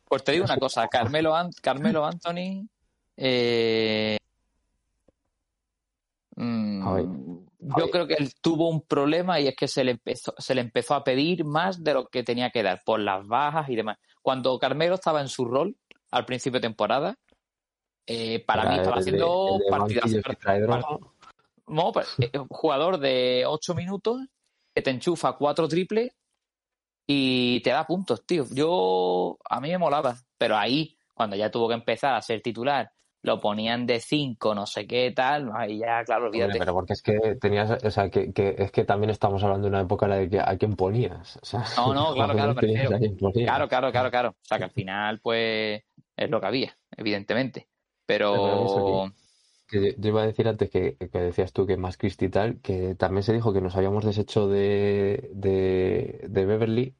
Pues 0.04 0.24
te 0.24 0.32
digo 0.32 0.44
una 0.44 0.56
cosa, 0.58 0.86
Carmelo, 0.88 1.34
An- 1.34 1.50
Carmelo 1.62 2.04
Anthony. 2.04 2.66
eh, 3.16 4.16
mm, 6.42 6.86
A 6.86 6.92
ver, 6.94 7.04
yo 7.04 7.76
ver. 7.76 7.90
creo 7.90 8.06
que 8.06 8.14
él 8.14 8.32
tuvo 8.40 8.68
un 8.68 8.82
problema 8.82 9.40
y 9.40 9.48
es 9.48 9.56
que 9.56 9.68
se 9.68 9.84
le 9.84 9.92
empezó, 9.92 10.34
se 10.38 10.54
le 10.54 10.60
empezó 10.60 10.94
a 10.94 11.04
pedir 11.04 11.44
más 11.44 11.82
de 11.82 11.94
lo 11.94 12.06
que 12.06 12.22
tenía 12.22 12.50
que 12.50 12.62
dar 12.62 12.82
por 12.84 13.00
las 13.00 13.26
bajas 13.26 13.68
y 13.68 13.76
demás. 13.76 13.98
Cuando 14.22 14.58
Carmelo 14.58 14.94
estaba 14.94 15.20
en 15.20 15.28
su 15.28 15.44
rol 15.44 15.76
al 16.10 16.24
principio 16.24 16.58
de 16.58 16.68
temporada, 16.68 17.16
eh, 18.06 18.44
para 18.44 18.68
mí 18.68 18.76
estaba 18.76 18.96
haciendo 18.96 19.58
partidas. 19.68 20.10
No, 21.66 21.92
pero, 21.92 22.06
eh, 22.18 22.30
jugador 22.48 22.98
de 22.98 23.44
8 23.46 23.74
minutos 23.74 24.20
que 24.74 24.82
te 24.82 24.90
enchufa 24.90 25.36
cuatro 25.36 25.68
triples 25.68 26.10
y 27.06 27.60
te 27.60 27.70
da 27.70 27.86
puntos, 27.86 28.24
tío. 28.26 28.46
Yo, 28.50 29.38
a 29.48 29.60
mí 29.60 29.68
me 29.70 29.78
molaba, 29.78 30.16
pero 30.38 30.56
ahí, 30.56 30.96
cuando 31.14 31.36
ya 31.36 31.50
tuvo 31.50 31.68
que 31.68 31.74
empezar 31.74 32.14
a 32.14 32.22
ser 32.22 32.40
titular, 32.40 32.90
lo 33.22 33.40
ponían 33.40 33.86
de 33.86 34.00
5, 34.00 34.54
no 34.54 34.66
sé 34.66 34.86
qué 34.86 35.12
tal, 35.14 35.50
ahí 35.54 35.78
ya, 35.78 36.02
claro, 36.04 36.26
olvídate. 36.26 36.58
pero 36.58 36.72
porque 36.72 36.94
es 36.94 37.02
que 37.02 37.36
tenías, 37.40 37.70
o 37.84 37.90
sea, 37.90 38.08
que, 38.10 38.32
que 38.32 38.54
es 38.58 38.72
que 38.72 38.84
también 38.84 39.10
estamos 39.10 39.42
hablando 39.44 39.66
de 39.66 39.70
una 39.70 39.82
época 39.82 40.06
en 40.06 40.10
la 40.10 40.16
de 40.16 40.30
que 40.30 40.40
a 40.40 40.56
quién 40.56 40.74
ponías. 40.74 41.36
O 41.36 41.44
sea, 41.44 41.64
No, 41.76 41.92
no, 41.92 42.14
claro, 42.14 42.34
claro, 42.34 42.54
ponías. 42.54 42.88
Claro, 42.88 43.68
claro, 43.68 43.92
claro, 43.92 44.10
claro. 44.10 44.28
O 44.30 44.44
sea, 44.44 44.58
que 44.58 44.64
al 44.64 44.70
final, 44.70 45.20
pues, 45.20 45.82
es 46.16 46.30
lo 46.30 46.40
que 46.40 46.46
había, 46.46 46.78
evidentemente. 46.96 47.68
Pero 48.06 49.12
Que 49.68 49.94
yo 49.98 50.08
iba 50.08 50.22
a 50.22 50.26
decir 50.26 50.48
antes 50.48 50.68
que, 50.70 50.96
que 50.96 51.18
decías 51.18 51.52
tú 51.52 51.66
que 51.66 51.76
más 51.76 51.96
Christie 51.96 52.28
y 52.28 52.30
tal, 52.30 52.60
que 52.60 52.94
también 52.96 53.22
se 53.22 53.32
dijo 53.32 53.52
que 53.52 53.60
nos 53.60 53.76
habíamos 53.76 54.04
deshecho 54.04 54.48
de, 54.48 55.30
de, 55.32 56.26
de 56.28 56.46
Beverly, 56.46 56.96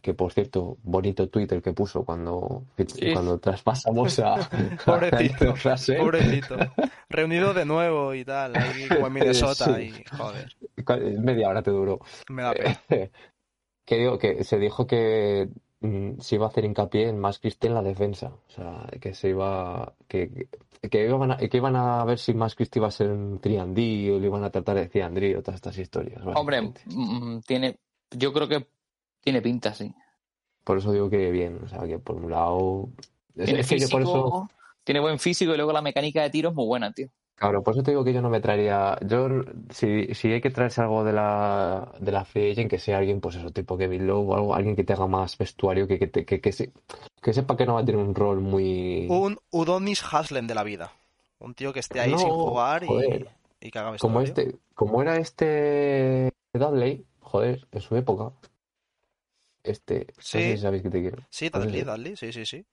que 0.00 0.14
por 0.14 0.32
cierto, 0.32 0.78
bonito 0.82 1.28
Twitter 1.28 1.60
que 1.60 1.72
puso 1.72 2.04
cuando, 2.04 2.64
Sí. 2.86 3.12
cuando 3.12 3.38
traspasamos 3.38 4.18
a, 4.20 4.34
a 4.34 4.48
Pobrecito, 4.84 5.54
Russell. 5.64 5.98
pobrecito. 5.98 6.56
Reunido 7.10 7.52
de 7.54 7.64
nuevo 7.64 8.14
y 8.14 8.24
tal, 8.24 8.56
ahí 8.56 8.86
como 8.88 9.06
en 9.08 9.12
Minnesota 9.12 9.74
Sí. 9.76 9.92
y 9.92 10.16
joder, 10.16 11.18
Media 11.20 11.48
hora 11.48 11.62
te 11.62 11.70
duró. 11.70 11.98
me 12.30 12.42
da 12.42 12.52
pena. 12.54 12.80
que 13.84 13.96
digo 13.96 14.18
que 14.18 14.44
se 14.44 14.58
dijo 14.58 14.86
que 14.86 15.48
mm, 15.80 16.20
se 16.20 16.34
iba 16.36 16.46
a 16.46 16.48
hacer 16.50 16.64
hincapié 16.64 17.08
en 17.08 17.18
más 17.18 17.38
Christie 17.38 17.68
en 17.68 17.74
la 17.74 17.82
defensa. 17.82 18.28
O 18.48 18.50
sea, 18.50 18.86
que 19.00 19.14
se 19.14 19.30
iba. 19.30 19.94
que, 20.06 20.46
que 20.90 21.04
iban 21.08 21.32
a, 21.32 21.36
que 21.38 21.56
iban 21.56 21.74
a 21.74 22.04
ver 22.04 22.18
si 22.18 22.34
más 22.34 22.54
Christie 22.54 22.78
iba 22.80 22.86
a 22.88 22.92
ser 22.92 23.10
un 23.10 23.40
triandí 23.40 24.08
o 24.10 24.18
le 24.20 24.26
iban 24.26 24.44
a 24.44 24.50
tratar 24.50 24.76
de 24.76 24.86
triandí 24.88 25.34
o 25.34 25.40
todas 25.42 25.56
estas 25.56 25.76
historias. 25.78 26.22
hombre, 26.36 26.62
mm, 26.86 27.40
tiene, 27.46 27.78
yo 28.10 28.32
creo 28.32 28.46
que 28.48 28.66
tiene 29.30 29.42
pinta, 29.42 29.74
sí. 29.74 29.92
Por 30.64 30.78
eso 30.78 30.92
digo 30.92 31.08
que 31.08 31.30
bien. 31.30 31.60
O 31.64 31.68
sea, 31.68 31.86
que 31.86 31.98
por 31.98 32.16
un 32.16 32.30
lado. 32.30 32.88
Es, 33.36 33.44
Tiene 33.46 33.60
es 33.60 33.68
que 33.68 33.88
por 33.88 34.02
eso. 34.02 34.48
tiene 34.84 35.00
buen 35.00 35.18
físico 35.18 35.52
y 35.52 35.56
luego 35.56 35.72
la 35.72 35.82
mecánica 35.82 36.22
de 36.22 36.30
tiro 36.30 36.50
es 36.50 36.54
muy 36.54 36.66
buena, 36.66 36.92
tío. 36.92 37.08
Claro, 37.36 37.62
por 37.62 37.72
eso 37.74 37.84
te 37.84 37.92
digo 37.92 38.02
que 38.02 38.12
yo 38.12 38.20
no 38.20 38.30
me 38.30 38.40
traería. 38.40 38.98
Yo, 39.06 39.28
si, 39.70 40.12
si 40.14 40.32
hay 40.32 40.40
que 40.40 40.50
traerse 40.50 40.80
algo 40.80 41.04
de 41.04 41.12
la, 41.12 41.92
de 42.00 42.10
la 42.10 42.24
free 42.24 42.50
agent, 42.50 42.68
que 42.68 42.80
sea 42.80 42.98
alguien, 42.98 43.20
pues 43.20 43.36
eso, 43.36 43.50
tipo 43.52 43.78
Kevin 43.78 44.08
Lowe 44.08 44.32
o 44.32 44.34
algo, 44.34 44.54
alguien 44.56 44.74
que 44.74 44.82
tenga 44.82 45.06
más 45.06 45.38
vestuario, 45.38 45.86
que, 45.86 46.00
que, 46.00 46.08
te- 46.08 46.24
que, 46.24 46.40
que, 46.40 46.50
se- 46.50 46.72
que 47.22 47.32
sepa 47.32 47.56
que 47.56 47.64
no 47.64 47.74
va 47.74 47.80
a 47.80 47.84
tener 47.84 48.00
un 48.00 48.12
rol 48.14 48.40
muy. 48.40 49.06
Un 49.08 49.38
Udonis 49.52 50.02
Haslem 50.12 50.48
de 50.48 50.54
la 50.56 50.64
vida. 50.64 50.90
Un 51.38 51.54
tío 51.54 51.72
que 51.72 51.78
esté 51.78 52.00
ahí 52.00 52.10
No, 52.10 52.18
sin 52.18 52.30
jugar 52.30 52.82
y, 52.82 52.86
joder. 52.88 53.28
y 53.60 53.70
que 53.70 53.78
haga 53.78 53.96
Como 53.98 54.18
vestuario. 54.18 54.50
este, 54.50 54.58
como 54.74 55.00
era 55.02 55.16
este 55.18 56.32
Dudley, 56.52 57.04
joder, 57.20 57.68
en 57.70 57.80
su 57.80 57.94
época. 57.94 58.32
Este, 59.68 60.06
no 60.16 60.22
Sí. 60.22 60.38
sé 60.38 60.56
si 60.56 60.62
sabéis 60.62 60.82
que 60.82 60.90
te 60.90 61.00
quiero. 61.00 61.18
Sí, 61.30 61.48
Dudley. 61.48 61.82
Dudley, 61.82 62.16
sí, 62.16 62.32
sí, 62.32 62.46
sí. 62.46 62.64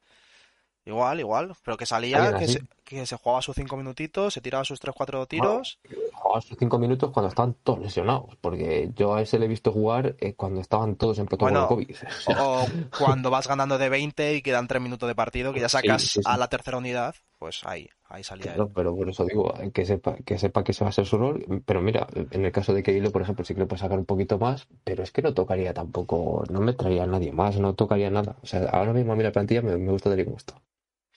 Igual, 0.85 1.19
igual. 1.19 1.53
Pero 1.63 1.77
que 1.77 1.85
salía, 1.85 2.37
que 2.37 2.47
se, 2.47 2.61
que 2.85 3.05
se 3.05 3.17
jugaba 3.17 3.41
sus 3.41 3.55
cinco 3.55 3.77
minutitos, 3.77 4.33
se 4.33 4.41
tiraba 4.41 4.63
sus 4.65 4.79
tres, 4.79 4.95
cuatro 4.95 5.25
tiros. 5.27 5.79
Jugaba 6.13 6.41
sus 6.41 6.57
cinco 6.57 6.79
minutos 6.79 7.11
cuando 7.11 7.29
estaban 7.29 7.53
todos 7.63 7.79
lesionados, 7.79 8.35
porque 8.41 8.91
yo 8.95 9.13
a 9.15 9.21
ese 9.21 9.37
le 9.39 9.45
he 9.45 9.47
visto 9.47 9.71
jugar 9.71 10.15
eh, 10.19 10.33
cuando 10.35 10.61
estaban 10.61 10.95
todos 10.95 11.19
en 11.19 11.25
protocolo 11.27 11.51
Bueno, 11.51 11.67
COVID. 11.67 11.95
O 12.25 12.73
cuando 12.93 13.29
vas 13.29 13.47
ganando 13.47 13.77
de 13.77 13.89
20 13.89 14.35
y 14.35 14.41
quedan 14.41 14.67
tres 14.67 14.81
minutos 14.81 15.07
de 15.07 15.15
partido, 15.15 15.53
que 15.53 15.59
ya 15.61 15.69
sacas 15.69 16.03
Sí, 16.03 16.07
sí, 16.07 16.23
sí. 16.23 16.31
a 16.31 16.37
la 16.37 16.47
tercera 16.49 16.77
unidad, 16.77 17.15
pues 17.37 17.61
ahí, 17.65 17.89
ahí 18.05 18.23
salía 18.23 18.53
Claro, 18.53 18.63
él. 18.63 18.71
pero 18.75 18.95
por 18.95 19.09
eso 19.09 19.25
digo, 19.25 19.53
eh, 19.59 19.71
que 19.71 19.85
sepa, 19.85 20.15
que 20.25 20.37
sepa 20.37 20.63
que 20.63 20.71
ese 20.73 20.83
va 20.85 20.89
a 20.89 20.93
ser 20.93 21.05
su 21.05 21.17
rol. 21.17 21.43
Pero 21.65 21.81
mira, 21.81 22.07
en 22.31 22.45
el 22.45 22.51
caso 22.51 22.73
de 22.73 22.83
Keilo, 22.83 23.11
por 23.11 23.21
ejemplo, 23.21 23.43
sí 23.45 23.53
que 23.53 23.61
le 23.61 23.65
puede 23.65 23.79
sacar 23.81 23.97
un 23.99 24.05
poquito 24.05 24.37
más, 24.37 24.67
pero 24.83 25.03
es 25.03 25.11
que 25.11 25.21
no 25.21 25.33
tocaría 25.33 25.73
tampoco, 25.73 26.43
no 26.49 26.59
me 26.61 26.73
traería 26.73 27.03
a 27.03 27.07
nadie 27.07 27.31
más, 27.31 27.57
no 27.59 27.73
tocaría 27.75 28.09
nada. 28.11 28.37
O 28.43 28.45
sea, 28.47 28.69
ahora 28.69 28.93
mismo 28.93 29.13
a 29.13 29.15
mí 29.15 29.23
la 29.23 29.31
plantilla 29.31 29.61
me, 29.61 29.77
me 29.77 29.91
gusta 29.91 30.17
y 30.19 30.25
como 30.25 30.37
está. 30.37 30.61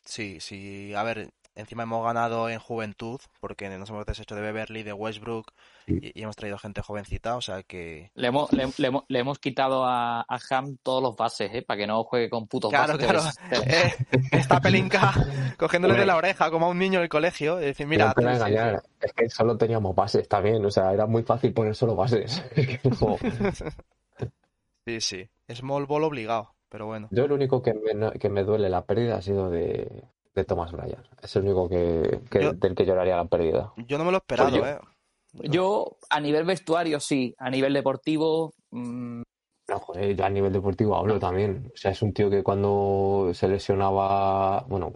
Sí, 0.04 0.40
sí. 0.40 0.94
A 0.94 1.02
ver, 1.02 1.30
encima 1.58 1.82
hemos 1.82 2.04
ganado 2.04 2.48
en 2.48 2.58
juventud, 2.58 3.20
porque 3.40 3.68
nos 3.68 3.90
hemos 3.90 4.06
deshecho 4.06 4.34
de 4.34 4.40
Beverly, 4.40 4.82
de 4.82 4.92
Westbrook, 4.92 5.52
y, 5.86 6.18
y 6.18 6.22
hemos 6.22 6.36
traído 6.36 6.56
gente 6.58 6.80
jovencita, 6.82 7.36
o 7.36 7.40
sea 7.40 7.62
que... 7.62 8.10
Le 8.14 8.28
hemos, 8.28 8.52
le, 8.52 8.66
le 8.78 8.86
hemos, 8.88 9.04
le 9.08 9.18
hemos 9.18 9.38
quitado 9.38 9.84
a, 9.84 10.20
a 10.20 10.38
Ham 10.50 10.76
todos 10.82 11.02
los 11.02 11.16
bases, 11.16 11.50
¿eh? 11.52 11.62
Para 11.62 11.78
que 11.78 11.86
no 11.86 12.04
juegue 12.04 12.30
con 12.30 12.46
putos 12.46 12.70
Claro, 12.70 12.94
bases. 12.96 13.36
claro. 13.40 13.64
Eh, 13.66 13.92
está 14.32 14.60
Pelinka 14.60 15.12
cogiéndole 15.58 15.94
de 15.98 16.06
la 16.06 16.16
oreja 16.16 16.50
como 16.50 16.66
a 16.66 16.68
un 16.70 16.78
niño 16.78 16.98
en 16.98 17.02
el 17.04 17.08
colegio 17.08 17.60
y 17.60 17.64
decir, 17.66 17.86
mira, 17.86 18.14
no 18.16 18.30
engañar, 18.30 18.82
es 19.00 19.12
que 19.12 19.28
solo 19.28 19.56
teníamos 19.58 19.94
bases 19.96 20.28
también, 20.28 20.64
o 20.64 20.70
sea, 20.70 20.92
era 20.92 21.06
muy 21.06 21.22
fácil 21.24 21.52
poner 21.52 21.74
solo 21.74 21.94
bases. 21.96 22.42
Es 22.54 22.66
que 22.66 22.80
no- 22.88 23.18
sí, 24.86 25.00
sí, 25.00 25.30
small 25.54 25.86
ball 25.86 26.04
obligado, 26.04 26.54
pero 26.68 26.86
bueno. 26.86 27.08
Yo 27.10 27.26
lo 27.26 27.34
único 27.34 27.62
que 27.62 27.74
me, 27.74 28.12
que 28.18 28.28
me 28.28 28.44
duele 28.44 28.68
la 28.68 28.84
pérdida 28.84 29.16
ha 29.16 29.22
sido 29.22 29.50
de, 29.50 30.04
de 30.38 30.44
Thomas 30.44 30.72
Bryan. 30.72 31.02
Es 31.22 31.36
el 31.36 31.42
único 31.44 31.68
que, 31.68 32.20
que- 32.30 32.42
Yo- 32.42 32.52
del 32.52 32.74
que 32.74 32.86
lloraría 32.86 33.16
la 33.16 33.24
pérdida. 33.26 33.72
Yo 33.86 33.98
no 33.98 34.04
me 34.04 34.10
lo 34.12 34.16
he 34.16 34.20
esperado, 34.20 34.50
Pues 34.50 34.60
yo- 34.62 34.66
¿eh? 34.66 34.78
Yo, 35.50 35.96
a 36.08 36.20
nivel 36.20 36.44
vestuario, 36.44 36.98
sí. 37.00 37.34
A 37.38 37.50
nivel 37.50 37.74
deportivo, 37.74 38.54
mm, 38.70 39.22
No, 39.68 39.78
joder, 39.80 40.16
yo 40.16 40.24
a 40.24 40.30
nivel 40.30 40.50
deportivo 40.52 40.96
hablo 40.96 41.18
también. 41.18 41.70
O 41.74 41.76
sea, 41.76 41.90
es 41.90 42.00
un 42.00 42.14
tío 42.14 42.30
que 42.30 42.42
cuando 42.42 43.30
se 43.34 43.46
lesionaba, 43.48 44.64
bueno, 44.68 44.92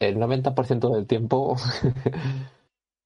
el 0.00 0.18
90% 0.18 0.88
del 0.92 1.06
tiempo 1.06 1.54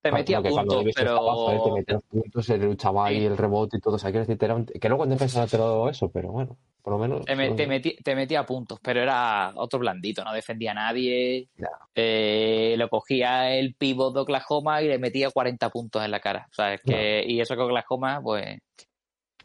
te 0.03 0.13
metía 0.13 0.41
puntos, 0.43 0.77
Davis 0.79 0.97
estaba, 0.97 1.21
joder, 1.35 1.59
te 1.59 1.63
pero 1.65 1.75
metía 1.77 2.01
puntos, 2.01 2.47
se 2.47 2.57
luchaba 2.59 3.07
ahí 3.07 3.19
Sí. 3.21 3.27
el 3.27 3.37
rebote 3.37 3.77
y 3.77 3.81
todo. 3.81 3.97
O 3.97 3.99
sea, 3.99 4.11
quiero 4.11 4.27
decir, 4.27 4.43
era 4.43 4.55
un- 4.55 4.65
que 4.67 4.89
luego 4.89 5.05
en 5.05 5.11
defensa 5.11 5.41
no 5.43 5.47
te 5.47 5.59
lo 5.59 5.89
eso, 5.91 6.09
pero 6.09 6.33
bueno, 6.33 6.57
por 6.85 6.93
lo 6.93 6.99
menos. 6.99 7.25
te, 7.25 7.35
me- 7.35 7.53
te 7.53 7.67
metí- 7.67 7.97
te 8.05 8.15
metía 8.15 8.45
puntos, 8.45 8.79
pero 8.83 9.01
era 9.01 9.53
otro 9.57 9.79
blandito, 9.79 10.23
no 10.23 10.35
defendía 10.35 10.73
a 10.73 10.75
nadie. 10.75 11.49
Ya. 11.57 11.69
Eh, 11.95 12.75
lo 12.77 12.91
cogía 12.91 13.51
el 13.55 13.75
pivot 13.75 14.13
de 14.15 14.21
Oklahoma 14.21 14.83
y 14.83 14.89
le 14.89 14.99
metía 14.99 15.31
40 15.31 15.71
puntos 15.71 16.05
en 16.05 16.11
la 16.11 16.21
cara. 16.21 16.47
O 16.51 16.55
sea, 16.55 16.75
es 16.75 16.83
que, 16.83 17.25
y 17.27 17.41
eso 17.41 17.57
que 17.57 17.63
Oklahoma, 17.63 18.21
pues, 18.23 18.59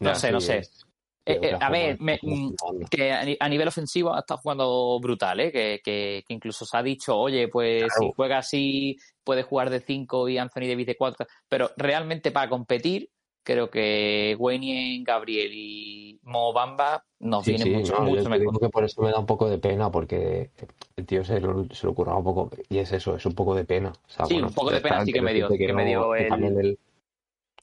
no 0.00 0.14
sé, 0.14 0.26
sí, 0.28 0.32
no 0.34 0.40
sé. 0.40 0.58
es- 0.58 0.86
Eh, 1.26 1.38
eh, 1.42 1.56
a 1.60 1.70
ver, 1.70 2.00
me- 2.00 2.18
mm, 2.20 2.54
que 2.90 3.12
a 3.12 3.24
ni- 3.24 3.36
a 3.38 3.48
nivel 3.48 3.68
ofensivo 3.68 4.12
ha 4.14 4.20
estado 4.20 4.40
jugando 4.40 4.98
brutal, 5.00 5.38
¿eh? 5.40 5.52
que, 5.52 5.80
que- 5.84 6.24
que 6.26 6.34
incluso 6.34 6.64
se 6.64 6.76
ha 6.76 6.82
dicho, 6.82 7.16
oye, 7.16 7.48
pues 7.48 7.84
Claro. 7.84 8.00
si 8.08 8.12
juega 8.16 8.38
así, 8.38 8.96
puede 9.22 9.42
jugar 9.44 9.70
de 9.70 9.80
5 9.80 10.28
y 10.28 10.38
Anthony 10.38 10.66
Davis 10.68 10.86
de 10.86 10.96
4, 10.96 11.26
pero 11.48 11.70
realmente 11.76 12.32
para 12.32 12.48
competir, 12.48 13.08
creo 13.42 13.70
que 13.70 14.36
Wayne, 14.38 15.02
Gabriel 15.04 15.50
y 15.54 16.18
Mo 16.22 16.52
Bamba 16.52 17.04
nos 17.18 17.44
Sí, 17.44 17.52
vienen 17.52 17.68
sí, 17.68 17.74
mucho, 17.76 17.92
no, 17.94 18.02
mucho 18.04 18.22
yo 18.24 18.28
mejor. 18.30 18.60
que 18.60 18.68
por 18.68 18.84
eso 18.84 19.02
me 19.02 19.10
da 19.10 19.18
un 19.18 19.26
poco 19.26 19.48
de 19.48 19.58
pena, 19.58 19.90
porque 19.90 20.50
el 20.96 21.06
tío 21.06 21.24
se 21.24 21.40
lo, 21.40 21.66
se 21.72 21.86
lo 21.86 21.94
curraba 21.94 22.18
un 22.18 22.24
poco, 22.24 22.50
y 22.68 22.78
es 22.78 22.92
eso, 22.92 23.16
es 23.16 23.24
un 23.26 23.34
poco 23.34 23.54
de 23.54 23.64
pena. 23.64 23.90
O 23.90 24.10
sea, 24.10 24.26
Sí, 24.26 24.34
bueno, 24.34 24.48
un 24.48 24.54
poco 24.54 24.70
de 24.70 24.80
pena 24.80 25.04
sí 25.04 25.12
que 25.12 25.22
me 25.22 25.32
dio, 25.34 25.48
decirte 25.48 25.66
que 25.66 25.72
me 25.72 25.84
dio 25.86 26.12
que 26.12 26.22
el- 26.22 26.28
también 26.28 26.58
el- 26.60 26.78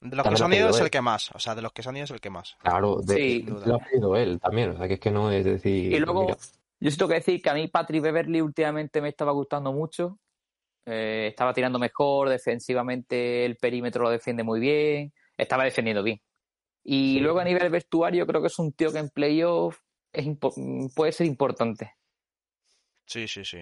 De 0.00 0.14
los 0.14 0.18
que 0.18 0.22
También 0.22 0.38
se 0.38 0.44
han 0.44 0.52
ido 0.54 0.70
es 0.70 0.80
el 0.80 0.90
que 0.90 1.00
más, 1.00 1.30
o 1.32 1.40
sea, 1.40 1.56
de 1.56 1.62
los 1.62 1.72
que 1.72 1.82
se 1.82 1.88
han 1.88 1.96
ido 1.96 2.04
es 2.04 2.10
el 2.12 2.20
que 2.20 2.30
más. 2.30 2.56
Claro, 2.62 3.00
de, 3.00 3.14
Sí. 3.16 3.42
lo 3.48 3.74
ha 3.74 3.78
pedido 3.80 4.14
él 4.14 4.38
también, 4.38 4.70
o 4.70 4.76
sea, 4.78 4.86
que 4.86 4.94
es 4.94 5.00
que 5.00 5.10
no 5.10 5.32
es 5.32 5.44
decir. 5.44 5.92
Y 5.92 5.98
luego, 5.98 6.22
mira, 6.22 6.36
yo 6.78 6.90
sí 6.90 6.96
tengo 6.96 7.08
que 7.08 7.14
decir 7.16 7.42
que 7.42 7.50
a 7.50 7.54
mí 7.54 7.66
Patrick 7.66 8.00
Beverly 8.02 8.40
últimamente 8.40 9.00
me 9.00 9.08
estaba 9.08 9.32
gustando 9.32 9.72
mucho. 9.72 10.20
Eh, 10.86 11.26
estaba 11.30 11.52
tirando 11.52 11.80
mejor, 11.80 12.28
defensivamente 12.28 13.44
el 13.44 13.56
perímetro 13.56 14.04
lo 14.04 14.10
defiende 14.10 14.44
muy 14.44 14.60
bien, 14.60 15.12
estaba 15.38 15.64
defendiendo 15.64 16.02
bien. 16.02 16.20
Y 16.84 17.14
Sí. 17.14 17.20
luego 17.20 17.38
a 17.40 17.44
nivel 17.44 17.70
vestuario 17.70 18.26
creo 18.26 18.40
que 18.42 18.48
es 18.48 18.58
un 18.58 18.72
tío 18.72 18.92
que 18.92 18.98
en 18.98 19.08
playoff 19.08 19.78
es 20.12 20.26
puede 20.94 21.12
ser 21.12 21.26
importante. 21.26 21.94
Sí, 23.06 23.26
sí, 23.28 23.44
sí. 23.44 23.58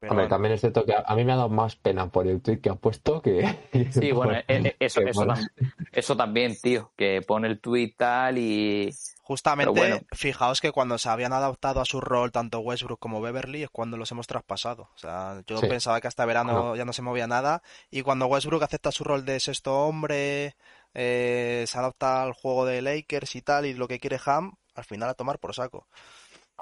Pero 0.00 0.12
hombre, 0.14 0.24
bueno, 0.24 0.28
también 0.34 0.54
es 0.54 0.60
cierto 0.60 0.84
que 0.84 0.94
a, 0.96 1.14
mí 1.14 1.24
me 1.24 1.32
ha 1.32 1.36
dado 1.36 1.48
más 1.48 1.76
pena 1.76 2.10
por 2.10 2.26
el 2.26 2.42
tweet 2.42 2.60
que 2.60 2.70
ha 2.70 2.74
puesto 2.74 3.22
que. 3.22 3.42
Sí, 3.92 4.10
bueno, 4.10 4.34
eh, 4.34 4.44
eh, 4.48 4.76
eso, 4.80 5.00
que 5.00 5.10
eso, 5.10 5.20
por- 5.24 5.28
tam- 5.28 5.48
eso 5.92 6.16
también, 6.16 6.56
tío, 6.60 6.92
que 6.96 7.22
pone 7.22 7.46
el 7.46 7.60
tweet 7.60 7.94
tal 7.96 8.36
y... 8.36 8.90
justamente, 9.22 9.70
bueno. 9.78 10.00
fijaos 10.10 10.60
que 10.60 10.72
cuando 10.72 10.98
se 10.98 11.08
habían 11.08 11.32
adaptado 11.32 11.80
a 11.80 11.84
su 11.84 12.00
rol 12.00 12.32
tanto 12.32 12.58
Westbrook 12.60 12.98
como 12.98 13.20
Beverly 13.20 13.62
es 13.62 13.70
cuando 13.70 13.96
los 13.96 14.10
hemos 14.10 14.26
traspasado. 14.26 14.90
O 14.94 14.98
sea, 14.98 15.40
yo 15.46 15.58
Sí. 15.58 15.68
pensaba 15.68 16.00
que 16.00 16.08
hasta 16.08 16.26
verano 16.26 16.74
ya 16.74 16.84
no 16.84 16.92
se 16.92 17.02
movía 17.02 17.28
nada 17.28 17.62
y 17.88 18.02
cuando 18.02 18.26
Westbrook 18.26 18.64
acepta 18.64 18.90
su 18.90 19.04
rol 19.04 19.24
de 19.24 19.38
sexto 19.38 19.72
hombre, 19.86 20.56
eh, 20.94 21.64
se 21.66 21.78
adapta 21.78 22.22
al 22.22 22.32
juego 22.32 22.64
de 22.66 22.82
Lakers 22.82 23.36
y 23.36 23.42
tal 23.42 23.66
y 23.66 23.74
lo 23.74 23.88
que 23.88 23.98
quiere 23.98 24.20
Ham, 24.24 24.52
al 24.74 24.84
final 24.84 25.08
a 25.08 25.14
tomar 25.14 25.38
por 25.38 25.54
saco. 25.54 25.86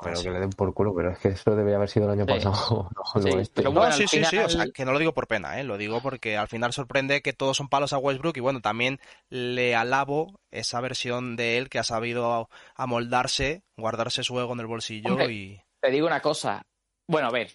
Pero 0.03 0.15
Así. 0.15 0.25
que 0.25 0.31
le 0.31 0.41
den 0.41 0.51
por 0.51 0.73
culo, 0.73 0.95
pero 0.95 1.11
es 1.11 1.19
que 1.19 1.29
eso 1.29 1.55
debe 1.55 1.75
haber 1.75 1.89
sido 1.91 2.07
el 2.07 2.13
año 2.13 2.25
Sí. 2.25 2.33
pasado. 2.33 2.89
no, 3.15 3.23
Sí, 3.23 3.29
este. 3.39 3.53
pero 3.57 3.71
No, 3.73 3.81
bueno, 3.81 3.95
sí, 3.95 4.07
sí, 4.07 4.25
sí, 4.25 4.39
o 4.39 4.49
sea, 4.49 4.65
que 4.73 4.85
no 4.87 4.93
lo 4.93 4.99
digo 4.99 5.13
por 5.13 5.27
pena, 5.27 5.61
¿eh? 5.61 5.65
Lo 5.65 5.77
digo 5.77 6.01
porque 6.01 6.39
al 6.39 6.49
final 6.49 6.73
sorprende 6.73 7.21
que 7.21 7.35
todos 7.35 7.57
son 7.59 7.69
palos 7.69 7.93
a 7.93 7.99
Westbrook 7.99 8.37
y 8.37 8.41
bueno, 8.41 8.61
también 8.63 8.99
le 9.29 9.75
alabo 9.75 10.41
esa 10.51 10.81
versión 10.81 11.37
de 11.37 11.59
él 11.59 11.69
que 11.69 11.81
ha 11.81 11.85
sabido 11.85 12.49
amoldarse, 12.77 13.63
guardarse 13.77 14.23
su 14.25 14.41
ego 14.41 14.55
en 14.55 14.61
el 14.61 14.67
bolsillo 14.67 15.11
Hombre, 15.11 15.33
y... 15.33 15.61
Te 15.81 15.91
digo 15.91 16.07
una 16.07 16.21
cosa, 16.23 16.63
bueno, 17.07 17.29
a 17.29 17.33
ver, 17.33 17.51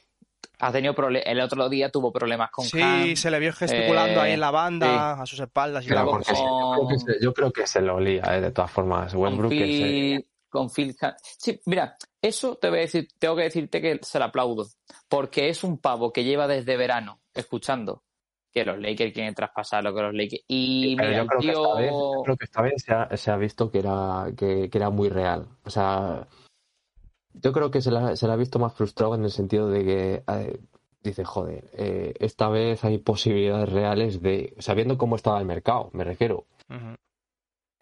ha 0.60 0.72
tenido 0.72 0.94
el 1.10 1.40
otro 1.42 1.70
día 1.70 1.90
tuvo 1.90 2.12
problemas 2.12 2.50
con 2.52 2.66
Sí, 2.66 3.16
se 3.16 3.32
le 3.32 3.40
vio 3.40 3.54
gesticulando 3.54 4.20
eh, 4.22 4.24
ahí 4.24 4.34
en 4.34 4.40
la 4.40 4.52
banda, 4.52 5.14
a 5.22 5.26
sus 5.26 5.40
espaldas 5.40 5.86
y 5.86 5.90
porque 6.12 6.36
sí, 6.36 6.44
yo, 6.44 6.70
creo 6.74 6.88
que 6.88 6.96
con- 6.96 7.00
se, 7.00 7.24
yo 7.24 7.34
creo 7.34 7.52
que 7.52 7.68
se 7.68 7.82
lo 7.82 7.96
olía, 7.96 8.24
eh, 8.36 8.42
de 8.42 8.52
todas 8.52 8.72
formas. 8.72 9.14
con 9.14 9.50
se- 9.50 9.50
Phil, 9.50 10.26
con 10.50 10.70
Phil 10.70 10.96
Han- 11.02 11.16
Sí, 11.20 11.60
mira, 11.66 11.96
eso 12.22 12.56
te 12.56 12.70
voy 12.70 12.80
a 12.80 12.82
decir, 12.82 13.08
tengo 13.20 13.36
que 13.36 13.44
decirte 13.44 13.82
que 13.82 14.00
se 14.02 14.20
lo 14.20 14.26
aplaudo, 14.26 14.68
porque 15.08 15.50
es 15.50 15.64
un 15.64 15.78
pavo 15.80 16.12
que 16.12 16.24
lleva 16.24 16.48
desde 16.48 16.78
verano 16.78 17.20
escuchando 17.34 18.04
que 18.52 18.64
los 18.64 18.80
Lakers 18.80 19.12
quieren 19.14 19.36
traspasarlo, 19.36 19.94
que 19.94 20.02
los 20.02 20.14
Lakers... 20.14 20.44
Y 20.48 20.96
mira, 20.98 21.12
yo 21.18 21.28
creo 21.28 21.42
que 21.42 21.52
esta 21.52 21.76
vez, 21.76 21.92
yo 21.92 22.22
creo 22.24 22.38
que 22.38 22.46
esta 22.46 22.62
vez 22.62 22.74
se 22.84 22.94
ha, 22.94 23.18
se 23.18 23.32
ha 23.32 23.36
visto 23.36 23.70
que 23.70 23.80
era, 23.80 24.28
que, 24.38 24.70
que 24.70 24.78
era 24.78 24.90
muy 24.90 25.10
real. 25.10 25.46
O 25.66 25.70
sea, 25.70 26.26
yo 27.42 27.54
creo 27.54 27.72
que 27.72 27.82
se 27.82 27.92
la, 27.92 28.16
se 28.16 28.28
la 28.28 28.34
ha 28.34 28.38
visto 28.38 28.60
más 28.60 28.74
frustrado 28.74 29.16
en 29.16 29.24
el 29.24 29.32
sentido 29.32 29.70
de 29.70 29.84
que 29.84 30.24
eh, 30.28 30.60
dice, 31.04 31.24
joder, 31.24 31.70
eh, 31.74 32.14
esta 32.20 32.50
vez 32.50 32.84
hay 32.84 32.98
posibilidades 32.98 33.70
reales 33.70 34.22
de, 34.22 34.56
sabiendo 34.60 34.98
cómo 34.98 35.16
estaba 35.16 35.40
el 35.40 35.46
mercado, 35.46 35.90
me 35.94 36.04
refiero. 36.04 36.46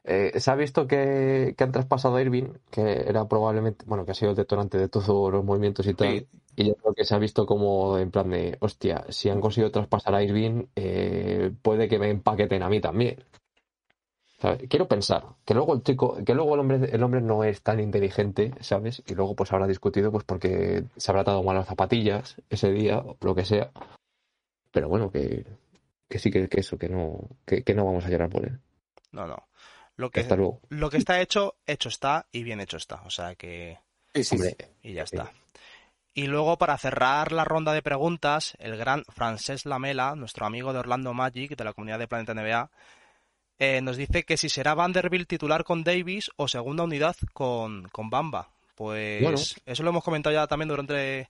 Eh, 0.05 0.37
se 0.39 0.51
ha 0.51 0.55
visto 0.55 0.85
que, 0.85 1.55
que 1.57 1.63
han 1.63 1.71
traspasado 1.71 2.17
a 2.17 2.21
Irving, 2.21 2.49
que 2.69 3.05
era 3.07 3.25
probablemente, 3.27 3.85
bueno, 3.87 4.05
que 4.05 4.11
ha 4.11 4.15
sido 4.15 4.31
el 4.31 4.37
detonante 4.37 4.77
de 4.77 4.89
todos 4.89 5.31
los 5.31 5.45
movimientos 5.45 5.87
y 5.87 5.93
tal. 5.93 6.09
Sí. 6.09 6.27
Y 6.55 6.67
yo 6.67 6.75
creo 6.75 6.93
que 6.93 7.05
se 7.05 7.15
ha 7.15 7.19
visto 7.19 7.45
como 7.45 7.97
en 7.97 8.11
plan 8.11 8.29
de, 8.29 8.57
hostia, 8.59 9.05
si 9.09 9.29
han 9.29 9.41
conseguido 9.41 9.71
traspasar 9.71 10.13
a 10.13 10.23
Irving, 10.23 10.65
eh, 10.75 11.51
puede 11.61 11.87
que 11.87 11.97
me 11.97 12.09
empaqueten 12.09 12.61
a 12.61 12.69
mí 12.69 12.79
también. 12.81 13.23
¿Sabes? 14.43 14.67
Quiero 14.69 14.89
pensar 14.89 15.23
que 15.45 15.53
luego 15.53 15.73
el 15.73 15.83
chico, 15.83 16.17
que 16.25 16.33
luego 16.35 16.55
el 16.55 16.59
hombre, 16.59 16.89
el 16.91 17.01
hombre 17.01 17.21
no 17.21 17.45
es 17.45 17.61
tan 17.61 17.79
inteligente, 17.79 18.51
¿sabes? 18.59 19.01
Y 19.07 19.15
luego 19.15 19.37
pues 19.37 19.53
habrá 19.53 19.67
discutido 19.67 20.11
pues 20.11 20.25
porque 20.25 20.83
se 20.97 21.11
habrá 21.11 21.23
dado 21.23 21.41
mal 21.43 21.55
las 21.55 21.67
zapatillas 21.67 22.35
ese 22.49 22.69
día, 22.73 22.97
o 22.99 23.15
lo 23.21 23.35
que 23.35 23.45
sea. 23.45 23.71
Pero 24.71 24.89
bueno, 24.89 25.09
que, 25.11 25.45
que 26.09 26.19
sí 26.19 26.29
que, 26.29 26.49
que 26.49 26.59
eso, 26.59 26.77
que 26.77 26.89
no, 26.89 27.19
que, 27.45 27.63
que 27.63 27.73
no 27.73 27.85
vamos 27.85 28.03
a 28.05 28.09
llorar 28.09 28.29
por 28.29 28.43
él. 28.45 28.59
No, 29.13 29.27
no. 29.27 29.47
Lo 29.95 30.09
que, 30.11 30.19
Hasta 30.19 30.35
luego. 30.35 30.59
lo 30.67 30.89
que 30.89 30.97
está 30.97 31.21
hecho, 31.21 31.55
hecho 31.65 31.87
está 31.87 32.25
y 32.33 32.43
bien 32.43 32.59
hecho 32.59 32.75
está. 32.75 33.01
O 33.05 33.09
sea 33.11 33.35
que... 33.35 33.79
Hombre, 34.33 34.57
Y 34.81 34.91
ya 34.93 35.05
Sí. 35.07 35.15
está. 35.15 35.31
Y 36.15 36.27
luego, 36.27 36.57
para 36.57 36.77
cerrar 36.77 37.31
la 37.31 37.45
ronda 37.45 37.71
de 37.71 37.81
preguntas, 37.81 38.55
el 38.59 38.75
gran 38.75 39.05
Francés 39.05 39.65
Lamela, 39.65 40.15
nuestro 40.15 40.45
amigo 40.45 40.73
de 40.73 40.79
Orlando 40.79 41.13
Magic, 41.13 41.55
de 41.55 41.63
la 41.63 41.71
comunidad 41.71 41.97
de 41.99 42.09
Planeta 42.09 42.33
NBA, 42.33 42.69
eh, 43.59 43.81
nos 43.81 43.97
dice 43.97 44.23
que 44.23 44.37
si 44.37 44.49
será 44.49 44.73
Vanderbilt 44.73 45.27
titular 45.27 45.63
con 45.63 45.83
Davis 45.83 46.31
o 46.35 46.47
segunda 46.47 46.83
unidad 46.83 47.15
con, 47.33 47.83
con 47.89 48.09
Bamba. 48.09 48.49
Pues 48.75 49.21
Bueno. 49.21 49.37
eso 49.65 49.83
lo 49.83 49.89
hemos 49.89 50.03
comentado 50.03 50.33
ya 50.33 50.47
también 50.47 50.69
durante 50.69 51.29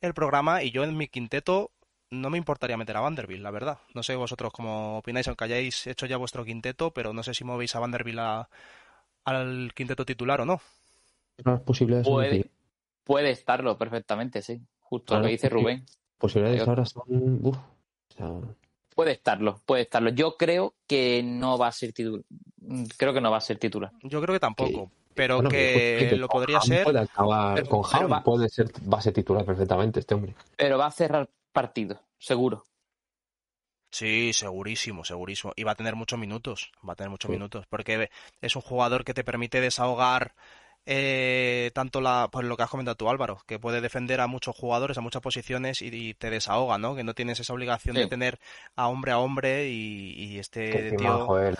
el 0.00 0.14
programa 0.14 0.62
y 0.62 0.70
yo 0.70 0.84
en 0.84 0.96
mi 0.96 1.08
quinteto 1.08 1.70
no 2.10 2.28
me 2.28 2.36
importaría 2.36 2.76
meter 2.76 2.96
a 2.96 3.00
Vanderbilt, 3.00 3.42
la 3.42 3.50
verdad. 3.50 3.78
No 3.94 4.02
sé 4.02 4.14
vosotros 4.16 4.52
cómo 4.52 4.98
opináis, 4.98 5.26
aunque 5.28 5.44
hayáis 5.44 5.86
hecho 5.86 6.04
ya 6.06 6.18
vuestro 6.18 6.44
quinteto, 6.44 6.90
pero 6.90 7.12
no 7.14 7.22
sé 7.22 7.32
si 7.32 7.44
movéis 7.44 7.74
a 7.74 7.80
Vanderbilt 7.80 8.18
a- 8.18 8.48
al 9.24 9.72
quinteto 9.74 10.04
titular 10.04 10.40
o 10.42 10.44
no. 10.44 10.60
posibilidades 11.64 12.06
son 12.06 12.44
Puede, 13.04 13.30
estarlo 13.30 13.78
perfectamente, 13.78 14.42
sí. 14.42 14.60
Justo 14.80 15.06
Claro, 15.06 15.22
lo 15.22 15.26
que 15.28 15.32
dice 15.32 15.48
Rubén. 15.48 15.84
posibilidades 16.18 16.68
ahora 16.68 16.84
son. 16.84 17.40
uf, 17.42 17.56
o 17.56 18.14
sea, 18.14 18.30
Puede 18.94 19.12
estarlo, 19.12 19.60
puede 19.66 19.82
estarlo. 19.82 20.10
Yo 20.10 20.36
creo 20.36 20.74
que 20.86 21.22
no 21.24 21.56
va 21.58 21.68
a 21.68 21.72
ser 21.72 21.92
titular. 21.92 22.24
Creo 22.96 23.12
que 23.14 23.20
no 23.20 23.30
va 23.30 23.38
a 23.38 23.40
ser 23.40 23.58
titular. 23.58 23.90
Yo 24.02 24.20
creo 24.20 24.34
que 24.34 24.40
tampoco, 24.40 24.90
pero 25.14 25.36
bueno, 25.36 25.50
que 25.50 26.06
que 26.10 26.16
lo 26.16 26.28
podría 26.28 26.58
Ham 26.58 26.62
ser. 26.62 26.84
Puede 26.84 27.00
acabar, 27.00 27.54
Pero- 27.56 27.68
con 27.68 27.82
Ham 27.92 28.12
va- 28.12 28.22
puede 28.22 28.48
ser 28.48 28.70
base 28.82 29.12
titular 29.12 29.44
perfectamente 29.44 30.00
este 30.00 30.14
hombre. 30.14 30.34
Pero 30.56 30.78
va 30.78 30.86
a 30.86 30.90
cerrar 30.90 31.28
partido, 31.52 32.00
seguro. 32.18 32.64
Sí, 33.90 34.32
segurísimo, 34.32 35.04
segurísimo. 35.04 35.52
Y 35.54 35.64
va 35.64 35.72
a 35.72 35.74
tener 35.74 35.96
muchos 35.96 36.18
minutos, 36.18 36.72
va 36.88 36.94
a 36.94 36.96
tener 36.96 37.10
muchos 37.10 37.28
Sí. 37.28 37.32
minutos, 37.32 37.66
porque 37.68 38.10
es 38.40 38.56
un 38.56 38.62
jugador 38.62 39.04
que 39.04 39.12
te 39.12 39.22
permite 39.24 39.60
desahogar 39.60 40.34
eh, 40.84 41.70
tanto 41.74 42.00
la, 42.00 42.28
pues 42.32 42.46
lo 42.46 42.56
que 42.56 42.62
has 42.64 42.70
comentado 42.70 42.96
tú, 42.96 43.08
Álvaro, 43.08 43.38
que 43.46 43.58
puede 43.58 43.80
defender 43.80 44.20
a 44.20 44.26
muchos 44.26 44.56
jugadores, 44.56 44.98
a 44.98 45.00
muchas 45.00 45.22
posiciones 45.22 45.80
y, 45.82 45.86
y 45.88 46.14
te 46.14 46.30
desahoga, 46.30 46.78
¿no? 46.78 46.94
Que 46.94 47.04
no 47.04 47.14
tienes 47.14 47.38
esa 47.40 47.52
obligación 47.52 47.98
de 47.98 48.06
tener 48.06 48.38
a 48.76 48.88
hombre 48.88 49.12
a 49.12 49.18
hombre 49.18 49.68
y, 49.68 50.14
y 50.16 50.40
Que 50.60 50.78
este 50.78 50.78
encima, 50.78 51.18
tío... 51.18 51.26
joder, 51.26 51.56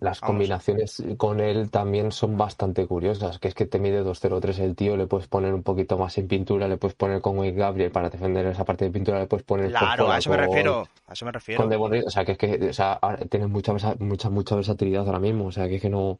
las 0.00 0.20
Vamos. 0.20 0.20
combinaciones 0.20 1.02
con 1.16 1.40
él 1.40 1.70
también 1.70 2.12
son 2.12 2.36
bastante 2.36 2.86
curiosas, 2.86 3.38
que 3.38 3.48
es 3.48 3.54
que 3.54 3.66
te 3.66 3.78
mide 3.78 4.02
2-0-3 4.04 4.58
el 4.60 4.76
tío, 4.76 4.96
le 4.96 5.06
puedes 5.06 5.28
poner 5.28 5.54
un 5.54 5.62
poquito 5.62 5.98
más 5.98 6.16
en 6.18 6.28
pintura, 6.28 6.68
le 6.68 6.76
puedes 6.76 6.94
poner 6.96 7.20
con 7.20 7.38
Wade 7.38 7.52
Gabriel 7.52 7.90
para 7.90 8.10
defender 8.10 8.46
esa 8.46 8.64
parte 8.64 8.84
de 8.84 8.90
pintura, 8.90 9.18
le 9.20 9.26
puedes 9.26 9.44
poner 9.44 9.70
Claro, 9.70 10.10
a 10.10 10.18
eso 10.18 10.30
me 10.30 10.36
refiero, 10.36 10.88
a 11.06 11.12
eso 11.12 11.24
me 11.24 11.32
refiero. 11.32 11.60
con 11.62 11.70
Devon 11.70 11.92
o 12.06 12.10
sea, 12.10 12.24
que 12.24 12.32
es 12.32 12.38
que, 12.38 12.68
o 12.68 12.72
sea, 12.72 13.00
tienes 13.30 13.48
mucha, 13.48 13.72
mucha, 13.98 14.30
mucha 14.30 14.54
versatilidad 14.56 15.06
ahora 15.06 15.20
mismo, 15.20 15.46
o 15.46 15.52
sea, 15.52 15.68
que 15.68 15.76
es 15.76 15.82
que 15.82 15.90
no... 15.90 16.18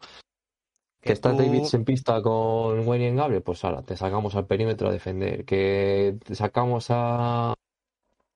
Que 1.07 1.13
está 1.13 1.31
tú- 1.31 1.39
David 1.39 1.63
en 1.73 1.85
pista 1.85 2.21
con 2.23 2.87
Wayne 2.87 3.09
y 3.11 3.15
Gabriel, 3.15 3.43
pues 3.43 3.65
ahora 3.65 3.83
te 3.83 3.97
sacamos 3.97 4.35
al 4.35 4.47
perímetro 4.47 4.89
a 4.89 4.93
defender. 4.93 5.45
Que 5.45 6.17
te 6.25 6.35
sacamos 6.35 6.87
a, 6.91 7.55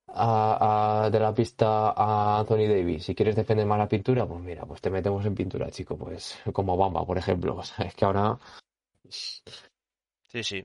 a, 0.09 1.05
a- 1.05 1.11
de 1.11 1.21
la 1.21 1.35
pista 1.35 1.91
a 1.91 2.41
Anthony 2.41 2.67
Davis. 2.69 3.05
Si 3.05 3.15
quieres 3.15 3.37
defender 3.37 3.67
más 3.67 3.79
la 3.79 3.89
pintura, 3.89 4.27
pues 4.27 4.41
mira, 4.41 4.65
pues 4.67 4.81
te 4.81 4.91
metemos 4.91 5.25
en 5.27 5.35
pintura, 5.35 5.71
chico. 5.71 5.97
Pues 5.97 6.39
como 6.53 6.77
Bamba, 6.77 7.05
por 7.05 7.19
ejemplo. 7.19 7.57
O 7.59 7.63
sea, 7.63 7.87
es 7.87 7.95
que 7.95 8.05
ahora 8.05 8.39
Sí, 9.09 10.45
sí. 10.45 10.65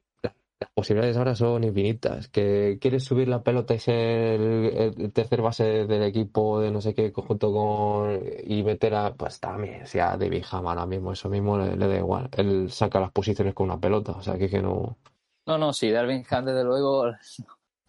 Las 0.59 0.71
posibilidades 0.71 1.17
ahora 1.17 1.35
son 1.35 1.63
infinitas. 1.63 2.29
Que 2.29 2.77
quieres 2.79 3.03
subir 3.03 3.27
la 3.27 3.43
pelota 3.43 3.73
y 3.73 3.79
ser 3.79 4.39
el, 4.39 4.93
el 4.97 5.13
tercer 5.13 5.41
base 5.41 5.85
del 5.85 6.03
equipo 6.03 6.59
de 6.59 6.71
no 6.71 6.81
sé 6.81 6.93
qué 6.93 7.11
junto 7.13 7.51
con 7.51 8.19
y 8.43 8.63
meter 8.63 8.95
a 8.95 9.13
pues 9.13 9.39
también, 9.39 9.85
si 9.85 9.99
a 9.99 10.17
David 10.17 10.45
Ham 10.51 10.67
ahora 10.67 10.85
mismo, 10.85 11.11
eso 11.11 11.29
mismo 11.29 11.57
le, 11.57 11.75
le 11.75 11.87
da 11.87 11.97
igual. 11.97 12.29
Él 12.37 12.71
saca 12.71 12.99
las 12.99 13.11
posiciones 13.11 13.53
con 13.53 13.69
una 13.69 13.79
pelota, 13.79 14.13
o 14.13 14.21
sea 14.21 14.37
que, 14.37 14.49
que 14.49 14.61
no. 14.61 14.97
No, 15.45 15.57
no, 15.57 15.73
sí, 15.73 15.91
Darwin 15.91 16.25
Ham, 16.29 16.45
desde 16.45 16.63
luego, 16.63 17.05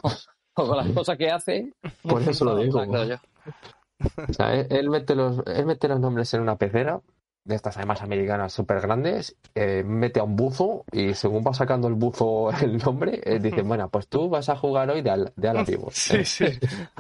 con 0.52 0.76
las 0.76 0.88
cosas 0.90 1.16
que 1.16 1.30
hace. 1.30 1.72
Por 2.02 2.22
eso 2.22 2.44
lo 2.44 2.56
digo. 2.56 2.80
O 2.80 4.32
sea, 4.32 4.54
él, 4.54 4.66
él 4.70 4.90
mete 4.90 5.14
los, 5.14 5.40
él 5.46 5.64
mete 5.64 5.88
los 5.88 6.00
nombres 6.00 6.34
en 6.34 6.42
una 6.42 6.56
pecera, 6.56 7.00
de 7.46 7.54
estas 7.54 7.76
además 7.76 8.02
americanas 8.02 8.52
súper 8.52 8.80
grandes, 8.80 9.36
eh, 9.54 9.84
mete 9.86 10.18
a 10.18 10.24
un 10.24 10.34
buzo 10.34 10.84
y 10.90 11.14
según 11.14 11.44
va 11.46 11.54
sacando 11.54 11.86
el 11.86 11.94
buzo 11.94 12.50
el 12.60 12.78
nombre, 12.78 13.20
eh, 13.24 13.38
dice, 13.38 13.62
bueno, 13.62 13.88
pues 13.88 14.08
tú 14.08 14.28
vas 14.28 14.48
a 14.48 14.56
jugar 14.56 14.90
hoy 14.90 15.00
de, 15.02 15.10
al- 15.10 15.32
de 15.36 15.48
ala 15.48 15.64
pivot". 15.64 15.92
Sí, 15.94 16.24
sí, 16.24 16.46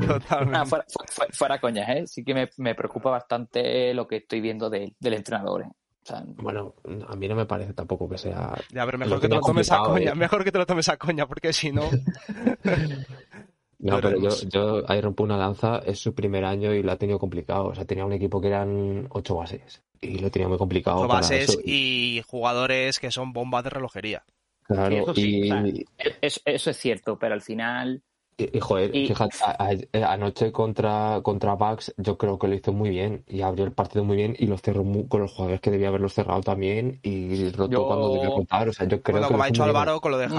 totalmente. 0.06 0.52
Nada, 0.52 0.64
fuera, 0.66 0.84
fuera- 0.88 1.32
fuera 1.32 1.60
coñas, 1.60 1.88
¿eh? 1.88 2.06
Sí 2.06 2.24
que 2.24 2.32
me, 2.34 2.48
me 2.58 2.74
preocupa 2.74 3.10
bastante 3.10 3.92
lo 3.92 4.06
que 4.06 4.16
estoy 4.16 4.40
viendo 4.40 4.70
de- 4.70 4.94
del 5.00 5.14
entrenador, 5.14 5.62
¿eh? 5.62 5.68
O 5.68 6.06
sea, 6.06 6.22
Bueno, 6.24 6.74
a 7.08 7.16
mí 7.16 7.26
no 7.26 7.34
me 7.34 7.46
parece 7.46 7.72
tampoco 7.74 8.08
que 8.08 8.16
sea 8.16 8.52
Ya, 8.72 8.86
pero 8.86 8.96
mejor 8.98 9.16
que 9.16 9.22
te 9.22 9.28
tenía 9.28 9.40
lo 9.40 9.46
tomes 9.46 9.72
a 9.72 9.82
coña, 9.82 10.12
eh. 10.12 10.14
mejor 10.14 10.44
que 10.44 10.52
te 10.52 10.58
lo 10.58 10.66
tomes 10.66 10.88
a 10.88 10.96
coña, 10.96 11.26
porque 11.26 11.52
si 11.52 11.72
no... 11.72 11.82
No, 13.78 14.00
pero 14.00 14.18
yo, 14.18 14.30
yo 14.48 14.82
ahí 14.90 15.00
rompo 15.00 15.22
una 15.22 15.36
lanza, 15.36 15.78
es 15.84 15.98
su 15.98 16.14
primer 16.14 16.44
año 16.44 16.72
y 16.72 16.82
lo 16.82 16.92
ha 16.92 16.96
tenido 16.96 17.18
complicado. 17.18 17.66
O 17.66 17.74
sea, 17.74 17.84
tenía 17.84 18.06
un 18.06 18.12
equipo 18.12 18.40
que 18.40 18.48
eran 18.48 19.06
ocho 19.10 19.36
bases 19.36 19.82
y 20.00 20.18
lo 20.18 20.30
tenía 20.30 20.48
muy 20.48 20.58
complicado 20.58 20.98
Ocho 21.00 21.08
bases 21.08 21.48
eso. 21.50 21.60
y 21.64 22.22
jugadores 22.26 22.98
que 22.98 23.10
son 23.10 23.32
bombas 23.32 23.64
de 23.64 23.70
relojería. 23.70 24.24
Claro, 24.62 24.96
Eso 24.96 25.14
sí, 25.14 25.42
y, 25.44 25.84
eso, 26.20 26.40
eso 26.44 26.70
es 26.70 26.76
cierto, 26.76 27.18
pero 27.18 27.34
al 27.34 27.42
final. 27.42 28.02
y- 28.38 28.56
y, 28.56 28.60
joder, 28.60 28.94
y- 28.94 29.06
fíjate, 29.08 29.36
a- 29.44 29.70
a- 30.02 30.12
anoche 30.12 30.52
contra, 30.52 31.20
contra 31.22 31.54
Bucks 31.54 31.94
yo 31.96 32.18
creo 32.18 32.38
que 32.38 32.48
lo 32.48 32.54
hizo 32.54 32.72
muy 32.72 32.90
bien 32.90 33.24
y 33.28 33.42
abrió 33.42 33.64
el 33.64 33.72
partido 33.72 34.04
muy 34.04 34.16
bien 34.16 34.34
y 34.38 34.46
lo 34.46 34.58
cerró 34.58 34.84
mu- 34.84 35.06
con 35.08 35.20
los 35.22 35.32
jugadores 35.32 35.60
que 35.60 35.70
debía 35.70 35.88
haberlos 35.88 36.14
cerrado 36.14 36.40
también 36.40 36.98
y 37.02 37.48
rotó 37.50 37.72
Yo- 37.72 37.86
cuando 37.86 38.10
debía 38.10 38.30
rotar. 38.36 38.68
O 38.68 38.72
sea, 38.72 38.86
yo 38.88 39.00
creo 39.02 39.14
Bueno, 39.14 39.28
que 39.28 39.32
como 39.34 39.44
ha 39.44 39.46
dicho 39.46 39.62
muy 39.62 39.68
bien. 39.70 39.76
Álvaro 39.76 40.00
con 40.00 40.10
lo 40.10 40.18
de 40.18 40.28
Mm. 40.28 40.32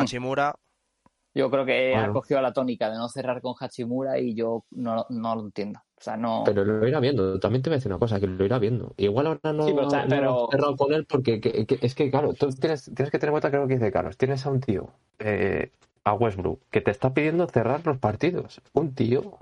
Yo 1.38 1.50
creo 1.52 1.66
que 1.66 1.96
ha 1.96 2.12
cogido 2.12 2.42
la 2.42 2.54
tónica 2.54 2.90
de 2.90 2.98
no 2.98 3.08
cerrar 3.10 3.42
con 3.42 3.54
Hachimura 3.60 4.20
y 4.20 4.34
yo 4.34 4.64
no, 4.72 5.06
no 5.10 5.36
lo 5.36 5.42
entiendo. 5.42 5.80
O 6.00 6.02
sea, 6.04 6.16
no. 6.18 6.44
Pero 6.46 6.64
lo 6.64 6.88
irá 6.88 7.00
viendo, 7.00 7.40
también 7.40 7.62
te 7.64 7.70
voy 7.70 7.76
a 7.76 7.78
decir 7.78 7.92
una 7.92 8.00
cosa, 8.00 8.20
que 8.20 8.28
lo 8.28 8.46
irá 8.46 8.60
viendo. 8.60 8.94
Igual 8.98 9.28
ahora 9.28 9.54
no, 9.54 9.66
Sí, 9.66 9.74
pero, 9.74 9.88
o 9.88 9.90
sea, 9.90 10.04
no 10.04 10.10
pero- 10.10 10.48
cerrado 10.52 10.76
con 10.76 10.94
él 10.94 11.06
porque 11.06 11.40
que- 11.42 11.66
que- 11.66 11.80
es 11.82 11.96
que, 11.96 12.12
claro, 12.12 12.34
tú 12.34 12.50
tienes, 12.52 12.86
tienes 12.94 13.10
que 13.12 13.18
tener 13.20 13.30
en 13.30 13.34
cuenta 13.34 13.52
que 13.52 13.58
lo 13.58 13.68
que 13.68 13.76
dice 13.76 13.92
Carlos. 13.92 14.18
Tienes 14.18 14.46
a 14.46 14.50
un 14.52 14.60
tío, 14.60 14.90
eh, 15.20 15.72
a 16.04 16.14
Westbrook, 16.14 16.60
que 16.70 16.82
te 16.82 16.92
está 16.92 17.14
pidiendo 17.14 17.48
cerrar 17.48 17.86
los 17.86 17.98
partidos. 17.98 18.62
Un 18.74 18.94
tío, 18.94 19.38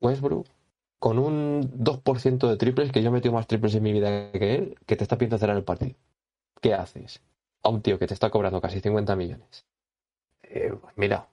Westbrook, 0.00 0.46
con 0.98 1.18
un 1.18 1.70
2% 1.74 2.48
de 2.48 2.56
triples, 2.56 2.92
que 2.92 3.02
yo 3.02 3.08
he 3.10 3.12
metido 3.12 3.34
más 3.34 3.46
triples 3.46 3.74
en 3.74 3.82
mi 3.82 3.92
vida 3.92 4.30
que 4.32 4.54
él, 4.54 4.76
que 4.86 4.96
te 4.96 5.04
está 5.04 5.16
pidiendo 5.16 5.38
cerrar 5.38 5.56
el 5.56 5.64
partido. 5.64 5.94
¿Qué 6.60 6.74
haces? 6.74 7.20
A 7.62 7.68
un 7.68 7.82
tío 7.82 7.98
que 7.98 8.06
te 8.06 8.14
está 8.14 8.30
cobrando 8.30 8.60
casi 8.60 8.80
50 8.80 9.16
millones. 9.16 9.64
Eh, 10.52 10.72
mira, 10.96 11.28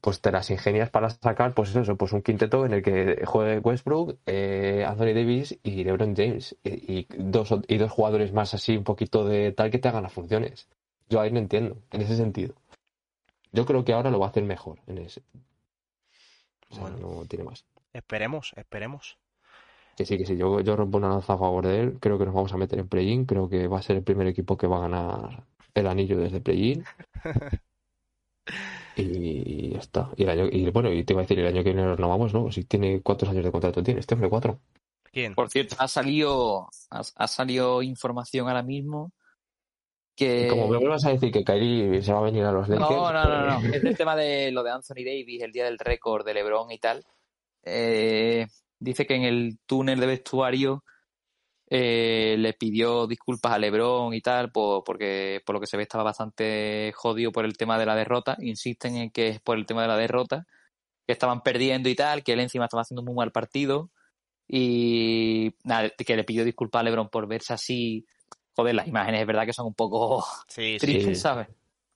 pues 0.00 0.20
te 0.20 0.30
las 0.30 0.50
ingenias 0.50 0.88
para 0.90 1.10
sacar, 1.10 1.52
pues 1.52 1.74
eso, 1.74 1.96
pues 1.96 2.12
un 2.12 2.22
quinteto 2.22 2.64
en 2.64 2.74
el 2.74 2.82
que 2.82 3.24
juegue 3.26 3.58
Westbrook, 3.58 4.18
eh, 4.26 4.84
Anthony 4.86 5.14
Davis 5.14 5.58
y 5.64 5.82
LeBron 5.82 6.14
James 6.14 6.56
y, 6.62 6.98
y 7.00 7.06
dos 7.18 7.52
y 7.66 7.76
dos 7.76 7.90
jugadores 7.90 8.32
más 8.32 8.54
así 8.54 8.76
un 8.76 8.84
poquito 8.84 9.24
de 9.26 9.50
tal 9.52 9.70
que 9.70 9.78
te 9.78 9.88
hagan 9.88 10.04
las 10.04 10.12
funciones. 10.12 10.68
Yo 11.08 11.20
ahí 11.20 11.32
no 11.32 11.38
entiendo, 11.40 11.76
en 11.90 12.02
ese 12.02 12.16
sentido. 12.16 12.54
Yo 13.52 13.64
creo 13.66 13.84
que 13.84 13.92
ahora 13.94 14.10
lo 14.10 14.18
va 14.20 14.26
a 14.26 14.30
hacer 14.30 14.44
mejor 14.44 14.78
en 14.86 14.98
ese. 14.98 15.22
O 16.70 16.74
sea, 16.74 16.82
Bueno. 16.84 16.98
no 16.98 17.24
tiene 17.26 17.44
más. 17.44 17.64
esperemos, 17.92 18.52
esperemos. 18.56 19.18
Que 19.96 20.04
sí, 20.04 20.18
que 20.18 20.26
sí, 20.26 20.36
yo, 20.36 20.60
yo 20.60 20.76
rompo 20.76 20.98
una 20.98 21.08
lanza 21.08 21.32
a 21.32 21.38
favor 21.38 21.66
de 21.66 21.80
él. 21.80 21.98
Creo 22.00 22.18
que 22.18 22.26
nos 22.26 22.34
vamos 22.34 22.52
a 22.52 22.58
meter 22.58 22.78
en 22.78 22.86
play-in. 22.88 23.24
Creo 23.24 23.48
que 23.48 23.66
va 23.66 23.78
a 23.78 23.82
ser 23.82 23.96
el 23.96 24.02
primer 24.02 24.26
equipo 24.26 24.56
que 24.58 24.66
va 24.66 24.76
a 24.76 24.80
ganar 24.88 25.44
el 25.74 25.86
anillo 25.86 26.18
desde 26.18 26.40
play-in. 26.40 26.84
Y 28.96 29.70
ya 29.72 29.78
está. 29.78 30.10
Y, 30.16 30.22
el 30.22 30.30
año, 30.30 30.48
y 30.50 30.70
bueno, 30.70 30.92
y 30.92 31.04
te 31.04 31.12
iba 31.12 31.20
a 31.20 31.24
decir, 31.24 31.38
el 31.38 31.46
año 31.46 31.62
que 31.62 31.72
viene 31.72 31.84
nos 31.84 31.98
vamos, 31.98 32.32
¿no? 32.32 32.50
Si 32.50 32.64
tiene 32.64 33.02
cuántos 33.02 33.28
años 33.28 33.44
de 33.44 33.52
contrato 33.52 33.82
tiene, 33.82 34.00
este 34.00 34.14
hombre 34.14 34.30
cuatro. 34.30 34.60
¿Quién? 35.12 35.34
Por 35.34 35.50
cierto, 35.50 35.76
ha 35.78 35.88
salido, 35.88 36.68
ha, 36.90 37.02
ha 37.14 37.28
salido 37.28 37.82
información 37.82 38.48
ahora 38.48 38.62
mismo 38.62 39.12
que. 40.16 40.48
Como 40.48 40.68
me 40.68 40.78
vuelvas 40.78 41.04
a 41.04 41.10
decir 41.10 41.30
que 41.30 41.44
Kyrie 41.44 42.02
se 42.02 42.12
va 42.12 42.20
a 42.20 42.22
venir 42.22 42.44
a 42.44 42.52
los 42.52 42.68
Lakers. 42.68 42.90
No, 42.90 43.12
no, 43.12 43.24
no, 43.24 43.46
no. 43.46 43.60
pues- 43.60 43.74
Es 43.74 43.84
el 43.84 43.96
tema 43.96 44.16
de 44.16 44.50
lo 44.50 44.62
de 44.62 44.70
Anthony 44.70 45.04
Davis, 45.04 45.42
el 45.42 45.52
día 45.52 45.64
del 45.66 45.78
récord 45.78 46.24
de 46.24 46.34
LeBron 46.34 46.70
y 46.72 46.78
tal. 46.78 47.04
Eh, 47.62 48.46
dice 48.78 49.06
que 49.06 49.14
en 49.14 49.22
el 49.24 49.58
túnel 49.66 50.00
de 50.00 50.06
vestuario 50.06 50.84
eh, 51.68 52.36
le 52.38 52.52
pidió 52.52 53.06
disculpas 53.06 53.52
a 53.52 53.58
LeBron 53.58 54.14
y 54.14 54.20
tal, 54.20 54.50
por, 54.52 54.84
porque 54.84 55.42
por 55.44 55.54
lo 55.54 55.60
que 55.60 55.66
se 55.66 55.76
ve 55.76 55.82
estaba 55.84 56.04
bastante 56.04 56.92
jodido 56.94 57.32
por 57.32 57.44
el 57.44 57.56
tema 57.56 57.78
de 57.78 57.86
la 57.86 57.94
derrota. 57.96 58.36
Insisten 58.40 58.96
en 58.96 59.10
que 59.10 59.28
es 59.28 59.40
por 59.40 59.56
el 59.58 59.66
tema 59.66 59.82
de 59.82 59.88
la 59.88 59.96
derrota, 59.96 60.46
que 61.06 61.12
estaban 61.12 61.42
perdiendo 61.42 61.88
y 61.88 61.94
tal, 61.94 62.22
que 62.22 62.32
él 62.34 62.40
encima 62.40 62.64
estaba 62.66 62.82
haciendo 62.82 63.02
un 63.02 63.06
muy 63.06 63.14
mal 63.16 63.32
partido. 63.32 63.90
Y 64.48 65.54
nada, 65.64 65.90
que 65.90 66.16
le 66.16 66.24
pidió 66.24 66.44
disculpas 66.44 66.80
a 66.80 66.82
LeBron 66.84 67.08
por 67.08 67.26
verse 67.26 67.52
así. 67.52 68.06
Joder, 68.54 68.74
las 68.74 68.86
imágenes 68.86 69.20
es 69.20 69.26
verdad 69.26 69.44
que 69.44 69.52
son 69.52 69.66
un 69.66 69.74
poco 69.74 70.24
Sí, 70.48 70.78
sí. 70.78 70.78
triste, 70.78 71.14
Sí. 71.14 71.20
¿sabes? 71.20 71.48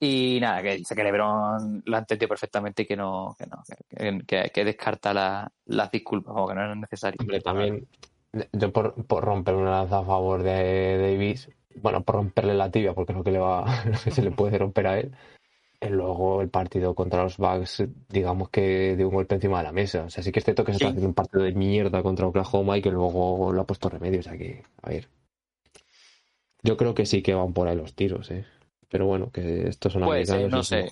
Y 0.02 0.38
nada, 0.40 0.62
que 0.62 0.76
dice 0.78 0.94
que 0.94 1.05
LeBron 1.05 1.82
lo 1.84 1.97
ha 1.97 2.01
entendido 2.01 2.26
perfectamente 2.28 2.82
y 2.82 2.86
que 2.86 2.97
no, 2.97 3.36
que 3.38 3.47
no, 3.47 3.62
que, 3.68 4.24
que- 4.26 4.51
que 4.51 4.64
descarta 4.64 5.12
la- 5.12 5.52
las 5.66 5.90
disculpas, 5.90 6.32
como 6.34 6.48
que 6.48 6.55
no. 6.55 6.72
Hombre, 7.18 7.40
también, 7.42 7.86
yo 8.52 8.73
por, 8.73 8.94
por 9.07 9.24
romper 9.24 9.55
una 9.55 9.70
lanza 9.70 9.98
a 10.01 10.05
favor 10.05 10.43
de 10.43 10.98
Davis, 10.98 11.51
bueno, 11.77 12.02
por 12.02 12.16
romperle 12.16 12.55
la 12.55 12.70
tibia, 12.70 12.94
porque 12.94 13.12
es 13.12 13.19
lo 13.19 13.24
que, 13.24 13.31
le 13.32 13.39
va, 13.39 13.65
lo 13.85 13.98
que 13.98 14.11
se 14.11 14.23
le 14.23 14.31
puede 14.31 14.59
romper 14.59 14.86
a 14.86 14.98
él. 14.98 15.12
eh, 15.81 15.90
Luego 15.90 16.43
el 16.43 16.48
partido 16.51 16.94
contra 16.94 17.23
los 17.23 17.36
Bucks, 17.39 17.85
digamos 18.09 18.51
que 18.51 18.97
de 18.97 19.05
un 19.05 19.15
golpe 19.15 19.35
encima 19.35 19.59
de 19.59 19.65
la 19.65 19.73
mesa. 19.73 20.05
O 20.05 20.11
sea, 20.11 20.23
sí 20.23 20.31
que 20.32 20.39
es 20.40 20.44
cierto 20.44 20.65
que 20.65 20.73
se 20.73 20.78
Sí. 20.78 20.85
está 20.85 20.90
haciendo 20.90 21.09
un 21.09 21.15
partido 21.15 21.43
de 21.43 21.52
mierda 21.52 22.02
contra 22.02 22.27
Oklahoma 22.27 22.77
y 22.78 22.82
que 22.82 22.90
luego 22.90 23.52
lo 23.52 23.61
ha 23.62 23.66
puesto 23.66 23.89
remedio. 23.89 24.20
O 24.20 24.23
sea 24.23 24.36
que, 24.36 24.62
a 24.82 24.90
ver. 24.90 25.09
Yo 26.62 26.77
creo 26.77 26.94
que 26.94 27.07
sí 27.07 27.23
que 27.23 27.35
van 27.35 27.52
por 27.55 27.69
ahí 27.69 27.77
los 27.77 27.94
tiros, 27.94 28.31
¿eh? 28.31 28.44
Pero 28.90 29.07
bueno, 29.07 29.31
que 29.31 29.69
estos 29.69 29.93
son 29.93 30.02
Puede 30.02 30.27
ser, 30.27 30.51
no 30.51 30.61
y 30.61 30.65
sé. 30.65 30.89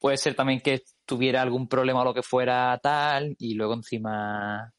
Puede 0.00 0.16
ser 0.16 0.34
también 0.34 0.60
que 0.60 0.82
tuviera 1.04 1.42
algún 1.42 1.66
problema 1.68 2.02
o 2.02 2.04
lo 2.04 2.14
que 2.14 2.22
fuera 2.22 2.78
tal, 2.80 3.34
y 3.38 3.54
luego 3.54 3.74
encima, 3.74 4.72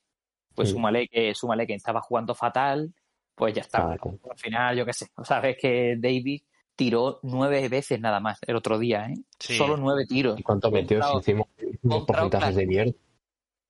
pues 0.60 0.68
Sí. 0.68 0.74
súmale 0.74 1.08
que, 1.08 1.34
súmale 1.34 1.66
que 1.66 1.74
estaba 1.74 2.02
jugando 2.02 2.36
fatal, 2.36 2.94
pues 3.34 3.54
ya 3.56 3.62
está. 3.62 3.86
Claro. 3.98 4.20
Al 4.30 4.38
final, 4.38 4.76
yo 4.78 4.86
qué 4.86 4.92
sé, 4.92 5.08
sabes 5.24 5.56
que 5.58 5.96
Davis 5.98 6.44
tiró 6.76 7.22
nueve 7.24 7.70
veces 7.70 7.98
nada 8.02 8.20
más 8.20 8.40
el 8.46 8.58
otro 8.58 8.78
día, 8.78 9.06
¿eh? 9.06 9.16
Sí. 9.40 9.56
Solo 9.56 9.78
nueve 9.78 10.06
tiros. 10.06 10.38
¿Y 10.38 10.44
cuánto 10.44 10.70
metió? 10.70 11.02
Si 11.02 11.18
hicimos 11.20 11.48
unos 11.82 12.00
contra 12.00 12.16
porcentajes 12.24 12.56
de 12.58 12.66
mierda. 12.68 12.92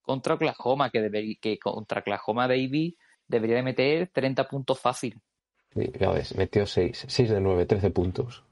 contra 0.01 0.33
Oklahoma, 0.33 0.89
que, 0.89 0.99
debería, 0.99 1.35
que 1.39 1.59
contra 1.59 1.99
Oklahoma 2.01 2.47
Davis 2.47 2.95
debería 3.27 3.57
de 3.57 3.63
meter 3.63 4.07
30 4.11 4.47
puntos 4.47 4.79
fácil. 4.79 5.21
Sí, 5.75 5.91
ya 5.99 6.09
ves, 6.09 6.35
metió 6.35 6.65
6. 6.65 7.05
6 7.07 7.29
de 7.29 7.39
9, 7.39 7.67
13 7.67 7.91
puntos. 7.91 8.43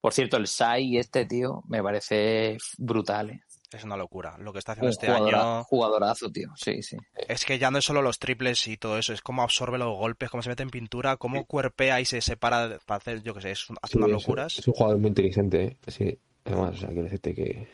Por 0.00 0.12
cierto, 0.12 0.38
el 0.38 0.48
Sai 0.48 0.96
este, 0.98 1.24
tío, 1.24 1.62
me 1.68 1.80
parece 1.84 2.56
brutal. 2.78 3.30
¿eh? 3.30 3.42
Es 3.72 3.84
una 3.84 3.96
locura. 3.96 4.36
Lo 4.38 4.52
que 4.52 4.58
está 4.58 4.72
haciendo 4.72 4.88
Un 4.88 4.90
este 4.92 5.06
jugadora- 5.06 5.40
año 5.58 5.64
jugadorazo, 5.64 6.30
tío. 6.32 6.48
Sí, 6.56 6.82
sí. 6.82 6.96
es 7.28 7.44
que 7.44 7.58
ya 7.58 7.70
no 7.70 7.78
es 7.78 7.84
solo 7.84 8.02
los 8.02 8.18
triples 8.18 8.66
y 8.66 8.76
todo 8.76 8.98
eso, 8.98 9.12
es 9.12 9.22
cómo 9.22 9.42
absorbe 9.42 9.78
los 9.78 9.96
golpes, 9.96 10.28
cómo 10.28 10.42
se 10.42 10.48
mete 10.48 10.64
en 10.64 10.70
pintura, 10.70 11.16
cómo 11.16 11.44
cuerpea 11.46 12.00
y 12.00 12.04
se 12.04 12.20
separa 12.20 12.78
para 12.84 12.96
hacer, 12.98 13.22
yo 13.22 13.32
qué 13.34 13.40
sé, 13.42 13.50
es 13.52 13.66
hace 13.80 13.92
Sí, 13.92 13.98
unas 13.98 14.08
es- 14.08 14.12
locuras. 14.14 14.58
Es 14.58 14.66
un 14.66 14.74
jugador 14.74 14.98
muy 14.98 15.08
inteligente, 15.08 15.64
¿eh? 15.64 15.76
Sí. 15.86 16.18
Además, 16.44 16.70
o 16.70 16.76
sea, 16.78 16.88
quiero 16.88 17.04
decirte 17.04 17.34
que. 17.34 17.68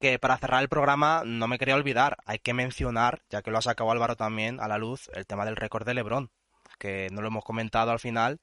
Que 0.00 0.18
para 0.18 0.36
cerrar 0.36 0.62
el 0.62 0.68
programa 0.68 1.22
no 1.24 1.48
me 1.48 1.58
quería 1.58 1.74
olvidar, 1.76 2.16
hay 2.26 2.38
que 2.38 2.52
mencionar, 2.52 3.22
ya 3.30 3.42
que 3.42 3.50
lo 3.50 3.58
ha 3.58 3.62
sacado 3.62 3.90
Álvaro 3.90 4.14
también 4.16 4.60
a 4.60 4.68
la 4.68 4.76
luz, 4.78 5.08
el 5.14 5.26
tema 5.26 5.44
del 5.46 5.56
récord 5.56 5.86
de 5.86 5.94
LeBron, 5.94 6.30
que 6.78 7.08
no 7.12 7.22
lo 7.22 7.28
hemos 7.28 7.44
comentado 7.44 7.92
al 7.92 7.98
final, 8.00 8.40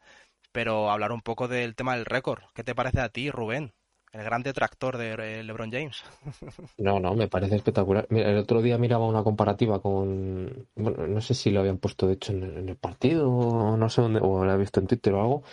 pero 0.52 0.90
hablar 0.90 1.12
un 1.12 1.22
poco 1.22 1.48
del 1.48 1.76
tema 1.76 1.95
del 1.95 2.06
récord. 2.06 2.41
¿Qué 2.56 2.64
te 2.64 2.74
parece 2.74 3.02
a 3.02 3.10
ti, 3.10 3.30
Rubén? 3.30 3.74
El 4.14 4.23
gran 4.23 4.44
detractor 4.44 4.98
de 4.98 5.44
LeBron 5.44 5.72
James. 5.72 6.03
No, 6.77 6.99
no, 6.99 7.15
me 7.15 7.27
parece 7.27 7.56
espectacular. 7.56 8.06
Mira, 8.10 8.30
el 8.30 8.38
otro 8.38 8.61
día 8.61 8.77
miraba 8.77 9.07
una 9.07 9.23
comparativa 9.23 9.81
con. 9.81 10.68
Bueno, 10.76 11.07
no 11.07 11.22
sé 11.22 11.34
si 11.34 11.49
lo 11.49 11.60
habían 11.60 11.77
puesto 11.77 12.07
de 12.07 12.14
hecho 12.14 12.31
en 12.31 12.44
el, 12.44 12.57
en 12.57 12.69
el 12.69 12.76
partido, 12.76 13.30
o 13.30 13.76
no 13.77 13.90
sé 13.90 14.02
dónde, 14.02 14.19
o 14.22 14.45
lo 14.45 14.53
he 14.53 14.57
visto 14.57 14.80
en 14.80 14.88
Twitter 14.88 15.14
o 15.14 15.22
algo, 15.22 15.44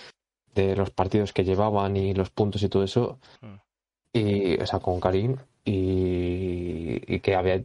de 0.55 0.77
los 0.77 0.91
partidos 0.91 1.33
que 1.33 1.45
llevaban 1.45 1.97
y 1.97 2.15
los 2.15 2.31
puntos 2.31 2.63
y 2.63 2.69
todo 2.69 2.85
eso. 2.85 3.19
Mm. 3.41 3.55
Y, 4.13 4.61
o 4.61 4.67
sea, 4.67 4.81
con 4.81 5.01
Karim, 5.01 5.37
y, 5.65 7.15
y 7.15 7.21
que 7.21 7.35
había. 7.35 7.63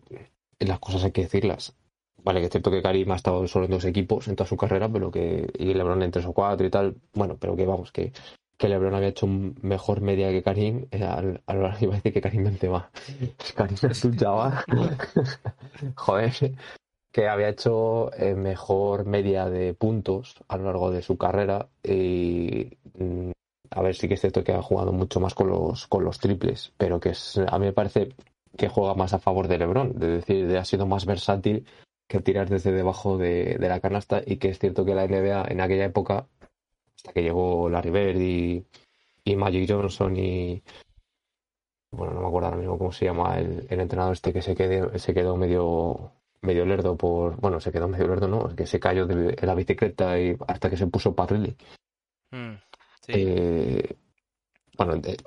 Las 0.59 0.80
cosas 0.80 1.03
hay 1.03 1.11
que 1.11 1.23
decirlas. 1.23 1.76
Vale, 2.23 2.39
que 2.39 2.45
es 2.45 2.51
cierto 2.51 2.72
que 2.72 2.81
Karim 2.81 3.11
ha 3.11 3.15
estado 3.17 3.45
solo 3.47 3.65
en 3.65 3.72
dos 3.72 3.85
equipos 3.85 4.27
en 4.27 4.35
toda 4.35 4.47
su 4.47 4.57
carrera, 4.57 4.89
pero 4.89 5.11
que. 5.11 5.47
Y 5.59 5.73
LeBron 5.73 6.01
en 6.03 6.11
tres 6.11 6.26
o 6.26 6.34
cuatro 6.34 6.65
y 6.65 6.69
tal. 6.69 6.95
Bueno, 7.13 7.38
pero 7.39 7.55
que 7.55 7.65
vamos, 7.65 7.91
que. 7.91 8.13
Que 8.57 8.69
LeBron 8.69 8.95
había 8.95 9.10
hecho 9.10 9.26
un 9.26 9.57
mejor 9.61 10.02
media 10.02 10.30
que 10.30 10.41
Karim, 10.41 10.88
eh, 10.91 11.03
al, 11.03 11.41
al, 11.45 11.76
iba 11.82 11.94
a 11.94 11.95
decir 11.98 12.14
que 12.14 12.22
Karim 12.22 12.45
Benzema. 12.45 12.90
Karim 13.56 13.77
es 13.90 14.06
un 14.06 14.15
chaval. 14.15 14.64
Joder, 15.95 16.56
que 17.15 17.30
había 17.30 17.48
hecho 17.48 18.14
eh, 18.14 18.36
mejor 18.36 19.06
media 19.06 19.49
de 19.49 19.73
puntos 19.73 20.36
a 20.49 20.57
lo 20.57 20.65
largo 20.65 20.91
de 20.91 21.02
su 21.02 21.18
carrera 21.18 21.69
y 21.82 22.77
mm, 22.98 23.32
a 23.69 23.82
ver 23.82 23.95
sí 23.95 24.10
que 24.10 24.15
es 24.15 24.19
cierto 24.19 24.44
que 24.44 24.52
ha 24.52 24.61
jugado 24.61 24.91
mucho 24.91 25.22
más 25.22 25.34
con 25.34 25.48
los 25.48 25.88
con 25.88 26.03
los 26.03 26.19
triples, 26.19 26.73
pero 26.76 26.99
que 26.99 27.11
es, 27.11 27.38
a 27.38 27.57
mí 27.57 27.68
me 27.68 27.72
parece 27.72 28.10
que 28.57 28.68
juega 28.68 28.95
más 28.95 29.14
a 29.14 29.19
favor 29.19 29.48
de 29.48 29.57
LeBron, 29.57 29.98
de 29.98 30.07
decir, 30.07 30.45
de 30.45 30.57
ha 30.57 30.65
sido 30.65 30.88
más 30.88 31.06
versátil 31.06 31.65
que 32.10 32.19
tirar 32.19 32.49
desde 32.49 32.73
debajo 32.73 33.18
de, 33.18 33.57
de 33.60 33.69
la 33.69 33.80
canasta 33.80 34.22
y 34.26 34.36
que 34.36 34.49
es 34.49 34.60
cierto 34.60 34.84
que 34.84 34.94
la 34.94 35.07
NBA 35.07 35.45
en 35.48 35.61
aquella 35.61 35.86
época 35.86 36.27
hasta 37.06 37.14
que 37.14 37.22
llegó 37.23 37.69
Larry 37.69 37.91
Bird 37.91 38.19
y, 38.19 38.65
y 39.23 39.36
Magic 39.36 39.69
Johnson 39.69 40.18
y 40.18 40.64
bueno, 41.91 42.14
no 42.15 42.22
me 42.22 42.27
acuerdo 42.27 42.48
ahora 42.48 42.57
mismo 42.57 42.77
cómo 42.77 42.91
se 42.91 43.06
llama 43.06 43.38
el, 43.40 43.68
el 43.69 43.80
entrenador 43.80 44.14
este 44.14 44.34
que 44.34 44.41
se 44.41 44.56
quedó, 44.56 44.98
se 44.98 45.14
quedó 45.14 45.38
medio 45.38 46.11
medio 46.41 46.65
lerdo 46.65 46.95
por, 46.95 47.38
bueno, 47.40 47.60
se 47.60 47.72
quedó 47.72 47.88
medio 47.88 48.07
lerdo, 48.07 48.27
¿no? 48.27 48.56
Que 48.56 48.68
se 48.68 48.80
cayó 48.80 49.07
de, 49.07 49.32
de 49.32 49.48
la 49.48 49.56
bicicleta 49.56 50.19
y 50.19 50.36
hasta 50.48 50.69
que 50.69 50.77
se 50.77 50.86
puso 50.88 51.15
Parrilli. 51.15 51.56
Mm, 52.32 52.53
sí. 53.02 53.14
Eh, 53.15 53.95
bueno, 54.77 54.98
de, 54.98 55.18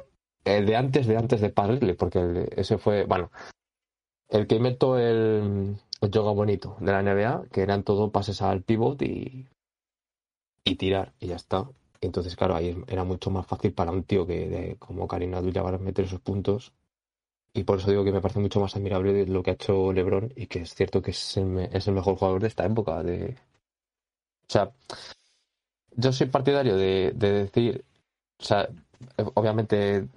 el 0.45 0.67
de 0.67 0.77
antes 0.77 1.07
de 1.07 1.17
antes 1.17 1.41
de 1.41 1.51
Parrilli, 1.51 1.95
porque 1.95 2.21
el- 2.21 2.49
ese 2.55 2.79
fue, 2.79 3.05
bueno, 3.05 3.33
el 4.29 4.47
que 4.47 4.57
inventó 4.57 4.97
el, 4.99 5.77
el 6.01 6.11
yoga 6.11 6.31
bonito 6.33 6.77
de 6.81 6.93
la 6.93 7.01
NBA, 7.03 7.45
que 7.51 7.63
eran 7.63 7.83
todo 7.83 8.13
pases 8.13 8.41
al 8.43 8.63
pivot 8.63 9.01
y, 9.03 9.49
y 10.65 10.77
tirar, 10.77 11.13
y 11.21 11.29
ya 11.29 11.37
está. 11.37 11.69
Entonces, 12.01 12.37
claro, 12.37 12.55
ahí 12.55 12.77
era 12.87 13.05
mucho 13.05 13.31
más 13.31 13.47
fácil 13.47 13.73
para 13.73 13.91
un 13.91 14.05
tío 14.05 14.27
que 14.27 14.49
de, 14.49 14.77
como 14.79 15.09
Karim 15.09 15.35
Abdul-Jabbar 15.35 15.81
meter 15.81 16.05
esos 16.05 16.21
puntos. 16.21 16.73
Y 17.55 17.65
por 17.65 17.79
eso 17.79 17.91
digo 17.91 18.05
que 18.05 18.13
me 18.13 18.21
parece 18.21 18.41
mucho 18.41 18.61
más 18.61 18.77
admirable 18.77 19.27
lo 19.27 19.43
que 19.43 19.51
ha 19.51 19.55
hecho 19.55 19.93
LeBron 19.93 20.33
y 20.37 20.47
que 20.47 20.61
es 20.61 20.75
cierto 20.75 21.03
que 21.03 21.13
es 21.13 21.37
el, 21.37 21.47
mejor 21.47 22.17
jugador 22.17 22.41
de 22.43 22.49
esta 22.49 22.65
época. 22.67 23.03
De... 23.03 23.37
O 24.49 24.51
sea, 24.53 24.71
yo 25.97 26.13
soy 26.13 26.29
partidario 26.29 26.77
de, 26.77 27.13
de 27.17 27.33
decir, 27.33 27.85
o 28.39 28.45
sea, 28.45 28.69
obviamente 29.35 30.09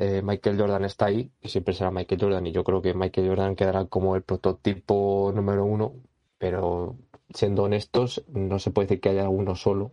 eh, 0.00 0.22
Michael 0.22 0.58
Jordan 0.58 0.84
está 0.84 1.06
ahí 1.06 1.30
y 1.40 1.48
siempre 1.48 1.74
será 1.74 1.90
Michael 1.90 2.20
Jordan 2.20 2.46
y 2.46 2.52
yo 2.52 2.64
creo 2.64 2.82
que 2.82 2.94
Michael 2.94 3.28
Jordan 3.28 3.56
quedará 3.56 3.84
como 3.86 4.16
el 4.16 4.22
prototipo 4.22 5.32
número 5.34 5.64
uno, 5.64 5.94
pero 6.38 6.96
siendo 7.34 7.64
honestos, 7.64 8.24
no 8.32 8.58
se 8.58 8.70
puede 8.70 8.86
decir 8.88 9.00
que 9.00 9.08
haya 9.10 9.28
uno 9.28 9.54
solo, 9.56 9.92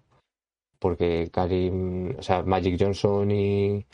porque 0.79 1.29
Karim, 1.31 2.15
o 2.17 2.21
sea, 2.21 2.43
Magic 2.43 2.77
Johnson 2.79 3.31
y, 3.31 3.85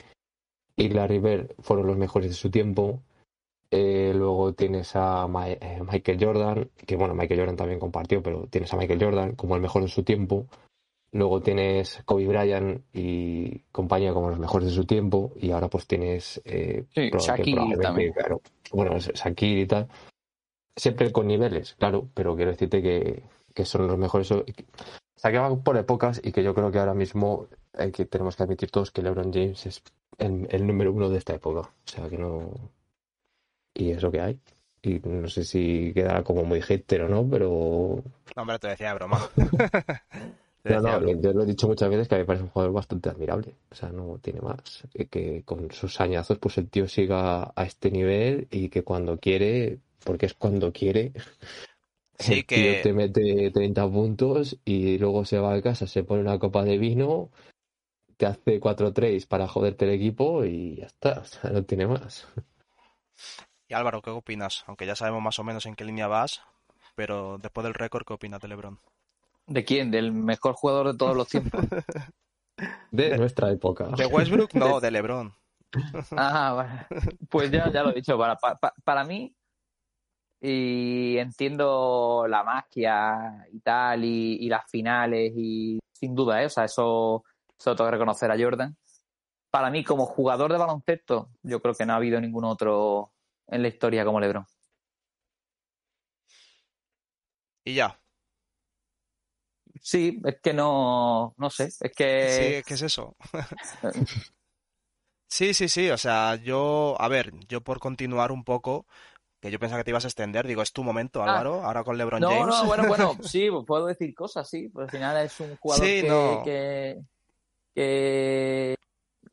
y 0.76 0.90
Larry 0.90 1.20
Bird 1.20 1.56
fueron 1.60 1.88
los 1.88 1.98
mejores 1.98 2.30
de 2.30 2.36
su 2.36 2.50
tiempo. 2.52 3.02
Eh, 3.72 4.14
luego 4.16 4.54
tienes 4.54 4.96
a 4.96 5.28
Ma- 5.28 5.50
eh, 5.50 5.82
Michael 5.92 6.24
Jordan, 6.24 6.70
que 6.86 6.96
bueno, 6.96 7.16
Michael 7.16 7.40
Jordan 7.40 7.56
también 7.58 7.80
compartió, 7.80 8.22
pero 8.22 8.48
tienes 8.48 8.72
a 8.74 8.78
Michael 8.78 9.04
Jordan 9.04 9.36
como 9.36 9.56
el 9.56 9.62
mejor 9.62 9.82
de 9.82 9.88
su 9.88 10.04
tiempo. 10.04 10.46
Luego 11.12 11.42
tienes 11.42 12.02
Kobe 12.06 12.28
Bryant 12.28 12.82
y 12.94 13.60
compañía 13.72 14.14
como 14.14 14.30
los 14.30 14.40
mejores 14.40 14.68
de 14.70 14.74
su 14.76 14.86
tiempo. 14.86 15.32
Y 15.40 15.52
ahora 15.52 15.70
pues 15.70 15.88
tienes 15.88 16.42
eh, 16.46 16.86
Sí, 16.94 17.10
Shaquille 17.10 17.78
también. 17.78 18.14
Claro, 18.14 18.42
bueno, 18.72 18.98
Shaquille 19.00 19.62
y 19.62 19.66
tal. 19.66 19.88
Siempre 20.76 21.11
con 21.11 21.27
niveles, 21.27 21.76
claro, 21.76 22.10
pero 22.14 22.35
quiero 22.35 22.52
decirte 22.52 22.81
que, 22.81 23.23
que 23.53 23.65
son 23.65 23.88
los 23.88 23.97
mejores. 23.97 24.31
O 24.31 24.43
sea, 25.15 25.31
que 25.31 25.39
van 25.39 25.64
por 25.64 25.77
épocas 25.77 26.19
y 26.23 26.31
que 26.31 26.43
yo 26.43 26.53
creo 26.53 26.72
que 26.72 26.80
ahora 26.80 26.93
mismo 26.93 27.47
hay 27.73 27.91
que, 27.91 28.06
tenemos 28.06 28.35
que 28.35 28.43
admitir 28.43 28.72
todos 28.72 28.91
que 28.91 29.02
LeBron 29.02 29.31
James 29.34 29.65
es 29.65 29.84
el, 30.18 30.47
el 30.52 30.68
número 30.68 30.91
uno 30.91 31.10
de 31.10 31.18
esta 31.18 31.34
época. 31.35 31.61
O 31.61 31.72
sea, 31.85 32.10
que 32.10 32.18
no. 32.18 32.52
Y 33.73 33.91
es 33.91 34.02
lo 34.02 34.11
que 34.11 34.22
hay. 34.22 34.39
Y 34.81 34.99
no 35.03 35.27
sé 35.30 35.43
si 35.43 35.91
quedará 35.93 36.23
como 36.23 36.43
muy 36.43 36.61
hater 36.61 37.03
o 37.03 37.10
no, 37.10 37.27
pero 37.30 38.03
No, 38.35 38.41
hombre, 38.41 38.60
te 38.60 38.68
decía 38.69 38.89
de 38.89 38.95
broma. 38.95 39.19
Te 40.64 40.72
no, 40.73 40.81
decía 40.81 40.97
no, 40.99 40.99
broma. 40.99 41.22
yo 41.22 41.34
lo 41.34 41.43
he 41.43 41.45
dicho 41.45 41.68
muchas 41.68 41.89
veces 41.89 42.07
que 42.07 42.15
a 42.15 42.18
mí 42.18 42.22
me 42.23 42.26
parece 42.27 42.43
un 42.43 42.49
jugador 42.49 42.73
bastante 42.73 43.10
admirable. 43.10 43.56
O 43.72 43.76
sea, 43.76 43.89
no 43.89 44.19
tiene 44.19 44.41
más. 44.41 44.84
Que 45.10 45.43
con 45.43 45.72
sus 45.72 45.99
añazos, 46.02 46.38
pues 46.39 46.57
el 46.57 46.69
tío 46.69 46.88
siga 46.88 47.52
a 47.56 47.64
este 47.65 47.91
nivel 47.91 48.47
y 48.52 48.69
que 48.69 48.84
cuando 48.84 49.19
quiere, 49.19 49.80
porque 50.04 50.26
es 50.28 50.34
cuando 50.34 50.72
quiere, 50.74 51.14
Sí, 52.20 52.34
el 52.34 52.46
que- 52.46 52.56
tío 52.56 52.82
te 52.82 52.94
mete 52.94 53.52
30 53.52 53.90
puntos 53.90 54.58
y 54.66 54.98
luego 54.98 55.26
se 55.26 55.40
va 55.40 55.54
a 55.54 55.62
casa, 55.62 55.86
se 55.88 56.04
pone 56.04 56.22
una 56.22 56.40
copa 56.40 56.64
de 56.64 56.78
vino, 56.78 57.30
te 58.18 58.26
hace 58.26 58.60
4 58.60 58.94
trades 58.94 59.26
para 59.26 59.48
joderte 59.48 59.86
el 59.86 59.92
equipo 59.92 60.46
y 60.46 60.78
ya 60.78 60.86
está. 60.86 61.20
O 61.20 61.26
sea, 61.26 61.50
no 61.52 61.64
tiene 61.66 61.88
más. 61.88 62.28
Y 63.68 63.74
Álvaro, 63.74 64.02
¿qué 64.02 64.12
opinas? 64.12 64.64
Aunque 64.68 64.86
ya 64.86 64.96
sabemos 64.96 65.22
más 65.22 65.40
o 65.40 65.44
menos 65.44 65.66
en 65.66 65.76
qué 65.76 65.84
línea 65.86 66.08
vas, 66.08 66.42
pero 66.96 67.38
después 67.38 67.64
del 67.66 67.74
récord, 67.74 68.06
¿qué 68.06 68.14
opinas 68.14 68.40
de 68.40 68.48
LeBron? 68.48 68.80
¿De 69.48 69.66
quién? 69.66 69.92
¿Del 69.92 70.12
mejor 70.12 70.54
jugador 70.54 70.92
de 70.92 70.98
todos 70.98 71.16
los 71.18 71.28
tiempos? 71.28 71.66
De, 72.92 73.18
nuestra 73.18 73.52
época. 73.52 73.90
De 73.98 74.06
Westbrook, 74.06 74.54
no, 74.54 74.80
de 74.80 74.92
LeBron. 74.92 75.34
Ah, 76.12 76.54
vale. 76.54 76.88
Pues 77.30 77.52
ya, 77.52 77.70
ya 77.72 77.84
lo 77.84 77.90
he 77.92 77.96
dicho. 77.96 78.18
Para, 78.18 78.38
pa- 78.38 78.56
pa- 78.56 78.74
para 78.84 79.04
mí, 79.04 79.36
y 80.48 81.18
entiendo 81.18 82.26
la 82.28 82.44
magia 82.44 83.48
y 83.52 83.60
tal, 83.62 84.04
y, 84.06 84.38
y 84.46 84.50
las 84.50 84.70
finales, 84.70 85.34
y 85.36 85.80
sin 85.94 86.14
duda, 86.16 86.42
¿eh? 86.44 86.46
o 86.46 86.50
sea, 86.50 86.66
eso, 86.66 87.24
eso 87.58 87.76
tengo 87.76 87.90
que 87.90 87.94
reconocer 87.96 88.32
a 88.32 88.38
Jordan. 88.38 88.76
Para 89.50 89.70
mí, 89.72 89.84
como 89.84 90.06
jugador 90.06 90.52
de 90.52 90.58
baloncesto, 90.60 91.30
yo 91.44 91.62
creo 91.62 91.74
que 91.74 91.86
no 91.86 91.94
ha 91.94 91.98
habido 91.98 92.20
ningún 92.22 92.46
otro 92.46 93.14
en 93.48 93.62
la 93.62 93.70
historia 93.70 94.06
como 94.06 94.20
LeBron. 94.20 94.46
Y 97.64 97.76
ya. 97.76 98.00
Sí, 99.82 100.20
es 100.26 100.40
que 100.42 100.54
no, 100.54 101.34
no 101.38 101.50
sé, 101.50 101.66
es 101.66 101.78
Sí, 101.80 101.92
que 101.96 102.64
¿qué 102.66 102.74
es 102.74 102.82
eso? 102.82 103.16
Sí, 105.28 105.54
sí, 105.54 105.68
sí, 105.68 105.90
o 105.90 105.98
sea, 105.98 106.36
yo, 106.36 106.96
a 107.00 107.08
ver, 107.10 107.34
yo 107.50 107.62
por 107.62 107.80
continuar 107.80 108.32
un 108.32 108.44
poco, 108.44 108.86
que 109.46 109.52
yo 109.52 109.60
pensaba 109.60 109.80
que 109.80 109.84
te 109.86 109.92
ibas 109.92 110.06
a 110.06 110.08
extender, 110.08 110.46
digo, 110.48 110.62
es 110.62 110.72
tu 110.74 110.84
momento, 110.84 111.22
Ah. 111.22 111.26
Álvaro, 111.32 111.64
ahora 111.64 111.84
con 111.84 111.98
LeBron 111.98 112.22
No, 112.22 112.30
James. 112.30 112.48
no, 112.48 112.66
bueno, 112.66 112.84
bueno, 112.88 113.18
sí, 113.24 113.50
puedo 113.66 113.86
decir 113.88 114.14
cosas, 114.14 114.50
sí. 114.50 114.70
Pero 114.74 114.86
al 114.86 114.92
final 114.92 115.26
es 115.26 115.40
un 115.40 115.56
jugador 115.58 115.86
Sí, 115.86 116.02
que, 116.02 116.08
no. 116.08 116.42
que, 116.44 117.00
que, 117.74 118.76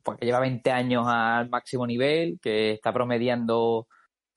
pues, 0.03 0.17
lleva 0.21 0.39
20 0.39 0.71
años 0.71 1.05
al 1.07 1.49
máximo 1.49 1.85
nivel, 1.87 2.39
que 2.41 2.71
está 2.73 2.93
promediando 2.93 3.87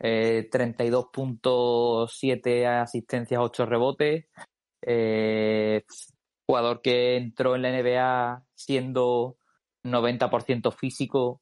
eh, 0.01 0.49
32.7 0.51 2.67
asistencias, 2.83 3.41
8 3.41 3.67
rebotes. 3.67 4.27
Eh, 4.83 5.85
jugador 6.47 6.81
que 6.81 7.17
entró 7.17 7.57
en 7.57 7.63
la 7.63 7.71
NBA 7.71 8.43
siendo 8.55 9.37
90% 9.85 10.73
físico 10.73 11.41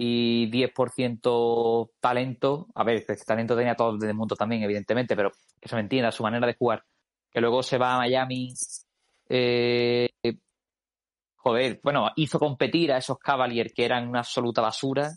y 0.00 0.46
10% 0.46 1.90
talento. 2.00 2.68
A 2.76 2.84
ver, 2.84 3.04
pues, 3.04 3.24
talento 3.24 3.56
tenía 3.56 3.74
todo 3.74 3.98
el 4.00 4.14
mundo 4.14 4.36
también, 4.36 4.62
evidentemente, 4.62 5.16
pero 5.16 5.32
que 5.60 5.68
se 5.68 5.74
me 5.74 5.82
entienda, 5.82 6.12
su 6.12 6.22
manera 6.22 6.46
de 6.46 6.54
jugar. 6.54 6.84
Que 7.30 7.40
luego 7.40 7.62
se 7.64 7.78
va 7.78 7.96
a 7.96 7.98
Miami. 7.98 8.54
eh, 9.28 10.08
joder, 11.36 11.80
bueno, 11.82 12.10
hizo 12.16 12.38
competir 12.38 12.92
a 12.92 12.98
esos 12.98 13.18
Cavaliers 13.18 13.72
que 13.74 13.84
eran 13.84 14.08
una 14.08 14.20
absoluta 14.20 14.62
basura. 14.62 15.10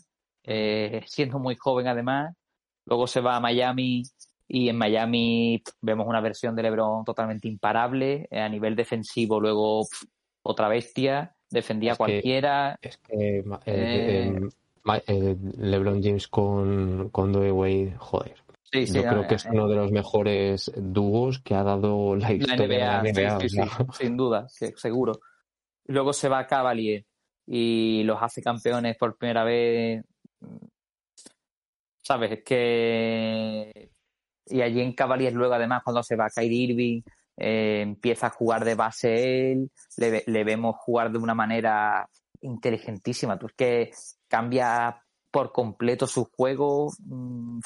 eh, 0.44 1.02
siendo 1.06 1.38
muy 1.38 1.54
joven 1.54 1.86
además. 1.86 2.34
Luego 2.86 3.06
se 3.06 3.20
va 3.20 3.36
a 3.36 3.40
Miami 3.40 4.02
y 4.48 4.68
en 4.68 4.76
Miami 4.76 5.62
vemos 5.80 6.08
una 6.08 6.20
versión 6.20 6.56
de 6.56 6.64
LeBron 6.64 7.04
totalmente 7.04 7.46
imparable. 7.46 8.26
A 8.32 8.48
nivel 8.48 8.74
defensivo, 8.74 9.40
luego 9.40 9.86
otra 10.42 10.66
bestia, 10.68 11.36
defendía 11.48 11.94
cualquiera. 11.94 12.76
es 12.82 12.96
que 12.96 13.44
eh, 13.66 14.40
LeBron 14.84 16.02
James 16.02 16.28
con, 16.28 17.10
con 17.10 17.34
Wade, 17.34 17.94
joder. 17.98 18.42
Yo 18.72 19.02
creo 19.02 19.26
que 19.26 19.34
es 19.34 19.44
uno 19.44 19.68
de 19.68 19.76
los 19.76 19.92
mejores 19.92 20.72
dúos 20.74 21.40
que 21.40 21.54
ha 21.54 21.62
dado 21.62 22.16
la 22.16 22.32
historia 22.32 23.02
de 23.02 23.12
la 23.12 23.38
NBA. 23.38 23.92
sin 23.92 24.16
duda, 24.16 24.46
seguro. 24.48 25.20
Luego 25.86 26.12
se 26.12 26.28
va 26.28 26.38
a 26.38 26.46
Cavalier 26.46 27.04
y 27.46 28.02
los 28.04 28.22
hace 28.22 28.42
campeones 28.42 28.96
por 28.96 29.16
primera 29.18 29.44
vez. 29.44 30.02
¿Sabes? 32.02 32.32
Es 32.32 32.44
que. 32.44 33.90
Y 34.46 34.60
allí 34.60 34.80
en 34.80 34.94
Cavaliers, 34.94 35.34
luego, 35.34 35.54
además, 35.54 35.82
cuando 35.84 36.02
se 36.02 36.16
va 36.16 36.26
a 36.26 36.30
Kyrie 36.30 36.70
Irving, 36.70 37.02
eh, 37.36 37.80
empieza 37.82 38.28
a 38.28 38.30
jugar 38.30 38.64
de 38.64 38.74
base 38.74 39.52
él, 39.52 39.70
le, 39.96 40.44
vemos 40.44 40.76
jugar 40.78 41.12
de 41.12 41.18
una 41.18 41.34
manera 41.34 42.08
inteligentísima. 42.40 43.38
Tú 43.38 43.46
es 43.46 43.52
que 43.54 43.90
cambia 44.32 45.04
por 45.30 45.52
completo 45.52 46.06
su 46.06 46.24
juego, 46.24 46.90
mm, 46.98 47.60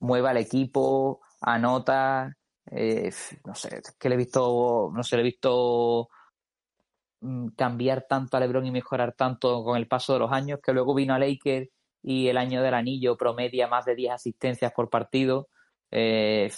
mueve 0.00 0.28
al 0.28 0.36
equipo, 0.38 1.20
anota. 1.40 2.36
Eh, 2.70 3.12
no 3.44 3.54
sé, 3.54 3.82
que 3.98 4.08
le 4.08 4.14
he 4.16 4.18
visto, 4.18 4.90
no 4.92 5.02
sé, 5.02 5.16
le 5.16 5.22
he 5.22 5.24
visto 5.24 6.08
Mm, 7.22 7.50
cambiar 7.56 8.04
tanto 8.08 8.36
a 8.36 8.40
LeBron 8.40 8.66
y 8.66 8.72
mejorar 8.72 9.12
tanto 9.14 9.62
con 9.62 9.76
el 9.76 9.86
paso 9.86 10.12
de 10.12 10.18
los 10.18 10.32
años, 10.32 10.58
que 10.60 10.72
luego 10.72 10.92
vino 10.92 11.14
a 11.14 11.20
Lakers 11.20 11.68
y 12.02 12.26
el 12.26 12.36
año 12.36 12.62
del 12.62 12.74
anillo 12.74 13.16
promedia 13.16 13.68
más 13.68 13.84
de 13.84 13.94
10 13.94 14.12
asistencias 14.14 14.72
por 14.72 14.90
partido. 14.90 15.48
Eh, 15.90 16.50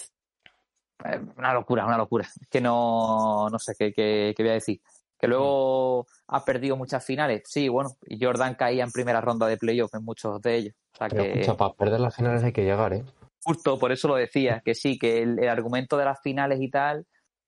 una 1.36 1.52
locura, 1.52 1.84
una 1.84 1.98
locura. 1.98 2.26
Que 2.50 2.62
no, 2.62 3.48
no 3.50 3.58
sé 3.58 3.74
qué, 3.78 3.92
qué, 3.92 4.34
voy 4.38 4.48
a 4.48 4.52
decir. 4.54 4.80
Que 5.24 5.28
luego 5.28 6.06
ha 6.28 6.44
perdido 6.44 6.76
muchas 6.76 7.04
finales. 7.04 7.42
Sí, 7.46 7.68
bueno, 7.68 7.90
y 8.06 8.22
Jordan 8.22 8.54
caía 8.54 8.84
en 8.84 8.92
primera 8.92 9.20
ronda 9.20 9.46
de 9.46 9.56
playoff 9.56 9.94
en 9.94 10.04
muchos 10.04 10.40
de 10.42 10.56
ellos. 10.56 10.74
O 10.94 10.96
sea 10.98 11.08
que... 11.08 11.44
para 11.56 11.74
perder 11.74 12.00
las 12.00 12.14
finales 12.14 12.42
hay 12.42 12.52
que 12.52 12.64
llegar, 12.64 12.92
¿eh? 12.92 13.04
Justo, 13.42 13.78
por 13.78 13.92
eso 13.92 14.08
lo 14.08 14.16
decía, 14.16 14.62
que 14.64 14.74
sí, 14.74 14.98
que 14.98 15.22
el 15.22 15.48
argumento 15.48 15.96
de 15.98 16.06
las 16.06 16.20
finales 16.22 16.60
y 16.60 16.70
tal 16.70 17.06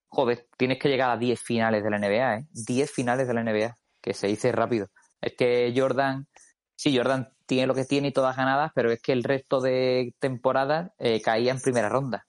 joder, 0.09 0.47
tienes 0.57 0.79
que 0.79 0.89
llegar 0.89 1.11
a 1.11 1.17
10 1.17 1.41
finales 1.41 1.83
de 1.83 1.91
la 1.91 1.99
NBA, 1.99 2.37
¿eh? 2.37 2.47
10 2.53 2.91
finales 2.91 3.29
de 3.29 3.35
la 3.35 3.43
NBA, 3.43 3.77
que 4.01 4.15
se 4.15 4.27
dice 4.29 4.53
rápido. 4.53 4.89
Es 5.21 5.35
que 5.37 5.73
Jordan, 5.77 6.27
sí, 6.75 6.97
Jordan 6.97 7.31
tiene 7.47 7.67
lo 7.67 7.75
que 7.75 7.85
tiene 7.85 8.09
y 8.09 8.13
todas 8.13 8.37
ganadas, 8.37 8.73
pero 8.75 8.91
es 8.91 9.01
que 9.01 9.13
el 9.13 9.25
resto 9.25 9.61
de 9.61 10.15
temporadas 10.19 10.91
eh, 10.99 11.21
caía 11.21 11.53
en 11.53 11.61
primera 11.61 11.89
ronda. 11.89 12.27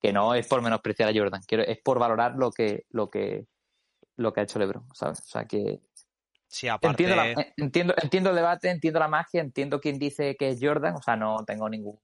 Que 0.00 0.12
no 0.12 0.34
es 0.34 0.46
por 0.46 0.62
menospreciar 0.62 1.08
a 1.08 1.18
Jordan, 1.18 1.42
quiero, 1.46 1.64
es 1.64 1.78
por 1.82 1.98
valorar 1.98 2.34
lo 2.36 2.50
que, 2.50 2.84
lo 2.90 3.08
que, 3.08 3.46
lo 4.16 4.32
que 4.32 4.40
ha 4.40 4.44
hecho 4.44 4.58
LeBron, 4.58 4.86
¿sabes? 4.94 5.20
O 5.20 5.26
sea 5.26 5.44
que. 5.44 5.80
Sí, 6.46 6.68
aparte... 6.68 7.04
entiendo, 7.04 7.44
entiendo, 7.56 7.94
entiendo 8.00 8.30
el 8.30 8.36
debate, 8.36 8.70
entiendo 8.70 9.00
la 9.00 9.08
magia, 9.08 9.40
entiendo 9.40 9.80
quién 9.80 9.98
dice 9.98 10.36
que 10.36 10.50
es 10.50 10.58
Jordan, 10.60 10.94
o 10.94 11.02
sea, 11.02 11.16
no 11.16 11.44
tengo 11.44 11.68
ningún. 11.68 11.98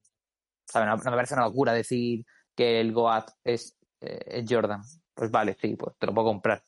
¿sabes? 0.70 0.88
No, 0.88 0.96
no 0.96 1.10
me 1.10 1.16
parece 1.16 1.34
una 1.34 1.44
locura 1.44 1.72
decir 1.72 2.24
que 2.54 2.80
el 2.80 2.92
Goat 2.92 3.30
es 3.44 3.76
eh, 4.00 4.44
Jordan. 4.48 4.82
Pues 5.14 5.30
vale, 5.30 5.56
sí, 5.60 5.76
pues 5.76 5.96
te 5.98 6.06
lo 6.06 6.14
puedo 6.14 6.28
comprar. 6.28 6.62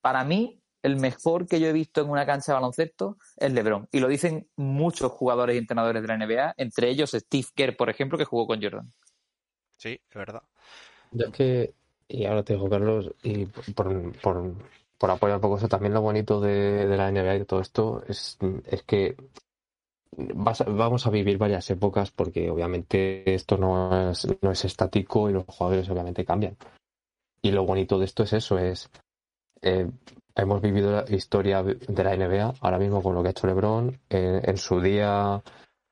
Para 0.00 0.24
mí, 0.24 0.60
el 0.82 0.96
mejor 0.96 1.46
que 1.46 1.60
yo 1.60 1.68
he 1.68 1.72
visto 1.72 2.00
en 2.00 2.10
una 2.10 2.26
cancha 2.26 2.52
de 2.52 2.54
baloncesto 2.54 3.18
es 3.36 3.52
LeBron. 3.52 3.88
Y 3.92 4.00
lo 4.00 4.08
dicen 4.08 4.48
muchos 4.56 5.12
jugadores 5.12 5.54
y 5.54 5.58
entrenadores 5.58 6.02
de 6.02 6.08
la 6.08 6.16
NBA, 6.16 6.54
entre 6.56 6.88
ellos 6.88 7.12
Steve 7.12 7.46
Kerr, 7.54 7.76
por 7.76 7.88
ejemplo, 7.88 8.18
que 8.18 8.24
jugó 8.24 8.46
con 8.46 8.60
Jordan. 8.60 8.90
Sí, 9.76 10.00
es 10.08 10.14
verdad. 10.14 10.42
Yo 11.12 11.26
es 11.26 11.32
que, 11.32 11.74
y 12.08 12.24
ahora 12.24 12.42
te 12.42 12.54
digo, 12.54 12.68
Carlos, 12.68 13.12
y 13.22 13.46
por, 13.46 14.20
por, 14.20 14.54
por 15.02 15.10
apoyar 15.10 15.38
un 15.38 15.42
poco 15.42 15.56
eso, 15.56 15.66
también 15.66 15.94
lo 15.94 16.00
bonito 16.00 16.40
de, 16.40 16.86
la 16.96 17.10
NBA 17.10 17.34
y 17.38 17.44
todo 17.44 17.60
esto 17.60 18.04
es, 18.06 18.38
es 18.66 18.84
que 18.84 19.16
vamos 20.16 21.08
a 21.08 21.10
vivir 21.10 21.38
varias 21.38 21.68
épocas 21.70 22.12
porque 22.12 22.48
obviamente 22.48 23.34
esto 23.34 23.56
no 23.56 24.12
es, 24.12 24.28
no 24.40 24.52
es 24.52 24.64
estático 24.64 25.28
y 25.28 25.32
los 25.32 25.44
jugadores 25.44 25.90
obviamente 25.90 26.24
cambian. 26.24 26.56
Y 27.42 27.50
lo 27.50 27.66
bonito 27.66 27.98
de 27.98 28.04
esto 28.04 28.22
es 28.22 28.32
eso, 28.32 28.58
es 28.58 28.90
eh, 29.60 29.90
hemos 30.36 30.62
vivido 30.62 30.92
la 30.92 31.16
historia 31.16 31.64
de 31.64 32.04
la 32.04 32.16
NBA 32.16 32.54
ahora 32.60 32.78
mismo 32.78 33.02
con 33.02 33.16
lo 33.16 33.22
que 33.22 33.28
ha 33.30 33.32
hecho 33.32 33.48
LeBron. 33.48 33.98
en 34.08 34.56
su 34.56 34.80
día 34.80 35.42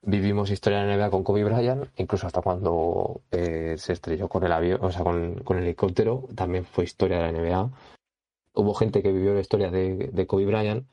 vivimos 0.02 0.52
historia 0.52 0.82
de 0.82 0.86
la 0.86 0.96
NBA 0.96 1.10
con 1.10 1.24
Kobe 1.24 1.42
Bryant, 1.42 1.88
incluso 1.96 2.28
hasta 2.28 2.42
cuando 2.42 3.22
eh, 3.32 3.74
se 3.76 3.94
estrelló 3.94 4.28
con 4.28 4.44
el 4.44 4.52
avión, 4.52 4.78
o 4.84 4.92
sea, 4.92 5.02
con, 5.02 5.34
con, 5.42 5.58
el 5.58 5.64
helicóptero, 5.64 6.28
también 6.36 6.64
fue 6.64 6.84
historia 6.84 7.18
de 7.18 7.32
la 7.32 7.40
NBA. 7.40 7.70
Hubo 8.54 8.74
gente 8.74 9.02
que 9.02 9.12
vivió 9.12 9.34
la 9.34 9.40
historia 9.40 9.70
de, 9.70 10.26
Kobe 10.26 10.46
Bryant 10.46 10.86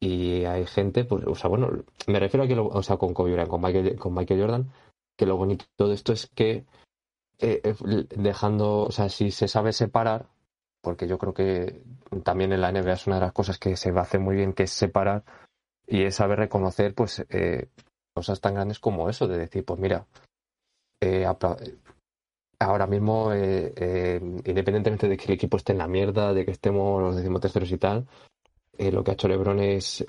y 0.00 0.44
hay 0.44 0.66
gente, 0.66 1.04
pues, 1.04 1.24
o 1.26 1.34
sea, 1.34 1.48
bueno, 1.48 1.70
me 2.06 2.20
refiero 2.20 2.44
a 2.44 2.48
que, 2.48 2.58
o 2.58 2.82
sea, 2.82 2.96
con 2.96 3.14
Kobe 3.14 3.32
Bryant, 3.32 3.50
con 3.98 4.14
Michael, 4.14 4.40
Jordan, 4.40 4.70
que 5.16 5.26
lo 5.26 5.36
bonito 5.36 5.88
de 5.88 5.94
esto 5.94 6.12
es 6.12 6.26
que 6.26 6.64
eh, 7.38 7.60
eh, 7.64 7.74
dejando, 8.16 8.82
o 8.82 8.90
sea, 8.92 9.08
si 9.08 9.30
se 9.30 9.48
sabe 9.48 9.72
separar, 9.72 10.26
porque 10.80 11.08
yo 11.08 11.18
creo 11.18 11.34
que 11.34 11.82
también 12.22 12.52
en 12.52 12.60
la 12.60 12.70
NBA 12.70 12.92
es 12.92 13.06
una 13.06 13.16
de 13.16 13.22
las 13.22 13.32
cosas 13.32 13.58
que 13.58 13.76
se 13.76 13.90
hacer 13.90 14.20
muy 14.20 14.36
bien, 14.36 14.52
que 14.52 14.64
es 14.64 14.70
separar 14.70 15.24
y 15.86 16.02
es 16.02 16.16
saber 16.16 16.38
reconocer, 16.38 16.94
pues, 16.94 17.24
eh, 17.30 17.68
cosas 18.14 18.40
tan 18.40 18.54
grandes 18.54 18.78
como 18.78 19.08
eso, 19.08 19.26
de 19.26 19.38
decir, 19.38 19.64
pues 19.64 19.80
mira, 19.80 20.06
ahora 22.58 22.86
mismo, 22.86 23.34
independientemente 23.34 25.08
de 25.08 25.16
que 25.16 25.26
el 25.26 25.32
equipo 25.32 25.56
esté 25.56 25.72
en 25.72 25.78
la 25.78 25.88
mierda, 25.88 26.32
de 26.32 26.44
que 26.44 26.52
estemos 26.52 27.02
los 27.02 27.16
decimoterceros 27.16 27.70
y 27.72 27.78
tal, 27.78 28.06
eh, 28.78 28.90
lo 28.90 29.04
que 29.04 29.12
ha 29.12 29.14
hecho 29.14 29.28
LeBron 29.28 29.60
es 29.60 30.04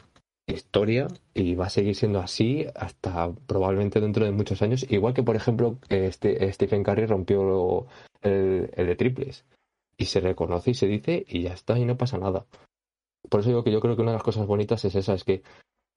historia 0.47 1.07
y 1.33 1.55
va 1.55 1.65
a 1.65 1.69
seguir 1.69 1.95
siendo 1.95 2.19
así 2.19 2.65
hasta 2.75 3.31
probablemente 3.47 3.99
dentro 3.99 4.25
de 4.25 4.31
muchos 4.31 4.61
años. 4.61 4.85
Igual 4.89 5.13
que, 5.13 5.23
por 5.23 5.35
ejemplo, 5.35 5.77
este, 5.89 6.51
Stephen 6.51 6.83
Curry 6.83 7.05
rompió 7.05 7.87
el, 8.21 8.69
de 8.75 8.95
triples 8.95 9.45
y 9.97 10.05
se 10.05 10.19
reconoce 10.19 10.71
y 10.71 10.73
se 10.73 10.87
dice 10.87 11.25
y 11.27 11.43
ya 11.43 11.53
está 11.53 11.77
y 11.77 11.85
no 11.85 11.97
pasa 11.97 12.17
nada. 12.17 12.45
Por 13.29 13.39
eso 13.39 13.49
digo 13.49 13.63
que 13.63 13.71
yo 13.71 13.81
creo 13.81 13.95
que 13.95 14.03
una 14.03 14.11
de 14.11 14.17
las 14.17 14.23
cosas 14.23 14.45
bonitas 14.45 14.85
es 14.85 14.95
esa, 14.95 15.13
es 15.13 15.23
que 15.23 15.41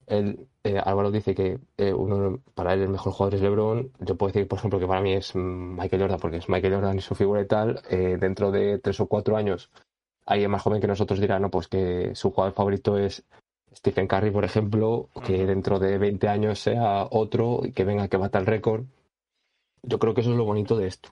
él, 0.09 0.47
eh, 0.63 0.81
Álvaro 0.83 1.11
dice 1.11 1.33
que 1.33 1.59
eh, 1.77 1.93
uno 1.93 2.41
para 2.53 2.73
él 2.73 2.81
el 2.81 2.89
mejor 2.89 3.13
jugador 3.13 3.35
es 3.35 3.41
LeBron. 3.41 3.91
Yo 3.99 4.15
puedo 4.15 4.33
decir, 4.33 4.47
por 4.47 4.59
ejemplo, 4.59 4.79
que 4.79 4.87
para 4.87 5.01
mí 5.01 5.13
es 5.13 5.35
Michael 5.35 6.01
Jordan, 6.01 6.19
porque 6.19 6.37
es 6.37 6.49
Michael 6.49 6.73
Jordan 6.75 6.97
y 6.97 7.01
su 7.01 7.15
figura 7.15 7.41
y 7.41 7.47
tal. 7.47 7.81
dentro 7.89 8.51
de 8.51 8.79
tres 8.79 8.99
o 8.99 9.07
cuatro 9.07 9.37
años 9.37 9.71
alguien 10.29 10.51
más 10.51 10.61
joven 10.61 10.79
que 10.79 10.87
nosotros 10.87 11.19
dirá, 11.19 11.39
no, 11.39 11.49
pues 11.49 11.67
que 11.67 12.13
su 12.13 12.29
jugador 12.29 12.53
favorito 12.53 12.97
es 12.97 13.25
Stephen 13.75 14.07
Curry, 14.07 14.29
por 14.29 14.45
ejemplo, 14.45 15.09
que 15.25 15.45
dentro 15.45 15.79
de 15.79 15.97
20 15.97 16.27
años 16.27 16.59
sea 16.59 17.07
otro 17.09 17.61
y 17.63 17.71
que 17.71 17.83
venga 17.83 18.07
que 18.07 18.17
bata 18.17 18.37
el 18.37 18.45
récord. 18.45 18.85
Yo 19.81 19.97
creo 19.97 20.13
que 20.13 20.21
eso 20.21 20.31
es 20.31 20.37
lo 20.37 20.45
bonito 20.45 20.77
de 20.77 20.85
esto. 20.85 21.09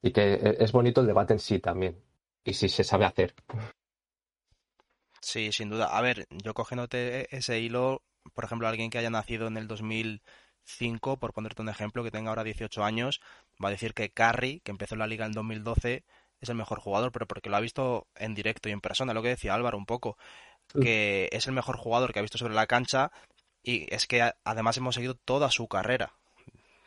Y 0.00 0.10
que 0.12 0.34
e, 0.34 0.56
es 0.58 0.72
bonito 0.72 1.02
el 1.02 1.06
debate 1.06 1.34
en 1.34 1.38
sí 1.38 1.58
también. 1.58 1.96
Y 2.44 2.54
si 2.54 2.70
se 2.70 2.82
sabe 2.82 3.04
hacer. 3.04 3.34
Sí, 5.24 5.52
sin 5.52 5.70
duda. 5.70 5.86
A 5.86 6.02
ver, 6.02 6.26
yo 6.30 6.52
cogiéndote 6.52 7.34
ese 7.34 7.58
hilo, 7.58 8.02
por 8.34 8.44
ejemplo, 8.44 8.68
alguien 8.68 8.90
que 8.90 8.98
haya 8.98 9.08
nacido 9.08 9.46
en 9.46 9.56
el 9.56 9.66
2005, 9.66 11.16
por 11.16 11.32
ponerte 11.32 11.62
un 11.62 11.70
ejemplo, 11.70 12.04
que 12.04 12.10
tenga 12.10 12.28
ahora 12.28 12.44
18 12.44 12.84
años, 12.84 13.22
va 13.62 13.68
a 13.68 13.70
decir 13.70 13.94
que 13.94 14.10
Curry, 14.10 14.60
que 14.60 14.70
empezó 14.70 14.96
la 14.96 15.06
liga 15.06 15.24
en 15.24 15.32
2012, 15.32 16.04
es 16.42 16.48
el 16.50 16.56
mejor 16.56 16.78
jugador, 16.78 17.10
pero 17.10 17.26
porque 17.26 17.48
lo 17.48 17.56
ha 17.56 17.60
visto 17.60 18.06
en 18.16 18.34
directo 18.34 18.68
y 18.68 18.72
en 18.72 18.82
persona, 18.82 19.14
lo 19.14 19.22
que 19.22 19.30
decía 19.30 19.54
Álvaro 19.54 19.78
un 19.78 19.86
poco, 19.86 20.18
que 20.80 21.30
es 21.32 21.46
el 21.46 21.54
mejor 21.54 21.78
jugador 21.78 22.12
que 22.12 22.18
ha 22.18 22.22
visto 22.22 22.38
sobre 22.38 22.54
la 22.54 22.66
cancha 22.66 23.10
y 23.62 23.86
es 23.94 24.06
que 24.06 24.30
además 24.44 24.76
hemos 24.76 24.94
seguido 24.94 25.14
toda 25.14 25.50
su 25.50 25.68
carrera, 25.68 26.12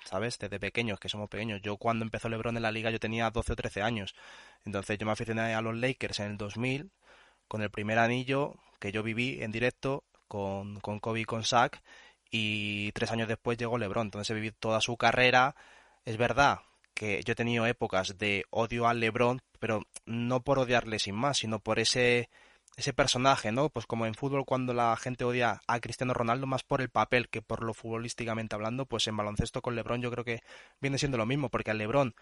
¿sabes? 0.05 0.37
Desde 0.37 0.59
pequeños, 0.59 0.99
que 0.99 1.09
somos 1.09 1.29
pequeños. 1.29 1.61
Yo 1.63 1.77
cuando 1.77 2.05
empezó 2.05 2.29
LeBron 2.29 2.55
en 2.55 2.63
la 2.63 2.71
liga 2.71 2.91
yo 2.91 2.99
tenía 2.99 3.31
12 3.31 3.53
o 3.53 3.55
13 3.55 3.81
años, 3.81 4.13
entonces 4.63 4.99
yo 4.99 5.07
me 5.07 5.13
aficioné 5.13 5.55
a 5.55 5.61
los 5.61 5.75
Lakers 5.75 6.19
en 6.19 6.31
el 6.31 6.37
2000 6.37 6.91
con 7.47 7.61
el 7.61 7.69
primer 7.69 7.99
anillo 7.99 8.55
que 8.79 8.91
yo 8.91 9.03
viví 9.03 9.41
en 9.41 9.51
directo 9.51 10.03
con, 10.27 10.79
con 10.79 10.99
Kobe 10.99 11.21
y 11.21 11.25
con 11.25 11.41
Shaq 11.41 11.81
y 12.29 12.91
tres 12.91 13.11
años 13.11 13.27
después 13.27 13.57
llegó 13.57 13.77
LeBron, 13.77 14.07
entonces 14.07 14.35
vivido 14.35 14.55
toda 14.59 14.81
su 14.81 14.97
carrera. 14.97 15.55
Es 16.05 16.17
verdad 16.17 16.59
que 16.93 17.21
yo 17.23 17.33
he 17.33 17.35
tenido 17.35 17.65
épocas 17.65 18.17
de 18.17 18.45
odio 18.49 18.87
al 18.87 18.99
LeBron, 18.99 19.41
pero 19.59 19.83
no 20.05 20.41
por 20.41 20.59
odiarle 20.59 20.99
sin 20.99 21.15
más, 21.15 21.37
sino 21.37 21.59
por 21.59 21.79
ese 21.79 22.29
ese 22.77 22.93
personaje, 22.93 23.51
¿no? 23.51 23.69
Pues 23.69 23.87
como 23.87 24.05
en 24.05 24.13
fútbol 24.13 24.45
cuando 24.45 24.71
la 24.71 24.95
gente 24.97 25.23
odia 25.23 25.61
a 25.65 25.79
Cristiano 25.79 26.13
Ronaldo 26.13 26.45
más 26.45 26.63
por 26.63 26.79
el 26.79 26.89
papel 26.89 27.27
que 27.27 27.41
por 27.41 27.63
lo 27.63 27.73
futbolísticamente 27.73 28.55
hablando, 28.55 28.85
pues 28.85 29.07
en 29.07 29.17
baloncesto 29.17 29.63
con 29.63 29.75
LeBron 29.75 30.01
yo 30.01 30.11
creo 30.11 30.23
que 30.23 30.43
viene 30.79 30.99
siendo 30.99 31.17
lo 31.17 31.25
mismo, 31.25 31.49
porque 31.49 31.71
al 31.71 31.79
LeBron 31.79 32.13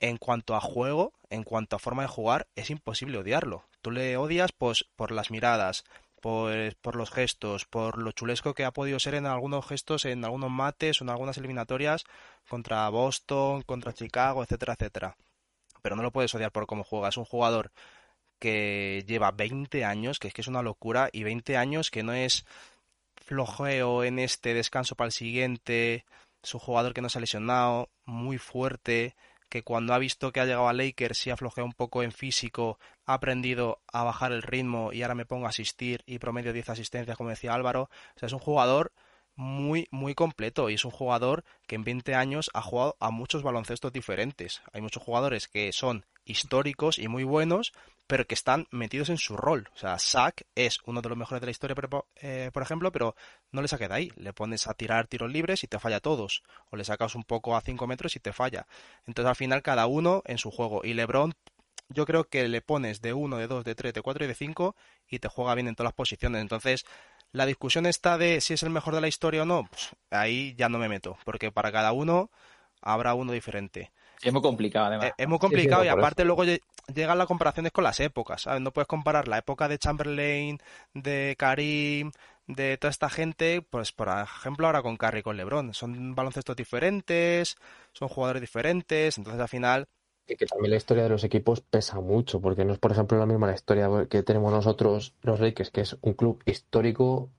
en 0.00 0.16
cuanto 0.16 0.54
a 0.54 0.60
juego, 0.60 1.12
en 1.30 1.44
cuanto 1.44 1.76
a 1.76 1.78
forma 1.78 2.02
de 2.02 2.08
jugar, 2.08 2.46
es 2.56 2.70
imposible 2.70 3.18
odiarlo. 3.18 3.64
Tú 3.82 3.90
le 3.90 4.16
odias 4.16 4.52
pues 4.52 4.86
por 4.96 5.12
las 5.12 5.30
miradas, 5.30 5.84
pues, 6.20 6.74
por 6.74 6.96
los 6.96 7.10
gestos, 7.10 7.64
por 7.64 7.98
lo 7.98 8.12
chulesco 8.12 8.54
que 8.54 8.64
ha 8.64 8.72
podido 8.72 8.98
ser 8.98 9.14
en 9.14 9.26
algunos 9.26 9.66
gestos, 9.66 10.04
en 10.04 10.24
algunos 10.24 10.50
mates 10.50 11.00
en 11.00 11.10
algunas 11.10 11.38
eliminatorias 11.38 12.04
contra 12.48 12.88
Boston, 12.88 13.62
contra 13.62 13.92
Chicago, 13.92 14.42
etcétera, 14.42 14.74
etcétera. 14.74 15.16
Pero 15.82 15.96
no 15.96 16.02
lo 16.02 16.10
puedes 16.12 16.34
odiar 16.34 16.50
por 16.52 16.66
cómo 16.66 16.84
juega. 16.84 17.08
Es 17.08 17.16
un 17.16 17.24
jugador 17.24 17.70
que 18.38 19.04
lleva 19.06 19.30
20 19.32 19.84
años, 19.84 20.18
que 20.18 20.28
es 20.28 20.34
que 20.34 20.40
es 20.42 20.48
una 20.48 20.62
locura, 20.62 21.08
y 21.12 21.22
20 21.24 21.56
años 21.56 21.90
que 21.90 22.02
no 22.02 22.12
es 22.12 22.44
flojeo 23.16 24.04
en 24.04 24.18
este 24.18 24.54
descanso 24.54 24.94
para 24.96 25.06
el 25.06 25.12
siguiente, 25.12 26.04
es 26.42 26.54
un 26.54 26.60
jugador 26.60 26.94
que 26.94 27.02
no 27.02 27.08
se 27.08 27.18
ha 27.18 27.20
lesionado, 27.20 27.90
muy 28.04 28.38
fuerte, 28.38 29.14
que 29.48 29.62
cuando 29.62 29.94
ha 29.94 29.98
visto 29.98 30.32
que 30.32 30.40
ha 30.40 30.44
llegado 30.44 30.68
a 30.68 30.72
Lakers 30.72 31.26
y 31.26 31.30
ha 31.30 31.36
flojeado 31.36 31.66
un 31.66 31.72
poco 31.72 32.02
en 32.02 32.12
físico, 32.12 32.78
ha 33.06 33.14
aprendido 33.14 33.80
a 33.92 34.04
bajar 34.04 34.32
el 34.32 34.42
ritmo 34.42 34.92
y 34.92 35.02
ahora 35.02 35.14
me 35.14 35.26
pongo 35.26 35.46
a 35.46 35.50
asistir 35.50 36.02
y 36.06 36.18
promedio 36.18 36.52
10 36.52 36.70
asistencias, 36.70 37.16
como 37.16 37.30
decía 37.30 37.54
Álvaro. 37.54 37.82
O 37.82 38.18
sea, 38.18 38.26
es 38.26 38.32
un 38.32 38.38
jugador 38.38 38.92
muy, 39.38 39.86
muy 39.92 40.14
completo 40.14 40.68
y 40.68 40.74
es 40.74 40.84
un 40.84 40.90
jugador 40.90 41.44
que 41.66 41.76
en 41.76 41.84
20 41.84 42.14
años 42.14 42.50
ha 42.54 42.60
jugado 42.60 42.96
a 42.98 43.10
muchos 43.10 43.42
baloncestos 43.42 43.92
diferentes. 43.92 44.62
Hay 44.72 44.80
muchos 44.80 45.02
jugadores 45.02 45.46
que 45.46 45.72
son 45.72 46.04
históricos 46.24 46.98
y 46.98 47.08
muy 47.08 47.24
buenos, 47.24 47.72
pero 48.08 48.26
que 48.26 48.34
están 48.34 48.66
metidos 48.70 49.10
en 49.10 49.18
su 49.18 49.36
rol. 49.36 49.68
O 49.74 49.78
sea, 49.78 49.98
Sack 49.98 50.46
es 50.54 50.78
uno 50.86 51.02
de 51.02 51.10
los 51.10 51.18
mejores 51.18 51.42
de 51.42 51.46
la 51.46 51.50
historia, 51.50 51.76
eh, 52.16 52.50
por 52.54 52.62
ejemplo, 52.62 52.90
pero 52.90 53.14
no 53.52 53.60
le 53.60 53.68
saques 53.68 53.88
de 53.88 53.94
ahí. 53.94 54.12
Le 54.16 54.32
pones 54.32 54.66
a 54.66 54.72
tirar 54.72 55.06
tiros 55.06 55.30
libres 55.30 55.62
y 55.62 55.68
te 55.68 55.78
falla 55.78 56.00
todos. 56.00 56.42
O 56.70 56.76
le 56.76 56.84
sacas 56.84 57.14
un 57.14 57.22
poco 57.22 57.54
a 57.54 57.60
5 57.60 57.86
metros 57.86 58.16
y 58.16 58.20
te 58.20 58.32
falla. 58.32 58.66
Entonces, 59.06 59.28
al 59.28 59.36
final, 59.36 59.62
cada 59.62 59.86
uno 59.86 60.22
en 60.24 60.38
su 60.38 60.50
juego. 60.50 60.80
Y 60.84 60.94
LeBron, 60.94 61.34
yo 61.90 62.06
creo 62.06 62.24
que 62.24 62.48
le 62.48 62.62
pones 62.62 63.02
de 63.02 63.12
1, 63.12 63.36
de 63.36 63.46
2, 63.46 63.64
de 63.64 63.74
3, 63.74 63.92
de 63.92 64.00
4 64.00 64.24
y 64.24 64.28
de 64.28 64.34
5 64.34 64.74
y 65.06 65.18
te 65.18 65.28
juega 65.28 65.54
bien 65.54 65.68
en 65.68 65.74
todas 65.74 65.88
las 65.88 65.94
posiciones. 65.94 66.40
Entonces, 66.40 66.86
la 67.32 67.44
discusión 67.44 67.84
está 67.84 68.16
de 68.16 68.40
si 68.40 68.54
es 68.54 68.62
el 68.62 68.70
mejor 68.70 68.94
de 68.94 69.02
la 69.02 69.08
historia 69.08 69.42
o 69.42 69.46
no, 69.46 69.66
pues 69.70 69.90
ahí 70.10 70.54
ya 70.56 70.70
no 70.70 70.78
me 70.78 70.88
meto. 70.88 71.18
Porque 71.26 71.52
para 71.52 71.70
cada 71.72 71.92
uno 71.92 72.30
habrá 72.80 73.12
uno 73.12 73.32
diferente. 73.32 73.92
Es 74.22 74.32
muy 74.32 74.42
complicado, 74.42 74.86
además. 74.86 75.12
Es, 75.16 75.28
muy 75.28 75.38
complicado 75.38 75.84
y 75.84 75.88
aparte 75.88 76.24
luego 76.24 76.42
llegan 76.44 77.18
las 77.18 77.26
comparaciones 77.26 77.72
con 77.72 77.84
las 77.84 78.00
épocas, 78.00 78.42
¿sabes? 78.42 78.60
No 78.60 78.72
puedes 78.72 78.88
comparar 78.88 79.28
la 79.28 79.38
época 79.38 79.68
de 79.68 79.78
Chamberlain, 79.78 80.58
de 80.94 81.36
Karim, 81.38 82.10
de 82.46 82.76
toda 82.78 82.90
esta 82.90 83.08
gente, 83.08 83.62
pues 83.62 83.92
por 83.92 84.08
ejemplo 84.08 84.66
ahora 84.66 84.82
con 84.82 84.96
Curry, 84.96 85.22
con 85.22 85.36
LeBron. 85.36 85.72
Son 85.74 86.14
baloncestos 86.14 86.56
diferentes, 86.56 87.56
son 87.92 88.08
jugadores 88.08 88.40
diferentes, 88.40 89.18
entonces 89.18 89.40
al 89.40 89.48
final... 89.48 89.84
Y 90.26 90.36
que 90.36 90.44
también 90.44 90.72
la 90.72 90.76
historia 90.76 91.04
de 91.04 91.08
los 91.08 91.24
equipos 91.24 91.62
pesa 91.62 92.00
mucho, 92.00 92.40
porque 92.40 92.64
no 92.64 92.74
es, 92.74 92.78
por 92.78 92.92
ejemplo, 92.92 93.18
la 93.18 93.24
misma 93.24 93.46
la 93.46 93.54
historia 93.54 93.88
que 94.10 94.22
tenemos 94.22 94.52
nosotros, 94.52 95.14
los 95.22 95.40
Lakers, 95.40 95.70
que 95.70 95.80
es 95.80 95.96
un 96.02 96.12
club 96.12 96.42
histórico 96.44 97.30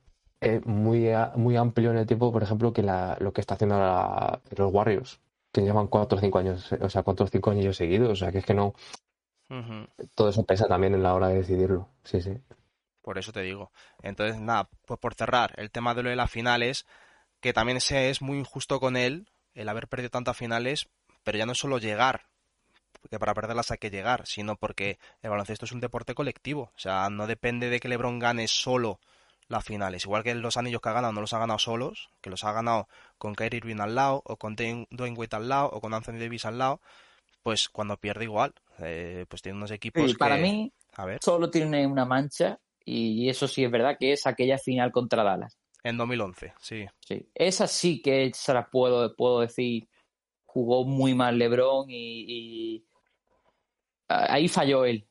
eh, 0.42 0.60
muy, 0.66 1.10
muy 1.36 1.56
amplio 1.56 1.92
en 1.92 1.98
el 1.98 2.08
tiempo, 2.08 2.32
por 2.32 2.42
ejemplo, 2.42 2.74
que 2.74 2.82
la, 2.82 3.16
lo 3.20 3.32
que 3.32 3.42
está 3.42 3.56
haciendo 3.56 3.78
los 4.56 4.74
Warriors 4.74 5.20
que 5.52 5.62
llevan 5.62 5.88
cuatro 5.88 6.18
o 6.18 6.22
cinco 6.22 6.40
años, 6.40 6.72
o 6.74 6.90
sea, 6.90 7.04
cuatro 7.04 7.26
o 7.26 7.30
cinco 7.30 7.52
años 7.52 7.78
seguidos, 7.78 8.12
o 8.12 8.16
sea, 8.16 8.32
que 8.32 8.40
es 8.40 8.46
que 8.46 8.54
no. 8.54 8.74
Todo 10.14 10.30
eso 10.30 10.44
pesa 10.44 10.68
también 10.68 10.94
en 10.94 11.02
la 11.02 11.16
hora 11.16 11.30
de 11.30 11.36
decidirlo, 11.36 11.90
sí, 12.04 12.22
sí. 12.22 12.38
Por 13.02 13.18
eso 13.18 13.32
te 13.32 13.42
digo. 13.42 13.72
Entonces, 14.04 14.40
nada, 14.40 14.70
pues 14.86 15.00
por 15.00 15.16
cerrar, 15.16 15.54
el 15.58 15.72
tema 15.72 15.96
de 15.96 16.04
lo 16.04 16.10
de 16.10 16.16
las 16.16 16.30
finales, 16.30 16.86
que 17.40 17.54
también 17.54 17.78
es 17.78 18.22
muy 18.22 18.38
injusto 18.38 18.80
con 18.80 18.96
él, 18.96 19.28
el 19.56 19.70
haber 19.70 19.88
perdido 19.88 20.12
tantas 20.12 20.38
finales, 20.38 20.90
pero 21.24 21.38
ya 21.38 21.48
no 21.48 21.54
es 21.54 21.58
solo 21.58 21.80
llegar, 21.80 22.28
porque 23.02 23.18
para 23.18 23.34
perderlas 23.34 23.72
hay 23.72 23.78
que 23.80 23.90
llegar, 23.90 24.28
sino 24.28 24.56
porque 24.56 25.00
el 25.22 25.30
baloncesto 25.32 25.66
es 25.66 25.72
un 25.72 25.80
deporte 25.80 26.14
colectivo. 26.14 26.72
O 26.76 26.80
sea, 26.80 27.10
no 27.10 27.26
depende 27.26 27.70
de 27.70 27.80
que 27.80 27.88
LeBron 27.88 28.20
gane 28.20 28.48
solo 28.48 29.00
las 29.50 29.66
finales. 29.66 30.06
Igual 30.06 30.24
que 30.24 30.34
los 30.36 30.56
anillos 30.56 30.80
que 30.80 30.90
ha 30.90 30.94
ganado 30.94 31.12
no 31.12 31.22
los 31.22 31.34
ha 31.34 31.40
ganado 31.40 31.60
solos, 31.60 32.10
que 32.22 32.30
los 32.30 32.44
ha 32.46 32.54
ganado 32.54 32.88
con 33.18 33.36
Kyrie 33.36 33.58
Irving 33.58 33.82
al 33.82 33.96
lado, 33.96 34.22
o 34.26 34.38
con 34.38 34.56
Dwayne 34.56 35.18
Wade 35.18 35.36
al 35.36 35.50
lado, 35.50 35.70
o 35.74 35.82
con 35.82 35.94
Anthony 35.94 36.20
Davis 36.20 36.46
al 36.46 36.60
lado, 36.60 36.80
pues 37.44 37.68
cuando 37.68 37.98
pierde 37.98 38.24
igual. 38.24 38.54
Eh, 38.80 39.26
pues 39.28 39.42
tiene 39.42 39.58
unos 39.58 39.72
equipos 39.72 40.16
para 40.16 40.38
mí 40.38 40.72
a 40.94 41.06
ver. 41.06 41.20
solo 41.22 41.50
tiene 41.50 41.86
una 41.86 42.06
mancha, 42.06 42.60
y 42.86 43.28
eso 43.28 43.48
sí 43.48 43.64
es 43.64 43.72
verdad 43.72 43.98
que 44.00 44.14
es 44.14 44.26
aquella 44.26 44.58
final 44.58 44.92
contra 44.92 45.24
Dallas. 45.24 45.58
En 45.84 45.98
2011, 45.98 46.54
sí. 46.60 46.86
Sí, 47.00 47.30
esa 47.34 47.68
sí 47.68 48.02
que 48.02 48.32
se 48.34 48.54
la 48.54 48.70
puedo, 48.70 49.16
puedo 49.16 49.42
decir, 49.42 49.88
jugó 50.46 50.86
muy 50.86 51.16
mal 51.16 51.38
LeBron 51.38 51.88
y 51.90 52.86
ahí 54.08 54.48
falló 54.48 54.86
él 54.86 55.09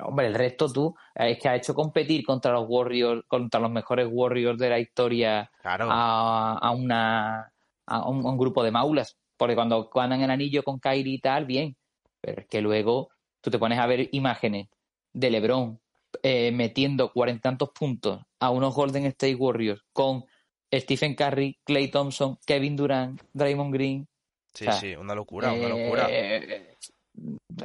hombre, 0.00 0.26
el 0.26 0.34
resto 0.34 0.72
tú 0.72 0.94
es 1.14 1.38
que 1.38 1.48
ha 1.48 1.56
hecho 1.56 1.74
competir 1.74 2.24
contra 2.24 2.52
los 2.52 2.66
Warriors, 2.68 3.22
contra 3.26 3.60
los 3.60 3.70
mejores 3.70 4.08
Warriors 4.10 4.58
de 4.58 4.70
la 4.70 4.78
historia 4.78 5.50
a, 5.64 6.72
una, 6.76 7.52
a 7.86 8.08
un, 8.08 8.38
grupo 8.38 8.62
de 8.62 8.70
maulas. 8.70 9.16
Porque 9.36 9.54
cuando 9.54 9.90
ganan 9.94 10.20
el 10.20 10.30
anillo 10.30 10.62
con 10.62 10.78
Kyrie 10.78 11.14
y 11.14 11.18
tal, 11.18 11.46
bien. 11.46 11.76
Pero 12.20 12.42
es 12.42 12.46
que 12.48 12.60
luego 12.60 13.10
tú 13.40 13.50
te 13.50 13.58
pones 13.58 13.78
a 13.78 13.86
ver 13.86 14.08
imágenes 14.12 14.68
de 15.12 15.30
LeBron 15.30 15.80
eh, 16.22 16.52
metiendo 16.52 17.12
cuarenta 17.12 17.50
tantos 17.50 17.70
puntos 17.70 18.20
a 18.40 18.50
unos 18.50 18.74
Golden 18.74 19.06
State 19.06 19.36
Warriors 19.36 19.82
con 19.92 20.24
Stephen 20.72 21.14
Curry, 21.14 21.58
Clay 21.64 21.88
Thompson, 21.88 22.38
Kevin 22.46 22.76
Durant, 22.76 23.20
Draymond 23.32 23.72
Green. 23.72 24.08
Sí, 24.52 24.66
sí, 24.80 24.94
una 24.94 25.14
locura, 25.14 25.52
una 25.52 25.68
locura. 25.68 26.06
Eh, 26.10 26.69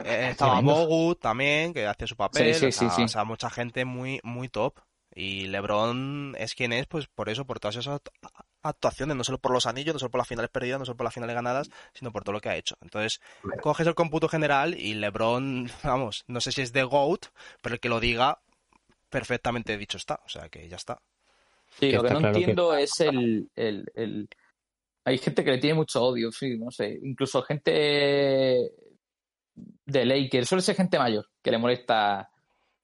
estaba 0.03 0.61
Mogu 0.61 1.15
también, 1.15 1.73
que 1.73 1.85
hace 1.85 2.07
su 2.07 2.15
papel. 2.15 2.53
Sí, 2.55 2.71
sí, 2.71 2.85
o, 2.85 3.07
sea, 3.07 3.23
mucha 3.23 3.49
gente 3.49 3.85
muy, 3.85 4.19
muy 4.23 4.49
top. 4.49 4.79
Y 5.13 5.47
LeBron 5.47 6.35
es 6.37 6.55
quien 6.55 6.73
es, 6.73 6.87
pues 6.87 7.07
por 7.07 7.29
eso, 7.29 7.45
por 7.45 7.59
todas 7.59 7.77
esas 7.77 8.01
actuaciones, 8.61 9.15
no 9.15 9.23
solo 9.23 9.37
por 9.37 9.53
los 9.53 9.65
anillos, 9.65 9.95
no 9.95 9.99
solo 9.99 10.11
por 10.11 10.19
las 10.19 10.27
finales 10.27 10.51
perdidas, 10.51 10.77
no 10.77 10.85
solo 10.85 10.97
por 10.97 11.05
las 11.05 11.13
finales 11.13 11.35
ganadas, 11.35 11.69
sino 11.93 12.11
por 12.11 12.25
todo 12.25 12.33
lo 12.33 12.41
que 12.41 12.49
ha 12.49 12.57
hecho. 12.57 12.75
Entonces, 12.81 13.21
coges 13.61 13.87
el 13.87 13.95
cómputo 13.95 14.27
general 14.27 14.77
y 14.77 14.95
LeBron, 14.95 15.69
vamos, 15.83 16.25
no 16.27 16.41
sé 16.41 16.51
si 16.51 16.61
es 16.61 16.73
de 16.73 16.83
GOAT, 16.83 17.27
pero 17.61 17.75
el 17.75 17.79
que 17.79 17.87
lo 17.87 18.01
diga, 18.01 18.39
perfectamente 19.09 19.77
dicho 19.77 19.97
está. 19.97 20.19
O 20.25 20.29
sea, 20.29 20.49
que 20.49 20.67
ya 20.67 20.75
está. 20.75 21.01
Sí, 21.79 21.91
lo 21.91 22.03
que 22.03 22.13
no 22.13 22.27
entiendo 22.27 22.75
es 22.75 22.99
el, 22.99 23.49
el, 23.55 23.85
el, 23.95 24.27
Hay 25.05 25.17
gente 25.17 25.45
que 25.45 25.51
le 25.51 25.57
tiene 25.59 25.75
mucho 25.75 26.03
odio, 26.03 26.31
sí, 26.31 26.57
no 26.57 26.71
sé. 26.71 26.99
Incluso 27.01 27.41
gente 27.41 28.71
de 29.55 30.05
Lakers, 30.05 30.47
suele 30.47 30.61
ser 30.61 30.75
gente 30.75 30.99
mayor 30.99 31.25
que 31.41 31.51
le 31.51 31.57
molesta, 31.57 32.29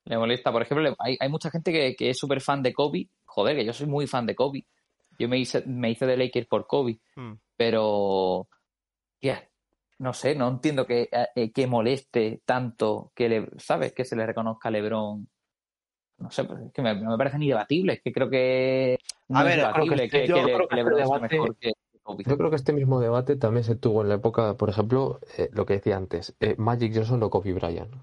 le 0.05 0.17
molesta. 0.17 0.51
Por 0.51 0.61
ejemplo, 0.61 0.95
hay, 0.99 1.17
hay 1.19 1.29
mucha 1.29 1.49
gente 1.49 1.71
que, 1.71 1.95
que 1.95 2.09
es 2.09 2.17
súper 2.17 2.41
fan 2.41 2.63
de 2.63 2.73
Kobe. 2.73 3.09
Joder, 3.25 3.55
que 3.55 3.65
yo 3.65 3.73
soy 3.73 3.87
muy 3.87 4.07
fan 4.07 4.25
de 4.25 4.35
Kobe. 4.35 4.65
Yo 5.19 5.29
me 5.29 5.37
hice, 5.37 5.63
me 5.65 5.91
hice 5.91 6.05
de 6.05 6.17
Lakers 6.17 6.47
por 6.47 6.67
Kobe. 6.67 6.99
Hmm. 7.15 7.33
Pero, 7.55 8.47
no 10.01 10.13
sé, 10.13 10.33
no 10.33 10.47
entiendo 10.47 10.87
que, 10.87 11.09
eh, 11.35 11.51
que 11.51 11.67
moleste 11.67 12.41
tanto 12.43 13.11
que 13.13 13.29
le, 13.29 13.49
¿sabes? 13.57 13.93
Que 13.93 14.03
se 14.03 14.15
le 14.15 14.25
reconozca 14.25 14.69
a 14.69 14.71
LeBron. 14.71 15.29
No 16.17 16.31
sé, 16.31 16.43
pues 16.43 16.59
es 16.59 16.73
que 16.73 16.81
me, 16.81 16.95
me 16.95 17.17
parece. 17.17 17.37
Es 17.39 18.01
que 18.01 18.11
creo 18.11 18.27
que. 18.27 18.97
a 19.31 19.43
ver, 19.43 19.59
que, 20.09 20.09
que, 20.09 20.27
LeBron 20.27 20.99
es 20.99 21.21
mejor 21.21 21.55
que. 21.57 21.71
Yo 22.07 22.37
creo 22.37 22.49
que 22.49 22.55
este 22.55 22.73
mismo 22.73 22.99
debate 22.99 23.35
también 23.35 23.63
se 23.63 23.75
tuvo 23.75 24.01
en 24.01 24.09
la 24.09 24.15
época, 24.15 24.55
por 24.55 24.69
ejemplo, 24.69 25.19
eh, 25.37 25.49
lo 25.53 25.65
que 25.65 25.73
decía 25.73 25.97
antes, 25.97 26.35
eh, 26.39 26.55
Magic 26.57 26.93
Johnson 26.95 27.23
o 27.23 27.29
Kobe 27.29 27.53
Bryant. 27.53 27.93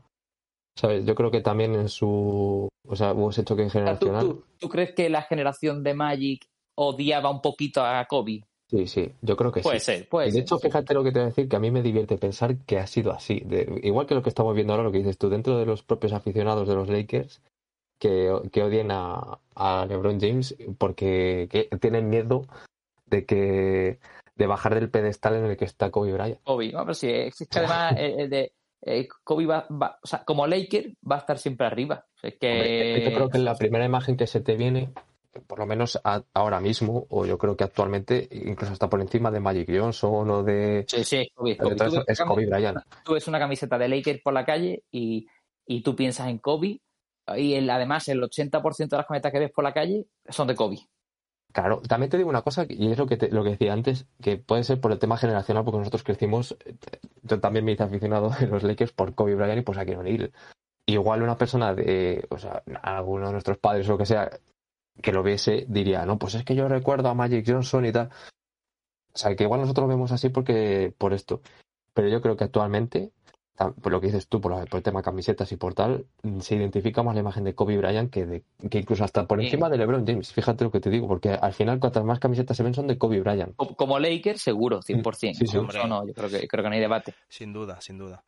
¿Sabes? 0.77 1.05
Yo 1.05 1.15
creo 1.15 1.31
que 1.31 1.41
también 1.41 1.75
en 1.75 1.89
su. 1.89 2.69
O 2.87 2.97
sea, 2.97 3.13
hubo 3.13 3.31
ese 3.31 3.45
choque 3.45 3.69
generacional. 3.69 4.37
¿Tú, 4.59 4.69
crees 4.69 4.95
que 4.95 5.11
la 5.11 5.23
generación 5.23 5.83
de 5.83 5.95
Magic 5.95 6.47
odiaba 6.77 7.31
un 7.31 7.43
poquito 7.43 7.85
a 7.85 8.05
Kobe? 8.05 8.45
Sí, 8.71 8.87
sí, 8.87 9.13
yo 9.23 9.37
creo 9.37 9.51
que 9.51 9.63
puede 9.63 9.81
sí. 9.81 9.87
Ser, 9.87 10.09
puede 10.09 10.29
y 10.29 10.33
de 10.33 10.41
hecho, 10.41 10.59
fíjate 10.59 10.95
lo 10.95 11.03
que 11.03 11.11
te 11.11 11.19
voy 11.19 11.25
a 11.25 11.29
decir, 11.31 11.49
que 11.49 11.57
a 11.57 11.61
mí 11.61 11.71
me 11.71 11.83
divierte 11.83 12.19
pensar 12.19 12.59
que 12.59 12.79
ha 12.79 12.87
sido 12.87 13.13
así. 13.13 13.43
igual 13.83 14.07
que 14.07 14.15
lo 14.15 14.23
que 14.23 14.29
estamos 14.29 14.55
viendo 14.55 14.73
ahora, 14.73 14.85
lo 14.85 14.93
que 14.93 14.99
dices 14.99 15.19
tú, 15.19 15.31
dentro 15.31 15.59
de 15.59 15.67
los 15.67 15.83
propios 15.83 16.13
aficionados 16.13 16.69
de 16.69 16.75
los 16.75 16.89
Lakers, 16.89 17.41
que, 17.99 18.31
que 18.53 18.63
odien 18.63 18.91
a, 18.91 19.41
a 19.55 19.87
LeBron 19.87 20.21
James 20.21 20.55
porque 20.77 21.69
tienen 21.81 22.09
miedo 22.11 22.47
de 23.11 23.25
que 23.25 23.99
de 24.35 24.47
bajar 24.47 24.75
del 24.75 24.91
pedestal 24.91 25.35
en 25.35 25.45
el 25.47 25.57
que 25.57 25.65
está 25.65 25.91
Kobe 25.91 26.13
Bryant. 26.13 26.41
Kobe, 26.45 26.73
no, 26.73 26.81
pero 26.81 26.95
sí, 26.95 27.09
existe 27.09 27.59
además 27.59 27.95
el, 27.99 28.31
de 28.31 28.53
eh, 28.83 29.09
Kobe 29.25 29.47
va, 29.47 29.67
o 29.69 30.07
sea, 30.07 30.25
como 30.25 30.47
Laker 30.47 30.95
va 31.11 31.17
a 31.17 31.19
estar 31.19 31.39
siempre 31.39 31.67
arriba. 31.67 32.07
que... 32.23 33.03
yo 33.05 33.15
creo 33.15 33.29
que 33.29 33.39
la 33.39 33.57
primera 33.57 33.85
imagen 33.85 34.17
que 34.17 34.29
se 34.29 34.41
te 34.41 34.55
viene, 34.55 34.93
por 35.49 35.59
lo 35.59 35.67
menos 35.67 36.01
ahora 36.35 36.61
mismo, 36.61 37.07
o 37.11 37.27
yo 37.27 37.37
creo 37.37 37.57
que 37.57 37.65
actualmente, 37.65 38.29
incluso 38.31 38.73
está 38.73 38.89
por 38.89 39.01
encima 39.01 39.33
de 39.33 39.41
Magic 39.41 39.69
Johnson 39.77 40.31
o 40.31 40.43
de... 40.45 40.85
Sí, 40.87 41.03
sí, 41.03 41.33
Kobe, 41.35 41.59
es 42.07 42.21
Kobe 42.21 42.47
Bryant. 42.47 42.79
Tú 43.05 43.15
ves 43.15 43.27
una 43.27 43.41
camiseta 43.41 43.77
de 43.77 43.89
Laker 43.89 44.21
por 44.23 44.33
la 44.33 44.45
calle 44.45 44.85
y, 44.93 45.27
y 45.67 45.83
tú 45.83 45.97
piensas 45.97 46.29
en 46.29 46.39
Kobe 46.39 46.81
y 47.37 47.55
el, 47.55 47.69
además 47.69 48.09
el 48.09 48.23
80% 48.23 48.89
de 48.89 48.97
las 48.97 49.07
camisetas 49.07 49.33
que 49.33 49.39
ves 49.41 49.51
por 49.51 49.65
la 49.65 49.73
calle 49.73 50.07
son 50.29 50.49
de 50.49 50.55
Kobe. 50.55 50.79
Claro, 51.53 51.81
también 51.81 52.11
te 52.11 52.19
digo 52.19 52.29
una 52.29 52.43
cosa, 52.43 52.67
y 52.69 52.93
es 52.93 52.99
lo 52.99 53.07
que, 53.07 53.17
lo 53.31 53.43
que 53.43 53.51
decía 53.51 53.73
antes, 53.73 54.07
que 54.21 54.37
puede 54.37 54.65
ser 54.65 54.81
por 54.81 54.93
el 54.93 54.99
tema 54.99 55.17
generacional, 55.17 55.65
porque 55.65 55.79
nosotros 55.79 56.03
crecimos, 56.03 56.57
yo 57.23 57.41
también 57.41 57.65
me 57.65 57.73
hice 57.73 57.85
aficionado 57.85 58.31
de 58.41 58.47
los 58.47 58.63
Lakers 58.63 58.93
por 58.93 59.15
Kobe 59.15 59.35
Bryant 59.35 59.61
y 59.61 59.63
por 59.63 59.77
Shaquille 59.77 59.97
O'Neal. 59.97 60.33
igual 60.87 61.23
una 61.23 61.37
persona 61.37 61.75
de, 61.75 62.27
o 62.31 62.39
sea, 62.39 62.63
alguno 62.83 63.27
de 63.27 63.33
nuestros 63.33 63.59
padres 63.59 63.89
o 63.89 63.93
lo 63.93 63.99
que 63.99 64.07
sea, 64.07 64.31
que 65.03 65.13
lo 65.13 65.23
viese, 65.23 65.65
diría, 65.69 66.05
no, 66.07 66.19
pues 66.19 66.35
es 66.35 66.45
que 66.45 66.55
yo 66.55 66.69
recuerdo 66.69 67.09
a 67.09 67.15
Magic 67.15 67.45
Johnson 67.47 67.87
y 67.87 67.93
tal. 67.93 68.11
O 69.15 69.19
sea, 69.19 69.35
que 69.35 69.45
igual 69.45 69.61
nosotros 69.61 69.85
lo 69.85 69.89
vemos 69.89 70.13
así 70.13 70.29
porque, 70.29 70.95
por 70.97 71.13
esto. 71.13 71.41
Pero 71.95 72.09
yo 72.09 72.21
creo 72.21 72.37
que 72.37 72.45
actualmente, 72.45 73.13
por 73.59 73.91
lo 73.93 74.01
que 74.01 74.07
dices 74.07 74.29
tú, 74.29 74.41
por, 74.41 74.53
la- 74.53 74.65
por 74.67 74.79
el 74.79 74.83
tema 74.83 75.03
camisetas 75.03 75.51
y 75.53 75.57
por 75.57 75.75
tal, 75.75 76.07
mm, 76.23 76.41
se 76.41 76.55
identifica 76.55 77.03
más 77.03 77.15
la 77.15 77.21
imagen 77.21 77.45
de 77.45 77.55
Kobe 77.55 77.77
Bryant 77.77 78.11
que, 78.13 78.25
de, 78.27 78.45
que 78.71 78.79
incluso 78.79 79.03
hasta 79.05 79.27
por 79.27 79.39
Sí. 79.41 79.47
encima 79.47 79.69
de 79.69 79.79
LeBron 79.79 80.07
James. 80.07 80.33
Fíjate 80.33 80.65
lo 80.65 80.71
que 80.71 80.81
te 80.81 80.91
digo, 80.91 81.09
porque 81.09 81.31
al 81.31 81.53
final 81.53 81.81
cuantas 81.81 82.05
más 82.05 82.19
camisetas 82.21 82.57
se 82.57 82.63
ven 82.63 82.75
son 82.75 82.87
de 82.87 82.97
Kobe 82.99 83.21
Bryant. 83.21 83.55
Como- 83.57 83.99
Lakers, 83.99 84.41
seguro, 84.43 84.81
100%. 84.83 85.35
Sí, 85.39 85.47
sí, 85.47 85.57
hombre. 85.57 85.85
no, 85.87 86.07
yo 86.07 86.15
creo 86.15 86.29
que, 86.31 86.47
creo 86.47 86.63
que 86.63 86.69
no 86.71 86.75
hay 86.77 86.81
debate. 86.81 87.15
Sin 87.29 87.53
duda, 87.53 87.81
sin 87.81 87.99
duda. 87.99 88.23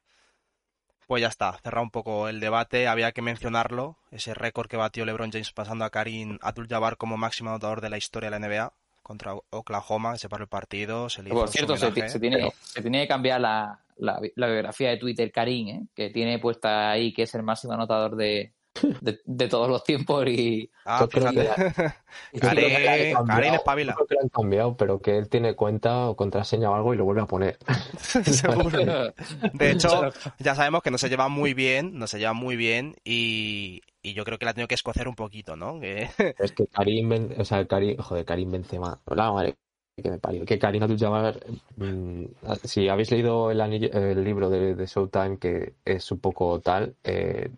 Pues 1.07 1.23
ya 1.23 1.28
está, 1.28 1.59
cerrado 1.62 1.82
un 1.82 1.90
poco 1.90 2.28
el 2.28 2.39
debate, 2.39 2.86
había 2.86 3.11
que 3.12 3.20
mencionarlo, 3.23 3.97
ese 4.12 4.32
récord 4.32 4.69
que 4.69 4.77
batió 4.77 5.05
LeBron 5.05 5.32
James 5.32 5.52
pasando 5.52 5.85
a 5.85 5.90
Karim 5.90 6.39
Abdul-Jabbar 6.40 6.97
como 6.97 7.16
máximo 7.16 7.51
anotador 7.51 7.81
de 7.81 7.90
la 7.90 7.98
historia 7.98 8.31
de 8.31 8.39
la 8.39 8.47
NBA 8.48 8.73
contra 9.02 9.35
Oklahoma, 9.51 10.16
se 10.19 10.28
paró 10.28 10.44
el 10.44 10.48
partido, 10.48 11.09
se 11.09 11.23
le 11.24 11.31
hizo 11.31 11.39
Por 11.39 11.48
cierto, 11.48 11.77
se, 11.77 11.90
se 12.09 12.20
tiene, 12.20 12.36
pero- 12.36 12.52
se 12.62 12.81
tiene 12.81 13.02
que 13.02 13.09
cambiar 13.09 13.40
la, 13.40 13.81
la, 14.01 14.20
la 14.36 14.47
biografía 14.48 14.90
de 14.90 14.97
Twitter 14.97 15.31
Karim, 15.32 15.68
¿eh? 15.68 15.82
que 15.94 16.10
tiene 16.10 16.39
puesta 16.39 16.90
ahí 16.90 17.12
que 17.12 17.22
es 17.22 17.35
el 17.35 17.43
máximo 17.43 17.72
anotador 17.74 18.16
de, 18.16 18.52
de, 19.01 19.18
de 19.24 19.48
todos 19.48 19.68
los 19.68 19.82
tiempos 19.85 20.27
y 20.28 20.70
Ah, 20.85 21.06
fíjate. 21.10 21.48
Karim, 22.40 23.14
Karim 23.27 23.55
espabila. 23.55 23.93
yo 23.93 23.97
creo 23.97 24.06
que 24.06 24.14
lo 24.14 24.20
han 24.22 24.28
cambiado, 24.28 24.77
pero 24.77 25.01
que 25.01 25.16
él 25.18 25.28
tiene 25.28 25.55
cuenta 25.55 26.09
o 26.09 26.16
contraseña 26.16 26.70
o 26.70 26.74
algo 26.74 26.94
y 26.94 26.97
lo 26.97 27.05
vuelve 27.05 27.22
a 27.22 27.27
poner. 27.27 27.59
Seguro. 28.24 29.12
De 29.52 29.70
hecho, 29.70 30.10
ya 30.39 30.55
sabemos 30.55 30.82
que 30.82 30.90
no 30.90 30.98
se 30.98 31.09
lleva 31.09 31.28
muy 31.28 31.55
bien, 31.55 31.98
no 31.98 32.06
se 32.06 32.18
lleva 32.18 32.32
muy 32.32 32.56
bien 32.56 32.97
y, 33.05 33.82
y 34.02 34.14
yo 34.14 34.24
creo 34.24 34.39
que 34.39 34.44
la 34.44 34.52
ha 34.52 34.55
tenido 34.55 34.68
que 34.68 34.74
escocer 34.74 35.09
un 35.09 35.14
poquito, 35.14 35.56
¿no? 35.56 35.81
Que- 35.81 36.09
Es 36.39 36.52
que 36.52 36.66
Karim, 36.66 37.09
Ben- 37.09 37.35
o 37.39 37.44
sea, 37.44 37.66
Karim, 37.66 37.97
joder, 37.98 38.24
Karim 38.24 38.51
Benzema, 38.51 39.01
la 39.14 39.32
madre 39.32 39.56
que 39.96 40.10
me 40.10 40.18
parió, 40.18 40.44
que 40.46 40.58
Karim 40.58 40.82
Abdul-Jabbar, 40.82 41.40
mm, 41.76 42.24
si 42.64 42.88
habéis 42.88 43.10
leído 43.10 43.50
el, 43.50 43.60
anillo- 43.60 43.92
el 43.92 44.24
libro 44.24 44.48
de, 44.50 44.86
Showtime, 44.86 45.38
que 45.38 45.74
es 45.84 46.10
un 46.12 46.20
poco 46.20 46.60
tal, 46.60 46.96
eh, 47.04 47.50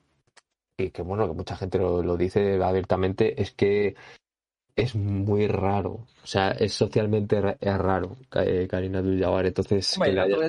y 0.79 0.91
que 0.91 1.03
bueno, 1.03 1.29
que 1.29 1.35
mucha 1.35 1.57
gente 1.57 1.79
lo 1.79 2.17
dice 2.17 2.63
abiertamente, 2.63 3.41
es 3.41 3.53
que 3.53 3.95
es 4.75 4.95
muy 4.95 5.47
raro, 5.49 5.91
o 6.23 6.27
sea, 6.27 6.53
es 6.53 6.73
socialmente 6.73 7.41
ra- 7.41 7.57
es 7.61 7.77
raro 7.77 8.17
eh, 8.37 8.67
Abdul-Jabbar, 8.73 9.47
entonces... 9.47 9.99
Que 9.99 10.11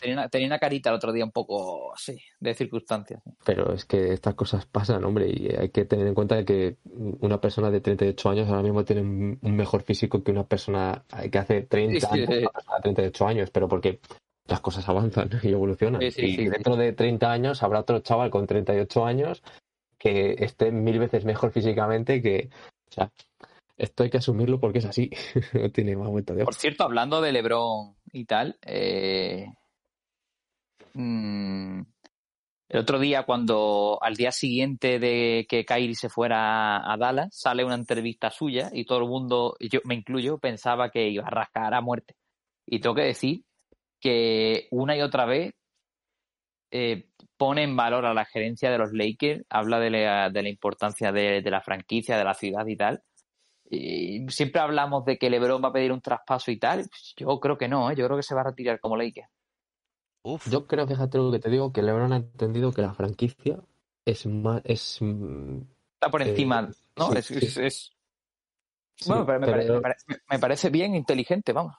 tenía, 0.00 0.14
una, 0.16 0.28
tenía 0.28 0.46
una 0.46 0.58
carita 0.58 0.88
el 0.90 0.96
otro 0.96 1.12
día 1.12 1.24
un 1.24 1.30
poco 1.30 1.92
así, 1.92 2.18
de 2.40 2.54
circunstancias. 2.54 3.20
Pero 3.44 3.74
es 3.74 3.84
que 3.84 4.12
estas 4.14 4.34
cosas 4.34 4.64
pasan, 4.66 5.04
hombre, 5.04 5.28
y 5.28 5.48
hay 5.54 5.68
que 5.68 5.84
tener 5.84 6.06
en 6.06 6.14
cuenta 6.14 6.42
que 6.44 6.76
una 7.20 7.40
persona 7.40 7.70
de 7.70 7.80
38 7.82 8.30
años 8.30 8.48
ahora 8.48 8.62
mismo 8.62 8.84
tiene 8.84 9.02
un 9.02 9.38
mejor 9.56 9.82
físico 9.82 10.22
que 10.22 10.30
una 10.30 10.44
persona 10.44 11.04
que 11.30 11.38
hace 11.38 11.62
30 11.62 12.00
Sí, 12.00 12.00
sí, 12.00 12.06
años, 12.22 12.28
sí. 12.30 12.38
una 12.40 12.50
persona 12.50 12.76
de 12.76 12.82
38 12.82 13.26
años, 13.26 13.50
pero 13.50 13.68
porque 13.68 14.00
las 14.46 14.60
cosas 14.60 14.88
avanzan 14.88 15.28
y 15.42 15.48
evolucionan. 15.48 16.00
Y 16.02 16.48
dentro 16.48 16.76
de 16.76 16.92
30 16.94 17.30
años 17.30 17.62
habrá 17.62 17.80
otro 17.80 17.98
chaval 18.00 18.30
con 18.30 18.46
38 18.46 19.04
años 19.04 19.42
que 19.98 20.36
esté 20.38 20.70
mil 20.70 20.98
veces 20.98 21.24
mejor 21.26 21.50
físicamente 21.50 22.22
que... 22.22 22.48
O 22.86 22.92
sea, 22.94 23.10
esto 23.76 24.02
hay 24.02 24.10
que 24.10 24.18
asumirlo 24.18 24.60
porque 24.60 24.78
es 24.78 24.84
así, 24.84 25.10
no 25.52 25.70
tiene 25.70 25.96
más 25.96 26.08
vuelta 26.08 26.34
de 26.34 26.42
hoja. 26.42 26.46
Por 26.46 26.54
cierto, 26.54 26.84
hablando 26.84 27.20
de 27.20 27.32
LeBron 27.32 27.96
y 28.12 28.24
tal, 28.24 28.58
eh, 28.62 29.46
mm, 30.94 31.80
el 32.68 32.80
otro 32.80 32.98
día 32.98 33.24
cuando 33.24 33.98
al 34.00 34.14
día 34.14 34.32
siguiente 34.32 34.98
de 34.98 35.46
que 35.48 35.64
Kyrie 35.64 35.94
se 35.94 36.08
fuera 36.08 36.90
a 36.90 36.96
Dallas, 36.96 37.28
sale 37.32 37.64
una 37.64 37.74
entrevista 37.74 38.30
suya 38.30 38.70
y 38.72 38.84
todo 38.84 38.98
el 38.98 39.08
mundo, 39.08 39.56
yo 39.60 39.80
me 39.84 39.94
incluyo, 39.94 40.38
pensaba 40.38 40.90
que 40.90 41.08
iba 41.08 41.24
a 41.26 41.30
rascar 41.30 41.74
a 41.74 41.80
muerte. 41.80 42.16
Y 42.66 42.80
tengo 42.80 42.94
que 42.94 43.02
decir 43.02 43.44
que 44.00 44.68
una 44.70 44.96
y 44.96 45.02
otra 45.02 45.26
vez 45.26 45.52
eh, 46.70 47.06
pone 47.36 47.62
en 47.62 47.76
valor 47.76 48.06
a 48.06 48.14
la 48.14 48.24
gerencia 48.24 48.70
de 48.70 48.78
los 48.78 48.92
Lakers, 48.92 49.44
habla 49.48 49.78
de 49.78 49.90
la, 49.90 50.30
de 50.30 50.42
la 50.42 50.48
importancia 50.48 51.12
de, 51.12 51.42
de 51.42 51.50
la 51.50 51.60
franquicia, 51.60 52.16
de 52.16 52.24
la 52.24 52.34
ciudad 52.34 52.66
y 52.66 52.76
tal. 52.76 53.02
Y 53.74 54.26
siempre 54.30 54.60
hablamos 54.60 55.04
de 55.04 55.18
que 55.18 55.28
LeBron 55.30 55.62
va 55.62 55.68
a 55.68 55.72
pedir 55.72 55.92
un 55.92 56.00
traspaso 56.00 56.50
y 56.50 56.58
tal. 56.58 56.88
Yo 57.16 57.40
creo 57.40 57.58
que 57.58 57.68
no, 57.68 57.90
¿eh? 57.90 57.96
yo 57.96 58.04
creo 58.06 58.16
que 58.16 58.22
se 58.22 58.34
va 58.34 58.42
a 58.42 58.44
retirar 58.44 58.80
como 58.80 58.96
Lakers. 58.96 59.28
Uf, 60.22 60.48
Yo 60.50 60.66
creo, 60.66 60.86
fíjate 60.86 61.18
lo 61.18 61.30
que 61.30 61.38
te 61.38 61.50
digo, 61.50 61.72
que 61.72 61.82
LeBron 61.82 62.12
ha 62.12 62.16
entendido 62.16 62.72
que 62.72 62.80
la 62.82 62.94
franquicia 62.94 63.60
es 64.06 64.26
más... 64.26 64.62
Es, 64.64 64.98
mm, 65.00 65.58
Está 65.94 66.10
por 66.10 66.22
Eh, 66.22 66.30
encima, 66.30 66.62
¿no? 66.96 67.08
sí, 67.12 67.18
es, 67.18 67.26
sí. 67.26 67.34
es- 67.38 67.56
es- 67.58 67.90
sí, 68.96 69.08
Bueno, 69.10 69.26
pero 69.26 69.40
me, 69.40 69.80
parece, 69.80 70.06
me 70.30 70.38
parece 70.38 70.70
bien 70.70 70.94
inteligente, 70.94 71.52
vamos. 71.52 71.74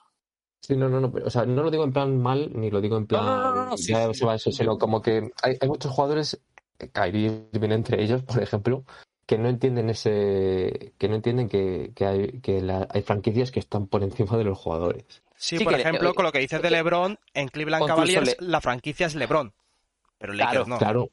Sí, 0.60 0.76
no, 0.76 0.88
no, 0.88 1.00
no, 1.00 1.12
pero, 1.12 1.26
o 1.26 1.30
sea, 1.30 1.44
no 1.46 1.62
lo 1.62 1.70
digo 1.70 1.84
en 1.84 1.92
plan 1.92 2.20
mal, 2.20 2.50
ni 2.54 2.70
lo 2.70 2.80
digo 2.80 2.96
en 2.96 3.06
plan, 3.06 3.24
no, 3.24 3.52
no, 3.54 3.64
no, 3.66 3.76
sí, 3.76 3.92
ya 3.92 4.08
sí. 4.08 4.14
se 4.14 4.26
va 4.26 4.34
eso, 4.34 4.50
sino 4.50 4.78
como 4.78 5.00
que 5.02 5.30
hay, 5.42 5.56
hay 5.60 5.68
muchos 5.68 5.92
jugadores, 5.92 6.40
Kyrie 6.92 7.48
viene 7.52 7.74
entre 7.76 8.02
ellos, 8.02 8.22
por 8.22 8.42
ejemplo, 8.42 8.84
que 9.26 9.38
no 9.38 9.48
entienden 9.48 9.90
ese, 9.90 10.94
que 10.98 11.08
no 11.08 11.16
entienden 11.16 11.48
que, 11.48 11.92
que 11.94 12.06
hay, 12.06 12.40
que 12.40 12.60
la- 12.60 12.86
hay 12.90 13.02
franquicias 13.02 13.50
que 13.50 13.58
están 13.60 13.86
por 13.88 14.02
encima 14.02 14.36
de 14.38 14.44
los 14.44 14.56
jugadores. 14.58 15.22
sí, 15.36 15.58
sí 15.58 15.64
por 15.64 15.74
ejemplo, 15.74 16.10
eh, 16.10 16.14
con 16.14 16.24
lo 16.24 16.32
que 16.32 16.38
dices 16.38 16.62
de 16.62 16.70
LeBron, 16.70 17.18
en 17.34 17.48
Cleveland 17.48 17.86
Cavaliers 17.86 18.38
le- 18.40 18.46
la 18.46 18.60
franquicia 18.60 19.06
es 19.06 19.14
LeBron, 19.14 19.52
pero 20.18 20.32
Claro, 20.32 20.50
Lakers 20.52 20.68
no. 20.68 20.78
Claro, 20.78 21.10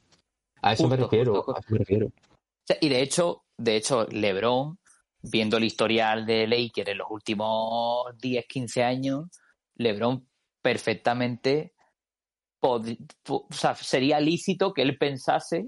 a 0.62 0.72
eso 0.72 0.88
me 0.88 0.96
refiero, 0.96 1.34
justo, 1.34 1.56
a 1.56 1.60
eso 1.60 1.68
me 1.70 1.78
refiero. 1.78 2.06
O 2.06 2.66
sea, 2.66 2.76
y 2.80 2.88
de 2.88 3.02
hecho, 3.02 3.42
de 3.58 3.76
hecho, 3.76 4.06
LeBron, 4.10 4.78
viendo 5.22 5.56
el 5.56 5.64
historial 5.64 6.24
de 6.24 6.46
Lakers 6.46 6.88
en 6.90 6.98
los 6.98 7.08
últimos 7.10 8.16
10, 8.18 8.46
15 8.46 8.82
años, 8.84 9.26
LeBron 9.76 10.26
perfectamente 10.62 11.72
o 12.66 12.82
sea, 13.50 13.74
sería 13.74 14.18
lícito 14.20 14.72
que 14.72 14.80
él 14.80 14.96
pensase 14.96 15.66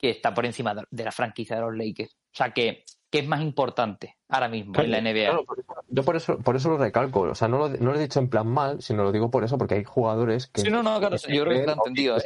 que 0.00 0.10
está 0.10 0.32
por 0.34 0.46
encima 0.46 0.74
de- 0.74 1.04
la 1.04 1.12
franquicia 1.12 1.56
de 1.56 1.62
los 1.62 1.76
Lakers. 1.76 2.12
O 2.12 2.36
sea, 2.36 2.52
que, 2.52 2.84
que 3.10 3.18
es 3.18 3.26
más 3.26 3.40
importante 3.42 4.16
ahora 4.28 4.48
mismo 4.48 4.72
en 4.80 4.90
la 4.90 4.98
NBA. 4.98 5.26
Claro, 5.30 5.44
por 5.44 5.58
eso- 5.58 5.74
yo 5.88 6.04
por 6.04 6.16
eso, 6.16 6.38
por 6.38 6.56
eso 6.56 6.68
lo 6.70 6.78
recalco, 6.78 7.20
o 7.22 7.34
sea, 7.34 7.48
no 7.48 7.58
lo, 7.58 7.68
no 7.68 7.92
lo 7.92 7.96
he 7.96 8.00
dicho 8.02 8.20
en 8.20 8.28
plan 8.30 8.46
mal, 8.46 8.80
sino 8.80 9.02
lo 9.02 9.10
digo 9.12 9.30
por 9.30 9.42
eso, 9.44 9.58
porque 9.58 9.74
hay 9.74 9.84
jugadores 9.84 10.46
que... 10.46 10.60
Sí, 10.62 10.70
no, 10.70 10.82
no, 10.82 10.98
claro, 11.00 11.16
yo 11.16 11.42
creo 11.42 11.44
que 11.48 11.60
está 11.60 11.72
entendido. 11.72 12.16
Eh, 12.18 12.22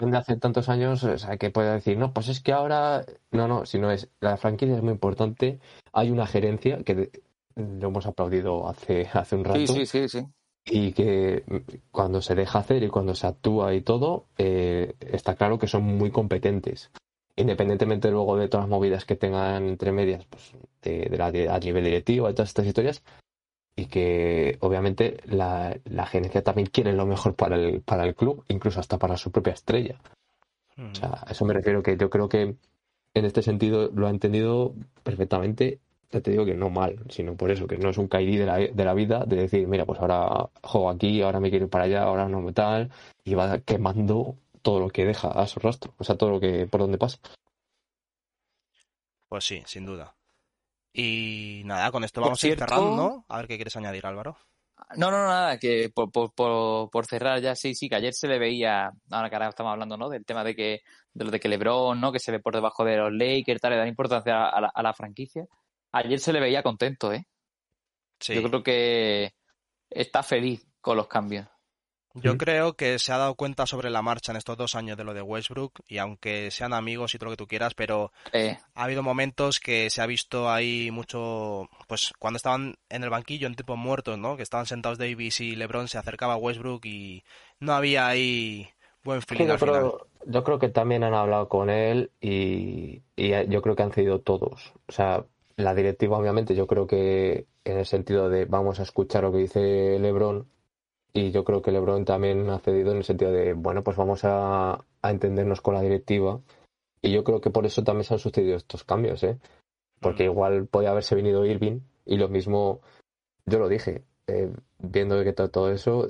de 0.00 0.16
hace 0.16 0.36
tantos 0.36 0.68
años, 0.68 1.02
o 1.04 1.18
sea, 1.18 1.36
que 1.36 1.50
puede 1.50 1.72
decir, 1.72 1.98
no, 1.98 2.12
pues 2.12 2.28
es 2.28 2.40
que 2.40 2.52
ahora, 2.52 3.04
no, 3.32 3.48
no, 3.48 3.66
si 3.66 3.78
no 3.78 3.90
es, 3.90 4.08
la 4.20 4.36
franquicia 4.36 4.76
es 4.76 4.82
muy 4.82 4.92
importante, 4.92 5.58
hay 5.92 6.10
una 6.10 6.26
gerencia 6.26 6.82
que 6.84 6.94
de- 6.94 7.10
lo 7.56 7.88
hemos 7.88 8.06
aplaudido 8.06 8.68
hace, 8.68 9.08
hace 9.12 9.34
un 9.34 9.44
rato 9.44 9.58
Sí, 9.58 9.66
sí, 9.66 9.86
sí, 9.86 10.08
sí. 10.08 10.26
y 10.66 10.92
que 10.92 11.42
cuando 11.90 12.22
se 12.22 12.36
deja 12.36 12.60
hacer 12.60 12.84
y 12.84 12.88
cuando 12.88 13.16
se 13.16 13.26
actúa 13.26 13.74
y 13.74 13.80
todo, 13.80 14.26
eh, 14.38 14.94
está 15.00 15.34
claro 15.34 15.58
que 15.58 15.66
son 15.66 15.82
muy 15.82 16.12
competentes. 16.12 16.92
Independientemente 17.38 18.10
luego 18.10 18.36
de 18.36 18.48
todas 18.48 18.64
las 18.64 18.70
movidas 18.70 19.04
que 19.04 19.14
tengan 19.14 19.64
entre 19.64 19.92
medias, 19.92 20.24
pues 20.28 20.52
de, 20.82 21.08
de 21.08 21.16
la, 21.16 21.54
a 21.54 21.58
nivel 21.60 21.84
directivo, 21.84 22.26
de 22.26 22.34
todas 22.34 22.48
estas 22.48 22.66
historias, 22.66 23.02
y 23.76 23.86
que 23.86 24.58
obviamente 24.58 25.18
la, 25.24 25.76
la 25.84 26.06
gerencia 26.06 26.42
también 26.42 26.66
quiere 26.66 26.92
lo 26.92 27.06
mejor 27.06 27.36
para 27.36 27.54
el, 27.54 27.80
para 27.80 28.04
el 28.04 28.16
club, 28.16 28.44
incluso 28.48 28.80
hasta 28.80 28.98
para 28.98 29.16
su 29.16 29.30
propia 29.30 29.52
estrella. 29.52 30.00
Mm. 30.76 30.90
O 30.90 30.94
sea, 30.96 31.22
a 31.24 31.30
eso 31.30 31.44
me 31.44 31.54
refiero 31.54 31.80
que 31.80 31.96
yo 31.96 32.10
creo 32.10 32.28
que 32.28 32.56
en 33.14 33.24
este 33.24 33.42
sentido 33.42 33.88
lo 33.94 34.08
ha 34.08 34.10
entendido 34.10 34.74
perfectamente. 35.04 35.78
Ya 36.10 36.20
te 36.20 36.32
digo 36.32 36.44
que 36.44 36.54
no 36.54 36.70
mal, 36.70 36.98
sino 37.08 37.36
por 37.36 37.52
eso, 37.52 37.68
que 37.68 37.78
no 37.78 37.90
es 37.90 37.98
un 37.98 38.08
Kairi 38.08 38.36
de 38.36 38.46
la, 38.46 38.56
de 38.56 38.84
la 38.84 38.94
vida, 38.94 39.26
de 39.26 39.36
decir, 39.36 39.68
mira, 39.68 39.84
pues 39.84 40.00
ahora 40.00 40.48
juego 40.62 40.90
aquí, 40.90 41.22
ahora 41.22 41.38
me 41.38 41.50
quiero 41.50 41.66
ir 41.66 41.70
para 41.70 41.84
allá, 41.84 42.02
ahora 42.02 42.28
no 42.28 42.40
me 42.40 42.52
tal, 42.52 42.90
y 43.24 43.34
va 43.34 43.58
quemando 43.58 44.34
todo 44.68 44.80
lo 44.80 44.90
que 44.90 45.06
deja 45.06 45.28
a 45.28 45.46
su 45.46 45.60
rastro, 45.60 45.94
o 45.96 46.04
sea, 46.04 46.18
todo 46.18 46.28
lo 46.28 46.40
que 46.40 46.66
por 46.66 46.82
donde 46.82 46.98
pasa. 46.98 47.18
Pues 49.26 49.42
sí, 49.42 49.62
sin 49.64 49.86
duda. 49.86 50.14
Y 50.92 51.62
nada, 51.64 51.90
con 51.90 52.04
esto 52.04 52.20
vamos 52.20 52.44
a 52.44 52.48
ir 52.48 52.58
cerrando, 52.58 52.94
¿no? 52.94 53.24
A 53.30 53.38
ver 53.38 53.48
qué 53.48 53.56
quieres 53.56 53.74
añadir, 53.76 54.04
Álvaro. 54.04 54.36
No, 54.96 55.10
no, 55.10 55.22
no, 55.22 55.28
nada, 55.28 55.58
que 55.58 55.88
por, 55.88 56.12
por, 56.12 56.34
por, 56.34 56.90
por 56.90 57.06
cerrar 57.06 57.40
ya, 57.40 57.54
sí, 57.54 57.74
sí, 57.74 57.88
que 57.88 57.94
ayer 57.94 58.12
se 58.12 58.28
le 58.28 58.38
veía, 58.38 58.92
ahora 59.10 59.30
que 59.30 59.36
ahora 59.36 59.48
estamos 59.48 59.72
hablando, 59.72 59.96
¿no? 59.96 60.10
Del 60.10 60.26
tema 60.26 60.44
de 60.44 60.54
que, 60.54 60.82
de 61.14 61.24
lo 61.24 61.30
de 61.30 61.40
que 61.40 61.48
LeBron, 61.48 61.98
¿no? 61.98 62.12
Que 62.12 62.18
se 62.18 62.30
ve 62.30 62.38
por 62.38 62.54
debajo 62.54 62.84
de 62.84 62.98
los 62.98 63.10
Lakers, 63.10 63.62
tal, 63.62 63.70
le 63.70 63.78
dan 63.78 63.88
importancia 63.88 64.50
a 64.50 64.60
la, 64.60 64.68
a 64.68 64.82
la 64.82 64.92
franquicia. 64.92 65.46
Ayer 65.92 66.20
se 66.20 66.34
le 66.34 66.40
veía 66.40 66.62
contento, 66.62 67.10
¿eh? 67.10 67.26
Sí. 68.20 68.34
Yo 68.34 68.42
creo 68.42 68.62
que 68.62 69.32
está 69.88 70.22
feliz 70.22 70.68
con 70.82 70.98
los 70.98 71.08
cambios. 71.08 71.46
Yo 72.22 72.36
creo 72.36 72.74
que 72.74 72.98
se 72.98 73.12
ha 73.12 73.18
dado 73.18 73.34
cuenta 73.34 73.66
sobre 73.66 73.90
la 73.90 74.02
marcha 74.02 74.32
en 74.32 74.38
estos 74.38 74.56
dos 74.56 74.74
años 74.74 74.96
de 74.96 75.04
lo 75.04 75.14
de 75.14 75.22
Westbrook 75.22 75.80
y 75.88 75.98
aunque 75.98 76.50
sean 76.50 76.72
amigos 76.72 77.14
y 77.14 77.18
todo 77.18 77.26
lo 77.26 77.32
que 77.32 77.44
tú 77.44 77.46
quieras, 77.46 77.74
pero 77.74 78.12
Eh, 78.32 78.58
ha 78.74 78.84
habido 78.84 79.02
momentos 79.02 79.60
que 79.60 79.90
se 79.90 80.02
ha 80.02 80.06
visto 80.06 80.50
ahí 80.50 80.90
mucho, 80.90 81.68
pues 81.86 82.12
cuando 82.18 82.36
estaban 82.36 82.76
en 82.88 83.04
el 83.04 83.10
banquillo 83.10 83.46
en 83.46 83.54
tiempos 83.54 83.78
muertos, 83.78 84.18
¿no? 84.18 84.36
Que 84.36 84.42
estaban 84.42 84.66
sentados 84.66 84.98
Davis 84.98 85.40
y 85.40 85.56
LeBron 85.56 85.88
se 85.88 85.98
acercaba 85.98 86.34
a 86.34 86.36
Westbrook 86.38 86.84
y 86.84 87.24
no 87.60 87.72
había 87.72 88.06
ahí 88.06 88.68
buen 89.04 89.22
feeling 89.22 89.44
Pero, 89.44 89.52
al 89.54 89.58
final. 89.58 89.74
pero 89.74 90.06
Yo 90.26 90.44
creo 90.44 90.58
que 90.58 90.68
también 90.68 91.04
han 91.04 91.14
hablado 91.14 91.48
con 91.48 91.70
él 91.70 92.10
y, 92.20 93.02
y 93.16 93.30
yo 93.48 93.62
creo 93.62 93.76
que 93.76 93.82
han 93.82 93.92
cedido 93.92 94.20
todos. 94.20 94.72
O 94.88 94.92
sea, 94.92 95.24
la 95.56 95.74
directiva, 95.74 96.18
obviamente, 96.18 96.54
yo 96.54 96.66
creo 96.66 96.86
que 96.86 97.46
en 97.64 97.78
el 97.78 97.86
sentido 97.86 98.28
de 98.28 98.44
vamos 98.44 98.80
a 98.80 98.82
escuchar 98.84 99.24
lo 99.24 99.32
que 99.32 99.38
dice 99.38 99.98
LeBron 99.98 100.46
y 101.12 101.30
yo 101.30 101.44
creo 101.44 101.62
que 101.62 101.72
LeBron 101.72 102.04
también 102.04 102.48
ha 102.50 102.58
cedido 102.58 102.92
en 102.92 102.98
el 102.98 103.04
sentido 103.04 103.32
de, 103.32 103.54
bueno, 103.54 103.82
pues 103.82 103.96
vamos 103.96 104.24
a, 104.24 104.84
a 105.02 105.10
entendernos 105.10 105.60
con 105.60 105.74
la 105.74 105.82
directiva 105.82 106.40
y 107.02 107.12
yo 107.12 107.24
creo 107.24 107.40
que 107.40 107.50
por 107.50 107.66
eso 107.66 107.84
también 107.84 108.04
se 108.04 108.14
han 108.14 108.20
sucedido 108.20 108.56
estos 108.56 108.84
cambios, 108.84 109.22
¿eh? 109.22 109.38
Porque 110.00 110.24
igual 110.24 110.66
podía 110.66 110.90
haberse 110.90 111.14
venido 111.14 111.44
Irving 111.44 111.80
y 112.04 112.16
lo 112.16 112.28
mismo, 112.28 112.80
yo 113.46 113.58
lo 113.58 113.68
dije, 113.68 114.04
eh, 114.26 114.52
viendo 114.78 115.22
que 115.24 115.32
todo, 115.32 115.50
todo 115.50 115.70
eso, 115.70 116.08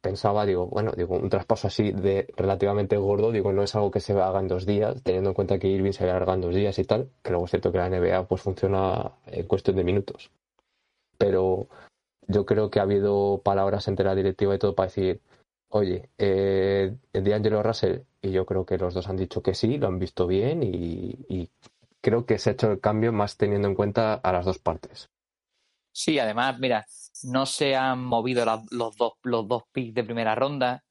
pensaba, 0.00 0.46
digo, 0.46 0.66
bueno, 0.66 0.92
digo, 0.96 1.16
un 1.16 1.30
traspaso 1.30 1.68
así 1.68 1.92
de 1.92 2.26
relativamente 2.36 2.96
gordo, 2.96 3.32
digo, 3.32 3.52
no 3.52 3.62
es 3.62 3.74
algo 3.74 3.90
que 3.90 4.00
se 4.00 4.12
haga 4.12 4.40
en 4.40 4.48
dos 4.48 4.66
días, 4.66 5.02
teniendo 5.02 5.30
en 5.30 5.34
cuenta 5.34 5.58
que 5.58 5.68
Irving 5.68 5.92
se 5.92 6.04
alarga 6.04 6.34
en 6.34 6.40
dos 6.40 6.54
días 6.54 6.78
y 6.78 6.84
tal, 6.84 7.10
que 7.22 7.30
luego 7.30 7.46
es 7.46 7.50
cierto 7.50 7.72
que 7.72 7.78
la 7.78 7.90
NBA 7.90 8.26
pues 8.26 8.42
funciona 8.42 9.12
en 9.26 9.46
cuestión 9.46 9.76
de 9.76 9.84
minutos. 9.84 10.30
Pero 11.18 11.68
yo 12.26 12.46
creo 12.46 12.70
que 12.70 12.80
ha 12.80 12.82
habido 12.82 13.40
palabras 13.44 13.88
entre 13.88 14.04
la 14.04 14.14
directiva 14.14 14.54
y 14.54 14.58
todo 14.58 14.74
para 14.74 14.88
decir, 14.88 15.20
oye, 15.68 16.08
eh, 16.18 16.94
D'Angelo 17.12 17.62
Russell, 17.62 18.02
y 18.22 18.30
yo 18.30 18.46
creo 18.46 18.64
que 18.64 18.78
los 18.78 18.94
dos 18.94 19.08
han 19.08 19.16
dicho 19.16 19.42
que 19.42 19.54
sí, 19.54 19.78
lo 19.78 19.88
han 19.88 19.98
visto 19.98 20.26
bien 20.26 20.62
y, 20.62 21.50
creo 22.00 22.26
que 22.26 22.38
se 22.38 22.50
ha 22.50 22.52
hecho 22.52 22.70
el 22.70 22.80
cambio 22.80 23.14
más 23.14 23.38
teniendo 23.38 23.66
en 23.66 23.74
cuenta 23.74 24.12
a 24.12 24.30
las 24.30 24.44
dos 24.44 24.58
partes. 24.58 25.08
Sí, 25.90 26.18
además, 26.18 26.58
mira, 26.58 26.84
no 27.22 27.46
se 27.46 27.76
han 27.76 28.04
movido 28.04 28.44
los 28.70 28.94
dos 28.96 29.14
los 29.22 29.48
dos 29.48 29.62
picks 29.72 29.94
de 29.94 30.04
primera 30.04 30.34
ronda. 30.34 30.84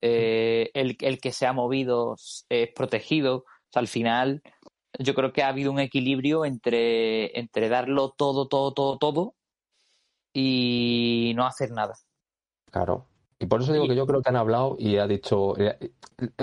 Eh, 0.00 0.70
el, 0.74 0.96
el 1.00 1.18
que 1.18 1.32
se 1.32 1.46
ha 1.46 1.52
movido 1.52 2.14
es 2.48 2.68
protegido. 2.72 3.38
O 3.38 3.72
sea, 3.72 3.80
al 3.80 3.88
final, 3.88 4.42
yo 4.96 5.16
creo 5.16 5.32
que 5.32 5.42
ha 5.42 5.48
habido 5.48 5.72
un 5.72 5.80
equilibrio 5.80 6.44
entre, 6.44 7.36
entre 7.36 7.68
darlo 7.68 8.14
todo, 8.16 8.46
todo, 8.46 8.72
todo, 8.72 8.96
todo 8.98 9.34
y 10.32 11.32
no 11.36 11.46
hacer 11.46 11.70
nada. 11.70 11.94
Claro. 12.70 13.06
Y 13.38 13.46
por 13.46 13.62
eso 13.62 13.72
digo 13.72 13.88
que 13.88 13.96
yo 13.96 14.06
creo 14.06 14.20
que 14.22 14.28
han 14.28 14.36
hablado 14.36 14.76
y 14.78 14.98
ha 14.98 15.06
dicho, 15.06 15.58
eh, 15.58 15.92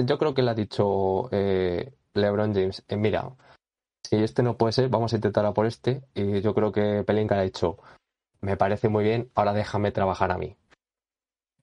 yo 0.03 0.17
creo 0.17 0.33
que 0.33 0.41
le 0.41 0.51
ha 0.51 0.55
dicho 0.55 1.29
eh, 1.31 1.93
LeBron 2.13 2.53
James, 2.53 2.83
eh, 2.87 2.97
mira, 2.97 3.31
si 4.03 4.15
este 4.15 4.41
no 4.41 4.57
puede 4.57 4.73
ser, 4.73 4.89
vamos 4.89 5.13
a 5.13 5.17
intentar 5.17 5.45
a 5.45 5.53
por 5.53 5.67
este. 5.67 6.01
Y 6.15 6.41
yo 6.41 6.55
creo 6.55 6.71
que 6.71 7.03
Pelinka 7.05 7.35
le 7.35 7.41
ha 7.41 7.43
dicho, 7.43 7.77
me 8.41 8.57
parece 8.57 8.89
muy 8.89 9.03
bien, 9.03 9.29
ahora 9.35 9.53
déjame 9.53 9.91
trabajar 9.91 10.31
a 10.31 10.37
mí. 10.37 10.57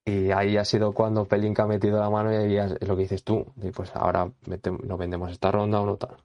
Y 0.04 0.30
ahí 0.30 0.56
ha 0.56 0.64
sido 0.64 0.92
cuando 0.92 1.24
Pelinka 1.24 1.64
ha 1.64 1.66
metido 1.66 1.98
la 1.98 2.10
mano 2.10 2.30
y 2.30 2.36
ahí 2.36 2.56
es 2.56 2.86
lo 2.86 2.94
que 2.94 3.02
dices 3.02 3.24
tú. 3.24 3.46
Y 3.60 3.70
pues 3.70 3.90
ahora 3.96 4.30
nos 4.46 4.98
vendemos 4.98 5.32
esta 5.32 5.50
ronda 5.50 5.80
o 5.80 5.86
no 5.86 5.96
tal. 5.96 6.16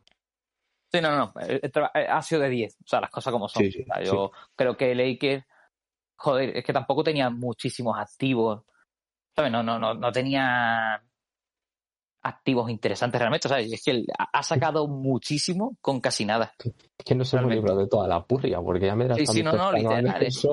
Sí, 0.92 1.02
no, 1.02 1.16
no, 1.16 1.34
ha 1.94 2.22
sido 2.24 2.42
de 2.42 2.50
10, 2.50 2.78
o 2.84 2.88
sea, 2.88 3.02
las 3.02 3.12
cosas 3.12 3.32
como 3.32 3.48
son. 3.48 3.64
Sí, 3.64 3.72
sí, 3.72 3.86
yo 4.04 4.32
creo 4.56 4.76
que 4.76 4.96
Lakers, 4.96 5.46
joder, 6.20 6.58
es 6.58 6.64
que 6.64 6.74
tampoco 6.74 7.04
tenía 7.04 7.30
muchísimos 7.30 7.98
activos, 7.98 8.64
¿sabes? 9.36 9.52
No, 9.52 9.64
no, 9.64 9.80
no, 9.80 9.94
no 9.94 10.12
tenía 10.12 11.02
activos 12.22 12.70
interesantes 12.70 13.18
realmente, 13.18 13.48
o 13.48 13.50
sea, 13.50 13.60
es 13.60 13.82
que 13.82 14.04
ha 14.34 14.44
sacado 14.44 14.88
muchísimo 14.90 15.78
con 15.80 16.02
casi 16.02 16.26
nada. 16.26 16.54
Es 16.60 17.06
que 17.06 17.16
no 17.16 17.24
se 17.24 17.38
Realmente. 17.38 17.62
librado 17.62 17.80
de 17.80 17.88
toda 17.88 18.10
la 18.10 18.26
purria, 18.26 18.60
porque 18.62 18.88
ya 18.88 18.96
me 18.96 19.08
das 19.08 19.18
Sí, 19.18 19.26
sí, 19.26 19.42
no, 19.42 19.54
no, 19.54 19.72
literal, 19.72 20.22
es- 20.24 20.36
es 20.36 20.46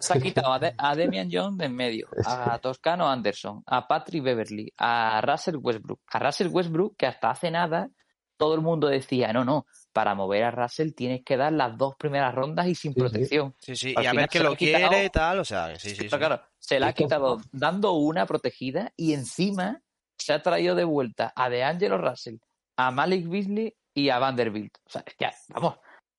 Se 0.00 0.14
ha 0.14 0.20
quitado 0.20 0.54
a, 0.54 0.58
De- 0.58 0.74
a 0.78 0.94
Demian 0.96 1.28
Jones 1.30 1.58
de 1.58 1.66
en 1.66 1.76
medio, 1.76 2.08
a 2.54 2.58
Toscano 2.60 3.06
Anderson, 3.06 3.62
a 3.66 3.86
Patrick 3.86 4.22
Beverly, 4.22 4.72
a 4.78 5.20
Russell 5.20 5.56
Westbrook. 5.60 6.00
A 6.12 6.18
Russell 6.18 6.48
Westbrook, 6.50 6.96
que 6.96 7.06
hasta 7.06 7.30
hace 7.30 7.50
nada 7.50 7.90
todo 8.38 8.54
el 8.54 8.62
mundo 8.62 8.86
decía, 8.88 9.32
no, 9.34 9.44
no, 9.44 9.66
para 9.98 10.14
mover 10.14 10.44
a 10.44 10.52
Russell 10.52 10.92
tienes 10.92 11.24
que 11.24 11.36
dar 11.36 11.52
las 11.52 11.76
dos 11.76 11.96
primeras 11.98 12.32
rondas 12.32 12.68
y 12.68 12.76
sin 12.76 12.92
Sí, 12.94 13.00
protección. 13.00 13.52
Sí, 13.58 13.74
sí, 13.74 13.94
Al 13.96 14.04
y 14.04 14.06
a 14.06 14.12
ver 14.12 14.28
que 14.28 14.38
lo 14.38 14.54
quitado- 14.54 14.90
quiere 14.90 15.04
y 15.06 15.10
tal, 15.10 15.40
o 15.40 15.44
sea, 15.44 15.72
que 15.72 15.80
sí, 15.80 15.88
sí, 15.88 15.96
sí. 15.96 16.06
Pero 16.08 16.18
claro, 16.20 16.42
se 16.56 16.78
la 16.78 16.86
ha 16.86 16.92
quitado 16.92 17.40
dando 17.50 17.94
una 17.94 18.24
protegida 18.24 18.92
y 18.96 19.12
encima 19.14 19.82
se 20.16 20.32
ha 20.34 20.40
traído 20.40 20.76
de 20.76 20.84
vuelta 20.84 21.32
a 21.34 21.50
DeAngelo 21.50 21.98
Russell, 21.98 22.36
a 22.76 22.92
Malik 22.92 23.28
Beasley 23.28 23.74
y 23.92 24.08
a 24.10 24.20
Vanderbilt. 24.20 24.76
O 24.84 24.88
sea, 24.88 25.02
es 25.04 25.16
que, 25.16 25.28
vamos, 25.48 25.78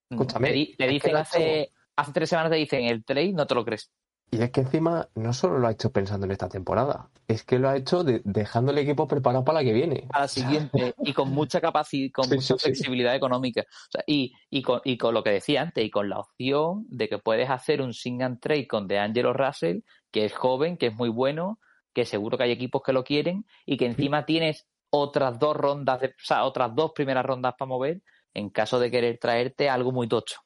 Escúchame, 0.10 0.76
que 0.77 0.88
dicen 0.89 1.15
hace, 1.15 1.72
hace 1.95 2.11
tres 2.11 2.27
semanas 2.30 2.51
te 2.51 2.57
dicen 2.57 2.84
el 2.84 3.06
trade, 3.06 3.31
no 3.31 3.47
te 3.47 3.56
lo 3.56 3.64
crees. 3.64 3.89
Y 4.31 4.41
es 4.43 4.51
que 4.51 4.61
encima 4.61 5.07
no 5.15 5.34
solo 5.34 5.57
lo 5.57 5.68
ha 5.68 5.72
hecho 5.72 5.91
pensando 5.91 6.26
en 6.26 6.31
esta 6.31 6.49
temporada, 6.49 7.10
es 7.27 7.43
que 7.43 7.57
lo 7.57 7.68
ha 7.69 7.76
hecho 7.76 8.03
de- 8.03 8.22
dejando 8.26 8.72
el 8.72 8.77
equipo 8.77 9.07
preparado 9.07 9.43
para 9.43 9.60
la 9.60 9.64
que 9.65 9.73
viene. 9.73 10.07
a 10.11 10.22
la 10.22 10.27
siguiente 10.27 10.93
y 11.03 11.14
con 11.14 11.30
mucha 11.30 11.60
capacidad, 11.61 12.11
con 12.14 12.26
Sí, 12.26 12.35
mucha 12.35 12.53
sí, 12.53 12.60
sí. 12.60 12.64
flexibilidad 12.65 13.15
económica. 13.15 13.61
O 13.61 13.91
sea, 13.91 14.03
y, 14.06 14.34
y, 14.49 14.61
con, 14.61 14.81
y 14.84 14.97
con 14.97 15.14
lo 15.15 15.23
que 15.23 15.31
decía 15.31 15.61
antes, 15.64 15.84
y 15.84 15.89
con 15.89 16.10
la 16.10 16.19
opción 16.19 16.85
de 16.89 17.10
que 17.10 17.18
puedes 17.18 17.49
hacer 17.49 17.81
un 17.81 17.93
sing 17.93 18.22
and 18.22 18.39
trade 18.39 18.68
con 18.68 18.88
DeAngelo 18.88 19.34
Russell, 19.34 19.80
que 20.11 20.26
es 20.26 20.34
joven, 20.34 20.77
que 20.77 20.88
es 20.88 20.93
muy 20.93 21.10
bueno, 21.10 21.60
que 21.93 22.06
seguro 22.06 22.38
que 22.38 22.43
hay 22.43 22.51
equipos 22.51 22.81
que 22.85 22.93
lo 22.93 23.03
quieren, 23.03 23.45
y 23.65 23.77
que 23.77 23.88
encima 23.88 24.26
tienes 24.26 24.68
otras 24.91 25.39
dos 25.39 25.56
rondas, 25.57 26.01
de, 26.01 26.07
o 26.07 26.11
sea, 26.23 26.43
otras 26.45 26.73
dos 26.76 26.91
primeras 26.93 27.26
rondas 27.26 27.56
para 27.57 27.69
mover 27.69 28.01
en 28.35 28.49
caso 28.51 28.80
de 28.80 28.91
querer 28.91 29.18
traerte 29.19 29.69
algo 29.69 29.91
muy 29.91 30.07
tocho. 30.07 30.41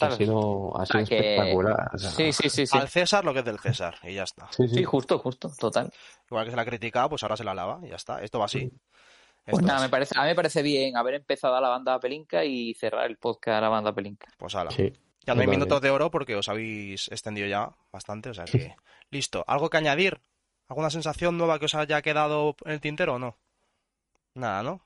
Ha 0.00 0.10
sido, 0.12 0.80
ha 0.80 0.86
sido 0.86 1.04
que- 1.04 1.18
espectacular. 1.34 1.90
o 1.92 1.98
sea, 1.98 2.10
Sí, 2.10 2.32
sí, 2.32 2.48
sí, 2.48 2.66
sí. 2.66 2.78
Al 2.78 2.88
César 2.88 3.24
lo 3.24 3.32
que 3.32 3.40
es 3.40 3.44
del 3.44 3.58
César, 3.58 3.96
y 4.04 4.14
ya 4.14 4.22
está. 4.22 4.46
sí, 4.52 4.68
sí. 4.68 4.76
Sí, 4.76 4.84
justo, 4.84 5.18
justo, 5.18 5.50
total. 5.58 5.92
Igual 6.30 6.44
que 6.44 6.50
se 6.50 6.56
la 6.56 6.62
ha 6.62 6.66
criticado, 6.66 7.08
pues 7.10 7.22
ahora 7.22 7.36
se 7.36 7.44
la 7.44 7.54
lava, 7.54 7.80
y 7.84 7.88
ya 7.88 7.96
está. 7.96 8.22
Esto 8.22 8.38
va 8.38 8.44
así. 8.46 8.70
Pues 9.44 9.54
Esto 9.58 9.66
nada, 9.66 9.80
me 9.80 9.88
parece, 9.88 10.14
a 10.16 10.22
mí 10.22 10.28
me 10.28 10.34
parece 10.34 10.62
bien 10.62 10.96
haber 10.96 11.14
empezado 11.14 11.56
a 11.56 11.60
la 11.60 11.68
banda 11.70 11.98
Pelinka 11.98 12.44
y 12.44 12.74
cerrar 12.74 13.06
el 13.10 13.16
podcast 13.16 13.58
a 13.58 13.60
la 13.62 13.68
banda 13.68 13.92
Pelinka. 13.92 14.28
Pues 14.38 14.54
ala. 14.54 14.70
Sí. 14.70 14.92
Ya 15.26 15.34
no 15.34 15.40
hay 15.42 15.46
minutos 15.48 15.80
de 15.82 15.90
oro 15.90 16.10
porque 16.10 16.36
os 16.36 16.48
habéis 16.48 17.08
extendido 17.08 17.46
ya 17.48 17.70
bastante, 17.92 18.30
o 18.30 18.34
sea 18.34 18.44
que... 18.44 18.74
Listo. 19.10 19.44
¿Algo 19.46 19.68
que 19.70 19.76
añadir? 19.76 20.20
¿Alguna 20.68 20.88
sensación 20.90 21.36
nueva 21.36 21.58
que 21.58 21.64
os 21.66 21.74
haya 21.74 22.00
quedado 22.00 22.54
en 22.64 22.72
el 22.72 22.80
tintero 22.80 23.14
o 23.14 23.18
no? 23.18 23.36
Nada, 24.34 24.62
¿no? 24.62 24.80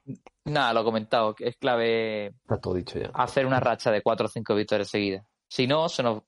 Nada, 0.44 0.72
lo 0.72 0.80
he 0.80 0.84
comentado, 0.84 1.34
que 1.34 1.48
es 1.48 1.56
clave 1.56 2.26
Está 2.28 2.60
todo 2.60 2.74
dicho 2.74 2.98
ya. 2.98 3.10
hacer 3.14 3.46
una 3.46 3.60
racha 3.60 3.90
de 3.90 4.02
cuatro 4.02 4.26
o 4.26 4.28
cinco 4.28 4.54
victorias 4.54 4.88
seguidas. 4.88 5.26
Si 5.48 5.66
no, 5.66 5.88
se 5.88 6.02
nos, 6.02 6.22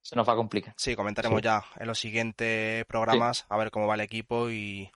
se 0.00 0.16
nos 0.16 0.26
va 0.28 0.32
a 0.32 0.36
complicar. 0.36 0.74
Sí, 0.76 0.96
comentaremos 0.96 1.38
Sí. 1.40 1.44
ya 1.44 1.62
en 1.76 1.86
los 1.86 1.98
siguientes 1.98 2.84
programas 2.86 3.46
a 3.48 3.56
ver 3.56 3.70
cómo 3.70 3.86
va 3.86 3.94
el 3.94 4.00
equipo 4.00 4.50
y 4.50 4.90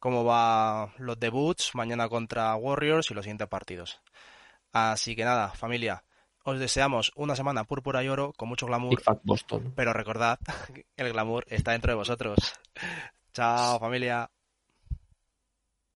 cómo 0.00 0.24
va 0.24 0.92
los 0.98 1.18
debuts 1.18 1.74
mañana 1.74 2.08
contra 2.08 2.54
Warriors 2.56 3.10
y 3.10 3.14
los 3.14 3.24
siguientes 3.24 3.48
partidos. 3.48 4.00
Así 4.72 5.14
que 5.16 5.24
nada, 5.24 5.50
familia, 5.50 6.04
os 6.44 6.58
deseamos 6.58 7.12
una 7.14 7.36
semana 7.36 7.64
púrpura 7.64 8.02
y 8.02 8.08
oro 8.08 8.32
con 8.36 8.48
mucho 8.48 8.66
glamour, 8.66 9.00
Fat 9.00 9.20
Boston. 9.22 9.72
pero 9.76 9.92
recordad, 9.92 10.38
el 10.96 11.12
glamour 11.12 11.46
está 11.48 11.70
dentro 11.72 11.92
de 11.92 11.96
vosotros. 11.96 12.36
Chao, 13.32 13.78
familia. 13.80 14.30